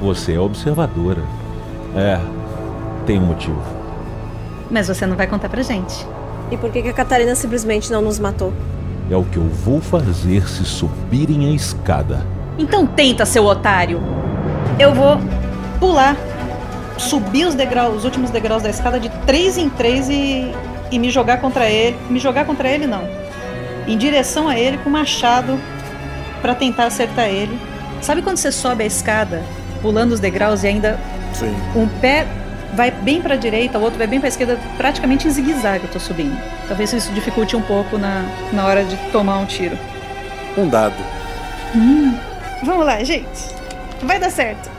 Você 0.01 0.33
é 0.33 0.39
observadora. 0.39 1.23
É, 1.95 2.19
tem 3.05 3.19
um 3.19 3.25
motivo. 3.25 3.61
Mas 4.69 4.87
você 4.87 5.05
não 5.05 5.15
vai 5.15 5.27
contar 5.27 5.49
pra 5.49 5.61
gente. 5.61 6.05
E 6.51 6.57
por 6.57 6.71
que 6.71 6.81
que 6.81 6.89
a 6.89 6.93
Catarina 6.93 7.35
simplesmente 7.35 7.91
não 7.91 8.01
nos 8.01 8.19
matou? 8.19 8.53
É 9.09 9.15
o 9.15 9.23
que 9.23 9.37
eu 9.37 9.43
vou 9.43 9.81
fazer 9.81 10.47
se 10.47 10.65
subirem 10.65 11.49
a 11.49 11.51
escada. 11.51 12.25
Então 12.57 12.85
tenta, 12.85 13.25
seu 13.25 13.45
otário. 13.45 14.01
Eu 14.79 14.93
vou 14.93 15.17
pular, 15.79 16.15
subir 16.97 17.45
os 17.45 17.55
degraus, 17.55 17.97
os 17.97 18.05
últimos 18.05 18.29
degraus 18.29 18.63
da 18.63 18.69
escada 18.69 18.99
de 18.99 19.09
três 19.25 19.57
em 19.57 19.69
três 19.69 20.09
e, 20.09 20.51
e 20.91 20.99
me 20.99 21.09
jogar 21.09 21.37
contra 21.37 21.69
ele. 21.69 21.97
Me 22.09 22.19
jogar 22.19 22.45
contra 22.45 22.69
ele 22.69 22.85
não. 22.85 23.26
Em 23.87 23.97
direção 23.97 24.47
a 24.47 24.59
ele 24.59 24.77
com 24.77 24.89
o 24.89 24.91
machado 24.91 25.59
pra 26.41 26.53
tentar 26.53 26.85
acertar 26.85 27.27
ele. 27.27 27.57
Sabe 28.01 28.21
quando 28.21 28.37
você 28.37 28.51
sobe 28.51 28.83
a 28.83 28.87
escada, 28.87 29.43
pulando 29.81 30.11
os 30.11 30.19
degraus 30.19 30.63
e 30.63 30.67
ainda 30.67 30.99
Sim. 31.33 31.55
um 31.75 31.87
pé 31.87 32.27
vai 32.73 32.91
bem 32.91 33.21
pra 33.21 33.35
direita, 33.35 33.79
o 33.79 33.81
outro 33.81 33.97
vai 33.97 34.07
bem 34.07 34.19
pra 34.19 34.29
esquerda, 34.29 34.59
praticamente 34.77 35.27
em 35.27 35.31
zigue-zague 35.31 35.85
eu 35.85 35.91
tô 35.91 35.99
subindo. 35.99 36.37
Talvez 36.67 36.93
isso 36.93 37.11
dificulte 37.13 37.55
um 37.55 37.61
pouco 37.61 37.97
na, 37.97 38.25
na 38.51 38.65
hora 38.65 38.83
de 38.83 38.95
tomar 39.11 39.37
um 39.37 39.45
tiro. 39.45 39.77
Um 40.57 40.67
dado. 40.67 40.95
Hum. 41.75 42.15
Vamos 42.63 42.85
lá, 42.85 43.03
gente. 43.03 43.57
Vai 44.03 44.19
dar 44.19 44.29
certo. 44.29 44.69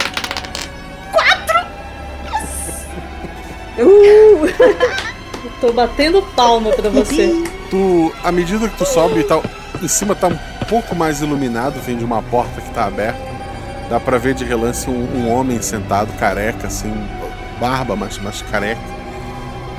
Quatro! 1.13 1.67
Uh! 3.79 4.99
Tô 5.61 5.73
batendo 5.73 6.23
palma 6.37 6.71
pra 6.71 6.89
você. 6.91 7.43
Tu, 7.71 8.13
à 8.25 8.33
medida 8.33 8.69
que 8.69 8.79
tu 8.79 8.87
sobe 8.87 9.21
e 9.21 9.25
tal, 9.25 9.43
em 9.83 9.89
cima 9.89 10.15
tá 10.15 10.29
um 10.29 10.39
pouco 10.69 10.95
mais 10.95 11.21
iluminado, 11.21 11.81
vem 11.81 11.97
de 11.97 12.05
uma 12.05 12.23
porta 12.23 12.61
que 12.61 12.71
tá 12.71 12.87
aberta. 12.87 13.21
Dá 13.91 14.01
pra 14.01 14.19
ver 14.19 14.35
de 14.35 14.45
relance 14.45 14.89
um, 14.89 15.07
um 15.17 15.31
homem 15.31 15.61
sentado, 15.61 16.13
careca, 16.19 16.67
assim, 16.67 16.93
barba, 17.61 17.95
mas, 17.97 18.19
mas 18.19 18.43
careca. 18.43 18.81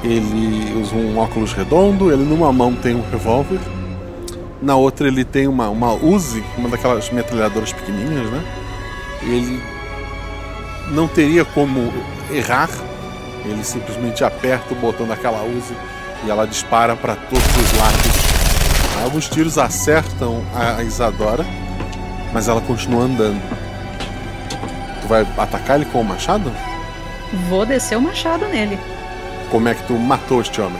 Ele 0.03 0.79
usa 0.79 0.95
um 0.95 1.17
óculos 1.17 1.53
redondo, 1.53 2.11
ele 2.11 2.23
numa 2.23 2.53
mão 2.53 2.73
tem 2.73 2.95
um 2.95 3.03
revólver, 3.09 3.59
na 4.61 4.75
outra 4.75 5.07
ele 5.07 5.25
tem 5.25 5.47
uma, 5.47 5.69
uma 5.69 5.93
Uzi, 5.93 6.43
uma 6.57 6.69
daquelas 6.69 7.09
metralhadoras 7.11 7.73
pequenininhas, 7.73 8.29
né? 8.31 8.43
Ele 9.23 9.61
não 10.91 11.07
teria 11.07 11.43
como 11.43 11.91
errar, 12.31 12.69
ele 13.45 13.63
simplesmente 13.63 14.23
aperta 14.23 14.73
o 14.73 14.77
botão 14.77 15.05
daquela 15.05 15.43
Uzi 15.43 15.75
e 16.25 16.29
ela 16.29 16.45
dispara 16.45 16.95
para 16.95 17.15
todos 17.15 17.45
os 17.45 17.77
lados. 17.77 18.29
Alguns 19.03 19.29
tiros 19.29 19.57
acertam 19.57 20.43
a 20.53 20.83
Isadora, 20.83 21.45
mas 22.33 22.47
ela 22.47 22.61
continua 22.61 23.03
andando. 23.03 23.41
Tu 25.01 25.07
vai 25.07 25.25
atacar 25.37 25.77
ele 25.77 25.85
com 25.85 26.01
o 26.01 26.03
machado? 26.03 26.51
Vou 27.49 27.65
descer 27.65 27.97
o 27.97 28.01
machado 28.01 28.45
nele. 28.47 28.77
Como 29.49 29.67
é 29.67 29.73
que 29.73 29.83
tu 29.83 29.93
matou 29.93 30.41
este 30.41 30.61
homem? 30.61 30.79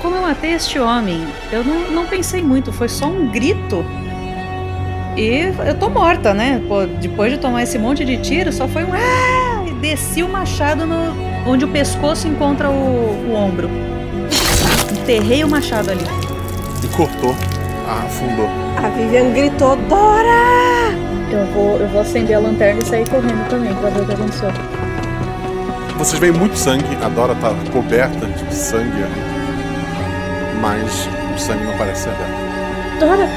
Como 0.00 0.16
eu 0.16 0.22
matei 0.22 0.52
este 0.52 0.78
homem? 0.78 1.26
Eu 1.52 1.62
não, 1.62 1.90
não 1.90 2.06
pensei 2.06 2.42
muito, 2.42 2.72
foi 2.72 2.88
só 2.88 3.06
um 3.06 3.28
grito. 3.30 3.84
E 5.16 5.52
eu 5.66 5.78
tô 5.78 5.90
morta, 5.90 6.32
né? 6.32 6.62
Pô, 6.66 6.86
depois 6.86 7.32
de 7.32 7.38
tomar 7.38 7.62
esse 7.62 7.78
monte 7.78 8.04
de 8.04 8.16
tiro, 8.18 8.52
só 8.52 8.66
foi 8.66 8.84
um. 8.84 8.94
Ah! 8.94 9.64
E 9.66 9.72
desci 9.74 10.22
o 10.22 10.28
machado 10.28 10.86
no, 10.86 11.14
onde 11.46 11.64
o 11.64 11.68
pescoço 11.68 12.26
encontra 12.26 12.70
o, 12.70 12.72
o 12.72 13.34
ombro. 13.34 13.68
Enterrei 14.92 15.44
o 15.44 15.48
machado 15.48 15.90
ali. 15.90 16.04
E 16.82 16.88
cortou, 16.88 17.34
afundou. 17.86 18.48
A 18.76 18.88
Vivian 18.90 19.32
gritou: 19.32 19.76
Dora! 19.76 20.90
Eu 21.30 21.46
vou, 21.52 21.76
eu 21.78 21.88
vou 21.88 22.00
acender 22.00 22.36
a 22.36 22.40
lanterna 22.40 22.80
e 22.82 22.86
sair 22.86 23.08
correndo 23.08 23.48
também 23.48 23.74
pra 23.74 23.90
ver 23.90 24.02
o 24.02 24.06
que 24.06 24.12
aconteceu. 24.12 24.50
Vocês 25.96 26.18
veem 26.18 26.32
muito 26.32 26.56
sangue, 26.56 26.96
a 27.04 27.08
Dora 27.08 27.34
tá 27.36 27.54
coberta 27.72 28.26
de 28.26 28.54
sangue 28.54 29.02
ali. 29.02 29.30
Mas 30.60 31.08
o 31.34 31.38
sangue 31.38 31.64
não 31.64 31.76
parece 31.76 32.04
ser 32.04 32.10
dela. 32.10 32.50
Dora! 32.98 33.28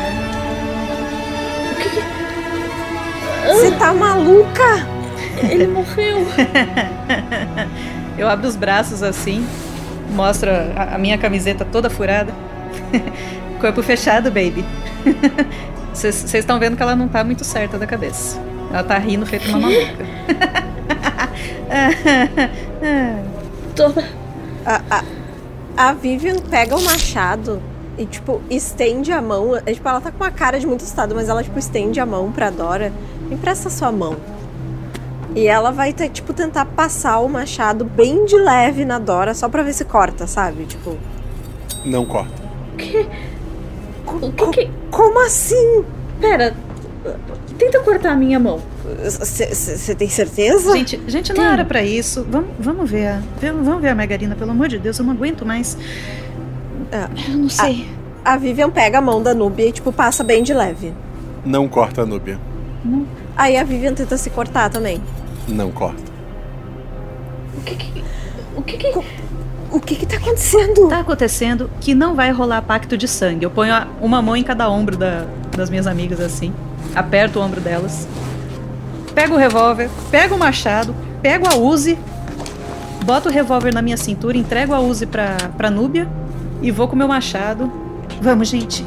Você 3.47 3.71
tá 3.71 3.93
maluca? 3.93 4.87
Ele 5.43 5.67
morreu. 5.67 6.25
Eu 8.17 8.29
abro 8.29 8.47
os 8.47 8.55
braços 8.55 9.03
assim, 9.03 9.45
mostro 10.11 10.49
a, 10.75 10.97
minha 10.97 11.17
camiseta 11.17 11.65
toda 11.65 11.89
furada. 11.89 12.33
Corpo 13.59 13.81
fechado, 13.81 14.29
baby. 14.29 14.63
Vocês 15.93 16.33
estão 16.33 16.59
vendo 16.59 16.75
que 16.75 16.83
ela 16.83 16.95
não 16.95 17.07
tá 17.07 17.23
muito 17.23 17.43
certa 17.43 17.77
da 17.77 17.85
cabeça. 17.85 18.39
Ela 18.71 18.83
tá 18.83 18.97
rindo 18.97 19.25
feito 19.25 19.47
uma 19.49 19.59
maluca. 19.59 20.03
Dora. 23.75 24.09
A, 24.65 24.81
a, 24.89 25.03
a 25.77 25.93
Vivian 25.93 26.39
pega 26.39 26.75
o 26.75 26.81
machado 26.81 27.61
e, 27.97 28.05
tipo, 28.05 28.41
estende 28.49 29.11
a 29.11 29.21
mão. 29.21 29.55
É, 29.55 29.73
tipo, 29.73 29.87
ela 29.87 30.01
tá 30.01 30.11
com 30.11 30.23
uma 30.23 30.31
cara 30.31 30.59
de 30.59 30.65
muito 30.65 30.81
estado, 30.81 31.13
mas 31.13 31.29
ela, 31.29 31.43
tipo, 31.43 31.59
estende 31.59 31.99
a 31.99 32.05
mão 32.05 32.31
pra 32.31 32.49
Dora. 32.49 32.91
Empresta 33.29 33.69
sua 33.69 33.91
mão. 33.91 34.17
E 35.35 35.47
ela 35.47 35.71
vai, 35.71 35.91
ter, 35.93 36.09
tipo, 36.09 36.31
tentar 36.33 36.65
passar 36.65 37.19
o 37.19 37.27
machado 37.27 37.83
bem 37.85 38.25
de 38.25 38.35
leve 38.35 38.85
na 38.85 38.99
Dora, 38.99 39.33
só 39.33 39.49
pra 39.49 39.63
ver 39.63 39.73
se 39.73 39.83
corta, 39.85 40.27
sabe? 40.27 40.65
Tipo. 40.65 40.95
Não 41.85 42.05
corta. 42.05 42.31
Que? 42.77 43.07
Co 44.05 44.31
que, 44.31 44.47
que... 44.65 44.71
Como 44.91 45.25
assim? 45.25 45.83
Pera. 46.19 46.53
Tenta 47.57 47.79
cortar 47.79 48.11
a 48.11 48.15
minha 48.15 48.39
mão. 48.39 48.59
Você 49.03 49.95
tem 49.95 50.07
certeza? 50.09 50.71
Gente, 50.73 51.01
gente 51.07 51.33
não 51.33 51.43
era 51.43 51.65
pra 51.65 51.81
isso. 51.83 52.25
Vamos, 52.29 52.49
vamos 52.59 52.89
ver. 52.89 53.07
a- 53.07 53.21
Vamos 53.41 53.81
ver 53.81 53.89
a 53.89 53.95
Margarina, 53.95 54.35
pelo 54.35 54.51
amor 54.51 54.67
de 54.67 54.77
Deus, 54.77 54.99
eu 54.99 55.05
não 55.05 55.13
aguento 55.13 55.45
mais. 55.45 55.77
Eu 57.27 57.37
não 57.37 57.49
sei. 57.49 57.87
A, 58.23 58.33
a 58.33 58.37
Vivian 58.37 58.69
pega 58.69 58.99
a 58.99 59.01
mão 59.01 59.21
da 59.21 59.33
Nubia 59.33 59.67
e, 59.67 59.71
tipo, 59.71 59.91
passa 59.91 60.23
bem 60.23 60.43
de 60.43 60.53
leve. 60.53 60.93
Não 61.43 61.67
corta 61.67 62.03
a 62.03 62.05
Núbia. 62.05 62.39
Aí 63.35 63.57
a 63.57 63.63
Vivian 63.63 63.93
tenta 63.93 64.15
se 64.17 64.29
cortar 64.29 64.69
também. 64.69 65.01
Não 65.47 65.71
corta. 65.71 66.01
O 67.57 67.61
que 67.61 67.75
que. 67.75 68.03
O 68.55 68.61
que 68.61 68.77
que. 68.77 68.93
O 69.71 69.79
que 69.79 69.95
que 69.95 70.05
tá 70.05 70.17
acontecendo? 70.17 70.87
Tá 70.87 70.99
acontecendo 70.99 71.69
que 71.81 71.95
não 71.95 72.13
vai 72.13 72.31
rolar 72.31 72.61
pacto 72.61 72.95
de 72.95 73.07
sangue. 73.07 73.43
Eu 73.45 73.49
ponho 73.49 73.73
uma 73.99 74.21
mão 74.21 74.35
em 74.35 74.43
cada 74.43 74.69
ombro 74.69 74.95
da- 74.95 75.25
das 75.55 75.69
minhas 75.69 75.87
amigas 75.87 76.19
assim. 76.19 76.53
Aperto 76.95 77.39
o 77.39 77.41
ombro 77.41 77.59
delas. 77.59 78.07
Pego 79.15 79.33
o 79.33 79.37
revólver, 79.37 79.89
pego 80.11 80.35
o 80.35 80.39
machado, 80.39 80.95
pego 81.21 81.47
a 81.47 81.55
Uzi, 81.55 81.97
boto 83.05 83.29
o 83.29 83.31
revólver 83.31 83.73
na 83.73 83.81
minha 83.81 83.97
cintura, 83.97 84.37
entrego 84.37 84.73
a 84.73 84.79
Uzi 84.79 85.05
pra, 85.07 85.37
pra 85.57 85.69
Núbia 85.71 86.07
e 86.61 86.69
vou 86.71 86.87
com 86.87 86.93
o 86.95 86.97
meu 86.97 87.07
machado. 87.07 87.71
Vamos, 88.21 88.47
gente. 88.47 88.85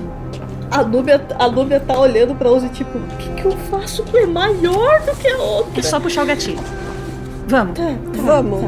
A 0.70 0.82
Núbia, 0.82 1.24
a 1.38 1.48
Núbia 1.48 1.80
tá 1.80 1.98
olhando 1.98 2.34
pra 2.34 2.50
Uzi, 2.50 2.68
tipo, 2.70 2.98
o 2.98 3.16
que, 3.18 3.30
que 3.40 3.44
eu 3.44 3.52
faço 3.70 4.02
que 4.04 4.16
é 4.16 4.26
maior 4.26 5.00
do 5.02 5.16
que 5.16 5.28
a 5.28 5.38
outra? 5.38 5.80
É 5.80 5.82
só 5.82 6.00
puxar 6.00 6.24
o 6.24 6.26
gatilho. 6.26 6.58
Vamos. 7.48 7.78
Tá, 7.78 7.94
Vamos. 8.14 8.60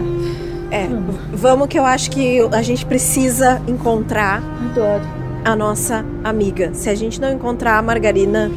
É, 0.71 0.87
vamos 1.33 1.67
que 1.67 1.79
eu 1.79 1.85
acho 1.85 2.11
que 2.11 2.41
a 2.53 2.63
gente 2.63 2.85
precisa 2.85 3.61
encontrar 3.67 4.43
Adoro. 4.71 5.03
a 5.45 5.57
nossa 5.57 6.05
amiga. 6.23 6.73
Se 6.75 6.91
a 6.91 6.95
gente 6.95 7.21
não 7.21 7.33
encontrar 7.33 7.79
a 7.79 7.83
Margarina, 7.83 8.51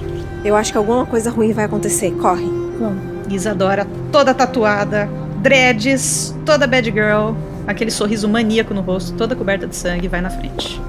eu 0.44 0.56
acho 0.56 0.72
que 0.72 0.78
alguma 0.78 1.06
coisa 1.06 1.30
ruim 1.32 1.54
vai 1.54 1.66
acontecer. 1.66 2.12
Corre. 2.12 2.46
Vamos. 2.78 3.12
Isadora 3.30 3.88
toda 4.12 4.34
tatuada, 4.34 5.10
dreads, 5.38 6.36
toda 6.46 6.68
bad 6.68 6.92
girl, 6.92 7.34
aquele 7.66 7.90
sorriso 7.90 8.28
maníaco 8.28 8.74
no 8.74 8.82
rosto, 8.82 9.14
toda 9.16 9.36
coberta 9.36 9.66
de 9.66 9.76
sangue, 9.76 10.10
vai 10.10 10.20
na 10.20 10.30
frente. 10.30 10.82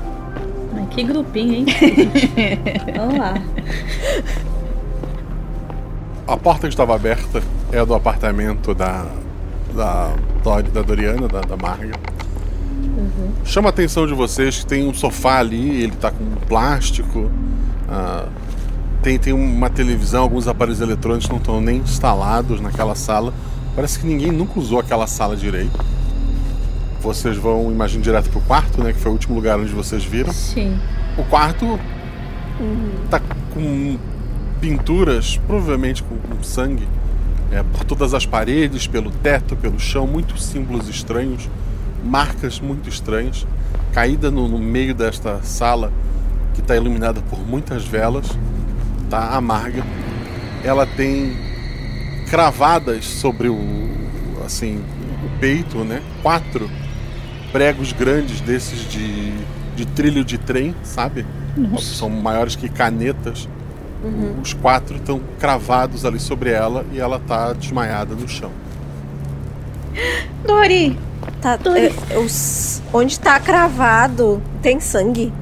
Que 0.94 1.02
grupinho, 1.04 1.54
hein? 1.54 1.66
Vamos 2.96 3.18
lá. 3.18 3.34
A 6.26 6.36
porta 6.36 6.62
que 6.62 6.68
estava 6.68 6.94
aberta 6.94 7.42
é 7.72 7.78
a 7.78 7.84
do 7.84 7.94
apartamento 7.94 8.74
da. 8.74 9.06
da, 9.74 10.12
Dor- 10.42 10.62
da 10.64 10.82
Doriana, 10.82 11.28
da, 11.28 11.40
da 11.40 11.56
Marga. 11.56 11.94
Chama 13.44 13.68
a 13.68 13.70
atenção 13.70 14.06
de 14.06 14.14
vocês 14.14 14.60
que 14.60 14.66
tem 14.66 14.86
um 14.86 14.92
sofá 14.94 15.38
ali, 15.38 15.82
ele 15.82 15.92
tá 15.92 16.10
com 16.10 16.24
plástico. 16.46 17.30
ah, 17.88 18.26
tem, 19.02 19.18
tem 19.18 19.32
uma 19.32 19.68
televisão, 19.70 20.22
alguns 20.22 20.46
aparelhos 20.46 20.80
eletrônicos 20.80 21.28
não 21.28 21.38
estão 21.38 21.60
nem 21.60 21.78
instalados 21.78 22.60
naquela 22.60 22.94
sala. 22.94 23.32
Parece 23.74 23.98
que 23.98 24.06
ninguém 24.06 24.30
nunca 24.30 24.58
usou 24.60 24.78
aquela 24.78 25.06
sala 25.06 25.34
direito. 25.36 25.78
Vocês 27.02 27.36
vão, 27.36 27.72
imagino, 27.72 28.00
direto 28.02 28.30
pro 28.30 28.40
quarto, 28.42 28.82
né? 28.82 28.92
Que 28.92 28.98
foi 29.00 29.10
o 29.10 29.14
último 29.14 29.34
lugar 29.34 29.58
onde 29.58 29.72
vocês 29.72 30.04
viram. 30.04 30.32
Sim. 30.32 30.78
O 31.18 31.24
quarto 31.24 31.78
tá 33.10 33.20
com 33.52 33.98
pinturas, 34.60 35.36
provavelmente 35.46 36.02
com, 36.02 36.16
com 36.16 36.42
sangue, 36.44 36.86
é, 37.50 37.60
por 37.62 37.82
todas 37.82 38.14
as 38.14 38.24
paredes, 38.24 38.86
pelo 38.86 39.10
teto, 39.10 39.56
pelo 39.56 39.80
chão, 39.80 40.06
muitos 40.06 40.44
símbolos 40.44 40.88
estranhos, 40.88 41.50
marcas 42.04 42.60
muito 42.60 42.88
estranhas. 42.88 43.46
Caída 43.92 44.30
no, 44.30 44.48
no 44.48 44.58
meio 44.58 44.94
desta 44.94 45.42
sala, 45.42 45.92
que 46.54 46.60
está 46.60 46.76
iluminada 46.76 47.20
por 47.28 47.40
muitas 47.40 47.84
velas, 47.84 48.26
tá 49.10 49.36
amarga. 49.36 49.84
Ela 50.62 50.86
tem 50.86 51.36
cravadas 52.30 53.04
sobre 53.04 53.48
o, 53.48 53.90
assim, 54.46 54.80
o 55.24 55.40
peito, 55.40 55.78
né? 55.84 56.00
Quatro 56.22 56.70
pregos 57.52 57.92
grandes 57.92 58.40
desses 58.40 58.80
de, 58.90 59.32
de 59.76 59.84
trilho 59.86 60.24
de 60.24 60.38
trem, 60.38 60.74
sabe? 60.82 61.26
Nossa. 61.56 61.94
São 61.94 62.08
maiores 62.08 62.56
que 62.56 62.68
canetas. 62.68 63.48
Os 64.42 64.52
quatro 64.52 64.96
estão 64.96 65.20
cravados 65.38 66.04
ali 66.04 66.18
sobre 66.18 66.50
ela 66.50 66.84
e 66.92 66.98
ela 66.98 67.20
tá 67.20 67.52
desmaiada 67.52 68.14
no 68.16 68.28
chão. 68.28 68.50
Dori! 70.44 70.98
Tá, 71.40 71.58
é, 71.76 72.18
os- 72.18 72.82
onde 72.92 73.18
tá 73.18 73.38
cravado, 73.38 74.42
tem 74.60 74.80
sangue? 74.80 75.32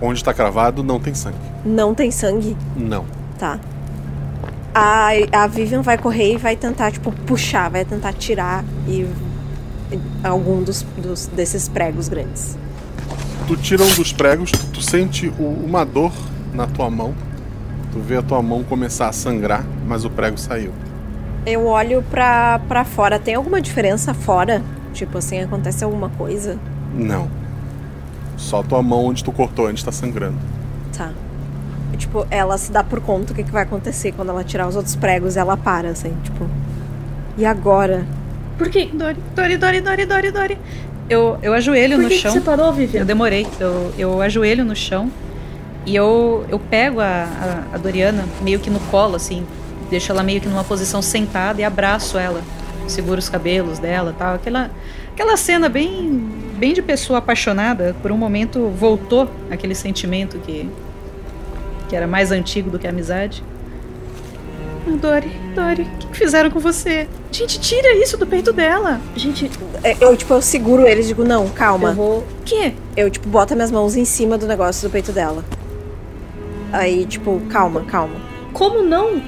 Onde 0.00 0.18
está 0.18 0.34
cravado 0.34 0.82
não 0.82 0.98
tem 1.00 1.14
sangue. 1.14 1.38
Não 1.64 1.94
tem 1.94 2.10
sangue? 2.10 2.56
Não. 2.76 3.04
Tá. 3.38 3.58
A, 4.74 5.08
a 5.32 5.46
Vivian 5.46 5.80
vai 5.82 5.96
correr 5.96 6.34
e 6.34 6.36
vai 6.36 6.56
tentar, 6.56 6.90
tipo, 6.90 7.10
puxar, 7.12 7.70
vai 7.70 7.84
tentar 7.84 8.12
tirar 8.12 8.64
e 8.88 9.06
algum 10.22 10.62
dos, 10.62 10.82
dos- 10.96 11.26
desses 11.26 11.68
pregos 11.68 12.08
grandes. 12.08 12.56
Tu 13.46 13.56
tira 13.58 13.82
um 13.82 13.94
dos 13.94 14.12
pregos, 14.12 14.50
tu, 14.50 14.58
tu 14.72 14.82
sente 14.82 15.28
o- 15.38 15.64
uma 15.64 15.84
dor 15.84 16.12
na 16.52 16.66
tua 16.66 16.88
mão. 16.90 17.14
Tu 17.92 18.00
vê 18.00 18.16
a 18.16 18.22
tua 18.22 18.42
mão 18.42 18.62
começar 18.64 19.08
a 19.08 19.12
sangrar, 19.12 19.64
mas 19.86 20.04
o 20.04 20.10
prego 20.10 20.38
saiu. 20.38 20.72
Eu 21.46 21.66
olho 21.66 22.02
pra, 22.10 22.58
pra 22.66 22.84
fora. 22.84 23.18
Tem 23.18 23.34
alguma 23.34 23.60
diferença 23.60 24.14
fora? 24.14 24.62
Tipo 24.92 25.18
assim, 25.18 25.40
acontece 25.40 25.84
alguma 25.84 26.08
coisa? 26.08 26.58
Não. 26.94 27.28
Só 28.36 28.62
tua 28.62 28.82
mão 28.82 29.04
onde 29.04 29.22
tu 29.22 29.30
cortou 29.30 29.66
antes 29.66 29.84
tá 29.84 29.92
sangrando. 29.92 30.38
Tá. 30.96 31.10
E, 31.92 31.96
tipo, 31.96 32.26
ela 32.30 32.56
se 32.58 32.72
dá 32.72 32.82
por 32.82 33.00
conta 33.00 33.32
o 33.32 33.36
que, 33.36 33.44
que 33.44 33.50
vai 33.52 33.62
acontecer 33.62 34.10
quando 34.12 34.30
ela 34.30 34.42
tirar 34.42 34.66
os 34.66 34.74
outros 34.74 34.96
pregos 34.96 35.36
ela 35.36 35.56
para, 35.56 35.90
assim, 35.90 36.12
tipo. 36.24 36.48
E 37.36 37.44
agora? 37.44 38.04
Por 38.58 38.68
que? 38.68 38.86
Dori, 38.86 39.16
Dori, 39.34 39.56
Dori, 39.56 39.80
Dori, 39.80 40.06
Dori, 40.06 40.30
Dori. 40.30 40.58
Eu, 41.08 41.38
eu 41.42 41.52
ajoelho 41.52 41.96
Por 41.96 42.02
no 42.04 42.08
que 42.08 42.14
que 42.14 42.20
chão. 42.22 42.32
você 42.32 42.40
parou, 42.40 42.72
Vivian? 42.72 43.00
Eu 43.00 43.04
demorei. 43.04 43.46
Eu, 43.60 43.92
eu 43.98 44.22
ajoelho 44.22 44.64
no 44.64 44.74
chão 44.74 45.10
e 45.84 45.94
eu, 45.94 46.46
eu 46.48 46.58
pego 46.58 47.00
a, 47.00 47.04
a, 47.72 47.74
a 47.74 47.78
Doriana 47.78 48.24
meio 48.42 48.58
que 48.58 48.70
no 48.70 48.80
colo, 48.80 49.16
assim. 49.16 49.44
Deixo 49.90 50.10
ela 50.10 50.22
meio 50.22 50.40
que 50.40 50.48
numa 50.48 50.64
posição 50.64 51.02
sentada 51.02 51.60
e 51.60 51.64
abraço 51.64 52.16
ela. 52.16 52.40
Seguro 52.88 53.18
os 53.18 53.28
cabelos 53.28 53.78
dela 53.78 54.12
e 54.12 54.18
tal. 54.18 54.34
Aquela, 54.34 54.70
aquela 55.12 55.36
cena 55.36 55.68
bem, 55.68 56.26
bem 56.56 56.72
de 56.72 56.80
pessoa 56.80 57.18
apaixonada. 57.18 57.94
Por 58.00 58.10
um 58.10 58.16
momento 58.16 58.68
voltou 58.70 59.28
aquele 59.50 59.74
sentimento 59.74 60.38
que, 60.38 60.68
que 61.88 61.96
era 61.96 62.06
mais 62.06 62.32
antigo 62.32 62.70
do 62.70 62.78
que 62.78 62.86
a 62.86 62.90
amizade. 62.90 63.42
Ah, 64.86 64.96
Dori, 65.00 65.30
Dori, 65.54 65.82
o 65.82 65.98
que, 65.98 66.06
que 66.08 66.16
fizeram 66.16 66.50
com 66.50 66.60
você? 66.60 67.08
Gente, 67.34 67.58
tira 67.58 67.92
isso 67.96 68.16
do 68.16 68.26
peito 68.26 68.52
dela. 68.52 69.00
Gente, 69.16 69.50
É, 69.82 69.96
Eu, 70.00 70.16
tipo, 70.16 70.32
eu 70.34 70.40
seguro 70.40 70.86
eles 70.86 71.06
e 71.06 71.08
digo, 71.08 71.24
não, 71.24 71.48
calma. 71.48 71.88
eu 71.88 71.94
vou. 71.94 72.24
Que? 72.44 72.74
Eu, 72.96 73.10
tipo, 73.10 73.28
boto 73.28 73.54
minhas 73.56 73.72
mãos 73.72 73.96
em 73.96 74.04
cima 74.04 74.38
do 74.38 74.46
negócio 74.46 74.86
do 74.88 74.92
peito 74.92 75.10
dela. 75.10 75.44
Aí, 76.72 77.04
tipo, 77.06 77.40
calma, 77.50 77.82
calma. 77.82 78.14
Como 78.52 78.82
não? 78.82 79.20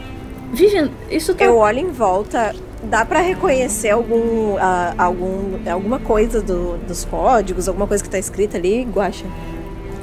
Vivian, 0.53 0.89
isso 1.11 1.35
tá. 1.35 1.45
Eu 1.47 1.57
olho 1.57 1.81
em 1.81 1.91
volta, 1.91 2.55
dá 2.85 3.05
pra 3.05 3.21
reconhecer 3.21 3.91
algum, 3.91 4.57
ah, 4.59 4.95
algum 4.97 5.59
alguma 5.69 5.99
coisa 5.99 6.41
do- 6.41 6.77
dos 6.87 7.05
códigos, 7.05 7.67
alguma 7.69 7.89
coisa 7.89 8.05
que 8.05 8.09
tá 8.09 8.19
escrita 8.19 8.57
ali, 8.57 8.85
Guaxa? 8.85 9.25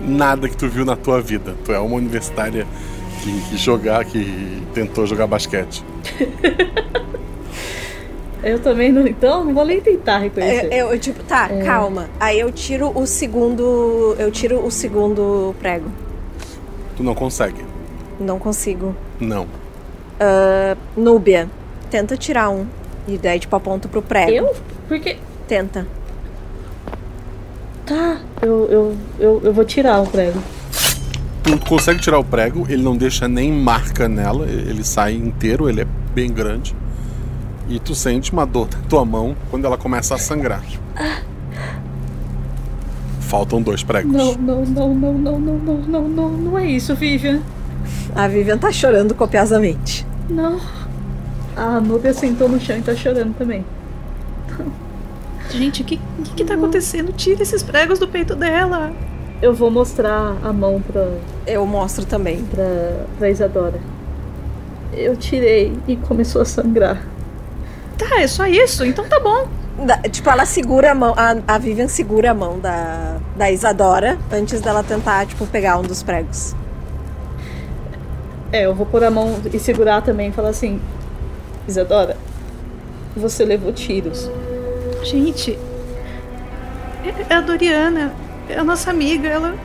Nada 0.02 0.50
que 0.50 0.58
tu 0.58 0.68
viu 0.68 0.84
na 0.84 0.98
tua 0.98 1.22
vida. 1.22 1.56
Tu 1.64 1.72
é 1.72 1.80
uma 1.80 1.96
universitária 1.96 2.68
que, 3.24 3.42
que 3.50 3.56
jogar, 3.58 4.04
que 4.04 4.62
tentou 4.74 5.08
jogar 5.08 5.26
basquete. 5.28 5.82
Eu 8.44 8.60
também 8.60 8.91
não. 8.91 9.07
Então, 9.07 9.45
não 9.45 9.53
vou 9.53 9.65
nem 9.65 9.80
tentar 9.80 10.18
reconhecer. 10.18 10.68
Eu, 10.72 10.91
eu, 10.91 10.99
tipo, 10.99 11.24
tá, 11.24 11.48
É. 11.49 11.64
calma. 11.64 12.10
Aí 12.20 12.40
eu 12.40 12.52
tiro 12.52 12.91
o 12.94 13.06
segundo. 13.07 14.15
Eu 14.20 14.30
tiro 14.32 14.64
o 14.65 14.70
segundo 14.70 15.56
prego. 15.60 15.90
Tu 16.98 17.03
não 17.03 17.15
consegue. 17.15 17.64
Não 18.20 18.38
consigo. 18.38 18.95
Não. 19.20 19.48
Ah, 20.20 20.76
Núbia, 20.95 21.49
tenta 21.90 22.18
tirar 22.18 22.49
um. 22.49 22.65
E 23.07 23.18
daí, 23.18 23.40
tipo, 23.40 23.56
aponto 23.56 23.88
pro 23.88 24.02
prego. 24.02 24.32
Eu? 24.32 24.56
Por 24.88 24.99
quê? 24.99 25.18
Tenta. 25.48 25.88
Tá, 27.86 28.22
eu, 28.41 28.68
eu, 28.70 28.98
eu, 29.20 29.41
eu 29.44 29.53
vou 29.53 29.65
tirar 29.65 30.02
o 30.02 30.07
prego. 30.07 30.40
Tu 31.44 31.60
consegue 31.68 31.99
tirar 31.99 32.18
o 32.18 32.24
prego, 32.24 32.65
ele 32.70 32.82
não 32.82 32.95
deixa 32.95 33.28
nem 33.28 33.52
marca 33.52 34.07
nela, 34.07 34.45
ele 34.48 34.84
sai 34.86 35.14
inteiro, 35.14 35.68
ele 35.68 35.82
é 35.82 35.88
bem 36.14 36.32
grande. 36.32 36.74
E 37.68 37.80
tu 37.80 37.95
sente 37.95 38.31
uma 38.31 38.45
dor 38.45 38.68
na 38.72 38.80
tua 38.88 39.06
mão 39.06 39.35
quando 39.49 39.65
ela 39.65 39.77
começa 39.77 40.15
a 40.15 40.18
sangrar. 40.18 40.64
Faltam 43.22 43.61
dois 43.61 43.84
pregos. 43.84 44.11
Não, 44.11 44.35
não, 44.35 44.65
não, 44.65 44.94
não, 44.94 45.14
não, 45.14 45.40
não, 45.40 45.57
não, 45.57 45.77
não, 45.77 46.07
não, 46.07 46.30
não 46.30 46.60
é 46.60 46.68
isso, 46.68 46.94
Vivian. 46.95 47.41
A 48.15 48.27
Vivian 48.27 48.57
tá 48.57 48.72
chorando 48.72 49.15
copiosamente. 49.15 50.06
Não. 50.30 50.60
A 51.56 51.80
Nubia 51.80 52.14
sentou 52.14 52.49
no 52.49 52.60
chão 52.60 52.77
e 52.77 52.81
tá 52.81 52.95
chorando 52.95 53.35
também. 53.35 53.65
Gente, 55.49 55.81
o 55.81 55.85
que, 55.85 55.98
que, 55.98 56.34
que 56.35 56.44
tá 56.44 56.56
acontecendo? 56.56 57.11
Tira 57.14 57.44
esses 57.44 57.61
pregos 57.61 57.99
do 57.99 58.07
peito 58.07 58.35
dela. 58.35 58.91
Eu 59.41 59.53
vou 59.53 59.69
mostrar 59.69 60.38
a 60.44 60.53
mão 60.53 60.81
pra. 60.81 61.07
Eu 61.45 61.65
mostro 61.65 62.06
também. 62.06 62.44
Pra, 62.44 63.06
pra 63.18 63.30
Isadora. 63.30 63.80
Eu 64.94 65.15
tirei 65.15 65.73
e 65.88 65.95
começou 65.95 66.41
a 66.41 66.45
sangrar. 66.45 67.12
Tá, 67.98 68.20
é 68.22 68.28
só 68.28 68.45
isso, 68.48 68.84
então 68.86 69.07
tá 69.07 69.20
bom. 69.20 69.48
Da- 69.86 69.98
tipo, 70.10 70.30
ela 70.30 70.45
segura 70.45 70.91
a 70.91 70.95
mão. 70.95 71.14
A, 71.18 71.36
a 71.56 71.57
Vivian 71.57 71.88
segura 71.88 72.32
a 72.32 72.34
mão 72.34 72.60
da, 72.60 73.18
da 73.36 73.52
Isadora 73.52 74.18
antes 74.32 74.61
dela 74.61 74.84
tentar, 74.84 75.26
tipo, 75.26 75.45
pegar 75.48 75.78
um 75.78 75.84
dos 75.84 76.02
pregos. 76.03 76.56
É, 78.52 78.65
eu 78.65 78.76
vou 78.76 78.86
pôr 78.86 79.03
a 79.03 79.10
mão 79.10 79.40
e 79.52 79.60
segurar 79.60 80.02
também 80.02 80.30
e 80.30 80.32
falar 80.32 80.49
assim: 80.49 80.80
Isadora, 81.68 82.18
você 83.15 83.44
levou 83.45 83.72
tiros. 83.74 84.30
Gente, 85.03 85.57
é- 87.03 87.34
é 87.34 87.36
a 87.36 87.41
Doriana, 87.41 88.14
é 88.49 88.57
a 88.57 88.64
nossa 88.64 88.91
amiga, 88.91 89.28
ela, 89.28 89.56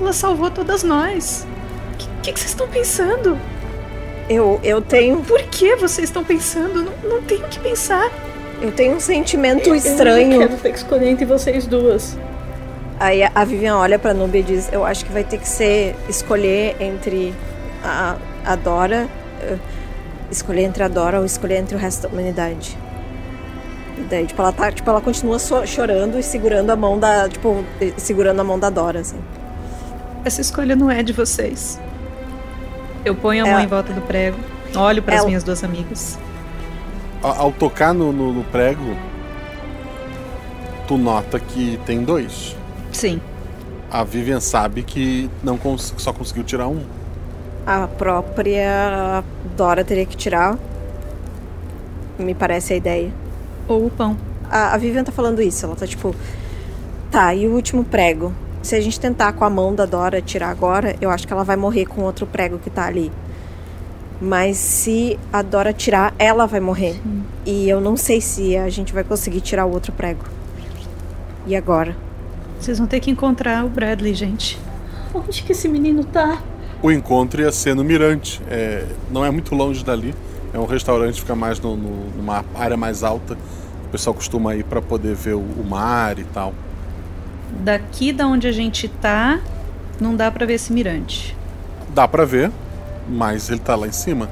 ela 0.00 0.12
salvou 0.12 0.50
todas 0.50 0.82
nós. 0.82 1.46
O 1.92 1.96
que, 1.98 2.08
que, 2.22 2.32
que 2.32 2.40
vocês 2.40 2.50
estão 2.52 2.68
pensando? 2.68 3.38
Eu, 4.34 4.60
eu 4.62 4.80
tenho. 4.80 5.20
Por 5.22 5.40
que 5.42 5.76
vocês 5.76 6.08
estão 6.08 6.24
pensando? 6.24 6.82
Não, 6.84 7.10
não 7.16 7.22
tenho 7.22 7.44
o 7.44 7.48
que 7.48 7.58
pensar. 7.60 8.10
Eu 8.60 8.70
tenho 8.72 8.94
um 8.96 9.00
sentimento 9.00 9.68
Eu 9.68 9.74
estranho. 9.74 10.30
não 10.30 10.38
quero 10.48 10.56
ter 10.60 10.70
que 10.72 10.78
escolher 10.78 11.08
entre 11.08 11.24
vocês 11.24 11.66
duas. 11.66 12.16
Aí 13.00 13.22
a- 13.22 13.32
a 13.34 13.44
Vivian 13.44 13.76
olha 13.76 13.98
pra 13.98 14.14
Nubia 14.14 14.40
e 14.40 14.44
diz: 14.44 14.72
Eu 14.72 14.84
acho 14.84 15.04
que 15.04 15.12
vai 15.12 15.24
ter 15.24 15.38
que 15.38 15.48
ser 15.48 15.96
escolher 16.08 16.76
entre 16.80 17.34
a, 17.82 18.16
a 18.44 18.54
Dora. 18.56 19.08
eh, 19.42 19.56
escolher 20.30 20.62
entre 20.62 20.82
a 20.82 20.88
Dora 20.88 21.18
ou 21.18 21.24
escolher 21.26 21.56
entre 21.58 21.74
o 21.74 21.78
resto 21.78 22.02
da 22.02 22.08
humanidade. 22.08 22.78
E 23.98 24.02
daí, 24.02 24.24
tipo, 24.26 24.40
ela 24.40 24.52
tá. 24.52 24.70
Tipo, 24.70 24.88
ela 24.88 25.00
continua 25.00 25.38
so- 25.38 25.66
chorando 25.66 26.18
e 26.18 26.22
segurando 26.22 26.70
a 26.70 26.76
mão 26.76 26.98
da. 26.98 27.28
Tipo, 27.28 27.64
segurando 27.96 28.40
a 28.40 28.44
mão 28.44 28.58
da 28.58 28.70
Dora, 28.70 29.00
assim. 29.00 29.18
Essa 30.24 30.40
escolha 30.40 30.76
não 30.76 30.88
é 30.90 31.02
de 31.02 31.12
vocês. 31.12 31.80
Eu 33.04 33.14
ponho 33.14 33.42
a 33.42 33.46
mão 33.46 33.54
Ela- 33.54 33.64
em 33.64 33.66
volta 33.66 33.92
do 33.92 34.00
prego, 34.02 34.36
olho 34.76 35.02
para 35.02 35.14
as 35.14 35.18
Ela- 35.20 35.28
minhas 35.28 35.42
duas 35.44 35.62
amigas. 35.64 36.18
A- 37.22 37.38
Ao 37.38 37.52
tocar 37.52 37.92
no, 37.92 38.12
no- 38.12 38.32
no 38.32 38.44
prego, 38.44 38.96
tu 40.86 40.96
nota 40.96 41.38
que 41.40 41.78
tem 41.86 42.02
dois. 42.04 42.56
Sim. 42.92 43.20
A 43.90 44.04
Vivian 44.04 44.40
sabe 44.40 44.82
que 44.82 45.28
não 45.42 45.56
cons- 45.58 45.94
só 45.98 46.12
conseguiu 46.12 46.44
tirar 46.44 46.68
um. 46.68 46.82
A 47.66 47.86
própria 47.86 49.22
Dora 49.56 49.84
teria 49.84 50.06
que 50.06 50.16
tirar. 50.16 50.56
Me 52.18 52.34
parece 52.34 52.72
a 52.72 52.76
ideia. 52.76 53.12
Ou 53.68 53.86
o 53.86 53.90
pão. 53.90 54.16
A, 54.50 54.74
a 54.74 54.76
Vivian 54.78 55.04
tá 55.04 55.12
falando 55.12 55.40
isso. 55.42 55.64
Ela 55.66 55.76
tá 55.76 55.86
tipo. 55.86 56.14
Tá, 57.10 57.34
e 57.34 57.46
o 57.46 57.52
último 57.52 57.84
prego? 57.84 58.32
Se 58.62 58.76
a 58.76 58.80
gente 58.80 58.98
tentar 59.00 59.32
com 59.32 59.44
a 59.44 59.50
mão 59.50 59.74
da 59.74 59.84
Dora 59.84 60.22
tirar 60.22 60.48
agora, 60.50 60.94
eu 61.00 61.10
acho 61.10 61.26
que 61.26 61.32
ela 61.32 61.42
vai 61.44 61.56
morrer 61.56 61.84
com 61.86 62.02
outro 62.02 62.26
prego 62.26 62.58
que 62.58 62.70
tá 62.70 62.86
ali. 62.86 63.10
Mas 64.20 64.56
se 64.56 65.18
a 65.32 65.42
Dora 65.42 65.72
tirar, 65.72 66.14
ela 66.18 66.46
vai 66.46 66.60
morrer. 66.60 67.00
E 67.44 67.68
eu 67.68 67.80
não 67.80 67.96
sei 67.96 68.20
se 68.20 68.56
a 68.56 68.68
gente 68.68 68.92
vai 68.92 69.02
conseguir 69.02 69.40
tirar 69.40 69.66
o 69.66 69.72
outro 69.72 69.92
prego. 69.92 70.22
E 71.44 71.56
agora? 71.56 71.96
Vocês 72.60 72.78
vão 72.78 72.86
ter 72.86 73.00
que 73.00 73.10
encontrar 73.10 73.64
o 73.64 73.68
Bradley, 73.68 74.14
gente. 74.14 74.58
Onde 75.12 75.42
que 75.42 75.50
esse 75.50 75.68
menino 75.68 76.04
tá? 76.04 76.40
O 76.80 76.90
encontro 76.90 77.42
ia 77.42 77.50
ser 77.50 77.74
no 77.74 77.82
Mirante. 77.82 78.40
É, 78.48 78.86
não 79.10 79.24
é 79.24 79.30
muito 79.32 79.56
longe 79.56 79.84
dali. 79.84 80.14
É 80.54 80.58
um 80.58 80.66
restaurante, 80.66 81.20
fica 81.20 81.34
mais 81.34 81.58
no- 81.58 81.76
no- 81.76 82.10
numa 82.16 82.44
área 82.54 82.76
mais 82.76 83.02
alta. 83.02 83.36
O 83.86 83.88
pessoal 83.88 84.14
costuma 84.14 84.54
ir 84.54 84.62
para 84.64 84.80
poder 84.80 85.16
ver 85.16 85.34
o, 85.34 85.40
o 85.40 85.66
mar 85.68 86.16
e 86.20 86.24
tal. 86.24 86.54
Daqui 87.60 88.12
da 88.12 88.26
onde 88.26 88.46
a 88.48 88.52
gente 88.52 88.88
tá, 88.88 89.40
não 90.00 90.16
dá 90.16 90.30
pra 90.30 90.46
ver 90.46 90.54
esse 90.54 90.72
mirante. 90.72 91.36
Dá 91.94 92.08
pra 92.08 92.24
ver, 92.24 92.50
mas 93.08 93.50
ele 93.50 93.60
tá 93.60 93.76
lá 93.76 93.86
em 93.86 93.92
cima. 93.92 94.28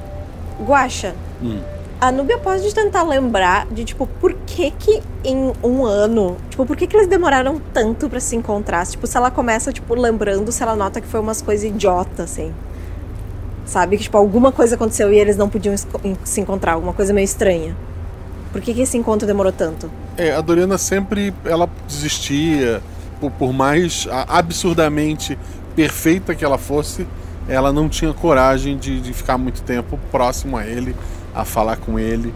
Guaxa, 0.59 1.15
Hum. 1.41 1.59
a 1.99 2.11
Núbia 2.11 2.37
pode 2.37 2.73
tentar 2.73 3.03
lembrar 3.03 3.67
de, 3.67 3.83
tipo, 3.85 4.05
por 4.19 4.33
que 4.45 4.71
que 4.71 5.01
em 5.23 5.53
um 5.63 5.85
ano... 5.85 6.37
Tipo, 6.49 6.65
por 6.65 6.75
que 6.75 6.87
que 6.87 6.95
eles 6.97 7.07
demoraram 7.07 7.61
tanto 7.73 8.09
pra 8.09 8.19
se 8.19 8.35
encontrar? 8.35 8.85
Tipo, 8.85 9.05
se 9.07 9.15
ela 9.15 9.31
começa, 9.31 9.71
tipo, 9.71 9.93
lembrando, 9.95 10.51
se 10.51 10.61
ela 10.63 10.75
nota 10.75 10.99
que 10.99 11.07
foi 11.07 11.19
umas 11.19 11.41
coisas 11.41 11.63
idiotas, 11.69 12.31
assim. 12.31 12.51
Sabe? 13.65 13.97
Que, 13.97 14.03
tipo, 14.03 14.17
alguma 14.17 14.51
coisa 14.51 14.75
aconteceu 14.75 15.13
e 15.13 15.17
eles 15.17 15.37
não 15.37 15.47
podiam 15.47 15.75
se 16.23 16.41
encontrar. 16.41 16.73
Alguma 16.73 16.93
coisa 16.93 17.13
meio 17.13 17.25
estranha. 17.25 17.75
Por 18.51 18.59
que 18.61 18.73
que 18.73 18.81
esse 18.81 18.97
encontro 18.97 19.25
demorou 19.25 19.51
tanto? 19.51 19.89
É, 20.17 20.33
a 20.33 20.41
Doriana 20.41 20.77
sempre 20.77 21.33
ela 21.45 21.69
desistia, 21.87 22.81
por, 23.21 23.31
por 23.31 23.53
mais 23.53 24.07
absurdamente 24.27 25.37
perfeita 25.75 26.33
que 26.33 26.43
ela 26.43 26.57
fosse, 26.57 27.07
ela 27.47 27.71
não 27.71 27.87
tinha 27.87 28.11
coragem 28.13 28.77
de, 28.77 28.99
de 28.99 29.13
ficar 29.13 29.37
muito 29.37 29.61
tempo 29.61 29.99
próximo 30.11 30.57
a 30.57 30.65
ele, 30.65 30.95
a 31.33 31.45
falar 31.45 31.77
com 31.77 31.99
ele. 31.99 32.33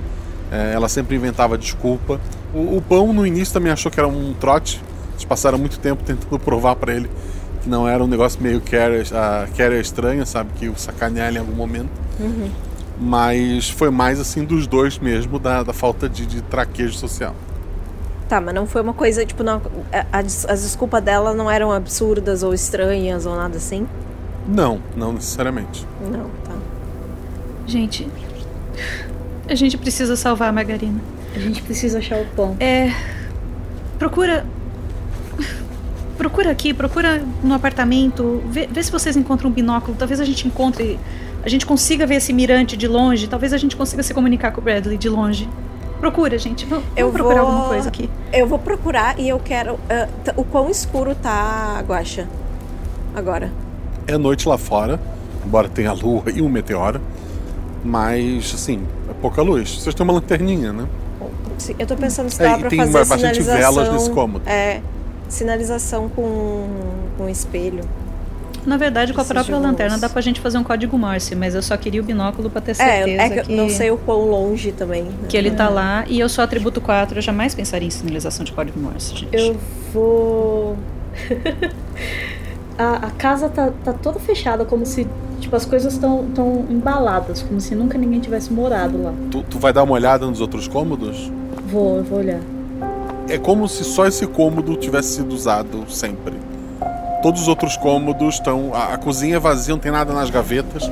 É, 0.52 0.74
ela 0.74 0.88
sempre 0.88 1.16
inventava 1.16 1.58
desculpa. 1.58 2.22
O, 2.54 2.78
o 2.78 2.82
pão 2.82 3.12
no 3.12 3.26
início 3.26 3.54
também 3.54 3.72
achou 3.72 3.92
que 3.92 4.00
era 4.00 4.08
um 4.08 4.34
trote. 4.34 4.82
Eles 5.14 5.26
passaram 5.26 5.58
muito 5.58 5.80
tempo 5.80 6.04
tentando 6.04 6.40
provar 6.40 6.76
pra 6.76 6.94
ele 6.94 7.10
que 7.64 7.70
não 7.70 7.88
era 7.88 8.04
um 8.04 8.08
negócio 8.08 8.42
meio 8.42 8.62
carrier, 8.62 9.08
a 9.12 9.48
carrier 9.58 9.82
estranha, 9.82 10.26
sabe? 10.26 10.52
Que 10.56 10.70
o 10.70 10.78
sacanear 10.78 11.30
ele 11.30 11.38
em 11.38 11.42
algum 11.42 11.56
momento. 11.56 11.90
Mas 13.00 13.70
foi 13.70 13.90
mais 13.90 14.20
assim 14.20 14.46
dos 14.46 14.68
dois 14.68 15.00
mesmo, 15.00 15.40
da, 15.40 15.64
da 15.64 15.74
falta 15.74 16.08
de, 16.08 16.26
de 16.26 16.42
traquejo 16.44 16.94
social. 16.94 17.36
Tá, 18.28 18.42
mas 18.42 18.56
não 18.56 18.66
foi 18.66 18.82
uma 18.82 18.94
coisa, 18.94 19.24
tipo, 19.26 19.44
não, 19.44 19.62
a- 19.94 20.06
a 20.20 20.22
des- 20.22 20.46
as 20.50 20.64
desculpas 20.64 21.04
dela 21.04 21.34
não 21.34 21.50
eram 21.50 21.72
absurdas 21.72 22.42
ou 22.42 22.54
estranhas 22.54 23.26
ou 23.26 23.36
nada 23.36 23.58
assim? 23.58 23.86
Não, 24.48 24.80
não 24.96 25.14
necessariamente. 25.14 25.86
Não, 26.02 26.30
tá. 26.44 26.54
Gente, 27.68 28.08
a 29.48 29.54
gente 29.56 29.78
precisa 29.78 30.16
salvar 30.16 30.50
a 30.50 30.52
Margarina. 30.52 31.00
A 31.36 31.40
gente 31.40 31.62
precisa 31.62 32.00
achar 32.00 32.18
o 32.20 32.26
pão. 32.36 32.56
É. 32.60 32.92
Procura. 34.00 34.46
Procura 36.18 36.50
aqui, 36.50 36.74
procura 36.74 37.22
no 37.44 37.54
apartamento, 37.54 38.42
vê, 38.50 38.68
vê 38.68 38.82
se 38.82 38.92
vocês 38.92 39.18
encontram 39.18 39.50
um 39.50 39.54
binóculo. 39.54 39.96
Talvez 39.98 40.20
a 40.20 40.26
gente 40.26 40.48
encontre. 40.48 40.98
A 41.44 41.50
gente 41.50 41.66
consiga 41.66 42.08
ver 42.08 42.16
esse 42.16 42.32
mirante 42.34 42.76
de 42.78 42.88
longe. 42.88 43.28
Talvez 43.28 43.52
a 43.54 43.58
gente 43.58 43.76
consiga 43.76 44.02
se 44.02 44.14
comunicar 44.14 44.52
com 44.52 44.62
o 44.62 44.64
Bradley 44.64 44.98
de 44.98 45.10
longe. 45.10 45.48
Procura, 46.00 46.38
gente. 46.38 46.66
Vamos, 46.66 46.86
Eu 46.96 47.08
vamos 47.08 47.14
procurar 47.22 47.42
vou- 47.42 47.50
alguma 47.52 47.68
coisa 47.70 47.88
aqui. 47.90 48.10
Eu 48.34 48.48
vou 48.48 48.60
procurar 48.60 49.20
e 49.20 49.30
eu 49.30 49.40
quero. 49.40 49.80
t- 50.24 50.34
o 50.36 50.44
quão 50.44 50.70
escuro 50.70 51.16
tá 51.16 51.78
a 51.80 51.82
guacha 51.82 52.28
agora? 53.16 53.52
É 54.08 54.18
noite 54.18 54.48
lá 54.48 54.58
fora, 54.58 55.00
embora 55.46 55.68
tenha 55.70 55.90
a 55.90 55.94
lua 55.94 56.24
e 56.34 56.42
um 56.42 56.50
meteoro. 56.50 57.02
Mas, 57.84 58.52
assim, 58.54 58.84
é 59.10 59.14
pouca 59.22 59.42
luz. 59.42 59.70
Vocês 59.80 59.94
têm 59.96 60.04
uma 60.04 60.14
lanterninha, 60.14 60.74
né? 60.74 60.88
Sim, 61.58 61.76
Eu 61.80 61.88
tô 61.88 61.96
pensando 61.96 62.30
se 62.30 62.42
É, 62.44 62.50
dá 62.50 62.58
e 62.58 62.60
pra 62.60 62.70
tem 62.70 62.80
fazer 62.80 62.92
bastante 62.92 63.42
sinalização. 63.44 63.58
velas 63.76 63.94
nesse 63.94 64.10
cômodo. 64.12 64.48
É. 64.50 64.82
Sinalização 65.30 66.10
com, 66.10 66.68
com 67.18 67.30
espelho. 67.30 67.84
Na 68.66 68.78
verdade, 68.78 69.14
com 69.14 69.22
a 69.22 69.26
própria 69.26 69.58
lanterna 69.58 69.98
dá 69.98 70.10
pra 70.10 70.22
gente 70.22 70.42
fazer 70.42 70.58
um 70.58 70.64
código 70.64 70.98
Morse, 70.98 71.36
mas 71.36 71.54
eu 71.54 71.62
só 71.62 71.78
queria 71.78 72.02
o 72.02 72.04
binóculo 72.04 72.50
pra 72.50 72.62
ter 72.62 72.72
É, 72.72 72.74
certeza 72.76 73.22
é 73.22 73.30
que 73.30 73.52
eu 73.52 73.56
não 73.56 73.70
sei 73.70 73.92
o 73.92 73.98
quão 73.98 74.30
longe 74.30 74.72
também. 74.72 75.04
né? 75.04 75.12
que 75.30 75.38
ele 75.38 75.52
tá 75.52 75.70
lá 75.70 76.04
e 76.08 76.20
eu 76.20 76.28
sou 76.28 76.44
atributo 76.44 76.82
4, 76.82 77.18
eu 77.18 77.22
jamais 77.22 77.54
pensaria 77.54 77.88
em 77.88 77.92
sinalização 77.92 78.44
de 78.44 78.52
código 78.52 78.80
Morse, 78.80 79.16
gente. 79.16 79.36
Eu 79.36 79.56
vou. 79.94 80.78
a, 82.78 83.08
a 83.08 83.12
casa 83.12 83.50
tá, 83.50 83.72
tá 83.84 83.94
toda 83.94 84.20
fechada, 84.20 84.66
como 84.66 84.86
se 84.86 85.08
tipo, 85.40 85.56
as 85.56 85.66
coisas 85.66 85.94
estão 85.94 86.26
tão 86.34 86.66
embaladas, 86.70 87.42
como 87.44 87.60
se 87.62 87.76
nunca 87.76 87.98
ninguém 87.98 88.20
tivesse 88.20 88.52
morado 88.52 89.02
lá. 89.02 89.14
Tu, 89.32 89.44
tu 89.44 89.60
vai 89.60 89.72
dar 89.72 89.84
uma 89.84 89.94
olhada 89.94 90.26
nos 90.26 90.42
outros 90.42 90.68
cômodos? 90.68 91.32
Vou, 91.68 91.98
eu 91.98 92.04
vou 92.04 92.20
olhar. 92.20 92.40
É 93.28 93.38
como 93.38 93.68
se 93.68 93.84
só 93.84 94.06
esse 94.06 94.26
cômodo 94.28 94.76
tivesse 94.76 95.16
sido 95.18 95.34
usado 95.34 95.84
sempre. 95.90 96.34
Todos 97.26 97.42
os 97.42 97.48
outros 97.48 97.76
cômodos 97.76 98.36
estão. 98.36 98.72
A, 98.72 98.94
a 98.94 98.98
cozinha 99.00 99.38
é 99.38 99.40
vazia, 99.40 99.74
não 99.74 99.80
tem 99.80 99.92
nada 99.92 100.14
nas 100.14 100.30
gavetas. 100.30 100.84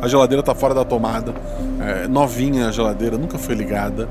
A 0.00 0.06
geladeira 0.06 0.44
tá 0.44 0.54
fora 0.54 0.72
da 0.72 0.84
tomada. 0.84 1.34
É, 1.80 2.06
novinha 2.06 2.68
a 2.68 2.70
geladeira, 2.70 3.18
nunca 3.18 3.36
foi 3.36 3.56
ligada. 3.56 4.08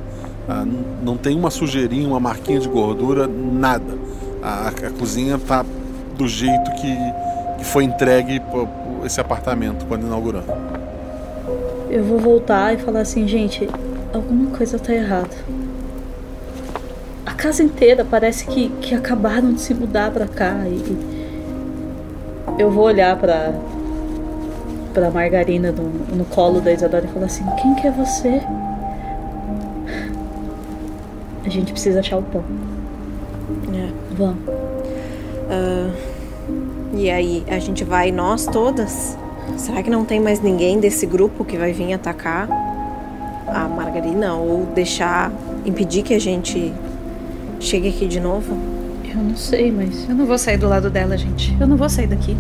Ah, 0.50 0.66
não 1.02 1.16
tem 1.16 1.34
uma 1.34 1.50
sujeirinha, 1.50 2.06
uma 2.06 2.20
marquinha 2.20 2.60
de 2.60 2.68
gordura, 2.68 3.26
nada. 3.26 3.98
A, 4.44 4.68
a 4.68 4.92
cozinha 5.00 5.40
tá 5.40 5.64
do 6.18 6.28
jeito 6.28 6.70
que, 6.72 6.94
que 7.60 7.64
foi 7.64 7.86
entregue 7.86 8.42
por, 8.42 8.68
por 8.68 9.06
esse 9.06 9.22
apartamento 9.22 9.86
quando 9.86 10.06
inaugurou. 10.06 10.44
Eu 11.90 12.04
vou 12.04 12.20
voltar 12.20 12.74
e 12.74 12.78
falar 12.80 13.00
assim, 13.00 13.26
gente, 13.26 13.66
alguma 14.14 14.58
coisa 14.58 14.78
tá 14.78 14.94
errada. 14.94 15.61
A 17.42 17.46
casa 17.46 17.64
inteira 17.64 18.06
parece 18.06 18.46
que, 18.46 18.70
que 18.82 18.94
acabaram 18.94 19.52
de 19.52 19.62
se 19.62 19.74
mudar 19.74 20.12
pra 20.12 20.28
cá 20.28 20.62
e. 20.68 20.96
Eu 22.60 22.70
vou 22.70 22.84
olhar 22.84 23.18
pra. 23.18 23.52
pra 24.94 25.10
Margarina 25.10 25.72
no, 25.72 25.90
no 26.16 26.24
colo 26.26 26.62
da 26.62 26.72
Isadora 26.72 27.04
e 27.04 27.08
falar 27.08 27.26
assim, 27.26 27.44
quem 27.60 27.74
que 27.74 27.88
é 27.88 27.92
você? 27.92 28.44
A 31.44 31.50
gente 31.50 31.72
precisa 31.72 32.02
achar 32.02 32.20
o 32.20 32.22
pão. 32.22 32.44
É. 33.74 33.90
Vamos. 34.14 34.44
Ah, 35.50 35.90
e 36.94 37.10
aí, 37.10 37.44
a 37.50 37.58
gente 37.58 37.84
vai 37.84 38.12
nós 38.12 38.46
todas? 38.46 39.18
Será 39.58 39.82
que 39.82 39.90
não 39.90 40.06
tem 40.06 40.20
mais 40.20 40.40
ninguém 40.40 40.80
desse 40.80 41.08
grupo 41.08 41.44
que 41.44 41.58
vai 41.58 41.74
vir 41.74 41.92
atacar 41.92 42.48
a 43.48 43.68
Margarina 43.68 44.36
ou 44.36 44.68
deixar 44.76 45.32
impedir 45.66 46.04
que 46.04 46.14
a 46.14 46.20
gente 46.20 46.72
chegue 47.62 47.90
aqui 47.90 48.08
de 48.08 48.20
novo? 48.20 48.58
Eu 49.08 49.16
não 49.24 49.36
sei, 49.36 49.72
mas. 49.72 50.08
Eu 50.10 50.16
não 50.16 50.26
vou 50.26 50.38
sair 50.38 50.58
do 50.58 50.68
lado 50.68 50.90
dela, 50.90 51.18
gente. 51.18 51.56
Eu 51.60 51.68
não 51.68 51.76
vou 51.78 51.90
sair 51.90 52.08
daqui. 52.08 52.36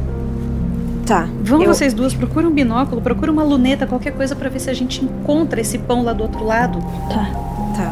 Tá. 1.06 1.28
Vão 1.44 1.62
eu- 1.62 1.74
vocês 1.74 1.94
duas, 1.94 2.14
procura 2.14 2.48
um 2.48 2.52
binóculo, 2.52 3.02
procura 3.02 3.32
uma 3.32 3.44
luneta, 3.44 3.86
qualquer 3.86 4.12
coisa 4.14 4.36
pra 4.36 4.50
ver 4.50 4.60
se 4.60 4.70
a 4.70 4.74
gente 4.74 5.04
encontra 5.04 5.60
esse 5.60 5.78
pão 5.78 6.04
lá 6.04 6.14
do 6.14 6.24
outro 6.24 6.46
lado. 6.46 6.80
Tá. 7.10 7.30
Tá. 7.76 7.92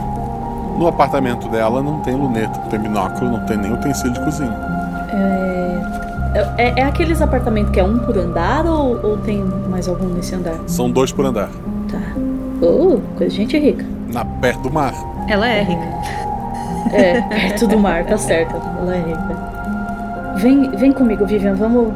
No 0.77 0.87
apartamento 0.87 1.49
dela 1.49 1.83
não 1.83 1.99
tem 1.99 2.15
luneta, 2.15 2.57
não 2.59 2.67
tem 2.69 2.79
binóculo, 2.79 3.31
não 3.31 3.45
tem 3.45 3.57
nem 3.57 3.73
utensílio 3.73 4.13
de 4.13 4.19
cozinha. 4.23 4.55
É, 5.11 6.47
é, 6.57 6.73
é 6.79 6.83
aqueles 6.83 7.21
apartamentos 7.21 7.71
que 7.73 7.79
é 7.79 7.83
um 7.83 7.99
por 7.99 8.17
andar 8.17 8.65
ou, 8.65 8.97
ou 9.03 9.17
tem 9.17 9.43
mais 9.69 9.87
algum 9.87 10.07
nesse 10.07 10.35
andar? 10.35 10.57
São 10.67 10.89
dois 10.89 11.11
por 11.11 11.25
andar. 11.25 11.49
Tá. 11.91 11.99
Oh, 12.61 12.99
coisa 13.17 13.31
de 13.31 13.37
gente 13.41 13.57
rica. 13.57 13.85
Na, 14.13 14.23
perto 14.23 14.61
do 14.63 14.71
mar. 14.71 14.93
Ela 15.27 15.47
é 15.49 15.63
rica. 15.63 16.28
É, 16.91 17.21
perto 17.21 17.67
do 17.67 17.77
mar, 17.79 18.05
tá 18.05 18.17
certo. 18.17 18.55
Ela 18.55 18.95
é 18.95 19.01
rica. 19.01 19.59
Vem, 20.37 20.71
vem 20.71 20.91
comigo, 20.91 21.25
Vivian, 21.25 21.55
vamos. 21.55 21.93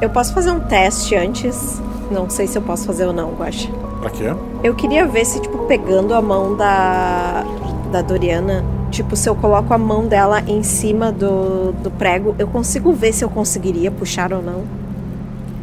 Eu 0.00 0.10
posso 0.10 0.32
fazer 0.32 0.50
um 0.50 0.60
teste 0.60 1.14
antes? 1.14 1.80
Não 2.10 2.28
sei 2.28 2.46
se 2.46 2.56
eu 2.58 2.62
posso 2.62 2.86
fazer 2.86 3.06
ou 3.06 3.12
não, 3.12 3.32
Guaxa. 3.32 3.68
Pra 4.00 4.10
quê? 4.10 4.34
Eu 4.62 4.74
queria 4.74 5.06
ver 5.06 5.24
se, 5.24 5.40
tipo, 5.40 5.58
pegando 5.66 6.14
a 6.14 6.20
mão 6.20 6.56
da, 6.56 7.44
da 7.90 8.02
Doriana, 8.02 8.64
tipo, 8.90 9.16
se 9.16 9.28
eu 9.28 9.34
coloco 9.34 9.72
a 9.72 9.78
mão 9.78 10.06
dela 10.06 10.40
em 10.46 10.62
cima 10.62 11.10
do, 11.12 11.72
do 11.72 11.90
prego, 11.90 12.34
eu 12.38 12.48
consigo 12.48 12.92
ver 12.92 13.12
se 13.12 13.24
eu 13.24 13.30
conseguiria 13.30 13.90
puxar 13.90 14.32
ou 14.32 14.42
não. 14.42 14.62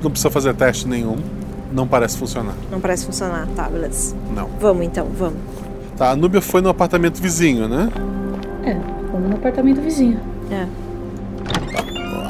Não 0.02 0.10
precisa 0.10 0.30
fazer 0.30 0.54
teste 0.56 0.88
nenhum. 0.88 1.18
Não 1.72 1.88
parece 1.88 2.18
funcionar. 2.18 2.56
Não 2.72 2.80
parece 2.80 3.06
funcionar, 3.06 3.48
tá, 3.56 3.64
beleza. 3.64 4.16
Não. 4.34 4.50
Vamos 4.60 4.86
então, 4.86 5.06
vamos. 5.18 5.38
Tá, 5.96 6.12
a 6.12 6.16
Núbia 6.16 6.42
foi 6.42 6.62
no 6.62 6.70
apartamento 6.70 7.22
vizinho, 7.22 7.68
né? 7.68 7.90
É, 8.64 8.76
vamos 9.12 9.30
no 9.30 9.36
apartamento 9.36 9.82
vizinho. 9.82 10.20
É. 10.52 10.66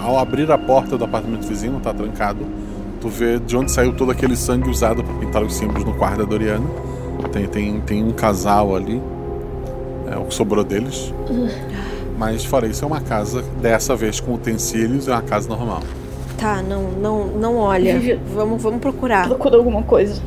Ao 0.03 0.17
abrir 0.17 0.51
a 0.51 0.57
porta 0.57 0.97
do 0.97 1.03
apartamento 1.05 1.45
vizinho, 1.47 1.73
não 1.73 1.79
tá 1.79 1.93
trancado, 1.93 2.45
tu 3.01 3.09
vê 3.09 3.39
de 3.39 3.55
onde 3.55 3.71
saiu 3.71 3.93
todo 3.93 4.11
aquele 4.11 4.35
sangue 4.35 4.69
usado 4.69 5.03
pra 5.03 5.13
pintar 5.15 5.43
os 5.43 5.53
símbolos 5.55 5.83
no 5.83 5.93
quarto 5.93 6.19
da 6.19 6.23
Doriana. 6.25 6.65
Tem, 7.31 7.47
tem, 7.47 7.79
tem 7.81 8.03
um 8.03 8.11
casal 8.11 8.75
ali. 8.75 9.01
É 10.11 10.17
o 10.17 10.25
que 10.25 10.33
sobrou 10.33 10.63
deles. 10.63 11.13
Mas 12.17 12.43
fora 12.43 12.65
isso, 12.67 12.83
é 12.83 12.87
uma 12.87 12.99
casa, 13.01 13.43
dessa 13.61 13.95
vez 13.95 14.19
com 14.19 14.33
utensílios, 14.33 15.07
é 15.07 15.11
uma 15.11 15.21
casa 15.21 15.47
normal. 15.47 15.81
Tá, 16.37 16.61
não, 16.61 16.83
não, 17.01 17.27
não 17.27 17.57
olha. 17.57 17.99
Vivi- 17.99 18.19
Vamos, 18.33 18.61
vamos 18.63 18.79
procurar. 18.79 19.27
Procura 19.27 19.57
alguma 19.57 19.83
coisa. 19.83 20.21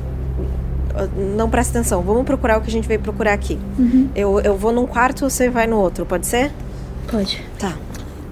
Não 1.37 1.49
presta 1.49 1.79
atenção, 1.79 2.03
vamos 2.03 2.25
procurar 2.25 2.59
o 2.59 2.61
que 2.61 2.69
a 2.69 2.73
gente 2.73 2.87
veio 2.87 3.01
procurar 3.01 3.33
aqui. 3.33 3.59
Uhum. 3.79 4.09
Eu, 4.15 4.41
eu 4.41 4.57
vou 4.57 4.73
num 4.73 4.87
quarto, 4.87 5.29
você 5.29 5.49
vai 5.49 5.67
no 5.67 5.77
outro, 5.79 6.05
pode 6.05 6.27
ser? 6.27 6.53
Pode. 7.11 7.43
Tá. 7.59 7.75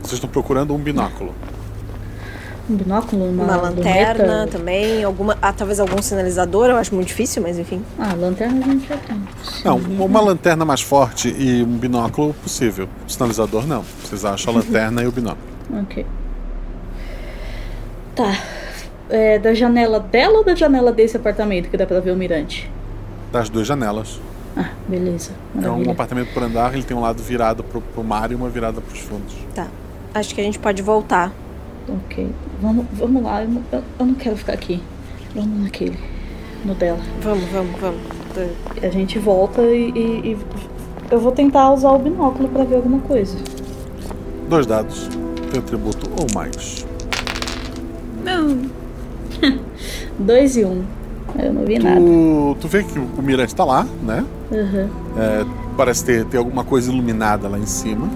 Vocês 0.01 0.15
estão 0.15 0.29
procurando 0.31 0.75
um 0.75 0.79
binóculo. 0.79 1.35
Um 2.69 2.77
binóculo, 2.77 3.29
uma, 3.29 3.45
Uma, 3.45 3.57
lanterna 3.57 4.23
luneta? 4.23 4.59
também, 4.59 5.03
alguma. 5.03 5.37
Ah, 5.43 5.53
talvez 5.53 5.81
algum 5.81 6.01
sinalizador, 6.01 6.71
eu 6.71 6.77
acho 6.77 6.95
muito 6.95 7.09
difícil, 7.09 7.43
mas 7.43 7.59
enfim. 7.59 7.83
Ah, 7.99 8.15
lanterna 8.15 8.65
a 8.65 8.69
gente 8.69 8.87
já 8.89 8.97
tem. 8.97 9.21
Não, 9.65 9.77
uma 9.77 10.05
uma 10.05 10.21
lanterna 10.21 10.65
mais 10.65 10.81
forte 10.81 11.35
e 11.37 11.63
um 11.65 11.79
binóculo 11.79 12.33
possível. 12.35 12.89
Sinalizador 13.09 13.67
não. 13.67 13.85
Vocês 14.05 14.25
acham 14.25 14.55
a 14.55 14.57
lanterna 14.59 15.03
e 15.03 15.07
o 15.07 15.13
binóculo. 15.13 15.43
Ok. 15.83 16.07
Tá. 18.15 18.37
É 19.11 19.39
da 19.39 19.53
janela 19.53 19.99
dela 20.01 20.39
ou 20.39 20.45
da 20.45 20.55
janela 20.55 20.93
desse 20.93 21.17
apartamento 21.17 21.69
que 21.69 21.77
dá 21.77 21.85
pra 21.87 21.99
ver 22.01 22.13
o 22.13 22.17
mirante? 22.17 22.71
Das 23.33 23.49
duas 23.49 23.67
janelas. 23.67 24.21
Ah, 24.57 24.71
beleza. 24.89 25.33
É 25.55 25.59
um 25.59 25.63
Maravilha. 25.63 25.93
apartamento 25.93 26.33
por 26.33 26.43
andar, 26.43 26.73
ele 26.75 26.83
tem 26.83 26.97
um 26.97 27.01
lado 27.01 27.23
virado 27.23 27.63
pro, 27.65 27.81
pro 27.81 28.03
mar 28.05 28.31
e 28.33 28.35
uma 28.35 28.49
virada 28.49 28.81
pros 28.81 29.01
fundos. 29.01 29.35
Tá. 29.55 29.67
Acho 30.15 30.35
que 30.35 30.41
a 30.41 30.45
gente 30.45 30.59
pode 30.59 30.83
voltar. 30.83 31.33
Ok. 31.89 32.29
Vamos, 32.61 32.87
vamos 32.93 33.23
lá. 33.23 33.43
Eu 33.43 33.49
não, 33.49 33.63
eu- 33.73 33.83
não 34.07 34.15
quero 34.15 34.37
ficar 34.37 34.53
aqui. 34.53 34.83
Vamos 35.35 35.63
naquele. 35.65 35.99
No 36.65 36.75
dela. 36.75 36.99
Vamos, 37.23 37.45
vamos, 37.47 37.81
vamos. 37.81 38.01
A 38.83 38.89
gente 38.91 39.19
volta 39.19 39.63
e, 39.63 39.91
e- 39.91 40.31
e 40.33 40.39
eu 41.11 41.19
vou 41.21 41.33
tentar 41.33 41.73
usar 41.73 41.91
o 41.93 41.99
binóculo 41.99 42.49
pra 42.49 42.65
ver 42.65 42.77
alguma 42.77 42.99
coisa. 43.01 43.37
Dois 44.49 44.67
dados. 44.67 45.09
Tem 45.51 45.61
atributo 45.61 46.09
ou 46.21 46.27
mais. 46.35 46.87
2 50.21 50.57
e 50.57 50.65
1. 50.65 50.69
Um. 50.69 50.85
Eu 51.39 51.53
não 51.53 51.65
vi 51.65 51.79
tu, 51.79 51.85
nada. 51.85 52.01
Tu 52.61 52.69
vê 52.69 52.83
que 52.83 52.99
o 52.99 53.23
mirante 53.23 53.55
tá 53.55 53.65
lá, 53.65 53.87
né? 54.03 54.25
Uhum. 54.51 54.89
É, 55.17 55.45
parece 55.77 56.05
ter, 56.05 56.25
ter 56.27 56.39
alguma 56.39 56.65
coisa 56.65 56.91
iluminada 56.91 57.49
lá 57.49 57.59
em 57.59 57.67
cima. 57.67 58.09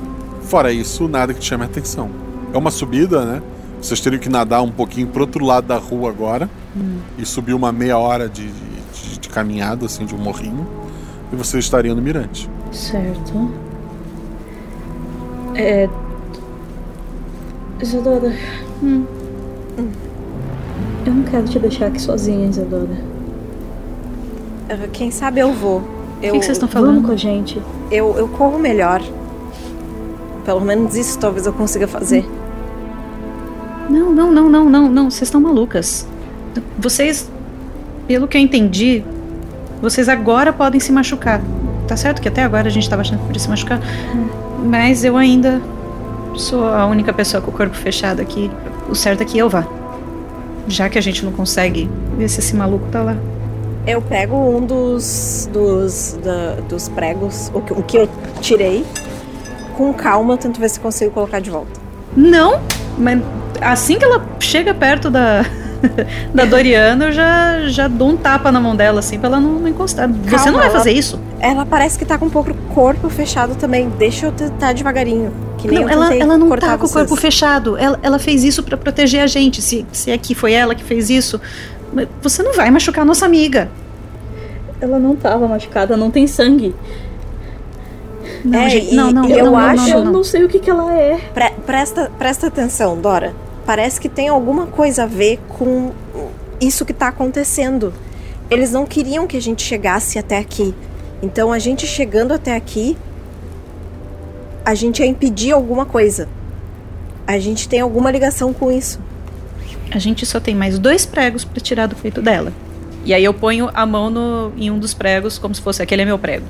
Fora 0.43 0.73
isso, 0.73 1.09
nada 1.09 1.33
que 1.33 1.41
te 1.41 1.47
chame 1.47 1.63
a 1.63 1.67
atenção. 1.67 2.11
É 2.53 2.59
uma 2.59 2.71
subida, 2.71 3.25
né? 3.25 3.43
Vocês 3.81 4.01
teriam 4.01 4.21
que 4.21 4.29
nadar 4.29 4.63
um 4.63 4.71
pouquinho 4.71 5.07
pro 5.09 5.23
outro 5.23 5.45
lado 5.45 5.67
da 5.67 5.77
rua 5.77 6.09
agora 6.11 6.49
hum. 6.77 6.99
e 7.19 7.27
subir 7.27 7.55
uma 7.55 7.71
meia 7.71 7.99
hora 7.99 8.29
de, 8.29 8.49
de, 8.49 9.19
de, 9.19 9.29
caminhada, 9.29 9.87
assim, 9.87 10.07
de 10.07 10.15
um 10.15 10.19
morrinho, 10.19 10.67
e 11.33 11.37
vocês 11.37 11.65
estariam 11.65 11.95
no 11.95 12.01
mirante. 12.01 12.49
Certo. 12.73 13.51
É. 15.55 15.89
Isadora. 17.81 18.33
Hum. 18.83 19.05
hum. 19.79 20.14
Eu 21.07 21.13
não 21.13 21.23
quero 21.25 21.45
te 21.45 21.59
deixar 21.59 21.87
aqui 21.87 22.01
sozinha, 22.01 22.49
Isadora. 22.49 22.97
Quem 24.93 25.11
sabe 25.11 25.41
eu 25.41 25.53
vou. 25.53 25.83
Eu, 26.23 26.33
que 26.33 26.39
vocês 26.39 26.57
estão 26.57 26.69
falando? 26.69 26.95
Vamos 26.95 27.07
com 27.07 27.13
a 27.13 27.17
gente. 27.17 27.61
Eu, 27.91 28.17
eu 28.17 28.29
corro 28.29 28.59
melhor. 28.59 29.03
Pelo 30.45 30.61
menos 30.63 30.97
isso 30.97 31.19
talvez 31.19 31.47
eu 31.47 31.53
consiga 31.53 31.87
fazer. 31.87 32.25
Não, 33.91 34.13
não, 34.13 34.33
não, 34.33 34.49
não, 34.49 34.71
não, 34.71 34.89
não. 34.89 35.11
Vocês 35.11 35.29
estão 35.29 35.41
malucas. 35.41 36.07
Vocês, 36.79 37.31
pelo 38.07 38.27
que 38.27 38.39
eu 38.39 38.41
entendi, 38.41 39.05
vocês 39.83 40.09
agora 40.09 40.53
podem 40.53 40.81
se 40.81 40.91
machucar. 40.91 41.43
Tá 41.87 41.97
certo 41.97 42.23
que 42.23 42.29
até 42.29 42.43
agora 42.43 42.69
a 42.69 42.71
gente 42.71 42.89
tava 42.89 43.03
achando 43.03 43.21
que 43.21 43.27
podia 43.27 43.41
se 43.41 43.49
machucar. 43.49 43.81
Mas 44.65 45.05
eu 45.05 45.19
ainda 45.19 45.61
sou 46.35 46.67
a 46.67 46.87
única 46.87 47.13
pessoa 47.13 47.43
com 47.43 47.51
o 47.51 47.55
corpo 47.55 47.77
fechado 47.77 48.21
aqui. 48.21 48.51
O 48.89 48.95
certo 48.95 49.21
é 49.21 49.25
que 49.27 49.37
eu 49.37 49.51
vá. 49.51 49.67
Já 50.69 50.89
que 50.89 50.99
a 50.99 51.03
gente 51.03 51.25
não 51.25 51.33
consegue 51.33 51.91
ver 52.17 52.29
se 52.29 52.41
esse 52.41 52.55
maluco 52.57 52.87
tá 52.91 53.03
lá. 53.03 53.17
Eu 53.87 54.01
pego 54.01 54.35
um 54.37 54.65
dos 54.65 55.49
dos, 55.53 56.19
da- 56.25 56.57
dos 56.69 56.89
pregos, 56.89 57.51
o 57.55 57.61
que, 57.61 57.73
o 57.73 57.83
que 57.83 57.97
eu 57.99 58.09
tirei. 58.41 58.85
Com 59.77 59.93
calma, 59.93 60.35
eu 60.35 60.39
tento 60.39 60.59
ver 60.61 60.71
se 60.71 60.81
consigo 60.81 61.11
colocar 61.11 61.41
de 61.41 61.51
volta. 61.51 61.81
Não, 62.17 62.61
mas 62.97 63.21
assim 63.61 63.99
que 63.99 64.05
ela 64.05 64.25
chega 64.41 64.73
perto 64.73 65.11
da, 65.11 65.45
da 66.35 66.45
Doriana, 66.45 67.07
eu 67.07 67.13
já, 67.13 67.61
já 67.69 67.89
dou 67.89 68.11
um 68.11 68.17
tapa 68.17 68.51
na 68.53 68.61
mão 68.61 68.75
dela, 68.77 69.01
assim, 69.01 69.19
pra 69.19 69.29
ela 69.29 69.41
não, 69.41 69.59
não 69.61 69.69
encostar. 69.69 70.09
Você 70.09 70.31
Calma, 70.37 70.51
não 70.53 70.59
vai 70.59 70.69
ela- 70.69 70.77
fazer 70.79 70.93
isso? 70.93 71.21
Ela 71.41 71.67
parece 71.67 71.99
que 71.99 72.05
tá 72.05 72.17
com 72.19 72.27
um 72.27 72.31
pouco 72.31 72.51
o 72.51 72.55
corpo 72.75 73.09
fechado 73.09 73.55
também. 73.55 73.89
Deixa 73.99 74.27
eu 74.27 74.33
tentar 74.33 74.73
devagarinho. 74.73 75.33
Que 75.59 75.69
nem 75.69 75.81
Não, 75.81 75.89
eu 75.89 75.93
ela, 75.93 76.15
ela 76.15 76.39
não 76.39 76.49
tá 76.57 76.77
com 76.79 76.85
o 76.85 76.89
vocês. 76.89 76.93
corpo 77.07 77.17
fechado. 77.21 77.77
Ela, 77.77 77.99
ela 78.03 78.19
fez 78.19 78.45
isso 78.45 78.63
pra 78.63 78.77
proteger 78.77 79.23
a 79.23 79.27
gente. 79.27 79.61
Se, 79.63 79.87
se 79.93 80.11
é 80.11 80.19
que 80.19 80.35
foi 80.35 80.53
ela 80.53 80.75
que 80.75 80.83
fez 80.85 81.11
isso, 81.11 81.41
você 82.23 82.43
não 82.43 82.53
vai 82.55 82.71
machucar 82.71 83.03
a 83.03 83.05
nossa 83.05 83.25
amiga. 83.27 83.71
Ela 84.81 84.99
não 84.99 85.15
tava 85.17 85.47
machucada, 85.49 85.97
não 85.97 86.11
tem 86.11 86.27
sangue. 86.27 86.75
Não, 88.45 88.59
é, 88.59 88.71
gente, 88.71 88.93
e, 88.93 88.97
não, 88.97 89.11
não, 89.11 89.27
e 89.29 89.33
eu 89.33 89.45
não, 89.47 89.53
não, 89.53 89.59
acho. 89.59 89.89
não, 89.91 90.05
não. 90.05 90.13
não 90.13 90.25
sei 90.25 90.45
o 90.45 90.49
que, 90.49 90.59
que 90.59 90.69
ela 90.71 90.93
é. 90.95 91.19
Pre- 91.33 91.53
presta, 91.65 92.11
presta 92.19 92.47
atenção, 92.47 92.99
Dora. 92.99 93.35
Parece 93.67 94.01
que 94.01 94.09
tem 94.09 94.29
alguma 94.29 94.67
coisa 94.67 95.05
a 95.05 95.07
ver 95.07 95.39
com 95.49 95.93
isso 96.61 96.85
que 96.85 96.93
tá 96.93 97.09
acontecendo. 97.09 97.93
Eles 98.51 98.71
não 98.73 98.85
queriam 98.85 99.27
que 99.27 99.37
a 99.37 99.43
gente 99.43 99.63
chegasse 99.63 100.19
até 100.19 100.39
aqui. 100.39 100.75
Então 101.23 101.51
a 101.53 101.59
gente 101.59 101.87
chegando 101.87 102.33
até 102.33 102.55
aqui, 102.55 102.97
a 104.65 104.75
gente 104.75 105.01
ia 105.01 105.07
impedir 105.07 105.53
alguma 105.53 105.87
coisa. 105.87 106.29
A 107.27 107.39
gente 107.39 107.69
tem 107.69 107.81
alguma 107.81 108.11
ligação 108.11 108.53
com 108.53 108.71
isso. 108.71 108.99
A 109.91 109.99
gente 109.99 110.27
só 110.27 110.41
tem 110.41 110.55
mais 110.55 110.79
dois 110.79 111.07
pregos 111.07 111.45
pra 111.45 111.61
tirar 111.61 111.87
do 111.87 111.97
peito 111.97 112.21
dela. 112.21 112.53
E 113.05 113.13
aí 113.15 113.25
eu 113.25 113.35
ponho 113.35 113.71
a 113.75 113.85
mão 113.87 114.11
no, 114.11 114.53
em 114.57 114.71
um 114.71 114.79
dos 114.79 114.95
pregos, 114.95 115.39
como 115.39 115.55
se 115.55 115.61
fosse 115.61 115.83
aquele 115.83 116.03
é 116.03 116.05
meu 116.05 116.19
prego. 116.19 116.47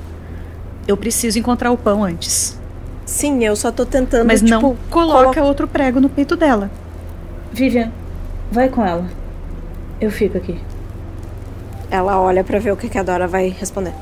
Eu 0.87 0.95
preciso 0.95 1.37
encontrar 1.39 1.71
o 1.71 1.77
pão 1.77 2.03
antes. 2.03 2.57
Sim, 3.05 3.43
eu 3.43 3.55
só 3.55 3.71
tô 3.71 3.85
tentando. 3.85 4.25
Mas 4.27 4.41
não 4.41 4.59
tipo, 4.59 4.77
coloca 4.89 5.33
colo- 5.33 5.47
outro 5.47 5.67
prego 5.67 5.99
no 5.99 6.09
peito 6.09 6.35
dela. 6.35 6.69
Vivian, 7.55 7.89
vai 8.51 8.67
com 8.67 8.85
ela. 8.85 9.05
Eu 10.01 10.11
fico 10.11 10.37
aqui. 10.37 10.59
Ela 11.89 12.19
olha 12.19 12.43
pra 12.43 12.59
ver 12.59 12.73
o 12.73 12.75
que 12.75 12.89
que 12.89 12.97
a 12.97 13.03
Dora 13.03 13.29
vai 13.29 13.47
responder. 13.47 13.93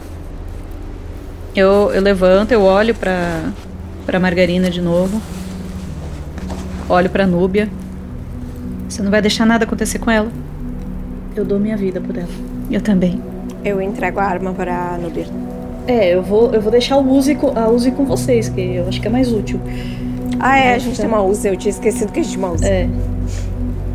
Eu, 1.56 1.92
eu 1.94 2.02
levanto, 2.02 2.52
eu 2.52 2.64
olho 2.64 2.96
pra, 2.96 3.52
pra 4.08 4.20
Margarina 4.20 4.72
de 4.72 4.82
novo. 4.82 5.22
Olho 6.90 7.12
pra 7.12 7.28
Núbia. 7.28 7.70
Você 8.90 9.04
não 9.04 9.12
vai 9.12 9.22
deixar 9.22 9.46
nada 9.46 9.66
acontecer 9.66 10.00
com 10.00 10.10
ela? 10.10 10.32
Eu 11.36 11.46
dou 11.46 11.60
minha 11.60 11.78
vida 11.78 12.02
por 12.02 12.18
ela. 12.18 12.28
Eu 12.72 12.82
também. 12.82 13.22
Eu 13.64 13.80
entrego 13.80 14.20
a 14.20 14.24
arma 14.24 14.52
pra 14.52 14.98
Nubir. 14.98 15.28
É, 15.86 16.16
eu 16.16 16.24
vou, 16.24 16.52
eu 16.56 16.60
vou 16.60 16.72
deixar 16.72 16.98
o 16.98 17.08
Uzi 17.08 17.36
com, 17.36 17.56
a 17.56 17.70
Uzi 17.70 17.92
com 17.92 18.04
vocês, 18.04 18.50
que 18.50 18.78
eu 18.78 18.88
acho 18.88 19.00
que 19.00 19.08
é 19.08 19.12
mais 19.12 19.32
útil. 19.32 19.60
Ah, 20.46 20.58
é, 20.58 20.74
a 20.74 20.76
Acho 20.76 20.86
gente 20.88 20.98
tem 21.00 21.08
uma 21.08 21.22
Uzi. 21.24 21.48
Eu 21.48 21.56
tinha 21.56 21.70
esquecido 21.70 22.12
que 22.12 22.20
a 22.20 22.24
gente 22.24 22.36
tem 22.36 22.44
uma 22.44 22.54
Uzi. 22.54 22.66
É, 22.66 22.90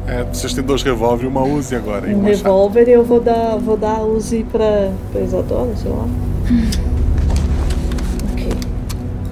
É, 0.07 0.25
vocês 0.25 0.55
têm 0.55 0.65
dois 0.65 0.83
revólver 0.83 1.25
e 1.25 1.29
uma 1.29 1.43
Uzi 1.45 1.77
agora, 1.77 2.09
hein? 2.09 2.17
um 2.17 2.23
revólver 2.23 2.89
e 2.89 2.93
eu 2.93 3.05
vou 3.05 3.21
dar, 3.21 3.57
vou 3.59 3.77
dar 3.77 3.97
a 3.99 4.03
Uzi 4.03 4.47
pra, 4.51 4.91
pra 5.13 5.21
Isadora, 5.21 5.77
sei 5.77 5.91
lá. 5.91 6.07
ok. 8.33 8.49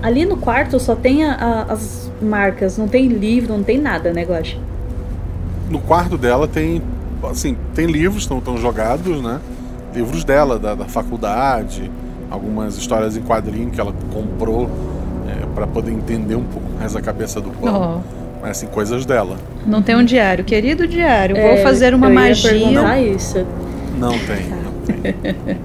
Ali 0.03 0.27
no 0.27 0.37
quarto 0.37 0.79
só 0.79 0.95
tem 0.95 1.25
a- 1.25 1.35
a- 1.35 1.73
as 1.73 2.11
marcas, 2.21 2.77
não 2.77 2.87
tem 2.89 3.09
livro, 3.09 3.57
não 3.57 3.63
tem 3.65 3.79
nada, 3.81 4.13
né, 4.13 4.23
Guaxa? 4.25 4.59
No 5.71 5.79
quarto 5.81 6.17
dela 6.19 6.47
tem, 6.47 6.83
assim, 7.31 7.57
tem 7.75 7.87
livros, 7.87 8.23
estão 8.25 8.41
tão 8.41 8.57
jogados, 8.59 9.23
né? 9.23 9.41
Livros 9.95 10.25
dela, 10.25 10.59
da, 10.59 10.75
da 10.75 10.85
faculdade, 10.85 11.91
algumas 12.31 12.77
histórias 12.77 13.17
em 13.17 13.23
quadrinho 13.23 13.71
que 13.71 13.81
ela 13.81 13.95
comprou 14.13 14.69
para 15.57 15.67
poder 15.67 15.91
entender 15.91 16.35
um 16.35 16.45
pouco 16.45 16.69
mais 16.79 16.95
a 16.95 17.01
cabeça 17.01 17.41
do 17.41 17.49
pão. 17.51 18.05
Mas 18.43 18.51
assim, 18.59 18.67
coisas 18.67 19.07
dela. 19.07 19.39
Não 19.67 19.81
tem 19.81 19.97
um 19.97 20.05
diário. 20.05 20.45
Querido 20.45 20.87
diário, 20.87 21.35
É, 21.35 21.55
vou 21.55 21.63
fazer 21.63 21.95
uma 21.95 22.09
eu 22.09 22.13
ia 22.13 22.21
magia. 22.21 22.51
perguntar 22.51 23.01
isso. 23.01 23.47
Não 23.99 24.11
tem. 24.11 24.47
não 24.51 24.73
tem. 24.85 25.17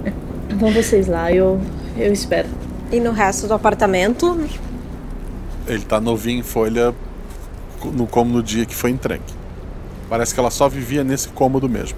Vão 0.58 0.72
vocês 0.72 1.08
lá, 1.08 1.32
eu, 1.32 1.60
eu 1.98 2.14
espero. 2.14 2.48
E 2.92 3.00
no 3.02 3.12
resto 3.12 3.48
do 3.48 3.54
apartamento, 3.54 4.40
Ele 5.68 5.84
tá 5.84 6.00
novinho 6.00 6.40
em 6.40 6.44
folha 6.44 6.94
no, 7.84 8.08
como 8.08 8.32
no 8.32 8.42
dia 8.42 8.66
que 8.66 8.76
foi 8.76 8.92
entregue. 8.92 9.24
Parece 10.10 10.34
que 10.34 10.40
ela 10.40 10.52
só 10.52 10.70
vivia 10.70 11.04
nesse 11.04 11.28
cômodo 11.30 11.68
mesmo. 11.68 11.98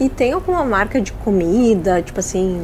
E 0.00 0.08
tem 0.08 0.32
alguma 0.32 0.64
marca 0.64 1.00
de 1.00 1.12
comida, 1.12 2.00
tipo 2.02 2.18
assim, 2.20 2.62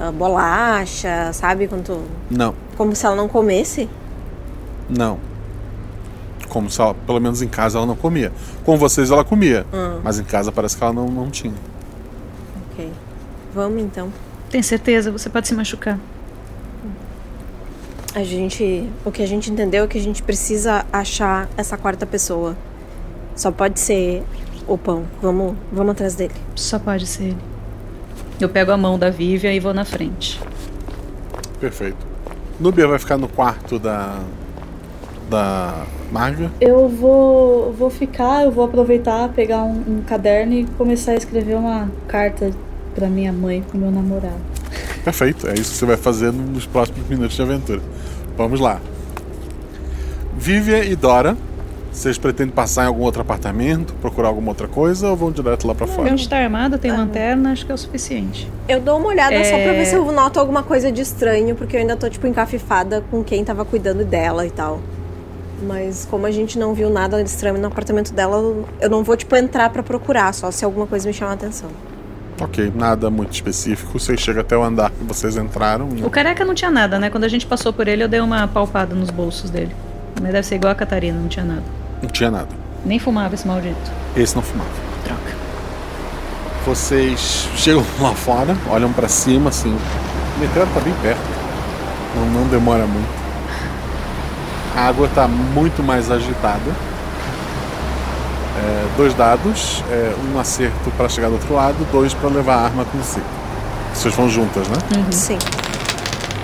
ah, 0.00 0.10
bolacha, 0.10 1.30
sabe? 1.32 1.68
Quanto, 1.68 2.00
Não, 2.30 2.54
como 2.76 2.96
se 2.96 3.04
ela 3.06 3.14
não 3.14 3.28
comesse? 3.28 3.88
não. 4.88 5.18
Como 6.48 6.68
se 6.68 6.80
ela, 6.80 6.94
pelo 6.94 7.20
menos 7.20 7.40
em 7.42 7.46
casa 7.46 7.78
ela 7.78 7.86
não 7.86 7.94
comia. 7.94 8.32
Com 8.64 8.76
vocês 8.76 9.08
ela 9.12 9.22
comia, 9.24 9.64
Hum. 9.72 10.00
mas 10.02 10.18
em 10.18 10.24
casa 10.24 10.50
parece 10.50 10.76
que 10.76 10.82
ela 10.82 10.92
não, 10.92 11.06
não 11.06 11.30
tinha. 11.30 11.54
Ok. 12.72 12.90
Vamos 13.54 13.80
então. 13.80 14.12
Tem 14.50 14.60
certeza? 14.60 15.12
Você 15.12 15.30
pode 15.30 15.46
se 15.46 15.54
machucar. 15.54 15.96
A 18.14 18.24
gente. 18.24 18.88
O 19.04 19.12
que 19.12 19.22
a 19.22 19.26
gente 19.26 19.48
entendeu 19.52 19.84
é 19.84 19.86
que 19.86 19.96
a 19.96 20.00
gente 20.00 20.22
precisa 20.24 20.84
achar 20.92 21.48
essa 21.56 21.76
quarta 21.76 22.04
pessoa. 22.04 22.56
Só 23.36 23.52
pode 23.52 23.78
ser 23.78 24.24
o 24.66 24.76
pão. 24.76 25.04
Vamos, 25.22 25.54
vamos 25.72 25.92
atrás 25.92 26.16
dele. 26.16 26.34
Só 26.56 26.80
pode 26.80 27.06
ser 27.06 27.22
ele. 27.24 27.38
Eu 28.40 28.48
pego 28.48 28.72
a 28.72 28.76
mão 28.76 28.98
da 28.98 29.10
Vivian 29.10 29.52
e 29.52 29.60
vou 29.60 29.74
na 29.74 29.84
frente. 29.84 30.40
Perfeito. 31.60 31.98
Núbia 32.58 32.86
vai 32.86 32.98
ficar 32.98 33.16
no 33.16 33.28
quarto 33.28 33.78
da. 33.78 34.20
da 35.28 35.86
Marga. 36.10 36.50
Eu 36.60 36.88
vou, 36.88 37.72
vou 37.72 37.90
ficar, 37.90 38.44
eu 38.44 38.50
vou 38.50 38.64
aproveitar, 38.64 39.28
pegar 39.28 39.62
um, 39.62 39.82
um 39.86 40.02
caderno 40.06 40.54
e 40.54 40.64
começar 40.76 41.12
a 41.12 41.14
escrever 41.14 41.54
uma 41.54 41.90
carta 42.08 42.50
pra 42.94 43.08
minha 43.08 43.32
mãe, 43.32 43.62
pro 43.62 43.78
meu 43.78 43.90
namorado. 43.90 44.40
Perfeito, 45.04 45.46
é 45.46 45.54
isso 45.54 45.70
que 45.72 45.76
você 45.76 45.86
vai 45.86 45.96
fazer 45.96 46.32
nos 46.32 46.66
próximos 46.66 47.08
minutos 47.08 47.36
de 47.36 47.42
aventura. 47.42 47.80
Vamos 48.36 48.60
lá. 48.60 48.80
Vivian 50.36 50.84
e 50.84 50.96
Dora, 50.96 51.36
vocês 51.92 52.16
pretendem 52.18 52.52
passar 52.54 52.84
em 52.84 52.86
algum 52.86 53.02
outro 53.02 53.20
apartamento, 53.20 53.92
procurar 53.94 54.28
alguma 54.28 54.48
outra 54.50 54.68
coisa 54.68 55.08
ou 55.10 55.16
vão 55.16 55.30
direto 55.32 55.66
lá 55.66 55.74
pra 55.74 55.86
fora? 55.86 56.10
Onde 56.12 56.28
tá 56.28 56.36
armada, 56.38 56.78
tem 56.78 56.90
lanterna, 56.92 57.52
acho 57.52 57.66
que 57.66 57.72
é 57.72 57.74
o 57.74 57.78
suficiente. 57.78 58.48
Eu 58.68 58.80
dou 58.80 58.98
uma 58.98 59.08
olhada 59.08 59.34
só 59.44 59.50
pra 59.50 59.58
É. 59.58 59.72
ver 59.72 59.84
se 59.86 59.94
eu 59.96 60.10
noto 60.12 60.38
alguma 60.38 60.62
coisa 60.62 60.90
de 60.92 61.00
estranho, 61.02 61.54
porque 61.56 61.76
eu 61.76 61.80
ainda 61.80 61.96
tô, 61.96 62.08
tipo, 62.08 62.26
encafifada 62.26 63.02
com 63.10 63.22
quem 63.24 63.44
tava 63.44 63.64
cuidando 63.64 64.04
dela 64.04 64.46
e 64.46 64.50
tal. 64.50 64.80
Mas 65.62 66.06
como 66.10 66.24
a 66.26 66.30
gente 66.30 66.58
não 66.58 66.72
viu 66.72 66.88
nada 66.88 67.22
de 67.22 67.28
estranho 67.28 67.58
no 67.58 67.66
apartamento 67.66 68.14
dela, 68.14 68.64
eu 68.80 68.88
não 68.88 69.04
vou, 69.04 69.16
tipo, 69.16 69.34
entrar 69.36 69.68
pra 69.70 69.82
procurar, 69.82 70.32
só 70.32 70.50
se 70.50 70.64
alguma 70.64 70.86
coisa 70.86 71.06
me 71.06 71.12
chamar 71.12 71.32
a 71.32 71.34
atenção. 71.34 71.68
Ok, 72.40 72.72
nada 72.74 73.10
muito 73.10 73.34
específico. 73.34 73.98
Vocês 73.98 74.18
chegam 74.18 74.40
até 74.40 74.56
o 74.56 74.62
andar 74.62 74.90
que 74.90 75.04
vocês 75.04 75.36
entraram. 75.36 75.88
e- 75.94 76.02
O 76.02 76.08
careca 76.08 76.42
não 76.46 76.54
tinha 76.54 76.70
nada, 76.70 76.98
né? 76.98 77.10
Quando 77.10 77.24
a 77.24 77.28
gente 77.28 77.46
passou 77.46 77.70
por 77.72 77.86
ele, 77.86 78.02
eu 78.02 78.08
dei 78.08 78.20
uma 78.20 78.48
palpada 78.48 78.94
nos 78.94 79.10
bolsos 79.10 79.50
dele. 79.50 79.74
Mas 80.20 80.32
deve 80.32 80.46
ser 80.46 80.56
igual 80.56 80.72
a 80.72 80.74
Catarina, 80.74 81.18
não 81.18 81.28
tinha 81.28 81.44
nada. 81.44 81.62
Não 82.02 82.08
tinha 82.08 82.30
nada. 82.30 82.48
Nem 82.84 82.98
fumava 82.98 83.34
esse 83.34 83.46
maldito. 83.46 83.90
Esse 84.14 84.34
não 84.36 84.42
fumava. 84.42 84.70
Troca. 85.04 85.34
Vocês 86.66 87.48
chegam 87.56 87.84
lá 87.98 88.14
fora, 88.14 88.54
olham 88.68 88.92
pra 88.92 89.08
cima, 89.08 89.48
assim. 89.48 89.74
O 90.36 90.40
meteoro 90.40 90.68
tá 90.74 90.80
bem 90.80 90.94
perto. 91.02 91.20
Não, 92.14 92.26
não 92.26 92.46
demora 92.48 92.86
muito. 92.86 93.20
A 94.76 94.88
água 94.88 95.08
tá 95.14 95.26
muito 95.26 95.82
mais 95.82 96.10
agitada. 96.10 96.70
É, 98.62 98.86
dois 98.96 99.14
dados, 99.14 99.82
é, 99.90 100.14
um 100.32 100.38
acerto 100.38 100.90
para 100.96 101.08
chegar 101.08 101.28
do 101.28 101.34
outro 101.34 101.54
lado, 101.54 101.76
dois 101.90 102.12
para 102.12 102.28
levar 102.28 102.56
a 102.56 102.64
arma 102.64 102.84
consigo. 102.84 103.24
Vocês 103.94 104.14
vão 104.14 104.28
juntas, 104.28 104.68
né? 104.68 104.76
Sim. 105.10 105.38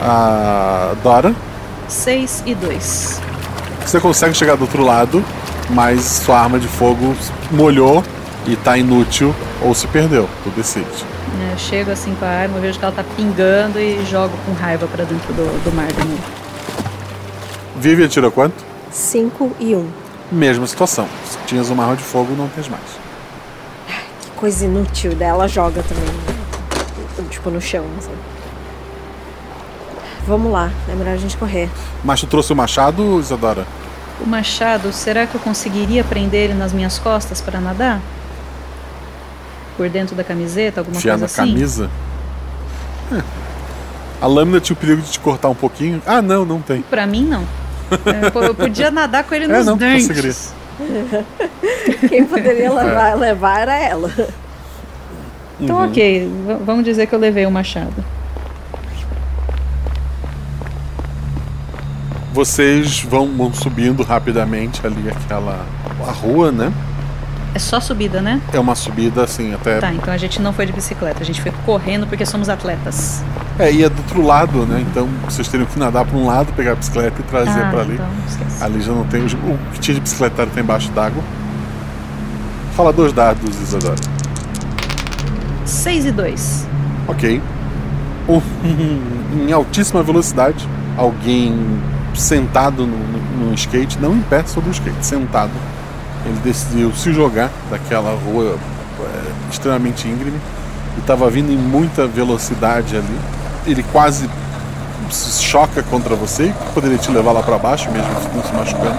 A 0.01 0.95
Dora, 1.03 1.35
6 1.89 2.43
e 2.47 2.55
2. 2.55 3.21
Você 3.91 4.01
consegue 4.01 4.35
chegar 4.35 4.57
do 4.57 4.63
outro 4.63 4.85
lado, 4.85 5.25
mas 5.71 6.01
sua 6.03 6.41
arma 6.41 6.59
de 6.59 6.69
fogo 6.69 7.15
molhou 7.51 8.03
e 8.47 8.57
tá 8.57 8.77
inútil 8.77 9.35
ou 9.63 9.75
se 9.75 9.87
perdeu. 9.89 10.29
Tu 10.45 10.51
decide. 10.51 10.87
É, 11.49 11.53
eu 11.53 11.59
chego 11.59 11.91
assim 11.91 12.15
com 12.15 12.25
a 12.25 12.29
arma, 12.29 12.59
vejo 12.61 12.79
que 12.79 12.85
ela 12.85 12.95
tá 12.95 13.05
pingando 13.17 13.79
e 13.79 14.05
jogo 14.07 14.33
com 14.47 14.53
raiva 14.53 14.87
pra 14.87 15.05
dentro 15.05 15.33
do, 15.35 15.65
do 15.65 15.75
mar 15.75 15.87
do 15.89 16.05
mundo. 16.05 16.23
Vivian 17.77 18.09
tirou 18.09 18.31
quanto? 18.31 18.65
5 18.91 19.57
e 19.61 19.75
1. 19.75 19.79
Um. 19.79 19.89
Mesma 20.33 20.67
situação. 20.67 21.07
Se 21.25 21.39
tinhas 21.47 21.69
uma 21.69 21.83
arma 21.85 21.97
de 21.97 22.03
fogo, 22.03 22.35
não 22.37 22.49
tens 22.49 22.69
mais. 22.69 22.83
Que 24.23 24.31
coisa 24.31 24.65
inútil 24.65 25.15
dela 25.15 25.47
joga 25.47 25.83
também. 25.83 26.05
né? 26.05 27.25
Tipo, 27.31 27.51
no 27.51 27.61
chão, 27.61 27.85
sabe? 28.01 28.17
Vamos 30.27 30.51
lá, 30.51 30.71
é 30.89 30.95
melhor 30.95 31.15
a 31.15 31.17
gente 31.17 31.37
correr. 31.37 31.69
Mas 32.05 32.21
tu 32.21 32.27
trouxe 32.27 32.53
o 32.53 32.57
machado, 32.57 33.21
Isadora? 33.21 33.67
O 34.21 34.27
machado, 34.27 34.93
será 34.93 35.27
que 35.27 35.35
eu 35.35 35.41
conseguiria 35.41 36.03
prender 36.03 36.45
ele 36.51 36.55
nas 36.55 36.73
minhas 36.73 36.99
costas 36.99 37.41
pra 37.41 37.61
nadar? 37.61 38.01
Por 39.77 39.89
dentro 39.89 40.17
da 40.17 40.25
camiseta, 40.25 40.81
alguma 40.81 40.97
Enfiar 40.99 41.19
coisa 41.19 41.37
na 41.37 41.43
assim? 41.43 41.53
camisa? 41.53 41.91
É. 43.13 43.23
A 44.21 44.27
lâmina 44.27 44.59
tinha 44.59 44.75
o 44.75 44.77
perigo 44.79 45.03
de 45.03 45.11
te 45.13 45.21
cortar 45.21 45.49
um 45.51 45.55
pouquinho. 45.55 46.03
Ah, 46.07 46.23
não, 46.23 46.45
não 46.45 46.61
tem. 46.61 46.81
Pra 46.83 47.07
mim, 47.07 47.25
não. 47.25 47.43
É, 48.07 48.47
eu 48.49 48.55
podia 48.55 48.91
nadar 48.91 49.23
com 49.25 49.35
ele 49.35 49.45
É, 49.53 49.59
nos 49.59 49.67
não, 49.67 49.77
dentes. 49.77 50.09
conseguiria. 50.09 50.35
Quem 52.09 52.25
poderia 52.25 52.73
levar, 52.73 53.15
levar 53.17 53.61
era 53.61 53.77
ela. 53.79 54.11
Então, 55.61 55.77
Uhum. 55.79 55.89
ok, 55.89 56.29
v- 56.47 56.65
vamos 56.65 56.85
dizer 56.85 57.07
que 57.07 57.15
eu 57.15 57.19
levei 57.19 57.47
o 57.47 57.51
machado. 57.51 57.95
Vocês 62.37 63.01
vão, 63.01 63.29
vão 63.35 63.51
subindo 63.55 64.03
rapidamente 64.03 64.87
ali 64.87 65.09
aquela 65.09 65.65
a 66.07 66.13
rua, 66.13 66.53
né? 66.53 66.71
É 67.55 67.59
só 67.59 67.81
subida, 67.81 68.21
né? 68.21 68.43
É 68.53 68.61
uma 68.61 68.75
subida 68.75 69.25
assim 69.25 69.55
até 69.55 69.79
Tá, 69.81 69.91
então 69.95 70.13
a 70.13 70.19
gente 70.19 70.43
não 70.43 70.53
foi 70.53 70.67
de 70.67 70.73
bicicleta, 70.75 71.23
a 71.23 71.25
gente 71.25 71.41
foi 71.41 71.51
correndo 71.65 72.07
porque 72.07 72.27
somos 72.27 72.51
atletas. 72.51 73.25
É, 73.59 73.73
e 73.73 73.83
é 73.83 73.89
do 73.89 73.97
outro 73.97 74.21
lado, 74.23 74.67
né? 74.67 74.85
Então 74.87 75.09
vocês 75.25 75.49
teriam 75.49 75.67
que 75.67 75.79
nadar 75.79 76.05
para 76.05 76.15
um 76.15 76.27
lado, 76.27 76.53
pegar 76.53 76.73
a 76.73 76.75
bicicleta 76.75 77.19
e 77.19 77.25
trazer 77.25 77.59
Ah, 77.59 77.71
para 77.71 77.81
ali. 77.81 77.95
então, 77.95 78.07
esquece. 78.29 78.63
ali 78.63 78.83
já 78.83 78.93
não 78.93 79.05
tem. 79.07 79.25
O 79.25 79.59
que 79.73 79.81
tinha 79.81 79.95
de 79.95 80.01
bicicletário 80.03 80.53
tá 80.55 80.61
embaixo 80.61 80.91
d'água. 80.93 81.23
Fala 82.75 82.93
dois 82.93 83.15
dados, 83.15 83.59
Isadora. 83.63 83.97
6 85.65 86.05
e 86.05 86.13
2. 86.13 86.67
Ok. 87.09 87.41
Um- 88.29 88.43
em 89.49 89.51
altíssima 89.55 90.03
velocidade, 90.03 90.69
alguém 90.99 91.81
sentado 92.17 92.87
no, 92.87 92.97
no- 92.97 93.47
no 93.49 93.55
skate, 93.55 93.99
não 94.01 94.15
em 94.15 94.21
pé 94.23 94.43
sobre 94.47 94.71
o 94.71 94.73
skate, 94.73 95.05
sentado. 95.05 95.51
Ele 96.25 96.39
decidiu 96.45 96.93
se 96.95 97.13
jogar 97.13 97.51
daquela 97.71 98.17
rua 98.25 98.57
é, 99.01 99.51
extremamente 99.51 100.09
íngreme 100.09 100.39
e 100.97 101.01
estava 101.01 101.29
vindo 101.31 101.53
em 101.53 101.57
muita 101.57 102.07
velocidade 102.07 102.97
ali. 102.97 103.19
Ele 103.67 103.83
quase 103.93 104.29
se 105.11 105.43
choca 105.43 105.83
contra 105.85 106.17
você, 106.17 106.49
que 106.67 106.73
poderia 106.73 106.99
te 106.99 107.11
levar 107.13 107.31
lá 107.33 107.43
para 107.43 107.59
baixo, 107.59 107.89
mesmo 107.91 108.09
não 108.35 108.43
se 108.43 108.53
machucando. 108.53 108.99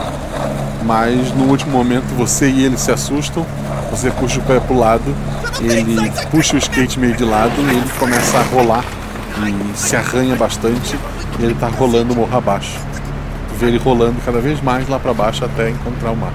Mas 0.85 1.33
no 1.35 1.45
último 1.45 1.71
momento 1.77 2.05
você 2.15 2.49
e 2.49 2.63
ele 2.63 2.77
se 2.77 2.91
assustam, 2.91 3.45
você 3.91 4.09
puxa 4.11 4.39
o 4.39 4.43
pé 4.43 4.59
pro 4.59 4.77
lado, 4.77 5.13
ele 5.59 6.09
puxa 6.31 6.55
o 6.55 6.57
skate 6.59 6.97
meio 6.99 7.15
de 7.15 7.25
lado 7.25 7.51
e 7.57 7.69
ele 7.77 7.89
começa 7.99 8.37
a 8.37 8.43
rolar 8.43 8.85
e 9.73 9.77
se 9.77 9.95
arranha 9.97 10.35
bastante 10.35 10.97
e 11.39 11.43
ele 11.43 11.55
tá 11.55 11.67
rolando 11.67 12.15
morro 12.15 12.37
abaixo. 12.37 12.79
Vê 13.57 13.67
ele 13.67 13.77
rolando 13.77 14.15
cada 14.25 14.39
vez 14.39 14.61
mais 14.61 14.87
lá 14.87 14.99
para 14.99 15.13
baixo 15.13 15.43
até 15.45 15.69
encontrar 15.69 16.11
o 16.11 16.15
mar. 16.15 16.31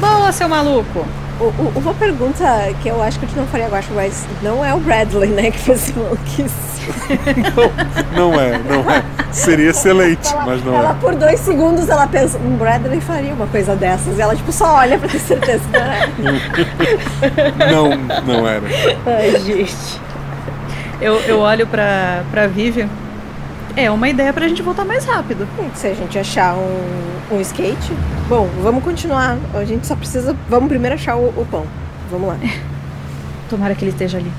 Boa, 0.00 0.32
seu 0.32 0.48
maluco! 0.48 1.04
O- 1.38 1.44
o- 1.44 1.72
Uma 1.76 1.92
pergunta 1.94 2.44
que 2.82 2.88
eu 2.88 3.02
acho 3.02 3.18
que 3.18 3.24
a 3.26 3.28
gente 3.28 3.36
não 3.38 3.46
faria 3.46 3.66
agora, 3.66 3.84
mas 3.94 4.26
não 4.42 4.64
é 4.64 4.72
o 4.74 4.78
Bradley, 4.78 5.28
né, 5.30 5.50
que 5.50 5.58
fez 5.58 5.92
maluquice. 5.94 6.66
Não 8.16 8.40
é, 8.40 8.58
não 8.58 8.88
é. 8.88 9.02
Seria 9.32 9.70
excelente, 9.70 10.32
mas 10.46 10.64
não 10.64 10.72
Ela, 10.72 10.90
é. 10.92 10.94
por 10.94 11.16
dois 11.16 11.40
segundos, 11.40 11.88
ela 11.88 12.06
pensa, 12.06 12.38
um 12.38 12.56
Bradley 12.56 13.00
faria 13.00 13.34
uma 13.34 13.48
coisa 13.48 13.74
dessas. 13.74 14.16
E 14.16 14.20
ela, 14.20 14.36
tipo, 14.36 14.52
só 14.52 14.76
olha 14.76 14.96
pra 14.96 15.08
ter 15.08 15.18
certeza 15.18 15.64
que 15.68 15.72
não 15.76 15.84
é. 15.84 16.08
Não, 17.72 17.90
não 18.24 18.46
era. 18.48 18.62
Ai, 19.04 19.36
gente. 19.40 20.00
Eu, 21.00 21.16
eu 21.22 21.40
olho 21.40 21.66
pra, 21.66 22.22
pra 22.30 22.46
Vivian. 22.46 22.88
É 23.76 23.90
uma 23.90 24.08
ideia 24.08 24.32
pra 24.32 24.48
gente 24.48 24.62
voltar 24.62 24.84
mais 24.84 25.04
rápido. 25.04 25.46
Se 25.74 25.86
a 25.88 25.94
gente 25.94 26.18
achar 26.18 26.54
um, 26.56 27.36
um 27.36 27.40
skate. 27.40 27.92
Bom, 28.28 28.48
vamos 28.62 28.82
continuar. 28.82 29.36
A 29.54 29.64
gente 29.64 29.86
só 29.86 29.94
precisa. 29.94 30.34
Vamos 30.48 30.68
primeiro 30.68 30.94
achar 30.94 31.16
o, 31.16 31.28
o 31.28 31.46
pão. 31.50 31.66
Vamos 32.10 32.28
lá. 32.28 32.38
Tomara 33.50 33.74
que 33.74 33.84
ele 33.84 33.90
esteja 33.92 34.16
ali. 34.18 34.32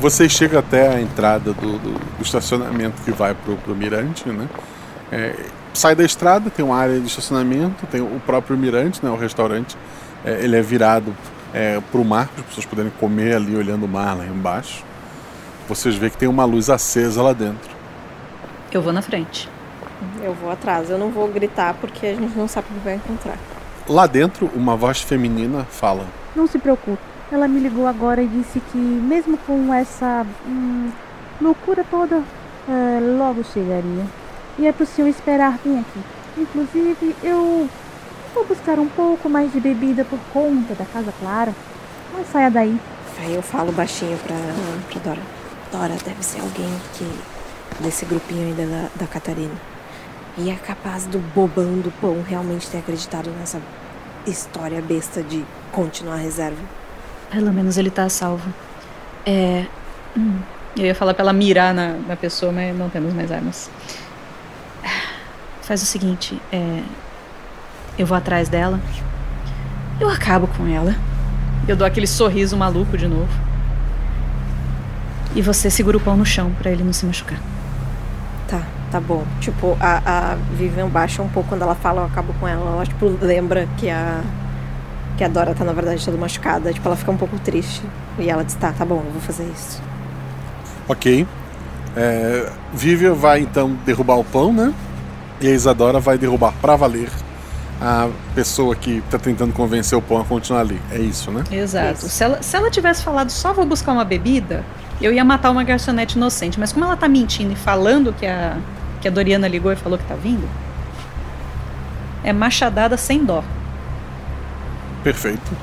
Você 0.00 0.28
chega 0.28 0.58
até 0.58 0.94
a 0.96 1.00
entrada 1.00 1.52
do, 1.52 1.78
do- 1.78 1.98
do 1.98 2.22
estacionamento 2.22 3.00
que 3.02 3.10
vai 3.12 3.34
pro, 3.34 3.56
pro 3.56 3.74
mirante, 3.74 4.28
né? 4.28 4.48
É, 5.10 5.34
sai 5.72 5.94
da 5.94 6.04
estrada, 6.04 6.50
tem 6.50 6.64
uma 6.64 6.76
área 6.76 6.98
de 7.00 7.06
estacionamento, 7.06 7.86
tem 7.86 8.00
o 8.00 8.20
próprio 8.24 8.56
mirante, 8.56 9.04
né? 9.04 9.10
O 9.10 9.16
restaurante, 9.16 9.76
é, 10.24 10.40
ele 10.44 10.56
é 10.56 10.62
virado 10.62 11.14
é, 11.54 11.80
pro 11.90 12.04
mar, 12.04 12.28
para 12.28 12.40
as 12.42 12.46
pessoas 12.46 12.66
poderem 12.66 12.92
comer 13.00 13.34
ali 13.36 13.56
olhando 13.56 13.86
o 13.86 13.88
mar 13.88 14.16
lá 14.16 14.24
embaixo. 14.26 14.84
Vocês 15.68 15.96
veem 15.96 16.10
que 16.10 16.16
tem 16.16 16.28
uma 16.28 16.46
luz 16.46 16.70
acesa 16.70 17.22
lá 17.22 17.34
dentro. 17.34 17.70
Eu 18.72 18.80
vou 18.80 18.90
na 18.90 19.02
frente. 19.02 19.46
Eu 20.22 20.32
vou 20.32 20.50
atrás. 20.50 20.88
Eu 20.88 20.96
não 20.96 21.10
vou 21.10 21.28
gritar 21.28 21.74
porque 21.74 22.06
a 22.06 22.14
gente 22.14 22.36
não 22.38 22.48
sabe 22.48 22.68
o 22.70 22.74
que 22.74 22.80
vai 22.80 22.94
encontrar. 22.94 23.36
Lá 23.86 24.06
dentro, 24.06 24.50
uma 24.54 24.74
voz 24.74 25.02
feminina 25.02 25.64
fala: 25.64 26.06
Não 26.34 26.46
se 26.46 26.58
preocupe. 26.58 27.02
Ela 27.30 27.46
me 27.46 27.60
ligou 27.60 27.86
agora 27.86 28.22
e 28.22 28.26
disse 28.26 28.60
que, 28.72 28.78
mesmo 28.78 29.36
com 29.46 29.72
essa 29.74 30.26
hum, 30.46 30.90
loucura 31.38 31.84
toda, 31.90 32.22
eh, 32.66 33.00
logo 33.18 33.44
chegaria. 33.44 34.06
E 34.58 34.66
é 34.66 34.72
pro 34.72 34.86
senhor 34.86 35.08
esperar 35.08 35.58
vir 35.62 35.80
aqui. 35.80 36.00
Inclusive, 36.38 37.14
eu 37.22 37.68
vou 38.34 38.46
buscar 38.46 38.78
um 38.78 38.88
pouco 38.88 39.28
mais 39.28 39.52
de 39.52 39.60
bebida 39.60 40.02
por 40.06 40.18
conta 40.32 40.74
da 40.74 40.86
Casa 40.86 41.12
Clara. 41.20 41.52
Mas 42.14 42.26
saia 42.28 42.50
daí. 42.50 42.80
Aí 43.20 43.34
eu 43.34 43.42
falo 43.42 43.70
baixinho 43.72 44.16
pra, 44.18 44.36
pra 44.90 45.00
Dora. 45.00 45.37
Dora, 45.72 45.94
deve 46.04 46.22
ser 46.22 46.40
alguém 46.40 46.70
que. 46.94 47.08
desse 47.82 48.04
grupinho 48.04 48.46
aí 48.48 48.54
da, 48.54 48.88
da 48.94 49.06
Catarina. 49.06 49.54
E 50.36 50.50
é 50.50 50.54
capaz 50.54 51.04
do 51.06 51.18
bobão 51.18 51.80
do 51.80 51.90
pão 52.00 52.22
realmente 52.26 52.68
ter 52.68 52.78
acreditado 52.78 53.30
nessa 53.30 53.60
história 54.26 54.80
besta 54.80 55.22
de 55.22 55.44
continuar 55.72 56.14
a 56.14 56.18
reserva. 56.18 56.62
Pelo 57.30 57.52
menos 57.52 57.76
ele 57.76 57.90
tá 57.90 58.08
salvo. 58.08 58.48
É. 59.26 59.66
hum, 60.16 60.38
Eu 60.76 60.86
ia 60.86 60.94
falar 60.94 61.12
pra 61.12 61.22
ela 61.24 61.32
mirar 61.32 61.74
na, 61.74 61.94
na 61.94 62.16
pessoa, 62.16 62.52
mas 62.52 62.76
não 62.76 62.88
temos 62.88 63.12
mais 63.12 63.30
armas. 63.32 63.68
Faz 65.62 65.82
o 65.82 65.86
seguinte, 65.86 66.40
é. 66.52 66.82
Eu 67.98 68.06
vou 68.06 68.16
atrás 68.16 68.48
dela. 68.48 68.80
Eu 70.00 70.08
acabo 70.08 70.46
com 70.46 70.66
ela. 70.66 70.94
Eu 71.66 71.76
dou 71.76 71.86
aquele 71.86 72.06
sorriso 72.06 72.56
maluco 72.56 72.96
de 72.96 73.08
novo. 73.08 73.28
E 75.34 75.42
você 75.42 75.70
segura 75.70 75.96
o 75.96 76.00
pão 76.00 76.16
no 76.16 76.24
chão 76.24 76.52
pra 76.58 76.70
ele 76.70 76.82
não 76.82 76.92
se 76.92 77.04
machucar. 77.04 77.38
Tá, 78.48 78.62
tá 78.90 79.00
bom. 79.00 79.24
Tipo, 79.40 79.76
a, 79.80 80.02
a 80.04 80.34
Vivian 80.54 80.88
baixa 80.88 81.22
um 81.22 81.28
pouco 81.28 81.50
quando 81.50 81.62
ela 81.62 81.74
fala, 81.74 82.02
eu 82.02 82.06
acabo 82.06 82.32
com 82.40 82.48
ela. 82.48 82.72
Ela, 82.72 82.86
tipo, 82.86 83.06
lembra 83.20 83.68
que 83.76 83.90
a. 83.90 84.22
que 85.16 85.24
a 85.24 85.28
Dora 85.28 85.54
tá, 85.54 85.64
na 85.64 85.72
verdade, 85.72 86.04
toda 86.04 86.16
machucada. 86.16 86.72
Tipo, 86.72 86.88
ela 86.88 86.96
fica 86.96 87.10
um 87.10 87.16
pouco 87.16 87.38
triste. 87.38 87.82
E 88.18 88.28
ela 88.28 88.44
diz, 88.44 88.54
tá, 88.54 88.72
tá 88.72 88.84
bom, 88.84 89.02
eu 89.04 89.12
vou 89.12 89.20
fazer 89.20 89.44
isso. 89.44 89.80
Ok. 90.88 91.26
É, 91.96 92.50
Vivian 92.72 93.14
vai 93.14 93.40
então 93.40 93.76
derrubar 93.84 94.16
o 94.16 94.24
pão, 94.24 94.52
né? 94.52 94.72
E 95.40 95.46
a 95.46 95.50
Isadora 95.50 96.00
vai 96.00 96.18
derrubar 96.18 96.52
pra 96.60 96.74
valer 96.74 97.10
a 97.80 98.08
pessoa 98.34 98.74
que 98.74 99.02
tá 99.10 99.18
tentando 99.18 99.52
convencer 99.52 99.96
o 99.96 100.02
pão 100.02 100.20
a 100.20 100.24
continuar 100.24 100.60
ali. 100.60 100.80
É 100.90 100.98
isso, 100.98 101.30
né? 101.30 101.44
Exato. 101.50 102.08
Se 102.08 102.24
ela, 102.24 102.42
se 102.42 102.56
ela 102.56 102.70
tivesse 102.70 103.02
falado 103.02 103.30
só 103.30 103.52
vou 103.52 103.64
buscar 103.64 103.92
uma 103.92 104.04
bebida, 104.04 104.64
eu 105.00 105.12
ia 105.12 105.24
matar 105.24 105.50
uma 105.50 105.62
garçonete 105.64 106.16
inocente. 106.16 106.58
Mas 106.58 106.72
como 106.72 106.84
ela 106.84 106.96
tá 106.96 107.08
mentindo 107.08 107.52
e 107.52 107.56
falando 107.56 108.12
que 108.12 108.26
a, 108.26 108.56
que 109.00 109.08
a 109.08 109.10
Doriana 109.10 109.46
ligou 109.48 109.72
e 109.72 109.76
falou 109.76 109.98
que 109.98 110.04
tá 110.04 110.14
vindo, 110.14 110.48
é 112.24 112.32
machadada 112.32 112.96
sem 112.96 113.24
dó. 113.24 113.42
Perfeito. 115.02 115.56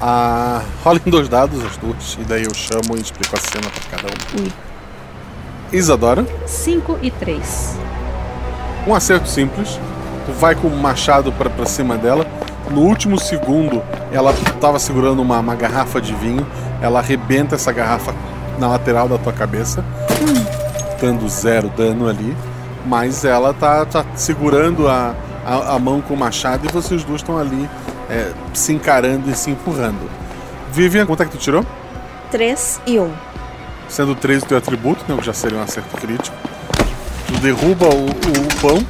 Ah, 0.00 0.62
rolem 0.84 1.02
dois 1.06 1.28
dados, 1.28 1.64
as 1.64 1.76
duas, 1.78 2.18
e 2.20 2.24
daí 2.24 2.44
eu 2.44 2.54
chamo 2.54 2.96
e 2.96 3.00
explico 3.00 3.34
a 3.34 3.40
cena 3.40 3.70
pra 3.70 3.98
cada 3.98 4.08
um. 4.08 4.42
Ui. 4.42 4.52
Isadora, 5.72 6.24
5 6.46 6.98
e 7.02 7.10
3. 7.10 7.78
um 8.86 8.94
acerto 8.94 9.28
simples. 9.28 9.80
Tu 10.26 10.32
vai 10.32 10.54
com 10.54 10.68
o 10.68 10.76
machado 10.76 11.32
pra, 11.32 11.48
pra 11.48 11.66
cima 11.66 11.96
dela. 11.96 12.26
No 12.70 12.80
último 12.80 13.18
segundo, 13.18 13.82
ela 14.12 14.34
tava 14.60 14.78
segurando 14.78 15.22
uma, 15.22 15.38
uma 15.38 15.54
garrafa 15.54 16.00
de 16.00 16.12
vinho. 16.14 16.46
Ela 16.80 16.98
arrebenta 16.98 17.54
essa 17.54 17.72
garrafa 17.72 18.14
na 18.58 18.68
lateral 18.68 19.08
da 19.08 19.18
tua 19.18 19.32
cabeça, 19.32 19.84
dando 21.00 21.28
zero 21.28 21.68
dano 21.68 22.08
ali. 22.08 22.36
Mas 22.84 23.24
ela 23.24 23.52
tá, 23.52 23.84
tá 23.84 24.04
segurando 24.14 24.88
a, 24.88 25.14
a, 25.44 25.74
a 25.74 25.78
mão 25.78 26.00
com 26.00 26.14
o 26.14 26.16
machado 26.16 26.66
e 26.66 26.72
vocês 26.72 27.02
duas 27.02 27.20
estão 27.20 27.36
ali 27.36 27.68
é, 28.08 28.32
se 28.54 28.72
encarando 28.72 29.30
e 29.30 29.34
se 29.34 29.50
empurrando. 29.50 30.08
Vivian, 30.72 31.06
quanto 31.06 31.22
é 31.22 31.26
que 31.26 31.32
tu 31.32 31.38
tirou? 31.38 31.64
3 32.30 32.80
e 32.86 32.98
1. 32.98 33.02
Um. 33.02 33.12
Sendo 33.88 34.14
3 34.14 34.42
o 34.42 34.46
teu 34.46 34.58
atributo, 34.58 35.04
né? 35.08 35.16
Que 35.18 35.24
já 35.24 35.32
seria 35.32 35.58
um 35.58 35.62
acerto 35.62 35.96
crítico. 35.96 36.36
Tu 37.26 37.40
derruba 37.40 37.86
o, 37.86 38.06
o 38.06 38.60
pão, 38.60 38.84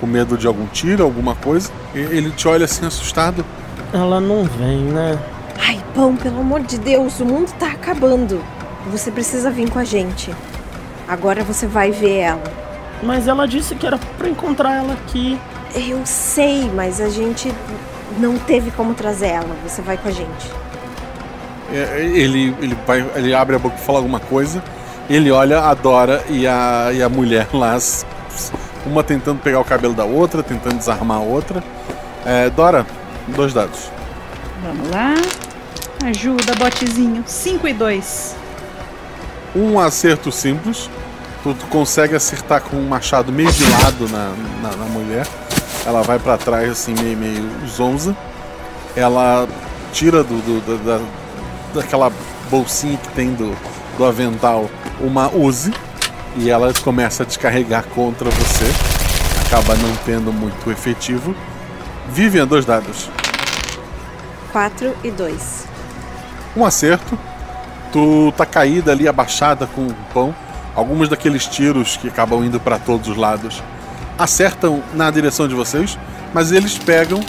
com 0.00 0.06
medo 0.06 0.36
de 0.36 0.46
algum 0.46 0.66
tiro, 0.66 1.02
alguma 1.02 1.34
coisa. 1.34 1.70
E 1.94 1.98
ele 1.98 2.30
te 2.30 2.46
olha 2.48 2.64
assim 2.64 2.86
assustado. 2.86 3.44
Ela 3.92 4.20
não 4.20 4.44
vem, 4.44 4.84
né? 4.84 5.18
Ai, 5.58 5.82
pão, 5.94 6.16
pelo 6.16 6.40
amor 6.40 6.60
de 6.60 6.78
Deus, 6.78 7.20
o 7.20 7.24
mundo 7.24 7.52
tá 7.58 7.68
acabando. 7.68 8.42
Você 8.90 9.10
precisa 9.10 9.50
vir 9.50 9.70
com 9.70 9.78
a 9.78 9.84
gente. 9.84 10.34
Agora 11.06 11.44
você 11.44 11.66
vai 11.66 11.90
ver 11.90 12.18
ela. 12.18 12.42
Mas 13.02 13.26
ela 13.26 13.46
disse 13.46 13.74
que 13.74 13.86
era 13.86 13.98
pra 14.18 14.28
encontrar 14.28 14.76
ela 14.76 14.92
aqui. 14.94 15.38
Eu 15.74 16.00
sei, 16.04 16.70
mas 16.74 17.00
a 17.00 17.08
gente 17.08 17.52
não 18.18 18.38
teve 18.38 18.70
como 18.70 18.94
trazer 18.94 19.28
ela. 19.28 19.56
Você 19.66 19.82
vai 19.82 19.96
com 19.96 20.08
a 20.08 20.12
gente. 20.12 20.50
É, 21.72 22.00
Ele, 22.00 22.54
ele, 22.60 22.76
vai, 22.86 23.04
ele 23.16 23.34
abre 23.34 23.56
a 23.56 23.58
boca 23.58 23.76
pra 23.76 23.84
falar 23.84 23.98
alguma 23.98 24.20
coisa. 24.20 24.62
Ele 25.08 25.30
olha 25.30 25.60
a 25.60 25.74
Dora 25.74 26.22
e 26.28 26.46
a, 26.46 26.90
e 26.92 27.02
a 27.02 27.08
mulher 27.08 27.48
lá, 27.52 27.76
uma 28.86 29.02
tentando 29.02 29.40
pegar 29.40 29.60
o 29.60 29.64
cabelo 29.64 29.94
da 29.94 30.04
outra, 30.04 30.42
tentando 30.42 30.76
desarmar 30.76 31.18
a 31.18 31.20
outra. 31.20 31.62
É, 32.24 32.50
Dora, 32.50 32.86
dois 33.28 33.52
dados. 33.52 33.90
Vamos 34.62 34.90
lá. 34.90 35.14
Ajuda, 36.04 36.54
botezinho. 36.54 37.24
5 37.26 37.68
e 37.68 37.72
2. 37.72 38.41
Um 39.54 39.78
acerto 39.78 40.30
simples. 40.32 40.88
Tu, 41.42 41.54
tu 41.54 41.66
consegue 41.66 42.14
acertar 42.14 42.60
com 42.62 42.76
um 42.76 42.88
machado 42.88 43.32
meio 43.32 43.50
de 43.52 43.64
lado 43.64 44.08
na, 44.08 44.32
na, 44.62 44.76
na 44.76 44.84
mulher. 44.86 45.26
Ela 45.84 46.02
vai 46.02 46.18
pra 46.18 46.38
trás 46.38 46.70
assim, 46.70 46.94
meio, 46.94 47.16
meio 47.16 47.50
zonza. 47.66 48.16
Ela 48.94 49.48
tira 49.92 50.22
do, 50.22 50.34
do- 50.40 50.78
da, 50.84 50.98
da- 50.98 51.04
daquela 51.74 52.12
bolsinha 52.50 52.96
que 52.96 53.08
tem 53.08 53.34
do, 53.34 53.56
do 53.98 54.04
avental 54.04 54.70
uma 55.00 55.30
Uzi 55.34 55.72
e 56.36 56.48
ela 56.48 56.72
começa 56.84 57.22
a 57.24 57.26
descarregar 57.26 57.84
contra 57.94 58.30
você. 58.30 58.64
Acaba 59.46 59.74
não 59.74 59.94
tendo 60.06 60.32
muito 60.32 60.70
efetivo. 60.70 61.34
Vivian, 62.10 62.46
dois 62.46 62.64
dados. 62.64 63.10
4 64.52 64.94
e 65.02 65.10
2. 65.10 65.64
Um 66.56 66.64
acerto. 66.64 67.18
Tu 67.92 68.32
tá 68.36 68.46
caída 68.46 68.92
ali, 68.92 69.06
abaixada 69.06 69.66
com 69.66 69.86
o 69.86 69.94
pão. 70.12 70.34
Alguns 70.74 71.08
daqueles 71.08 71.46
tiros 71.46 71.96
que 71.98 72.08
acabam 72.08 72.42
indo 72.42 72.58
para 72.58 72.78
todos 72.78 73.08
os 73.08 73.16
lados 73.16 73.62
acertam 74.18 74.82
na 74.94 75.10
direção 75.10 75.48
de 75.48 75.54
vocês, 75.54 75.98
mas 76.32 76.52
eles 76.52 76.78
pegam 76.78 77.20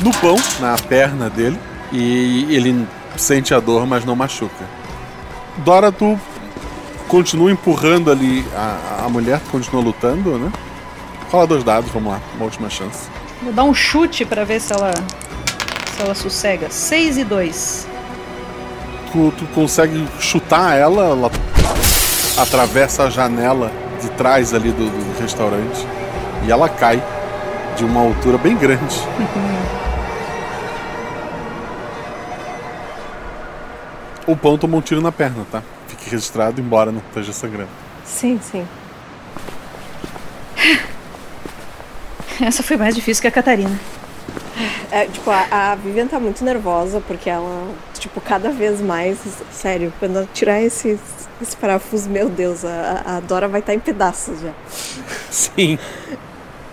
no 0.00 0.10
pão, 0.12 0.36
na 0.58 0.76
perna 0.76 1.28
dele, 1.28 1.58
e 1.92 2.46
ele 2.50 2.86
sente 3.16 3.52
a 3.54 3.60
dor, 3.60 3.86
mas 3.86 4.04
não 4.04 4.16
machuca. 4.16 4.64
Dora, 5.58 5.92
tu 5.92 6.18
continua 7.08 7.50
empurrando 7.50 8.10
ali 8.10 8.44
a, 8.54 9.04
a 9.04 9.08
mulher, 9.08 9.40
continua 9.50 9.82
lutando, 9.82 10.38
né? 10.38 10.50
Rola 11.30 11.46
dois 11.46 11.62
dados, 11.62 11.90
vamos 11.90 12.12
lá, 12.12 12.20
uma 12.36 12.44
última 12.44 12.70
chance. 12.70 13.08
Vou 13.42 13.52
dar 13.52 13.64
um 13.64 13.74
chute 13.74 14.24
para 14.24 14.44
ver 14.44 14.60
se 14.60 14.72
ela 14.72 14.92
se 15.96 16.02
ela 16.02 16.14
sossega. 16.14 16.70
6 16.70 17.18
e 17.18 17.24
2. 17.24 17.86
Tu, 19.12 19.32
tu 19.32 19.44
consegue 19.54 20.06
chutar 20.18 20.76
ela, 20.76 21.02
ela 21.02 21.30
atravessa 22.38 23.04
a 23.04 23.10
janela 23.10 23.70
de 24.00 24.08
trás 24.10 24.54
ali 24.54 24.70
do, 24.70 24.84
do 24.84 25.20
restaurante 25.20 25.86
e 26.46 26.50
ela 26.50 26.68
cai 26.68 27.02
de 27.76 27.84
uma 27.84 28.00
altura 28.00 28.38
bem 28.38 28.56
grande. 28.56 29.00
o 34.30 34.36
pão 34.36 34.56
tomou 34.56 34.78
um 34.78 34.82
tiro 34.82 35.00
na 35.00 35.10
perna, 35.10 35.44
tá? 35.50 35.62
Fique 35.88 36.08
registrado, 36.08 36.60
embora 36.60 36.92
não 36.92 37.00
esteja 37.00 37.32
sangrando. 37.32 37.70
Sim, 38.04 38.38
sim. 38.40 38.66
Essa 42.40 42.62
foi 42.62 42.76
mais 42.76 42.94
difícil 42.94 43.20
que 43.20 43.28
a 43.28 43.30
Catarina. 43.30 43.78
É, 44.90 45.06
tipo, 45.06 45.30
a, 45.30 45.46
a 45.50 45.74
Vivian 45.74 46.06
tá 46.06 46.18
muito 46.18 46.44
nervosa 46.44 47.02
porque 47.06 47.30
ela, 47.30 47.68
tipo, 47.98 48.20
cada 48.20 48.50
vez 48.50 48.80
mais. 48.80 49.18
Sério, 49.52 49.92
quando 49.98 50.16
ela 50.16 50.28
tirar 50.32 50.60
esse, 50.60 50.98
esse 51.40 51.56
parafuso, 51.56 52.08
meu 52.08 52.28
Deus, 52.28 52.64
a, 52.64 53.02
a 53.06 53.20
Dora 53.20 53.48
vai 53.48 53.60
estar 53.60 53.72
tá 53.72 53.76
em 53.76 53.80
pedaços 53.80 54.40
já. 54.40 54.52
Sim. 55.30 55.78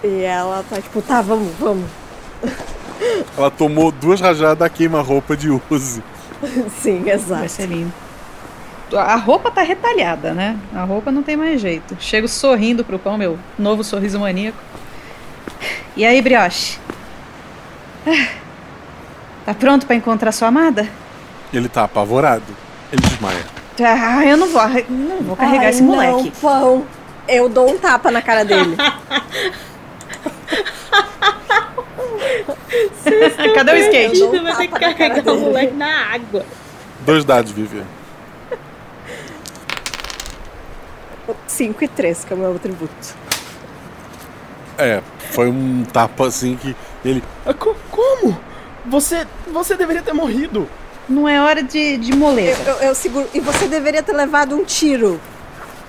E 0.03 0.21
ela 0.23 0.63
tá 0.69 0.81
tipo, 0.81 1.01
tá, 1.01 1.21
vamos, 1.21 1.53
vamos. 1.59 1.85
Ela 3.37 3.51
tomou 3.51 3.91
duas 3.91 4.19
rajadas 4.19 4.57
da 4.57 4.69
queima-roupa 4.69 5.37
de 5.37 5.49
Uzi. 5.69 6.03
Sim, 6.81 7.09
exato. 7.09 7.39
Vai 7.39 7.49
ser 7.49 7.67
lindo. 7.67 7.93
A 8.95 9.15
roupa 9.15 9.51
tá 9.51 9.61
retalhada, 9.61 10.33
né? 10.33 10.57
A 10.73 10.83
roupa 10.83 11.11
não 11.11 11.21
tem 11.21 11.35
mais 11.35 11.59
jeito. 11.59 11.97
Chego 11.99 12.27
sorrindo 12.27 12.85
pro 12.85 12.97
pão, 12.97 13.17
meu 13.17 13.37
novo 13.59 13.83
sorriso 13.83 14.19
maníaco. 14.19 14.57
E 15.95 16.05
aí, 16.05 16.21
brioche? 16.21 16.79
Tá 19.45 19.53
pronto 19.53 19.85
para 19.85 19.95
encontrar 19.95 20.33
sua 20.33 20.49
amada? 20.49 20.85
Ele 21.53 21.69
tá 21.69 21.85
apavorado. 21.85 22.43
Ele 22.91 23.01
desmaia. 23.01 23.45
Ah, 23.79 24.25
eu 24.25 24.35
não 24.35 24.49
vou, 24.49 24.61
não 24.89 25.21
vou 25.21 25.37
carregar 25.37 25.67
Ai, 25.67 25.69
esse 25.69 25.81
moleque. 25.81 26.23
Não, 26.23 26.31
pão. 26.31 26.85
Eu 27.29 27.47
dou 27.47 27.71
um 27.71 27.77
tapa 27.77 28.11
na 28.11 28.21
cara 28.21 28.43
dele. 28.43 28.75
Cadê 33.55 33.71
o 33.71 33.77
skate? 33.77 34.23
Um 34.23 34.43
Vai 34.43 34.55
ter 34.55 34.67
que 34.67 34.79
carregar 34.79 35.33
o 35.33 35.39
moleque 35.39 35.73
na 35.73 36.13
água. 36.13 36.45
Dois 37.05 37.23
dados, 37.23 37.53
Vivian. 37.53 37.85
5 41.47 41.83
e 41.83 41.87
3, 41.87 42.25
que 42.25 42.33
é 42.33 42.35
o 42.35 42.39
meu 42.39 42.55
atributo. 42.55 43.15
É, 44.77 45.01
foi 45.31 45.49
um 45.49 45.83
tapa 45.91 46.27
assim 46.27 46.55
que 46.55 46.75
ele. 47.09 47.23
Ah, 47.45 47.53
co- 47.53 47.75
Como? 47.91 48.37
Você, 48.85 49.25
você 49.51 49.75
deveria 49.75 50.01
ter 50.01 50.13
morrido. 50.13 50.67
Não 51.09 51.27
é 51.27 51.41
hora 51.41 51.61
de, 51.63 51.97
de 51.97 52.11
Eu, 52.11 52.17
moleza. 52.17 52.61
eu, 52.65 52.75
eu 52.89 52.95
seguro. 52.95 53.27
E 53.33 53.39
você 53.39 53.67
deveria 53.67 54.01
ter 54.03 54.13
levado 54.13 54.55
um 54.55 54.63
tiro. 54.63 55.19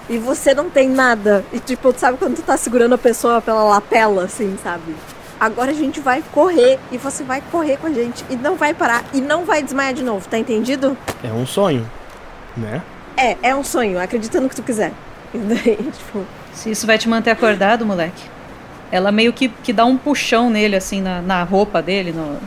E 0.09 0.17
você 0.19 0.55
não 0.55 0.71
tem 0.71 0.89
nada. 0.89 1.45
E 1.53 1.59
tipo, 1.61 1.93
sabe 1.97 2.17
quando 2.19 2.37
tu 2.37 2.43
tá 2.43 2.57
segurando 2.57 2.95
a 2.95 2.99
pessoa 2.99 3.41
pela 3.41 3.63
lapela, 3.65 4.25
assim, 4.25 4.57
sabe? 4.63 4.95
Agora 5.39 5.71
a 5.71 5.75
gente 5.75 6.01
vai 6.01 6.23
correr 6.33 6.79
e 6.91 6.97
você 6.99 7.23
vai 7.23 7.41
correr 7.53 7.77
com 7.77 7.87
a 7.87 7.93
gente 7.93 8.25
e 8.31 8.35
não 8.37 8.57
vai 8.57 8.75
parar 8.75 9.05
e 9.13 9.21
não 9.21 9.45
vai 9.45 9.63
desmaiar 9.63 9.93
de 9.95 10.03
novo, 10.03 10.27
tá 10.29 10.37
entendido? 10.39 10.97
É 11.23 11.29
um 11.33 11.47
sonho, 11.47 11.89
né? 12.57 12.83
É, 13.17 13.37
é 13.43 13.55
um 13.55 13.63
sonho, 13.63 14.01
acredita 14.01 14.41
no 14.41 14.49
que 14.49 14.57
tu 14.57 14.63
quiser. 14.63 14.93
E 15.35 15.39
daí, 15.39 15.77
tipo, 15.77 16.25
Se 16.55 16.71
isso 16.71 16.87
vai 16.87 16.97
te 16.97 17.07
manter 17.09 17.31
acordado, 17.31 17.85
moleque. 17.85 18.23
Ela 18.91 19.13
meio 19.13 19.33
que, 19.33 19.49
que 19.49 19.73
dá 19.73 19.85
um 19.85 19.97
puxão 19.97 20.51
nele, 20.51 20.77
assim, 20.77 21.01
na, 21.01 21.21
na 21.21 21.43
roupa 21.43 21.83
dele, 21.83 22.13
no, 22.13 22.39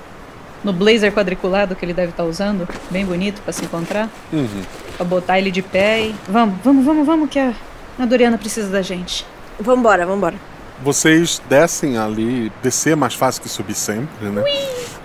no 0.63 0.73
blazer 0.73 1.11
quadriculado 1.11 1.75
que 1.75 1.85
ele 1.85 1.93
deve 1.93 2.11
estar 2.11 2.23
usando. 2.23 2.67
Bem 2.89 3.05
bonito 3.05 3.41
pra 3.41 3.53
se 3.53 3.63
encontrar. 3.63 4.09
Uhum. 4.31 4.61
Pra 4.97 5.05
botar 5.05 5.39
ele 5.39 5.51
de 5.51 5.61
pé 5.61 6.07
e. 6.07 6.15
Vamos, 6.27 6.55
vamos, 6.63 6.85
vamos, 6.85 7.05
vamos, 7.05 7.29
que 7.29 7.39
a, 7.39 7.53
a 7.99 8.05
Doriana 8.05 8.37
precisa 8.37 8.69
da 8.69 8.81
gente. 8.81 9.25
vambora, 9.59 10.05
vambora. 10.05 10.35
Vocês 10.83 11.39
descem 11.47 11.97
ali, 11.97 12.51
descer 12.63 12.93
é 12.93 12.95
mais 12.95 13.13
fácil 13.13 13.43
que 13.43 13.49
subir 13.49 13.75
sempre, 13.75 14.29
né? 14.29 14.43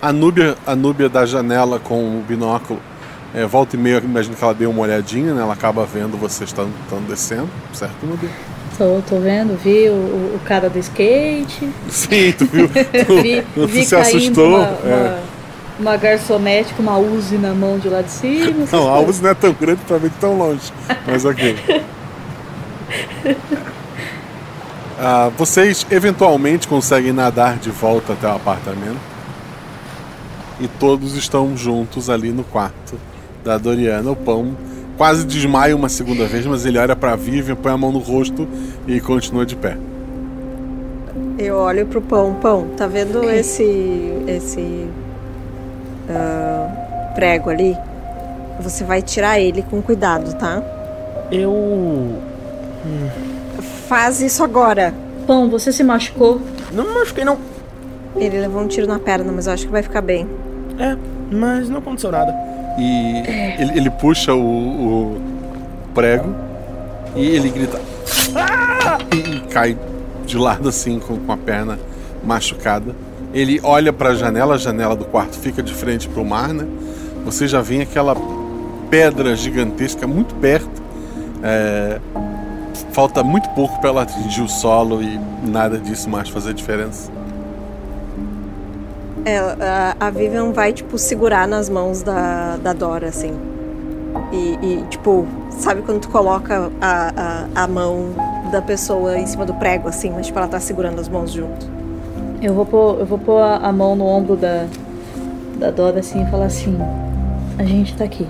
A 0.01 0.11
Núbia, 0.11 0.55
a 0.65 0.75
Núbia 0.75 1.07
da 1.07 1.23
janela 1.23 1.77
com 1.79 2.17
o 2.17 2.23
binóculo, 2.27 2.81
é, 3.31 3.45
volta 3.45 3.75
e 3.75 3.79
meia, 3.79 3.99
imagino 3.99 4.35
que 4.35 4.43
ela 4.43 4.55
deu 4.55 4.71
uma 4.71 4.81
olhadinha, 4.81 5.35
né? 5.35 5.41
Ela 5.41 5.53
acaba 5.53 5.85
vendo 5.85 6.17
vocês 6.17 6.49
estão 6.49 6.67
descendo, 7.07 7.49
certo, 7.73 8.07
Núbia? 8.07 8.29
Tô, 8.77 9.01
tô 9.09 9.19
vendo, 9.19 9.57
vi 9.57 9.89
o, 9.89 10.35
o- 10.35 10.39
cara 10.45 10.69
do 10.69 10.77
skate. 10.77 11.67
Sim, 11.89 12.31
tu 12.37 12.45
viu? 12.45 12.69
Tu, 13.07 13.21
vi, 13.21 13.43
tu 13.55 13.65
vi 13.67 13.83
se 13.85 13.95
assustou? 13.95 14.49
Uma, 14.49 14.65
é. 14.85 15.19
uma, 15.79 15.89
uma 15.91 15.97
garçonete 15.97 16.73
com 16.75 16.83
uma 16.83 16.97
Uzi 16.97 17.37
na 17.37 17.53
mão 17.55 17.79
de 17.79 17.89
lá 17.89 18.01
de 18.03 18.11
cima. 18.11 18.67
Não, 18.71 18.87
a. 18.93 18.99
Uzi 19.01 19.23
não 19.23 19.31
é 19.31 19.33
tão 19.33 19.51
grande 19.53 19.81
pra 19.87 19.97
ver 19.97 20.11
tão 20.19 20.37
longe. 20.37 20.71
Mas 21.07 21.25
ok. 21.25 21.57
Ah, 24.99 25.29
vocês 25.37 25.85
eventualmente 25.91 26.67
conseguem 26.67 27.13
nadar 27.13 27.57
de 27.57 27.69
volta 27.69 28.13
até 28.13 28.25
o 28.27 28.31
apartamento. 28.35 28.97
E 30.59 30.67
todos 30.67 31.15
estão 31.15 31.55
juntos 31.55 32.09
ali 32.09 32.31
no 32.31 32.43
quarto 32.43 32.99
da 33.43 33.59
Doriana. 33.59 34.09
O 34.09 34.15
pão 34.15 34.57
quase 34.97 35.25
desmaia 35.25 35.75
uma 35.75 35.89
segunda 35.89 36.25
vez, 36.25 36.45
mas 36.45 36.65
ele 36.65 36.77
olha 36.77 36.95
pra 36.95 37.15
Vivian, 37.15 37.55
põe 37.55 37.71
a 37.71 37.77
mão 37.77 37.91
no 37.91 37.99
rosto 37.99 38.47
e 38.87 38.99
continua 38.99 39.45
de 39.45 39.55
pé. 39.55 39.77
Eu 41.37 41.57
olho 41.57 41.85
pro 41.85 42.01
pão, 42.01 42.33
pão, 42.41 42.67
tá 42.75 42.87
vendo 42.87 43.23
esse 43.29 43.63
esse 44.27 44.87
ah, 46.09 47.11
prego 47.13 47.49
ali? 47.49 47.77
Você 48.59 48.83
vai 48.83 49.01
tirar 49.01 49.39
ele 49.39 49.61
com 49.61 49.81
cuidado, 49.81 50.33
tá? 50.35 50.63
Eu. 51.31 52.21
Faz 53.87 54.21
isso 54.21 54.43
agora. 54.43 54.93
Pão, 55.27 55.49
você 55.49 55.71
se 55.71 55.83
machucou? 55.83 56.41
Não 56.71 56.85
me 56.85 56.93
machuquei, 56.95 57.23
não. 57.23 57.37
Ele 58.15 58.39
levou 58.39 58.61
um 58.61 58.67
tiro 58.67 58.87
na 58.87 58.97
perna, 58.97 59.31
mas 59.31 59.45
eu 59.45 59.53
acho 59.53 59.65
que 59.65 59.71
vai 59.71 59.83
ficar 59.83 60.01
bem. 60.01 60.27
É, 60.79 60.97
mas 61.31 61.69
não 61.69 61.79
aconteceu 61.79 62.11
nada. 62.11 62.33
E 62.77 63.23
ele, 63.59 63.77
ele 63.77 63.89
puxa 63.89 64.33
o, 64.33 64.39
o 64.39 65.21
prego 65.93 66.33
e 67.15 67.25
ele 67.25 67.49
grita. 67.49 67.79
"Ah!" 68.35 68.97
E, 69.13 69.39
cai 69.51 69.77
de 70.25 70.37
lado 70.37 70.69
assim, 70.69 70.99
com, 70.99 71.17
com 71.17 71.31
a 71.31 71.37
perna 71.37 71.79
machucada. 72.23 72.95
Ele 73.33 73.59
olha 73.63 73.91
para 73.91 74.09
a 74.09 74.15
janela, 74.15 74.55
a 74.55 74.57
janela 74.57 74.95
do 74.95 75.05
quarto 75.05 75.37
fica 75.39 75.61
de 75.63 75.73
frente 75.73 76.07
para 76.07 76.21
o 76.21 76.25
mar, 76.25 76.53
né? 76.53 76.65
Você 77.25 77.47
já 77.47 77.61
vê 77.61 77.81
aquela 77.81 78.15
pedra 78.89 79.35
gigantesca 79.35 80.07
muito 80.07 80.35
perto. 80.35 80.81
É, 81.43 81.99
falta 82.91 83.23
muito 83.23 83.49
pouco 83.49 83.79
para 83.79 83.89
ela 83.89 84.01
atingir 84.03 84.41
o 84.41 84.47
solo 84.49 85.01
e 85.01 85.19
nada 85.43 85.77
disso 85.77 86.09
mais 86.09 86.29
fazer 86.29 86.53
diferença. 86.53 87.11
É, 89.27 89.39
a, 89.39 89.97
a 89.99 90.09
Vivian 90.09 90.53
vai, 90.53 90.71
tipo, 90.71 90.97
segurar 90.97 91.45
nas 91.49 91.67
mãos 91.67 92.01
da, 92.01 92.55
da 92.55 92.71
Dora, 92.71 93.09
assim. 93.09 93.33
E, 94.31 94.57
e, 94.61 94.85
tipo, 94.89 95.27
sabe 95.49 95.81
quando 95.81 95.99
tu 95.99 96.07
coloca 96.07 96.71
a, 96.79 97.11
a, 97.53 97.63
a 97.63 97.67
mão 97.67 98.13
da 98.53 98.61
pessoa 98.61 99.17
em 99.17 99.27
cima 99.27 99.45
do 99.45 99.53
prego, 99.55 99.89
assim, 99.89 100.11
mas 100.11 100.27
tipo, 100.27 100.39
ela 100.39 100.47
tá 100.47 100.61
segurando 100.61 101.01
as 101.01 101.09
mãos 101.09 101.33
junto. 101.33 101.67
Eu 102.41 102.53
vou 102.53 102.65
pôr, 102.65 102.99
eu 103.01 103.05
vou 103.05 103.19
pôr 103.19 103.41
a, 103.41 103.57
a 103.57 103.71
mão 103.73 103.97
no 103.97 104.05
ombro 104.05 104.37
da, 104.37 104.65
da 105.59 105.71
Dora 105.71 105.99
assim 105.99 106.23
e 106.23 106.31
falar 106.31 106.45
assim: 106.45 106.77
A 107.59 107.65
gente 107.65 107.97
tá 107.97 108.05
aqui. 108.05 108.25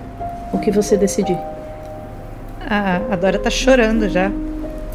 O 0.51 0.57
que 0.57 0.71
você 0.71 0.97
decidir? 0.97 1.37
A, 2.59 3.01
a 3.11 3.15
Dora 3.15 3.37
tá 3.37 3.51
chorando 3.51 4.09
já. 4.09 4.31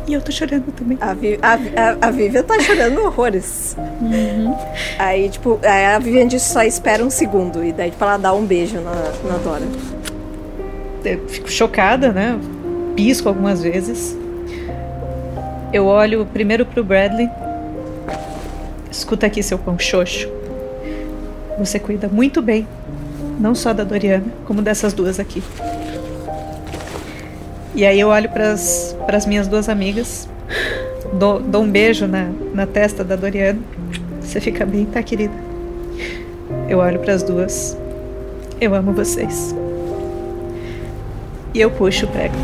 E 0.07 0.15
eu 0.15 0.21
tô 0.21 0.33
chorando 0.33 0.73
também. 0.73 0.99
A, 1.01 1.15
Vi, 1.15 1.39
a, 1.41 1.55
a, 1.55 2.09
a 2.09 2.11
Vivian 2.11 2.43
tá 2.43 2.59
chorando 2.61 3.05
horrores. 3.05 3.77
Uhum. 4.01 4.57
Aí, 4.99 5.29
tipo, 5.29 5.61
aí 5.63 5.87
a 5.87 5.99
Vivian 5.99 6.27
diz 6.27 6.43
só 6.43 6.63
espera 6.63 7.05
um 7.05 7.11
segundo. 7.11 7.65
E 7.65 7.73
daí, 7.73 7.91
tipo, 7.91 8.03
ela 8.03 8.17
dá 8.17 8.33
um 8.33 8.45
beijo 8.45 8.81
na, 8.81 8.93
na 9.29 9.39
Dora. 9.39 9.65
Eu 11.05 11.29
fico 11.29 11.51
chocada, 11.51 12.13
né? 12.13 12.39
pisco 12.95 13.29
algumas 13.29 13.63
vezes. 13.63 14.17
Eu 15.73 15.87
olho 15.87 16.27
primeiro 16.27 16.67
pro 16.67 16.85
Bradley. 16.85 17.29
Escuta 18.91 19.27
aqui, 19.27 19.43
seu 19.43 19.59
pão 19.59 19.79
xoxo. 19.79 20.29
Você 21.59 21.79
cuida 21.79 22.09
muito 22.09 22.43
bem, 22.43 22.67
não 23.39 23.55
só 23.55 23.73
da 23.73 23.85
Doriana, 23.85 24.27
como 24.47 24.61
dessas 24.61 24.93
duas 24.93 25.19
aqui. 25.19 25.43
E 27.75 27.87
aí 27.87 27.99
eu 27.99 28.09
olho 28.09 28.29
para 28.29 28.53
as 28.53 29.27
minhas 29.27 29.49
duas 29.49 29.67
amigas, 29.67 30.29
dou, 31.15 31.41
dou 31.41 31.63
um 31.63 31.71
beijo 31.71 32.07
na, 32.07 32.31
na 32.53 32.67
testa 32.67 33.03
da 33.03 33.17
Doriana. 33.17 33.61
Você 34.21 34.41
fica 34.43 34.67
bem, 34.67 34.85
tá, 34.85 35.03
querida? 35.03 35.33
Eu 36.69 36.79
olho 36.79 37.01
para 37.01 37.15
as 37.15 37.23
duas. 37.23 37.77
Eu 38.61 38.75
amo 38.75 38.93
vocês. 38.93 39.55
E 41.55 41.61
eu 41.61 41.71
puxo 41.71 42.05
o 42.05 42.09
prego. 42.09 42.35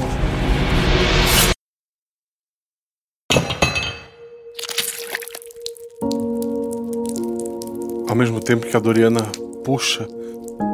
Ao 8.09 8.17
mesmo 8.17 8.41
tempo 8.41 8.67
que 8.67 8.77
a 8.77 8.81
Doriana 8.81 9.21
puxa, 9.63 10.09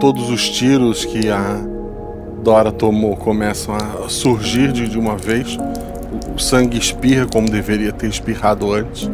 todos 0.00 0.30
os 0.30 0.48
tiros 0.48 1.04
que 1.04 1.28
a 1.28 1.60
Dora 2.44 2.70
tomou 2.70 3.16
começam 3.16 3.74
a 3.74 4.06
surgir 4.06 4.70
de, 4.70 4.86
de 4.86 4.98
uma 4.98 5.16
vez. 5.16 5.56
O 6.36 6.38
sangue 6.38 6.76
espirra 6.76 7.26
como 7.26 7.48
deveria 7.48 7.90
ter 7.90 8.06
espirrado 8.06 8.70
antes. 8.70 9.10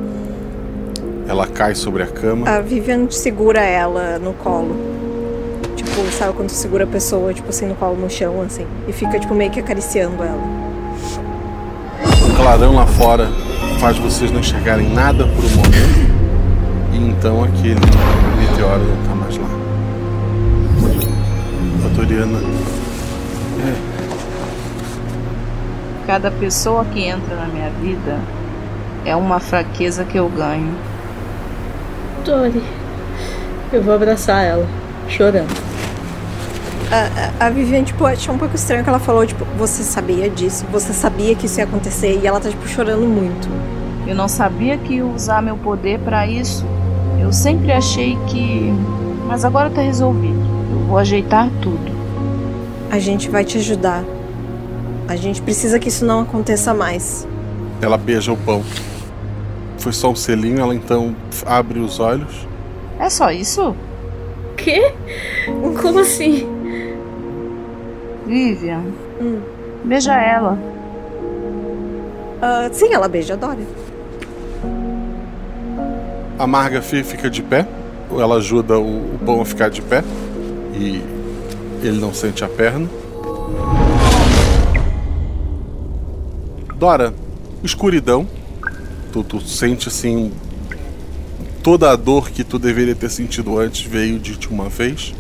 Ela 1.29 1.47
cai 1.47 1.77
sobre 1.77 2.03
a 2.03 2.09
cama. 2.09 2.51
A 2.51 2.61
Vivian 2.61 3.09
segura 3.09 3.61
ela 3.61 4.19
no 4.19 4.33
colo. 4.33 4.75
Tipo, 5.77 6.11
sabe 6.11 6.33
quando 6.33 6.51
segura 6.51 6.83
a 6.83 6.87
pessoa, 6.89 7.33
tipo 7.33 7.49
assim, 7.51 7.67
no 7.67 7.77
colo 7.77 7.97
no 7.97 8.11
chão, 8.11 8.43
assim. 8.43 8.67
E 8.89 8.93
fica, 8.93 9.17
tipo, 9.17 9.33
meio 9.33 9.53
que 9.53 9.61
acariciando 9.61 10.25
ela. 10.25 10.43
O 12.29 12.37
clarão 12.37 12.75
lá 12.75 12.87
fora 12.89 13.29
faz 13.79 13.97
vocês 13.97 14.33
não 14.33 14.41
enxergarem 14.41 14.93
nada 14.93 15.25
por 15.25 15.45
um 15.45 15.51
momento. 15.51 16.11
E 16.93 16.97
então 16.97 17.45
aquele 17.45 17.79
meteoro 18.41 18.83
não 18.83 19.07
tá 19.07 19.15
mais 19.15 19.37
lá. 19.37 19.47
A 21.85 21.89
Doriana. 21.95 22.39
É, 22.39 22.90
Cada 26.07 26.31
pessoa 26.31 26.85
que 26.85 27.05
entra 27.05 27.37
na 27.37 27.47
minha 27.47 27.71
vida 27.71 28.19
é 29.05 29.15
uma 29.15 29.39
fraqueza 29.41 30.05
que 30.05 30.19
eu 30.19 30.29
ganho. 30.29 30.75
Dori. 32.25 32.63
Eu 33.73 33.83
vou 33.83 33.95
abraçar 33.95 34.45
ela, 34.45 34.67
chorando. 35.09 35.55
A, 36.91 37.45
a, 37.45 37.47
a 37.47 37.51
Vivian, 37.51 37.85
tipo, 37.85 38.05
achou 38.05 38.35
um 38.35 38.39
pouco 38.39 38.57
estranho 38.57 38.83
que 38.83 38.89
ela 38.89 38.99
falou, 38.99 39.25
tipo, 39.25 39.45
você 39.57 39.85
sabia 39.85 40.29
disso, 40.29 40.67
você 40.73 40.93
sabia 40.93 41.37
que 41.37 41.47
isso 41.47 41.61
ia 41.61 41.65
acontecer, 41.65 42.19
e 42.21 42.27
ela 42.27 42.41
tá, 42.41 42.49
tipo, 42.49 42.67
chorando 42.67 43.07
muito. 43.07 43.49
Eu 44.07 44.17
não 44.17 44.27
sabia 44.27 44.77
que 44.77 44.95
ia 44.95 45.07
usar 45.07 45.41
meu 45.41 45.57
poder 45.57 46.01
para 46.01 46.27
isso. 46.27 46.67
Eu 47.21 47.33
sempre 47.33 47.71
achei 47.71 48.19
que. 48.27 48.75
Mas 49.29 49.45
agora 49.45 49.71
tá 49.71 49.81
resolvido. 49.81 50.41
Eu 50.73 50.87
vou 50.89 50.99
ajeitar 50.99 51.49
tudo. 51.63 52.00
A 52.91 52.99
gente 52.99 53.29
vai 53.29 53.45
te 53.45 53.59
ajudar. 53.59 54.05
A 55.09 55.17
gente 55.17 55.41
precisa 55.43 55.79
que 55.79 55.89
isso 55.89 56.05
não 56.05 56.21
aconteça 56.21 56.73
mais. 56.75 57.27
ela 57.83 57.97
beija 57.97 58.33
o 58.33 58.37
pão. 58.37 58.63
Foi 59.79 59.93
só 59.93 60.11
um 60.11 60.17
selinho, 60.17 60.61
ela 60.61 60.75
então 60.75 61.15
abre 61.47 61.79
os 61.81 61.99
olhos. 61.99 62.47
É 62.99 63.09
só 63.09 63.31
isso? 63.31 63.75
Quê? 64.57 64.93
Como 65.81 66.01
assim? 66.01 66.47
Vivian, 68.27 68.83
beija 69.85 70.15
ela. 70.15 70.59
Ah, 72.43 72.69
sim, 72.71 72.93
ela 72.93 73.09
beija 73.09 73.35
a 73.35 73.37
Dora. 73.37 73.59
A 76.39 76.47
Marga 76.47 76.81
fi- 76.83 77.03
fica 77.03 77.29
de 77.31 77.43
pé, 77.43 77.67
ela 78.11 78.37
ajuda 78.37 78.79
o, 78.79 79.15
o 79.15 79.19
pão 79.25 79.41
a 79.41 79.45
ficar 79.45 79.69
de 79.71 79.83
pé 79.83 80.05
e 80.75 81.03
ele 81.87 81.99
não 81.99 82.13
sente 82.13 82.45
a 82.45 82.49
perna. 82.49 82.89
Dora, 86.77 87.13
escuridão. 87.63 88.27
Tu, 89.13 89.23
tu 89.25 89.41
sente 89.41 89.89
assim. 89.89 90.33
Toda 91.63 91.91
a 91.91 91.97
dor 91.97 92.31
que 92.31 92.43
tu 92.43 92.59
deveria 92.59 92.95
ter 92.95 93.11
sentido 93.11 93.59
antes 93.59 93.83
veio 93.83 94.19
de 94.19 94.37
ti 94.37 94.49
uma 94.49 94.69
vez. 94.69 95.15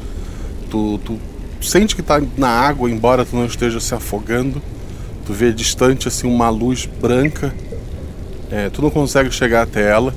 Tu, 0.70 0.98
tu 1.04 1.18
sente 1.60 1.94
que 1.94 2.02
tá 2.02 2.22
na 2.38 2.48
água, 2.48 2.90
embora 2.90 3.26
tu 3.26 3.36
não 3.36 3.44
esteja 3.44 3.78
se 3.78 3.94
afogando. 3.94 4.62
Tu 5.26 5.34
vê 5.34 5.52
distante 5.52 6.08
assim 6.08 6.26
uma 6.26 6.48
luz 6.48 6.86
branca. 6.86 7.54
É, 8.50 8.70
tu 8.70 8.80
não 8.80 8.90
consegue 8.90 9.30
chegar 9.30 9.62
até 9.62 9.88
ela. 9.88 10.14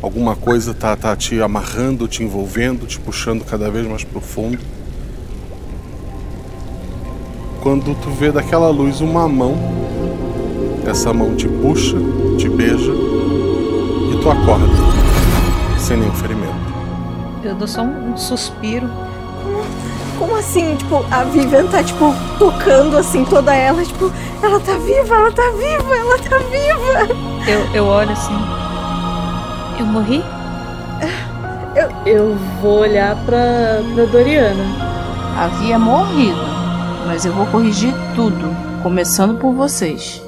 Alguma 0.00 0.36
coisa 0.36 0.72
tá, 0.72 0.94
tá 0.94 1.16
te 1.16 1.40
amarrando, 1.40 2.06
te 2.06 2.22
envolvendo, 2.22 2.86
te 2.86 3.00
puxando 3.00 3.44
cada 3.44 3.70
vez 3.70 3.86
mais 3.86 4.04
profundo. 4.04 4.58
Quando 7.64 7.94
tu 8.02 8.10
vê 8.10 8.30
daquela 8.30 8.68
luz 8.68 9.00
uma 9.00 9.26
mão, 9.26 9.56
essa 10.86 11.14
mão 11.14 11.34
te 11.34 11.48
puxa, 11.48 11.96
te 12.36 12.46
beija 12.46 12.92
e 12.92 14.18
tu 14.20 14.30
acorda, 14.30 14.66
sem 15.78 15.96
nenhum 15.96 16.12
ferimento. 16.12 16.52
Eu 17.42 17.54
dou 17.54 17.66
só 17.66 17.80
um, 17.80 18.12
um 18.12 18.16
suspiro. 18.18 18.86
Como 20.18 20.36
assim? 20.36 20.76
Tipo, 20.76 21.06
a 21.10 21.24
Vivian 21.24 21.66
tá, 21.68 21.82
tipo, 21.82 22.14
tocando, 22.38 22.98
assim, 22.98 23.24
toda 23.24 23.54
ela. 23.54 23.82
Tipo, 23.82 24.12
ela 24.42 24.60
tá 24.60 24.76
viva, 24.76 25.14
ela 25.14 25.32
tá 25.32 25.50
viva, 25.52 25.96
ela 25.96 26.18
tá 26.18 26.38
viva. 26.38 27.14
Eu, 27.50 27.74
eu 27.74 27.86
olho 27.86 28.10
assim. 28.10 28.36
Eu 29.80 29.86
morri? 29.86 30.22
Eu, 31.74 31.90
eu 32.04 32.36
vou 32.60 32.80
olhar 32.80 33.16
pra, 33.24 33.80
pra 33.94 34.04
Doriana. 34.04 34.64
Havia 35.36 35.78
morrido, 35.78 36.43
mas 37.06 37.24
eu 37.24 37.32
vou 37.32 37.46
corrigir 37.46 37.92
tudo, 38.14 38.48
começando 38.82 39.38
por 39.38 39.52
vocês. 39.52 40.23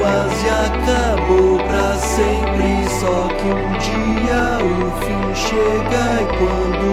Quase 0.00 0.48
acabou 0.48 1.58
pra 1.58 1.94
sempre. 1.98 2.88
Só 2.98 3.28
que 3.36 3.48
um 3.48 3.72
dia 3.78 4.58
o 4.64 4.90
fim 5.00 5.34
chega 5.34 6.02
e 6.20 6.26
quando 6.38 6.86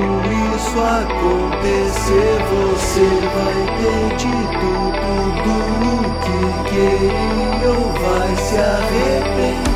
isso 0.55 0.77
acontecer, 0.79 2.38
você 2.51 3.07
vai 3.35 3.59
ter 3.79 4.05
dito 4.17 4.69
tudo 5.43 5.55
o 5.95 6.13
que 6.23 6.69
queria 6.69 7.69
ou 7.69 7.85
vai 7.93 8.35
se 8.35 8.55
arrepender. 8.57 9.66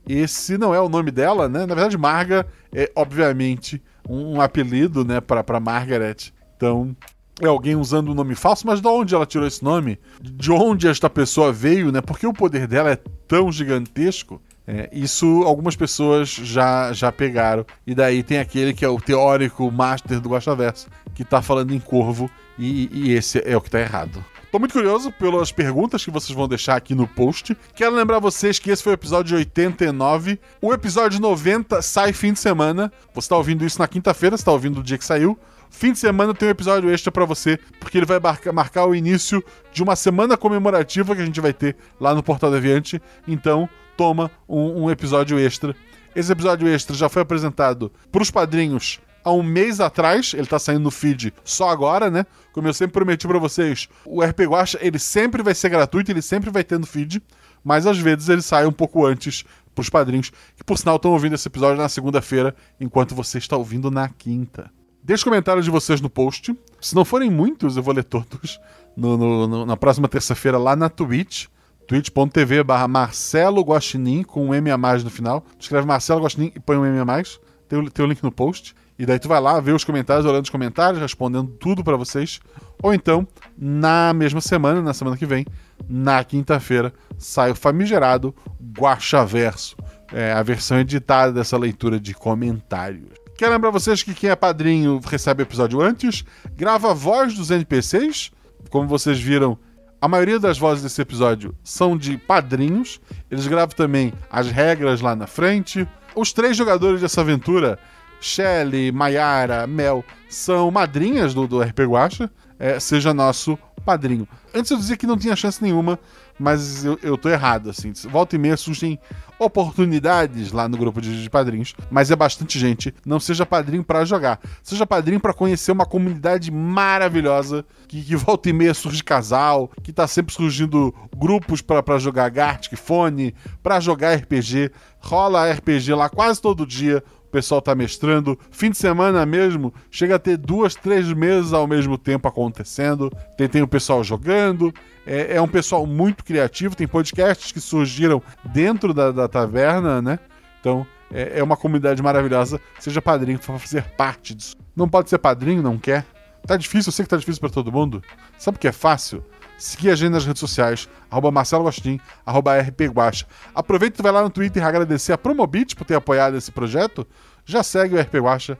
esse 0.09 0.57
não 0.57 0.73
é 0.73 0.81
o 0.81 0.89
nome 0.89 1.11
dela, 1.11 1.49
né? 1.49 1.67
Na 1.67 1.75
verdade, 1.75 1.99
Marga 1.99 2.47
é, 2.73 2.93
obviamente, 2.95 3.83
um, 4.09 4.37
um 4.37 4.41
apelido, 4.41 5.05
né, 5.05 5.21
pra, 5.21 5.43
pra 5.43 5.59
Margaret. 5.59 6.33
Então, 6.57 6.97
é 7.43 7.49
alguém 7.49 7.75
usando 7.75 8.13
um 8.13 8.15
nome 8.15 8.37
falso, 8.37 8.69
mas 8.69 8.81
de 8.81 8.87
onde 8.87 9.17
ela 9.17 9.27
tirou 9.27 9.49
esse 9.49 9.65
nome? 9.65 9.99
De 10.23 10.53
onde 10.53 10.87
esta 10.87 11.11
pessoa 11.11 11.53
veio, 11.53 11.91
né? 11.91 12.01
Porque 12.01 12.25
o 12.25 12.33
poder 12.33 12.69
dela 12.69 12.93
é 12.93 12.99
tão 13.27 13.51
gigantesco 13.51 14.41
é, 14.67 14.89
isso 14.93 15.43
algumas 15.45 15.77
pessoas 15.77 16.29
já, 16.29 16.93
já 16.93 17.13
pegaram. 17.13 17.65
E 17.87 17.95
daí 17.95 18.23
tem 18.23 18.39
aquele 18.39 18.75
que 18.75 18.85
é 18.85 18.89
o 18.89 19.01
teórico 19.01 19.71
master 19.71 20.21
do 20.21 20.31
Guaxaverso, 20.31 20.89
que 21.15 21.25
tá 21.25 21.41
falando 21.41 21.73
em 21.73 21.79
corvo, 21.79 22.31
e, 22.59 22.89
e 22.93 23.13
esse 23.13 23.43
é 23.45 23.57
o 23.57 23.61
que 23.61 23.71
tá 23.71 23.81
errado. 23.81 24.25
Tô 24.51 24.59
muito 24.59 24.73
curioso 24.73 25.13
pelas 25.13 25.53
perguntas 25.53 26.05
que 26.05 26.11
vocês 26.11 26.35
vão 26.35 26.49
deixar 26.49 26.77
aqui 26.77 26.95
no 26.95 27.07
post. 27.07 27.57
Quero 27.75 27.95
lembrar 27.95 28.19
vocês 28.19 28.59
que 28.59 28.71
esse 28.71 28.83
foi 28.83 28.93
o 28.93 28.95
episódio 28.95 29.37
89. 29.37 30.39
O 30.63 30.73
episódio 30.73 31.21
90 31.21 31.83
sai 31.83 32.13
fim 32.13 32.33
de 32.33 32.39
semana. 32.39 32.91
Você 33.15 33.29
tá 33.29 33.37
ouvindo 33.37 33.67
isso 33.67 33.79
na 33.79 33.87
quinta-feira, 33.87 34.37
você 34.37 34.45
tá 34.45 34.53
ouvindo 34.53 34.81
o 34.81 34.83
dia 34.83 34.97
que 34.97 35.05
saiu. 35.05 35.39
Fim 35.69 35.93
de 35.93 35.99
semana 35.99 36.33
tem 36.33 36.49
um 36.49 36.51
episódio 36.51 36.89
extra 36.91 37.13
para 37.13 37.25
você, 37.25 37.59
porque 37.79 37.99
ele 37.99 38.07
vai 38.07 38.19
marcar, 38.19 38.53
marcar 38.53 38.87
o 38.87 38.95
início 38.95 39.45
de 39.73 39.83
uma 39.83 39.95
semana 39.95 40.37
comemorativa 40.37 41.15
que 41.15 41.21
a 41.21 41.27
gente 41.27 41.41
vai 41.41 41.53
ter 41.53 41.77
lá 42.01 42.15
no 42.15 42.23
Portal 42.23 42.51
Deviante. 42.51 43.03
Então, 43.29 43.69
toma 43.97 44.31
um, 44.49 44.85
um 44.85 44.91
episódio 44.91 45.39
extra. 45.39 45.75
Esse 46.15 46.33
episódio 46.33 46.69
extra 46.69 46.97
já 46.97 47.09
foi 47.09 47.23
apresentado 47.23 47.93
pros 48.11 48.31
padrinhos 48.31 49.01
há 49.27 49.33
um 49.33 49.43
mês 49.43 49.81
atrás, 49.81 50.35
ele 50.35 50.47
tá 50.47 50.57
saindo 50.57 50.85
no 50.85 50.91
feed 50.91 51.35
só 51.45 51.69
agora, 51.69 52.09
né? 52.09 52.25
Como 52.53 52.69
eu 52.69 52.73
sempre 52.73 52.93
prometi 52.93 53.27
para 53.27 53.41
vocês, 53.41 53.89
o 54.05 54.23
RP 54.23 54.43
Guacha, 54.43 54.79
ele 54.81 55.01
sempre 55.01 55.43
vai 55.43 55.53
ser 55.53 55.69
gratuito, 55.69 56.13
ele 56.13 56.23
sempre 56.23 56.49
vai 56.49 56.63
ter 56.63 56.79
no 56.79 56.87
feed, 56.87 57.21
mas 57.65 57.89
às 57.89 57.99
vezes 57.99 58.29
ele 58.29 58.41
sai 58.41 58.67
um 58.67 58.73
pouco 58.73 59.05
antes 59.05 59.45
pros 59.75 59.91
padrinhos, 59.91 60.31
que 60.57 60.63
por 60.63 60.79
sinal 60.79 60.95
estão 60.95 61.11
ouvindo 61.11 61.35
esse 61.35 61.49
episódio 61.49 61.77
na 61.77 61.89
segunda-feira, 61.89 62.55
enquanto 62.81 63.17
você 63.17 63.39
está 63.39 63.57
ouvindo 63.57 63.91
na 63.91 64.09
quinta. 64.09 64.71
Deixe 65.03 65.25
comentários 65.25 65.65
de 65.65 65.71
vocês 65.73 66.01
no 66.01 66.09
post. 66.09 66.57
Se 66.81 66.95
não 66.95 67.05
forem 67.05 67.29
muitos, 67.29 67.77
eu 67.77 67.83
vou 67.83 67.95
ler 67.95 68.05
todos 68.05 68.61
no, 68.97 69.17
no, 69.17 69.49
no, 69.49 69.67
na 69.67 69.77
próxima 69.77 70.07
terça-feira 70.07 70.57
lá 70.57 70.77
na 70.77 70.89
Twitch 70.89 71.47
twitch.tv 71.87 72.65
barra 72.65 72.89
Marcelo 72.89 73.63
Guaxinim 73.63 74.23
com 74.23 74.47
um 74.47 74.55
M 74.55 74.71
a 74.71 74.79
mais 74.79 75.05
no 75.05 75.11
final. 75.11 75.45
Escreve 75.59 75.87
Marcelo 75.87 76.23
Guaxinim 76.23 76.53
e 76.55 76.61
põe 76.61 76.77
um 76.77 76.85
M 76.85 76.99
a 76.99 77.05
mais. 77.05 77.41
Tem 77.69 77.79
o, 77.79 77.91
tem 77.91 78.05
o 78.05 78.09
link 78.09 78.23
no 78.23 78.33
post. 78.33 78.75
E 78.99 79.05
daí 79.05 79.19
tu 79.19 79.29
vai 79.29 79.41
lá, 79.41 79.61
vê 79.61 79.73
os 79.73 79.85
comentários, 79.85 80.25
olhando 80.25 80.45
os 80.45 80.51
comentários, 80.51 81.01
respondendo 81.01 81.51
tudo 81.61 81.85
para 81.85 81.97
vocês. 81.97 82.41
Ou 82.83 82.95
então, 82.95 83.27
na 83.57 84.13
mesma 84.15 84.41
semana, 84.41 84.81
na 84.81 84.95
semana 84.95 85.17
que 85.17 85.27
vem, 85.27 85.45
na 85.89 86.25
quinta-feira, 86.25 86.93
sai 87.19 87.51
o 87.51 87.55
famigerado 87.55 88.35
Guaxaverso. 88.79 89.77
É 90.13 90.33
a 90.33 90.43
versão 90.43 90.79
editada 90.79 91.33
dessa 91.33 91.59
leitura 91.59 92.01
de 92.01 92.15
comentários. 92.15 93.09
Quero 93.37 93.53
lembrar 93.53 93.71
vocês 93.71 94.03
que 94.03 94.15
quem 94.15 94.31
é 94.31 94.37
padrinho 94.37 94.99
recebe 95.05 95.43
episódio 95.43 95.83
antes, 95.83 96.25
grava 96.57 96.91
a 96.91 96.95
voz 96.95 97.35
dos 97.35 97.51
NPCs. 97.51 98.31
Como 98.71 98.89
vocês 98.89 99.21
viram, 99.21 99.59
a 100.01 100.09
maioria 100.09 100.39
das 100.39 100.59
vozes 100.59 100.83
desse 100.83 101.01
episódio 101.01 101.55
são 101.65 101.97
de 101.97 102.19
padrinhos. 102.19 103.01
Eles 103.31 103.47
gravam 103.47 103.75
também 103.75 104.13
as 104.31 104.51
regras 104.51 105.01
lá 105.01 105.17
na 105.17 105.27
frente. 105.27 105.89
Os 106.15 106.33
três 106.33 106.57
jogadores 106.57 107.01
dessa 107.01 107.23
aventura, 107.23 107.79
Shelly, 108.21 108.93
Mayara, 108.93 109.67
Mel, 109.67 110.05
são 110.29 110.71
madrinhas 110.71 111.33
do, 111.33 111.47
do 111.47 111.61
RP 111.61 111.81
Guacha. 111.81 112.31
É, 112.59 112.79
seja 112.81 113.13
nosso 113.13 113.59
padrinho. 113.85 114.27
Antes 114.55 114.71
eu 114.71 114.77
dizia 114.77 114.97
que 114.97 115.07
não 115.07 115.17
tinha 115.17 115.37
chance 115.37 115.63
nenhuma, 115.63 115.99
mas 116.39 116.85
eu, 116.85 116.99
eu 117.03 117.17
tô 117.17 117.29
errado, 117.29 117.71
assim. 117.71 117.93
Volta 118.11 118.37
e 118.37 118.39
meia 118.39 118.57
surgem 118.57 118.99
oportunidades 119.39 120.53
lá 120.53 120.69
no 120.69 120.77
grupo 120.77 121.01
de, 121.01 121.23
de 121.23 121.31
padrinhos, 121.31 121.75
mas 121.91 122.11
é 122.11 122.17
bastante 122.17 122.59
gente. 122.59 122.95
Não 123.05 123.21
seja 123.21 123.45
padrinho 123.45 123.85
para 123.85 124.05
jogar, 124.05 124.41
seja 124.63 124.87
padrinho 124.87 125.21
para 125.21 125.35
conhecer 125.35 125.73
uma 125.73 125.85
comunidade 125.85 126.51
maravilhosa 126.51 127.65
que, 127.87 128.03
que, 128.03 128.17
volta 128.17 128.49
e 128.49 128.53
meia 128.53 128.75
surge 128.75 129.03
casal, 129.03 129.71
que 129.83 129.93
tá 129.93 130.07
sempre 130.07 130.35
surgindo 130.35 130.95
grupos 131.15 131.61
para 131.61 131.99
jogar 131.99 132.31
Gartic 132.31 132.77
Fone, 132.77 133.35
para 133.63 133.81
jogar 133.81 134.15
RPG. 134.15 134.71
Rola 135.01 135.53
RPG 135.53 135.95
lá 135.95 136.09
quase 136.09 136.41
todo 136.41 136.67
dia 136.67 137.03
o 137.27 137.31
pessoal 137.31 137.61
tá 137.61 137.75
mestrando. 137.75 138.39
Fim 138.51 138.71
de 138.71 138.77
semana 138.77 139.27
mesmo, 139.27 139.75
chega 139.91 140.17
a 140.17 140.19
ter 140.19 140.37
duas, 140.37 140.75
três 140.75 141.13
meses 141.13 141.53
ao 141.53 141.67
mesmo 141.67 141.99
tempo 141.99 142.29
acontecendo. 142.29 143.11
Tem, 143.37 143.49
tem 143.49 143.63
o 143.63 143.69
pessoal 143.69 144.03
jogando. 144.03 144.73
É, 145.07 145.37
é 145.37 145.43
um 145.43 145.49
pessoal 145.49 145.87
muito 145.87 146.25
criativo. 146.25 146.77
Tem 146.77 146.87
podcasts 146.87 147.53
que 147.53 147.61
surgiram 147.61 148.23
dentro 148.45 148.95
da, 148.95 149.11
da 149.11 149.29
taverna, 149.29 150.01
né? 150.01 150.19
Então, 150.61 150.87
é, 151.13 151.41
é 151.41 151.43
uma 151.43 151.57
comunidade 151.57 152.03
maravilhosa. 152.03 152.61
Seja 152.79 153.03
padrinho 153.03 153.39
para 153.39 153.59
fazer 153.59 153.83
parte 153.97 154.35
disso. 154.35 154.57
Não 154.75 154.89
pode 154.89 155.11
ser 155.11 155.19
padrinho, 155.19 155.63
não 155.63 155.79
quer? 155.79 156.05
Tá 156.47 156.57
difícil, 156.57 156.91
eu 156.91 156.93
sei 156.93 157.05
que 157.05 157.11
tá 157.11 157.17
difícil 157.17 157.41
para 157.41 157.51
todo 157.51 157.73
mundo. 157.73 158.03
Sabe 158.39 158.57
o 158.57 158.61
que 158.61 158.69
é 158.69 158.73
fácil? 158.73 159.25
Seguir 159.59 159.91
a 159.91 159.95
gente 159.95 160.11
nas 160.13 160.25
redes 160.25 160.41
sociais, 160.41 160.89
arroba 161.11 161.31
Marcelo 161.31 161.65
Gostin, 161.65 162.01
arroba 162.25 162.61
rpguacha. 162.61 163.27
Aproveita 163.55 164.01
e 164.01 164.03
vai 164.03 164.13
lá 164.13 164.23
no 164.23 164.31
Twitter 164.31 164.65
agradecer 164.65 165.13
a 165.13 165.19
Promobit 165.19 165.75
por 165.75 165.85
ter 165.85 165.95
apoiado 165.95 166.37
esse 166.37 166.51
projeto. 166.51 167.07
Já 167.45 167.63
segue 167.63 167.95
o 167.95 168.01
RP 168.01 168.15
Guacha, 168.17 168.59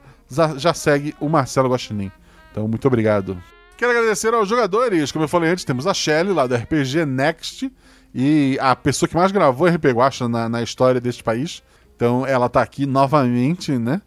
já, 0.57 0.73
segue 0.73 1.15
o 1.21 1.29
Marcelo 1.29 1.69
Guaxinim. 1.69 2.11
Então, 2.51 2.67
muito 2.69 2.87
obrigado. 2.87 3.37
Quero 3.77 3.91
agradecer 3.91 4.33
aos 4.33 4.49
jogadores. 4.49 5.13
Como 5.13 5.25
eu 5.25 5.29
falei 5.29 5.51
antes, 5.51 5.65
temos 5.65 5.87
a 5.87 5.93
Shelly, 5.93 6.33
lá 6.33 6.47
do 6.47 6.55
RPG 6.55 7.05
Next, 7.05 7.71
e 8.15 8.57
a 8.61 8.75
pessoa 8.75 9.09
que 9.09 9.17
mais 9.17 9.31
gravou 9.31 9.69
RPG 9.69 9.93
Guacha 9.93 10.29
na, 10.29 10.49
na 10.49 10.63
história 10.63 11.01
deste 11.01 11.23
país. 11.23 11.63
Então 11.95 12.27
ela 12.27 12.49
tá 12.49 12.63
aqui 12.63 12.87
novamente, 12.87 13.73
né? 13.73 14.01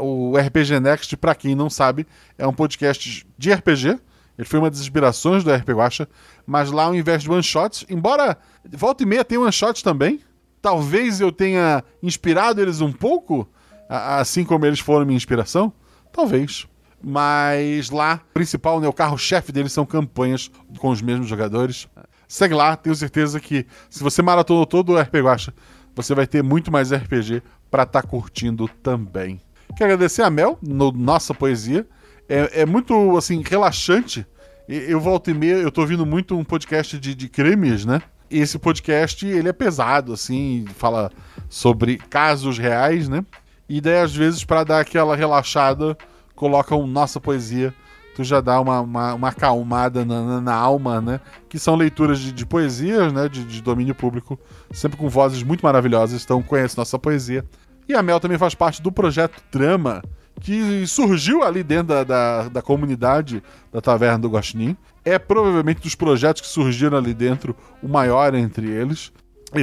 O 0.00 0.36
RPG 0.38 0.78
Next, 0.78 1.16
para 1.16 1.34
quem 1.34 1.54
não 1.54 1.68
sabe, 1.68 2.06
é 2.38 2.46
um 2.46 2.52
podcast 2.52 3.26
de 3.36 3.52
RPG. 3.52 3.98
Ele 4.38 4.46
foi 4.46 4.58
uma 4.58 4.70
das 4.70 4.80
inspirações 4.80 5.44
do 5.44 5.52
RPG 5.52 5.72
Guacha, 5.72 6.08
mas 6.46 6.70
lá 6.70 6.84
ao 6.84 6.94
invés 6.94 7.22
de 7.22 7.30
one 7.30 7.42
shots, 7.42 7.84
embora 7.88 8.38
volta 8.72 9.02
e 9.02 9.06
meia 9.06 9.24
tem 9.24 9.38
one 9.38 9.52
shots 9.52 9.82
também, 9.82 10.20
talvez 10.62 11.20
eu 11.20 11.30
tenha 11.30 11.84
inspirado 12.02 12.60
eles 12.60 12.80
um 12.80 12.92
pouco, 12.92 13.48
assim 13.88 14.44
como 14.44 14.66
eles 14.66 14.80
foram 14.80 15.04
minha 15.04 15.16
inspiração, 15.16 15.72
talvez. 16.12 16.66
Mas 17.02 17.90
lá, 17.90 18.20
o 18.30 18.34
principal, 18.34 18.78
né, 18.78 18.86
o 18.86 18.92
carro-chefe 18.92 19.52
deles 19.52 19.72
são 19.72 19.86
campanhas 19.86 20.50
com 20.78 20.90
os 20.90 21.00
mesmos 21.00 21.28
jogadores. 21.28 21.88
Segue 22.28 22.54
lá, 22.54 22.76
tenho 22.76 22.94
certeza 22.94 23.40
que 23.40 23.66
se 23.88 24.02
você 24.02 24.20
maratonou 24.22 24.66
todo 24.66 24.92
o 24.92 25.00
RPG 25.00 25.20
Guacha, 25.22 25.54
você 25.94 26.14
vai 26.14 26.26
ter 26.26 26.42
muito 26.42 26.70
mais 26.70 26.92
RPG 26.92 27.42
para 27.70 27.84
estar 27.84 28.02
tá 28.02 28.06
curtindo 28.06 28.68
também. 28.82 29.40
Quero 29.76 29.92
agradecer 29.92 30.22
a 30.22 30.30
Mel, 30.30 30.58
no 30.62 30.92
Nossa 30.92 31.32
Poesia. 31.32 31.86
É, 32.30 32.62
é 32.62 32.66
muito, 32.66 33.16
assim, 33.16 33.42
relaxante. 33.44 34.24
Eu 34.68 35.00
volto 35.00 35.30
e 35.30 35.34
meia, 35.34 35.56
eu 35.56 35.70
tô 35.70 35.80
ouvindo 35.80 36.06
muito 36.06 36.38
um 36.38 36.44
podcast 36.44 36.96
de, 36.98 37.14
de 37.14 37.28
crimes, 37.28 37.84
né? 37.84 38.00
Esse 38.30 38.56
podcast, 38.56 39.26
ele 39.26 39.48
é 39.48 39.52
pesado, 39.52 40.12
assim, 40.12 40.64
fala 40.76 41.10
sobre 41.48 41.98
casos 41.98 42.56
reais, 42.56 43.08
né? 43.08 43.26
E 43.68 43.80
daí, 43.80 43.98
às 43.98 44.14
vezes, 44.14 44.44
para 44.44 44.62
dar 44.62 44.80
aquela 44.80 45.16
relaxada, 45.16 45.98
colocam 46.36 46.86
Nossa 46.86 47.18
Poesia 47.18 47.74
tu 48.14 48.24
já 48.24 48.40
dá 48.40 48.60
uma, 48.60 48.80
uma, 48.80 49.14
uma 49.14 49.28
acalmada 49.28 50.04
na, 50.04 50.22
na, 50.22 50.40
na, 50.40 50.54
alma, 50.54 51.00
né? 51.00 51.20
Que 51.48 51.58
são 51.58 51.74
leituras 51.74 52.18
de, 52.18 52.32
de 52.32 52.44
poesias, 52.44 53.12
né? 53.12 53.28
De, 53.28 53.44
de, 53.44 53.62
domínio 53.62 53.94
público, 53.94 54.38
sempre 54.72 54.98
com 54.98 55.08
vozes 55.08 55.42
muito 55.42 55.62
maravilhosas. 55.62 56.22
Então 56.22 56.42
conhece 56.42 56.76
nossa 56.76 56.98
poesia. 56.98 57.44
E 57.88 57.94
a 57.94 58.02
Mel 58.02 58.20
também 58.20 58.38
faz 58.38 58.54
parte 58.54 58.82
do 58.82 58.92
projeto 58.92 59.42
Trama, 59.50 60.02
que 60.40 60.86
surgiu 60.86 61.42
ali 61.42 61.62
dentro 61.62 61.88
da, 61.88 62.04
da, 62.04 62.48
da 62.48 62.62
comunidade 62.62 63.42
da 63.72 63.80
Taverna 63.80 64.18
do 64.18 64.28
Guaxinim. 64.28 64.76
É 65.04 65.18
provavelmente 65.18 65.82
dos 65.82 65.94
projetos 65.94 66.42
que 66.42 66.48
surgiram 66.48 66.98
ali 66.98 67.14
dentro 67.14 67.54
o 67.82 67.88
maior 67.88 68.34
entre 68.34 68.68
eles. 68.68 69.12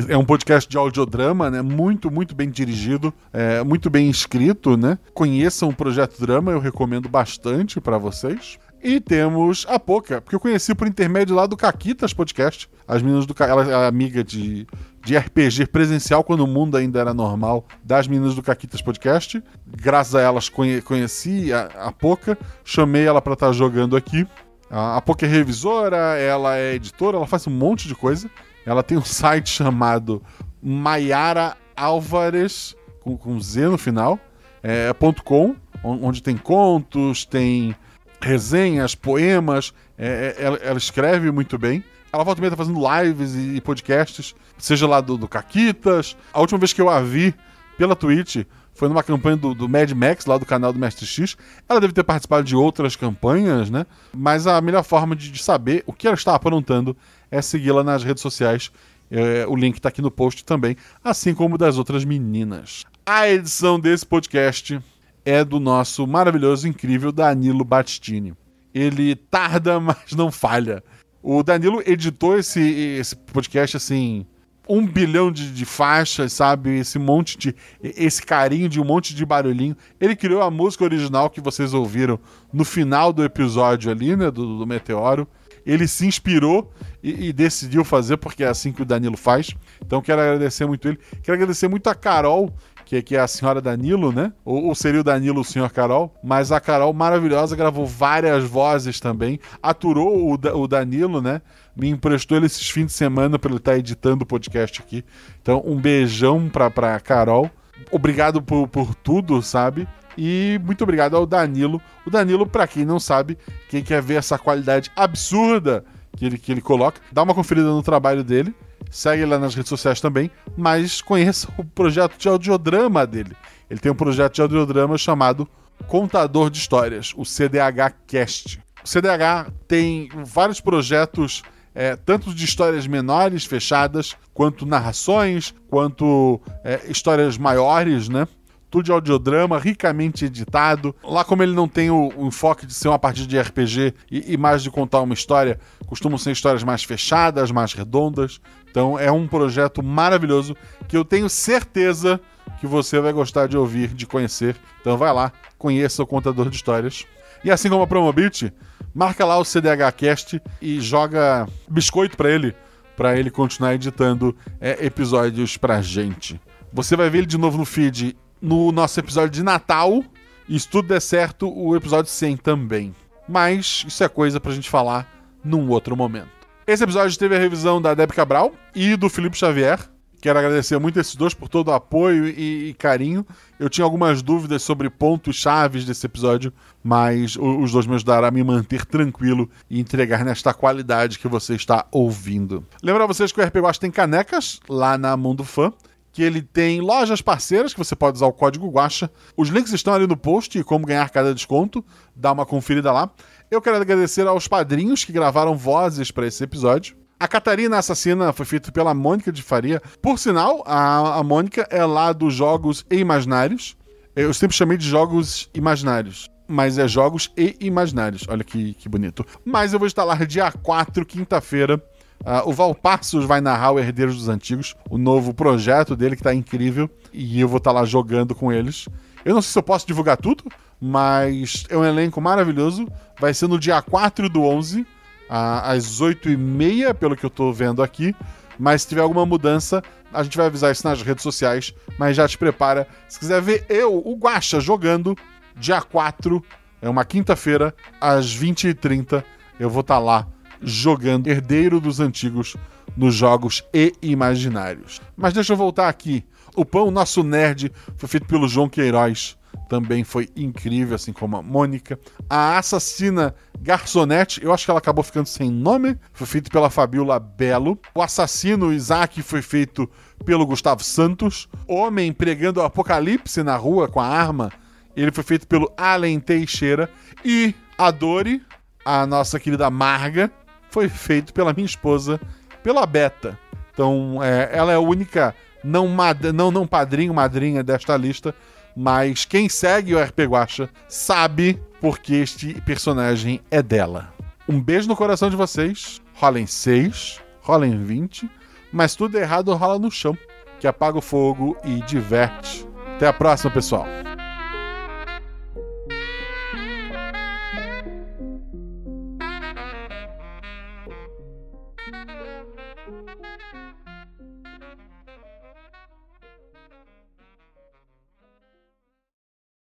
É 0.10 0.18
um 0.18 0.26
podcast 0.26 0.70
de 0.70 0.78
audiodrama, 0.78 1.50
né? 1.50 1.62
Muito, 1.62 2.12
muito 2.12 2.36
bem 2.36 2.50
dirigido, 2.50 3.14
é, 3.32 3.64
muito 3.64 3.90
bem 3.90 4.10
escrito, 4.10 4.76
né? 4.76 5.00
Conheçam 5.14 5.70
o 5.70 5.74
Projeto 5.74 6.20
Drama, 6.20 6.52
eu 6.52 6.60
recomendo 6.60 7.08
bastante 7.08 7.80
para 7.80 7.98
vocês. 7.98 8.60
E 8.84 9.00
temos 9.00 9.66
a 9.68 9.80
Poca, 9.80 10.22
porque 10.22 10.36
eu 10.36 10.40
conheci 10.40 10.76
por 10.76 10.88
intermédio 10.88 11.36
lá 11.36 11.48
do 11.48 11.58
Caquitas 11.58 12.14
Podcast. 12.14 12.70
As 12.88 13.02
meninas 13.02 13.26
do 13.26 13.36
Ela 13.42 13.86
é 13.86 13.88
amiga 13.88 14.24
de, 14.24 14.68
de 15.08 15.18
RPG 15.18 15.68
presencial, 15.68 16.22
quando 16.22 16.42
o 16.42 16.48
mundo 16.48 16.76
ainda 16.76 17.00
era 17.00 17.14
normal, 17.14 17.66
das 17.82 18.10
meninas 18.10 18.36
do 18.36 18.44
Caquitas 18.44 18.82
Podcast. 18.82 19.42
Graças 19.66 20.14
a 20.14 20.22
elas 20.22 20.50
conhe, 20.50 20.82
conheci 20.82 21.54
a, 21.54 21.70
a 21.78 21.92
Poca, 21.94 22.38
chamei 22.66 23.06
ela 23.06 23.22
para 23.22 23.32
estar 23.32 23.48
tá 23.48 23.52
jogando 23.54 23.96
aqui. 23.96 24.28
A, 24.70 24.98
a 24.98 25.02
Poca 25.02 25.26
é 25.26 25.30
revisora, 25.30 25.96
ela 26.18 26.58
é 26.58 26.74
editora, 26.74 27.16
ela 27.16 27.26
faz 27.26 27.48
um 27.48 27.52
monte 27.52 27.88
de 27.88 27.96
coisa. 27.96 28.30
Ela 28.66 28.84
tem 28.84 28.98
um 28.98 29.02
site 29.06 29.50
chamado 29.50 30.22
Maiara 30.62 31.56
Álvares, 31.74 32.76
com, 33.00 33.16
com 33.16 33.40
Z 33.40 33.70
no 33.70 33.78
final, 33.78 34.20
é, 34.62 34.94
.com, 35.24 35.56
onde 35.82 36.22
tem 36.22 36.36
contos, 36.36 37.24
tem 37.24 37.74
resenhas, 38.20 38.94
poemas. 38.94 39.74
É, 39.98 40.36
é, 40.38 40.44
ela, 40.44 40.58
ela, 40.58 40.78
escreve 40.78 41.32
muito 41.32 41.58
bem. 41.58 41.82
Ela 42.12 42.24
volta 42.24 42.40
e 42.40 42.42
meia 42.42 42.52
tá 42.52 42.58
fazendo 42.58 42.80
lives 42.80 43.36
e, 43.36 43.60
podcasts, 43.62 44.34
seja 44.58 44.88
lá 44.88 45.02
do, 45.02 45.18
do 45.18 45.28
Caquitas. 45.28 46.16
A 46.34 46.40
última 46.40 46.58
vez 46.58 46.74
que 46.74 46.82
eu 46.82 46.90
a 46.90 47.02
vi 47.02 47.34
pela 47.78 47.96
Twitch 47.96 48.46
foi 48.74 48.88
numa 48.88 49.04
campanha 49.04 49.36
do, 49.36 49.54
do, 49.54 49.68
Mad 49.68 49.92
Max, 49.92 50.26
lá 50.26 50.38
do 50.38 50.46
canal 50.46 50.72
do 50.72 50.80
Mestre 50.80 51.06
X. 51.06 51.36
Ela 51.68 51.82
deve 51.82 51.94
ter 51.94 52.04
participado 52.04 52.44
de 52.44 52.56
outras 52.56 52.96
campanhas, 52.96 53.70
né? 53.70 53.86
Mas 54.16 54.46
a 54.48 54.62
melhor 54.62 54.84
forma 54.84 55.16
de, 55.16 55.32
de 55.32 55.42
saber 55.42 55.84
o 55.86 55.92
que 55.92 56.08
ela 56.08 56.16
está 56.16 56.36
aprontando 56.36 56.96
é 57.32 57.42
segui-la 57.42 57.84
nas 57.84 58.04
redes 58.04 58.22
sociais. 58.22 58.72
É, 59.10 59.46
o 59.48 59.56
link 59.56 59.78
está 59.78 59.90
aqui 59.90 60.02
no 60.02 60.12
post 60.12 60.46
também, 60.46 60.76
assim 61.04 61.34
como 61.34 61.58
das 61.58 61.78
outras 61.78 62.06
meninas. 62.06 62.86
A 63.06 63.28
edição 63.28 63.80
desse 63.80 64.06
podcast 64.06 64.80
é 65.26 65.44
do 65.44 65.60
nosso 65.60 66.06
maravilhoso, 66.06 66.68
incrível 66.68 67.12
Danilo 67.12 67.64
Battistini. 67.64 68.34
Ele 68.74 69.16
tarda, 69.16 69.80
mas 69.82 70.12
não 70.12 70.32
falha. 70.32 70.84
O 71.30 71.44
Danilo 71.44 71.84
editou 71.86 72.40
esse, 72.40 72.62
esse 72.62 73.14
podcast 73.14 73.76
assim. 73.76 74.26
Um 74.70 74.88
bilhão 74.88 75.30
de, 75.30 75.52
de, 75.52 75.66
faixas, 75.66 76.32
sabe? 76.32 76.80
Esse 76.80 76.98
monte 76.98 77.38
de. 77.38 77.54
Esse 77.84 78.22
carinho 78.26 78.70
de 78.70 78.80
um 78.80 78.86
monte 78.86 79.14
de 79.14 79.26
barulhinho. 79.26 79.76
Ele 80.00 80.16
criou 80.16 80.42
a 80.42 80.50
música 80.50 80.86
original 80.86 81.30
que 81.30 81.42
vocês 81.42 81.74
ouviram 81.74 82.18
no 82.54 82.64
final 82.64 83.12
do 83.12 83.26
episódio 83.26 83.92
ali, 83.92 84.16
né? 84.16 84.32
Do, 84.32 84.60
do 84.60 84.66
Meteoro 84.66 85.28
ele 85.66 85.86
se 85.86 86.08
inspirou 86.08 86.72
e, 87.04 87.28
e, 87.28 87.34
decidiu 87.34 87.84
fazer, 87.84 88.16
porque 88.16 88.42
é 88.42 88.48
assim 88.48 88.72
que 88.72 88.82
o 88.82 88.86
Danilo 88.86 89.18
faz. 89.18 89.54
Então 89.86 90.02
quero 90.02 90.22
agradecer 90.22 90.66
muito 90.66 90.88
ele. 90.88 90.98
Quero 91.22 91.36
agradecer 91.36 91.68
muito 91.68 91.90
a 91.90 91.94
Carol, 91.94 92.56
que, 92.88 93.02
que 93.02 93.16
é 93.18 93.20
a 93.20 93.28
senhora 93.28 93.60
Danilo, 93.60 94.14
né? 94.14 94.32
Ou, 94.46 94.68
ou, 94.68 94.76
seria 94.76 95.02
o 95.02 95.04
Danilo 95.04 95.42
o 95.42 95.44
senhor 95.44 95.70
Carol. 95.72 96.16
Mas 96.24 96.54
a 96.54 96.60
Carol, 96.62 96.94
maravilhosa, 96.94 97.54
gravou 97.54 97.86
várias 97.86 98.46
vozes 98.46 98.98
também. 99.02 99.42
Aturou 99.62 100.32
o, 100.32 100.34
o 100.34 100.68
Danilo, 100.68 101.22
né? 101.22 101.42
Me 101.76 101.90
emprestou 101.90 102.38
ele 102.38 102.46
esses 102.46 102.70
fins 102.70 102.86
de 102.86 102.94
semana 102.94 103.38
para 103.38 103.50
ele 103.52 103.58
estar 103.58 103.74
tá 103.74 103.78
editando 103.78 104.24
o 104.24 104.26
podcast 104.26 104.82
aqui. 104.82 105.04
Então, 105.42 105.62
um 105.66 105.76
beijão 105.76 106.48
pra, 106.48 106.72
pra 106.72 106.98
Carol. 107.02 107.52
Obrigado 107.92 108.42
por, 108.42 108.70
por 108.70 108.96
tudo, 108.96 109.42
sabe? 109.42 109.86
E 110.18 110.58
muito 110.64 110.82
obrigado 110.82 111.18
ao 111.18 111.26
Danilo. 111.26 111.82
O 112.06 112.10
Danilo, 112.10 112.48
para 112.48 112.66
quem 112.68 112.86
não 112.86 113.02
sabe, 113.02 113.38
quem 113.70 113.84
quer 113.84 114.02
ver 114.02 114.16
essa 114.16 114.40
qualidade 114.40 114.90
absurda 114.96 115.84
que 116.16 116.26
ele, 116.26 116.38
que 116.38 116.52
ele 116.54 116.62
coloca, 116.62 117.02
dá 117.12 117.22
uma 117.22 117.36
conferida 117.36 117.68
no 117.68 117.84
trabalho 117.84 118.24
dele. 118.24 118.56
Segue 118.90 119.26
lá 119.26 119.38
nas 119.38 119.56
redes 119.56 119.70
sociais 119.70 120.02
também, 120.02 120.32
mas 120.56 121.02
conheça 121.02 121.48
o 121.58 121.64
projeto 121.64 122.18
de 122.18 122.28
audiodrama 122.28 123.06
dele. 123.06 123.36
Ele 123.70 123.80
tem 123.80 123.92
um 123.92 123.96
projeto 123.96 124.36
de 124.36 124.42
audiodrama 124.42 124.98
chamado 124.98 125.48
Contador 125.88 126.50
de 126.50 126.58
Histórias, 126.58 127.14
o 127.16 127.26
CDH 127.26 127.94
Cast. 128.08 128.60
O 128.84 128.88
CDH 128.88 129.52
tem 129.68 130.10
vários 130.26 130.62
projetos, 130.62 131.44
é, 131.76 131.96
tanto 131.96 132.34
de 132.34 132.46
histórias 132.46 132.88
menores, 132.88 133.46
fechadas, 133.46 134.16
quanto 134.34 134.66
narrações, 134.66 135.54
quanto 135.70 136.42
é, 136.64 136.82
histórias 136.90 137.38
maiores, 137.38 138.08
né? 138.08 138.28
tudo 138.70 138.86
de 138.86 138.92
audiodrama, 138.92 139.58
ricamente 139.58 140.26
editado. 140.26 140.96
Lá, 141.04 141.24
como 141.24 141.44
ele 141.44 141.54
não 141.54 141.68
tem 141.68 141.90
o, 141.90 142.12
o 142.16 142.28
enfoque 142.28 142.66
de 142.66 142.74
ser 142.74 142.88
uma 142.90 143.00
partida 143.00 143.28
de 143.28 143.40
RPG 143.40 143.94
e, 144.12 144.34
e, 144.34 144.38
mais 144.38 144.62
de 144.62 144.70
contar 144.70 145.02
uma 145.02 145.14
história, 145.14 145.60
costumam 145.86 146.18
ser 146.18 146.32
histórias 146.32 146.64
mais 146.64 146.84
fechadas, 146.84 147.52
mais 147.52 147.74
redondas. 147.74 148.40
Então, 148.78 149.00
é 149.00 149.12
um 149.12 149.28
projeto 149.28 149.82
maravilhoso 149.82 150.56
que 150.88 150.96
eu 150.96 151.04
tenho 151.04 151.28
certeza 151.28 152.22
que 152.60 152.68
você 152.68 153.00
vai 153.00 153.12
gostar 153.12 153.48
de 153.48 153.58
ouvir, 153.58 153.88
de 153.88 154.06
conhecer. 154.06 154.56
Então, 154.80 154.96
vai 154.96 155.12
lá, 155.12 155.32
conheça 155.58 156.04
o 156.04 156.06
contador 156.06 156.48
de 156.48 156.58
histórias. 156.58 157.04
E 157.44 157.50
assim 157.50 157.70
como 157.70 157.82
a 157.82 157.88
Promobit, 157.88 158.54
marca 158.94 159.26
lá 159.26 159.36
o 159.40 159.44
CDH 159.44 159.92
Cast 159.98 160.40
e 160.62 160.80
joga 160.80 161.48
biscoito 161.68 162.16
para 162.16 162.30
ele, 162.30 162.54
para 162.96 163.18
ele 163.18 163.32
continuar 163.32 163.74
editando 163.74 164.38
é, 164.62 164.86
episódios 164.86 165.58
pra 165.58 165.82
gente. 165.82 166.40
Você 166.72 166.96
vai 166.96 167.10
ver 167.10 167.18
ele 167.18 167.28
de 167.28 167.38
novo 167.40 167.58
no 167.58 167.66
feed 167.66 168.16
no 168.40 168.72
nosso 168.72 169.00
episódio 169.00 169.32
de 169.32 169.42
Natal. 169.42 170.04
E 170.48 170.60
se 170.60 170.70
tudo 170.70 170.90
der 170.90 171.02
certo, 171.02 171.52
o 171.52 171.76
episódio 171.76 172.12
100 172.12 172.38
também. 172.38 172.94
Mas 173.28 173.86
isso 173.88 174.04
é 174.04 174.08
coisa 174.08 174.40
pra 174.40 174.54
gente 174.54 174.70
falar 174.70 175.12
num 175.44 175.68
outro 175.68 175.98
momento. 175.98 176.37
Esse 176.68 176.84
episódio 176.84 177.18
teve 177.18 177.34
a 177.34 177.40
revisão 177.40 177.82
da 177.82 177.94
Deb 177.94 178.12
Cabral 178.12 178.52
e 178.76 178.98
do 178.98 179.08
Felipe 179.08 179.38
Xavier. 179.38 179.80
Quero 180.20 180.38
agradecer 180.38 180.78
muito 180.78 181.00
esses 181.00 181.16
dois 181.16 181.34
por 181.34 181.48
todo 181.48 181.70
o 181.70 181.74
apoio 181.74 182.28
e, 182.28 182.72
e 182.72 182.74
carinho. 182.74 183.26
Eu 183.58 183.70
tinha 183.70 183.86
algumas 183.86 184.22
dúvidas 184.22 184.64
sobre 184.64 184.90
pontos 184.90 185.38
chaves 185.38 185.86
desse 185.86 186.06
episódio, 186.06 186.52
mas 186.84 187.38
os 187.38 187.72
dois 187.72 187.88
me 187.88 187.96
ajudaram 187.96 188.28
a 188.28 188.32
me 188.32 188.44
manter 188.44 188.84
tranquilo 188.86 189.50
e 189.70 189.80
entregar 189.80 190.26
nesta 190.26 190.54
qualidade 190.54 191.20
que 191.20 191.28
você 191.30 191.56
está 191.56 191.88
ouvindo. 191.90 192.66
Lembrar 192.84 193.06
vocês 193.06 193.32
que 193.32 193.40
o 193.40 193.46
RP 193.46 193.60
Guacha 193.60 193.80
tem 193.80 193.90
canecas 193.90 194.60
lá 194.68 194.98
na 194.98 195.16
Mundo 195.16 195.46
Fã 195.46 195.72
que 196.18 196.24
ele 196.24 196.42
tem 196.42 196.82
lojas 196.82 197.22
parceiras 197.22 197.76
que 197.76 197.78
você 197.78 197.96
pode 197.96 198.18
usar 198.18 198.26
o 198.26 198.34
código 198.34 198.68
Guacha. 198.72 199.08
Os 199.38 199.50
links 199.50 199.72
estão 199.72 199.94
ali 199.94 200.08
no 200.08 200.18
post 200.18 200.58
e 200.58 200.64
como 200.64 200.84
ganhar 200.84 201.08
cada 201.12 201.32
desconto. 201.32 201.86
Dá 202.16 202.32
uma 202.32 202.44
conferida 202.44 202.92
lá. 202.92 203.12
Eu 203.50 203.62
quero 203.62 203.78
agradecer 203.78 204.28
aos 204.28 204.46
padrinhos 204.46 205.06
que 205.06 205.14
gravaram 205.14 205.56
vozes 205.56 206.12
para 206.12 206.28
esse 206.28 206.44
episódio. 206.44 206.98
A 207.18 207.30
Catarina 207.30 207.78
Assassina 207.78 208.34
foi 208.34 208.46
feita 208.46 208.74
pela 208.74 208.94
Mônica 208.94 209.32
de 209.32 209.42
Faria. 209.42 209.82
Por 210.02 210.20
sinal, 210.20 210.62
a, 210.66 211.18
a 211.18 211.24
Mônica 211.24 211.66
é 211.72 211.86
lá 211.86 212.12
dos 212.12 212.34
Jogos 212.34 212.86
e 212.92 212.98
Imaginários. 212.98 213.78
Eu 214.14 214.34
sempre 214.34 214.56
chamei 214.56 214.78
de 214.78 214.86
Jogos 214.86 215.50
Imaginários. 215.54 216.30
Mas 216.46 216.78
é 216.78 216.90
Jogos 216.90 217.32
e 217.38 217.56
Imaginários. 217.62 218.26
Olha 218.28 218.44
que, 218.44 218.74
que 218.74 218.90
bonito. 218.90 219.26
Mas 219.46 219.72
eu 219.72 219.80
vou 219.80 219.88
instalar 219.88 220.26
dia 220.26 220.52
4, 220.52 221.06
quinta-feira, 221.06 221.82
Uh, 222.22 222.50
o 222.50 222.52
Valpassos 222.52 223.26
vai 223.26 223.40
narrar 223.40 223.72
o 223.72 223.80
Herdeiros 223.80 224.18
dos 224.18 224.28
Antigos, 224.28 224.76
o 224.90 224.98
novo 224.98 225.36
projeto 225.36 225.96
dele 225.96 226.16
que 226.16 226.24
tá 226.24 226.34
incrível, 226.34 226.90
e 227.14 227.40
eu 227.40 227.48
vou 227.48 227.60
estar 227.60 227.72
tá 227.72 227.80
lá 227.80 227.86
jogando 227.86 228.34
com 228.34 228.52
eles. 228.52 228.90
Eu 229.24 229.36
não 229.36 229.42
sei 229.42 229.52
se 229.52 229.60
eu 229.60 229.64
posso 229.64 229.86
divulgar 229.86 230.18
tudo, 230.18 230.44
mas 230.80 231.66
é 231.70 231.78
um 231.78 231.84
elenco 231.84 232.22
maravilhoso. 232.22 232.88
Vai 233.20 233.34
ser 233.34 233.48
no 233.48 233.60
dia 233.60 233.82
4 233.82 234.30
do 234.30 234.44
11, 234.44 234.86
às 235.30 236.02
8h30, 236.02 236.94
pelo 236.94 237.16
que 237.16 237.26
eu 237.26 237.30
tô 237.30 237.52
vendo 237.52 237.82
aqui. 237.82 238.16
Mas 238.60 238.82
se 238.82 238.90
tiver 238.90 239.02
alguma 239.02 239.26
mudança, 239.26 239.84
a 240.14 240.24
gente 240.24 240.38
vai 240.38 240.48
avisar 240.48 240.72
isso 240.72 240.88
nas 240.88 241.02
redes 241.02 241.24
sociais. 241.24 241.74
Mas 241.98 242.16
já 242.16 242.28
te 242.28 242.38
prepara. 242.38 242.88
Se 243.08 243.20
quiser 243.20 243.42
ver 243.42 243.66
eu, 243.70 243.98
o 243.98 244.16
Guaxa, 244.16 244.60
jogando, 244.60 245.16
dia 245.56 245.82
4, 245.82 246.44
é 246.82 246.90
uma 246.90 247.06
quinta-feira, 247.06 247.74
às 248.00 248.36
20h30, 248.38 249.24
eu 249.60 249.70
vou 249.70 249.82
estar 249.82 249.96
tá 249.96 250.00
lá 250.00 250.28
jogando 250.62 251.28
Herdeiro 251.28 251.80
dos 251.80 252.00
Antigos 252.00 252.56
nos 252.96 253.14
jogos 253.14 253.64
e 253.74 253.94
imaginários. 254.02 255.02
Mas 255.16 255.34
deixa 255.34 255.54
eu 255.54 255.58
voltar 255.58 255.88
aqui. 255.88 256.24
O 256.56 256.66
Pão, 256.66 256.90
nosso 256.90 257.24
nerd, 257.24 257.72
foi 257.96 258.10
feito 258.10 258.26
pelo 258.26 258.48
João 258.48 258.68
Queiroz. 258.68 259.37
Também 259.68 260.04
foi 260.04 260.30
incrível, 260.36 260.96
assim 260.96 261.12
como 261.12 261.38
a 261.38 261.42
Mônica. 261.42 262.00
A 262.30 262.58
assassina 262.58 263.36
Garçonete, 263.60 264.44
eu 264.44 264.54
acho 264.54 264.66
que 264.66 264.72
ela 264.72 264.80
acabou 264.80 265.04
ficando 265.04 265.28
sem 265.28 265.50
nome. 265.50 265.98
Foi 266.14 266.26
feito 266.26 266.50
pela 266.50 266.70
Fabiola 266.70 267.20
Belo. 267.20 267.78
O 267.94 268.02
assassino 268.02 268.72
Isaac 268.72 269.22
foi 269.22 269.42
feito 269.42 269.90
pelo 270.26 270.46
Gustavo 270.46 270.84
Santos. 270.84 271.50
Homem 271.68 272.14
pregando 272.14 272.62
o 272.62 272.64
apocalipse 272.64 273.44
na 273.44 273.58
rua 273.58 273.88
com 273.88 274.00
a 274.00 274.08
arma. 274.08 274.52
Ele 274.96 275.12
foi 275.12 275.24
feito 275.24 275.48
pelo 275.48 275.72
Allen 275.78 276.20
Teixeira. 276.20 276.90
E 277.24 277.54
a 277.78 277.92
Dori, 277.92 278.42
a 278.86 279.06
nossa 279.06 279.40
querida 279.40 279.70
Marga, 279.70 280.32
foi 280.70 280.90
feito 280.90 281.34
pela 281.34 281.54
minha 281.54 281.66
esposa, 281.66 282.20
pela 282.64 282.86
Beta. 282.86 283.38
Então, 283.74 284.24
é, 284.24 284.50
ela 284.52 284.72
é 284.72 284.76
a 284.76 284.80
única 284.80 285.36
não, 285.64 285.88
mad 285.88 286.24
não, 286.34 286.50
não 286.50 286.66
padrinho, 286.66 287.14
madrinha 287.14 287.64
desta 287.64 287.96
lista, 287.96 288.34
mas 288.80 289.26
quem 289.26 289.50
segue 289.50 289.96
o 289.96 290.00
RP 290.00 290.20
Guacha 290.28 290.70
sabe 290.88 291.60
porque 291.82 292.14
este 292.14 292.54
personagem 292.62 293.42
é 293.50 293.64
dela. 293.64 294.14
Um 294.48 294.62
beijo 294.62 294.88
no 294.88 294.96
coração 294.96 295.32
de 295.32 295.36
vocês. 295.36 296.00
Rolem 296.14 296.46
6, 296.46 297.20
rolem 297.42 297.84
20, 297.84 298.30
mas 298.72 298.96
tudo 298.96 299.18
errado 299.18 299.52
rola 299.56 299.80
no 299.80 299.90
chão, 299.90 300.16
que 300.60 300.68
apaga 300.68 301.00
o 301.00 301.02
fogo 301.02 301.58
e 301.66 301.82
diverte. 301.82 302.68
Até 302.96 303.08
a 303.08 303.14
próxima, 303.14 303.52
pessoal. 303.52 303.88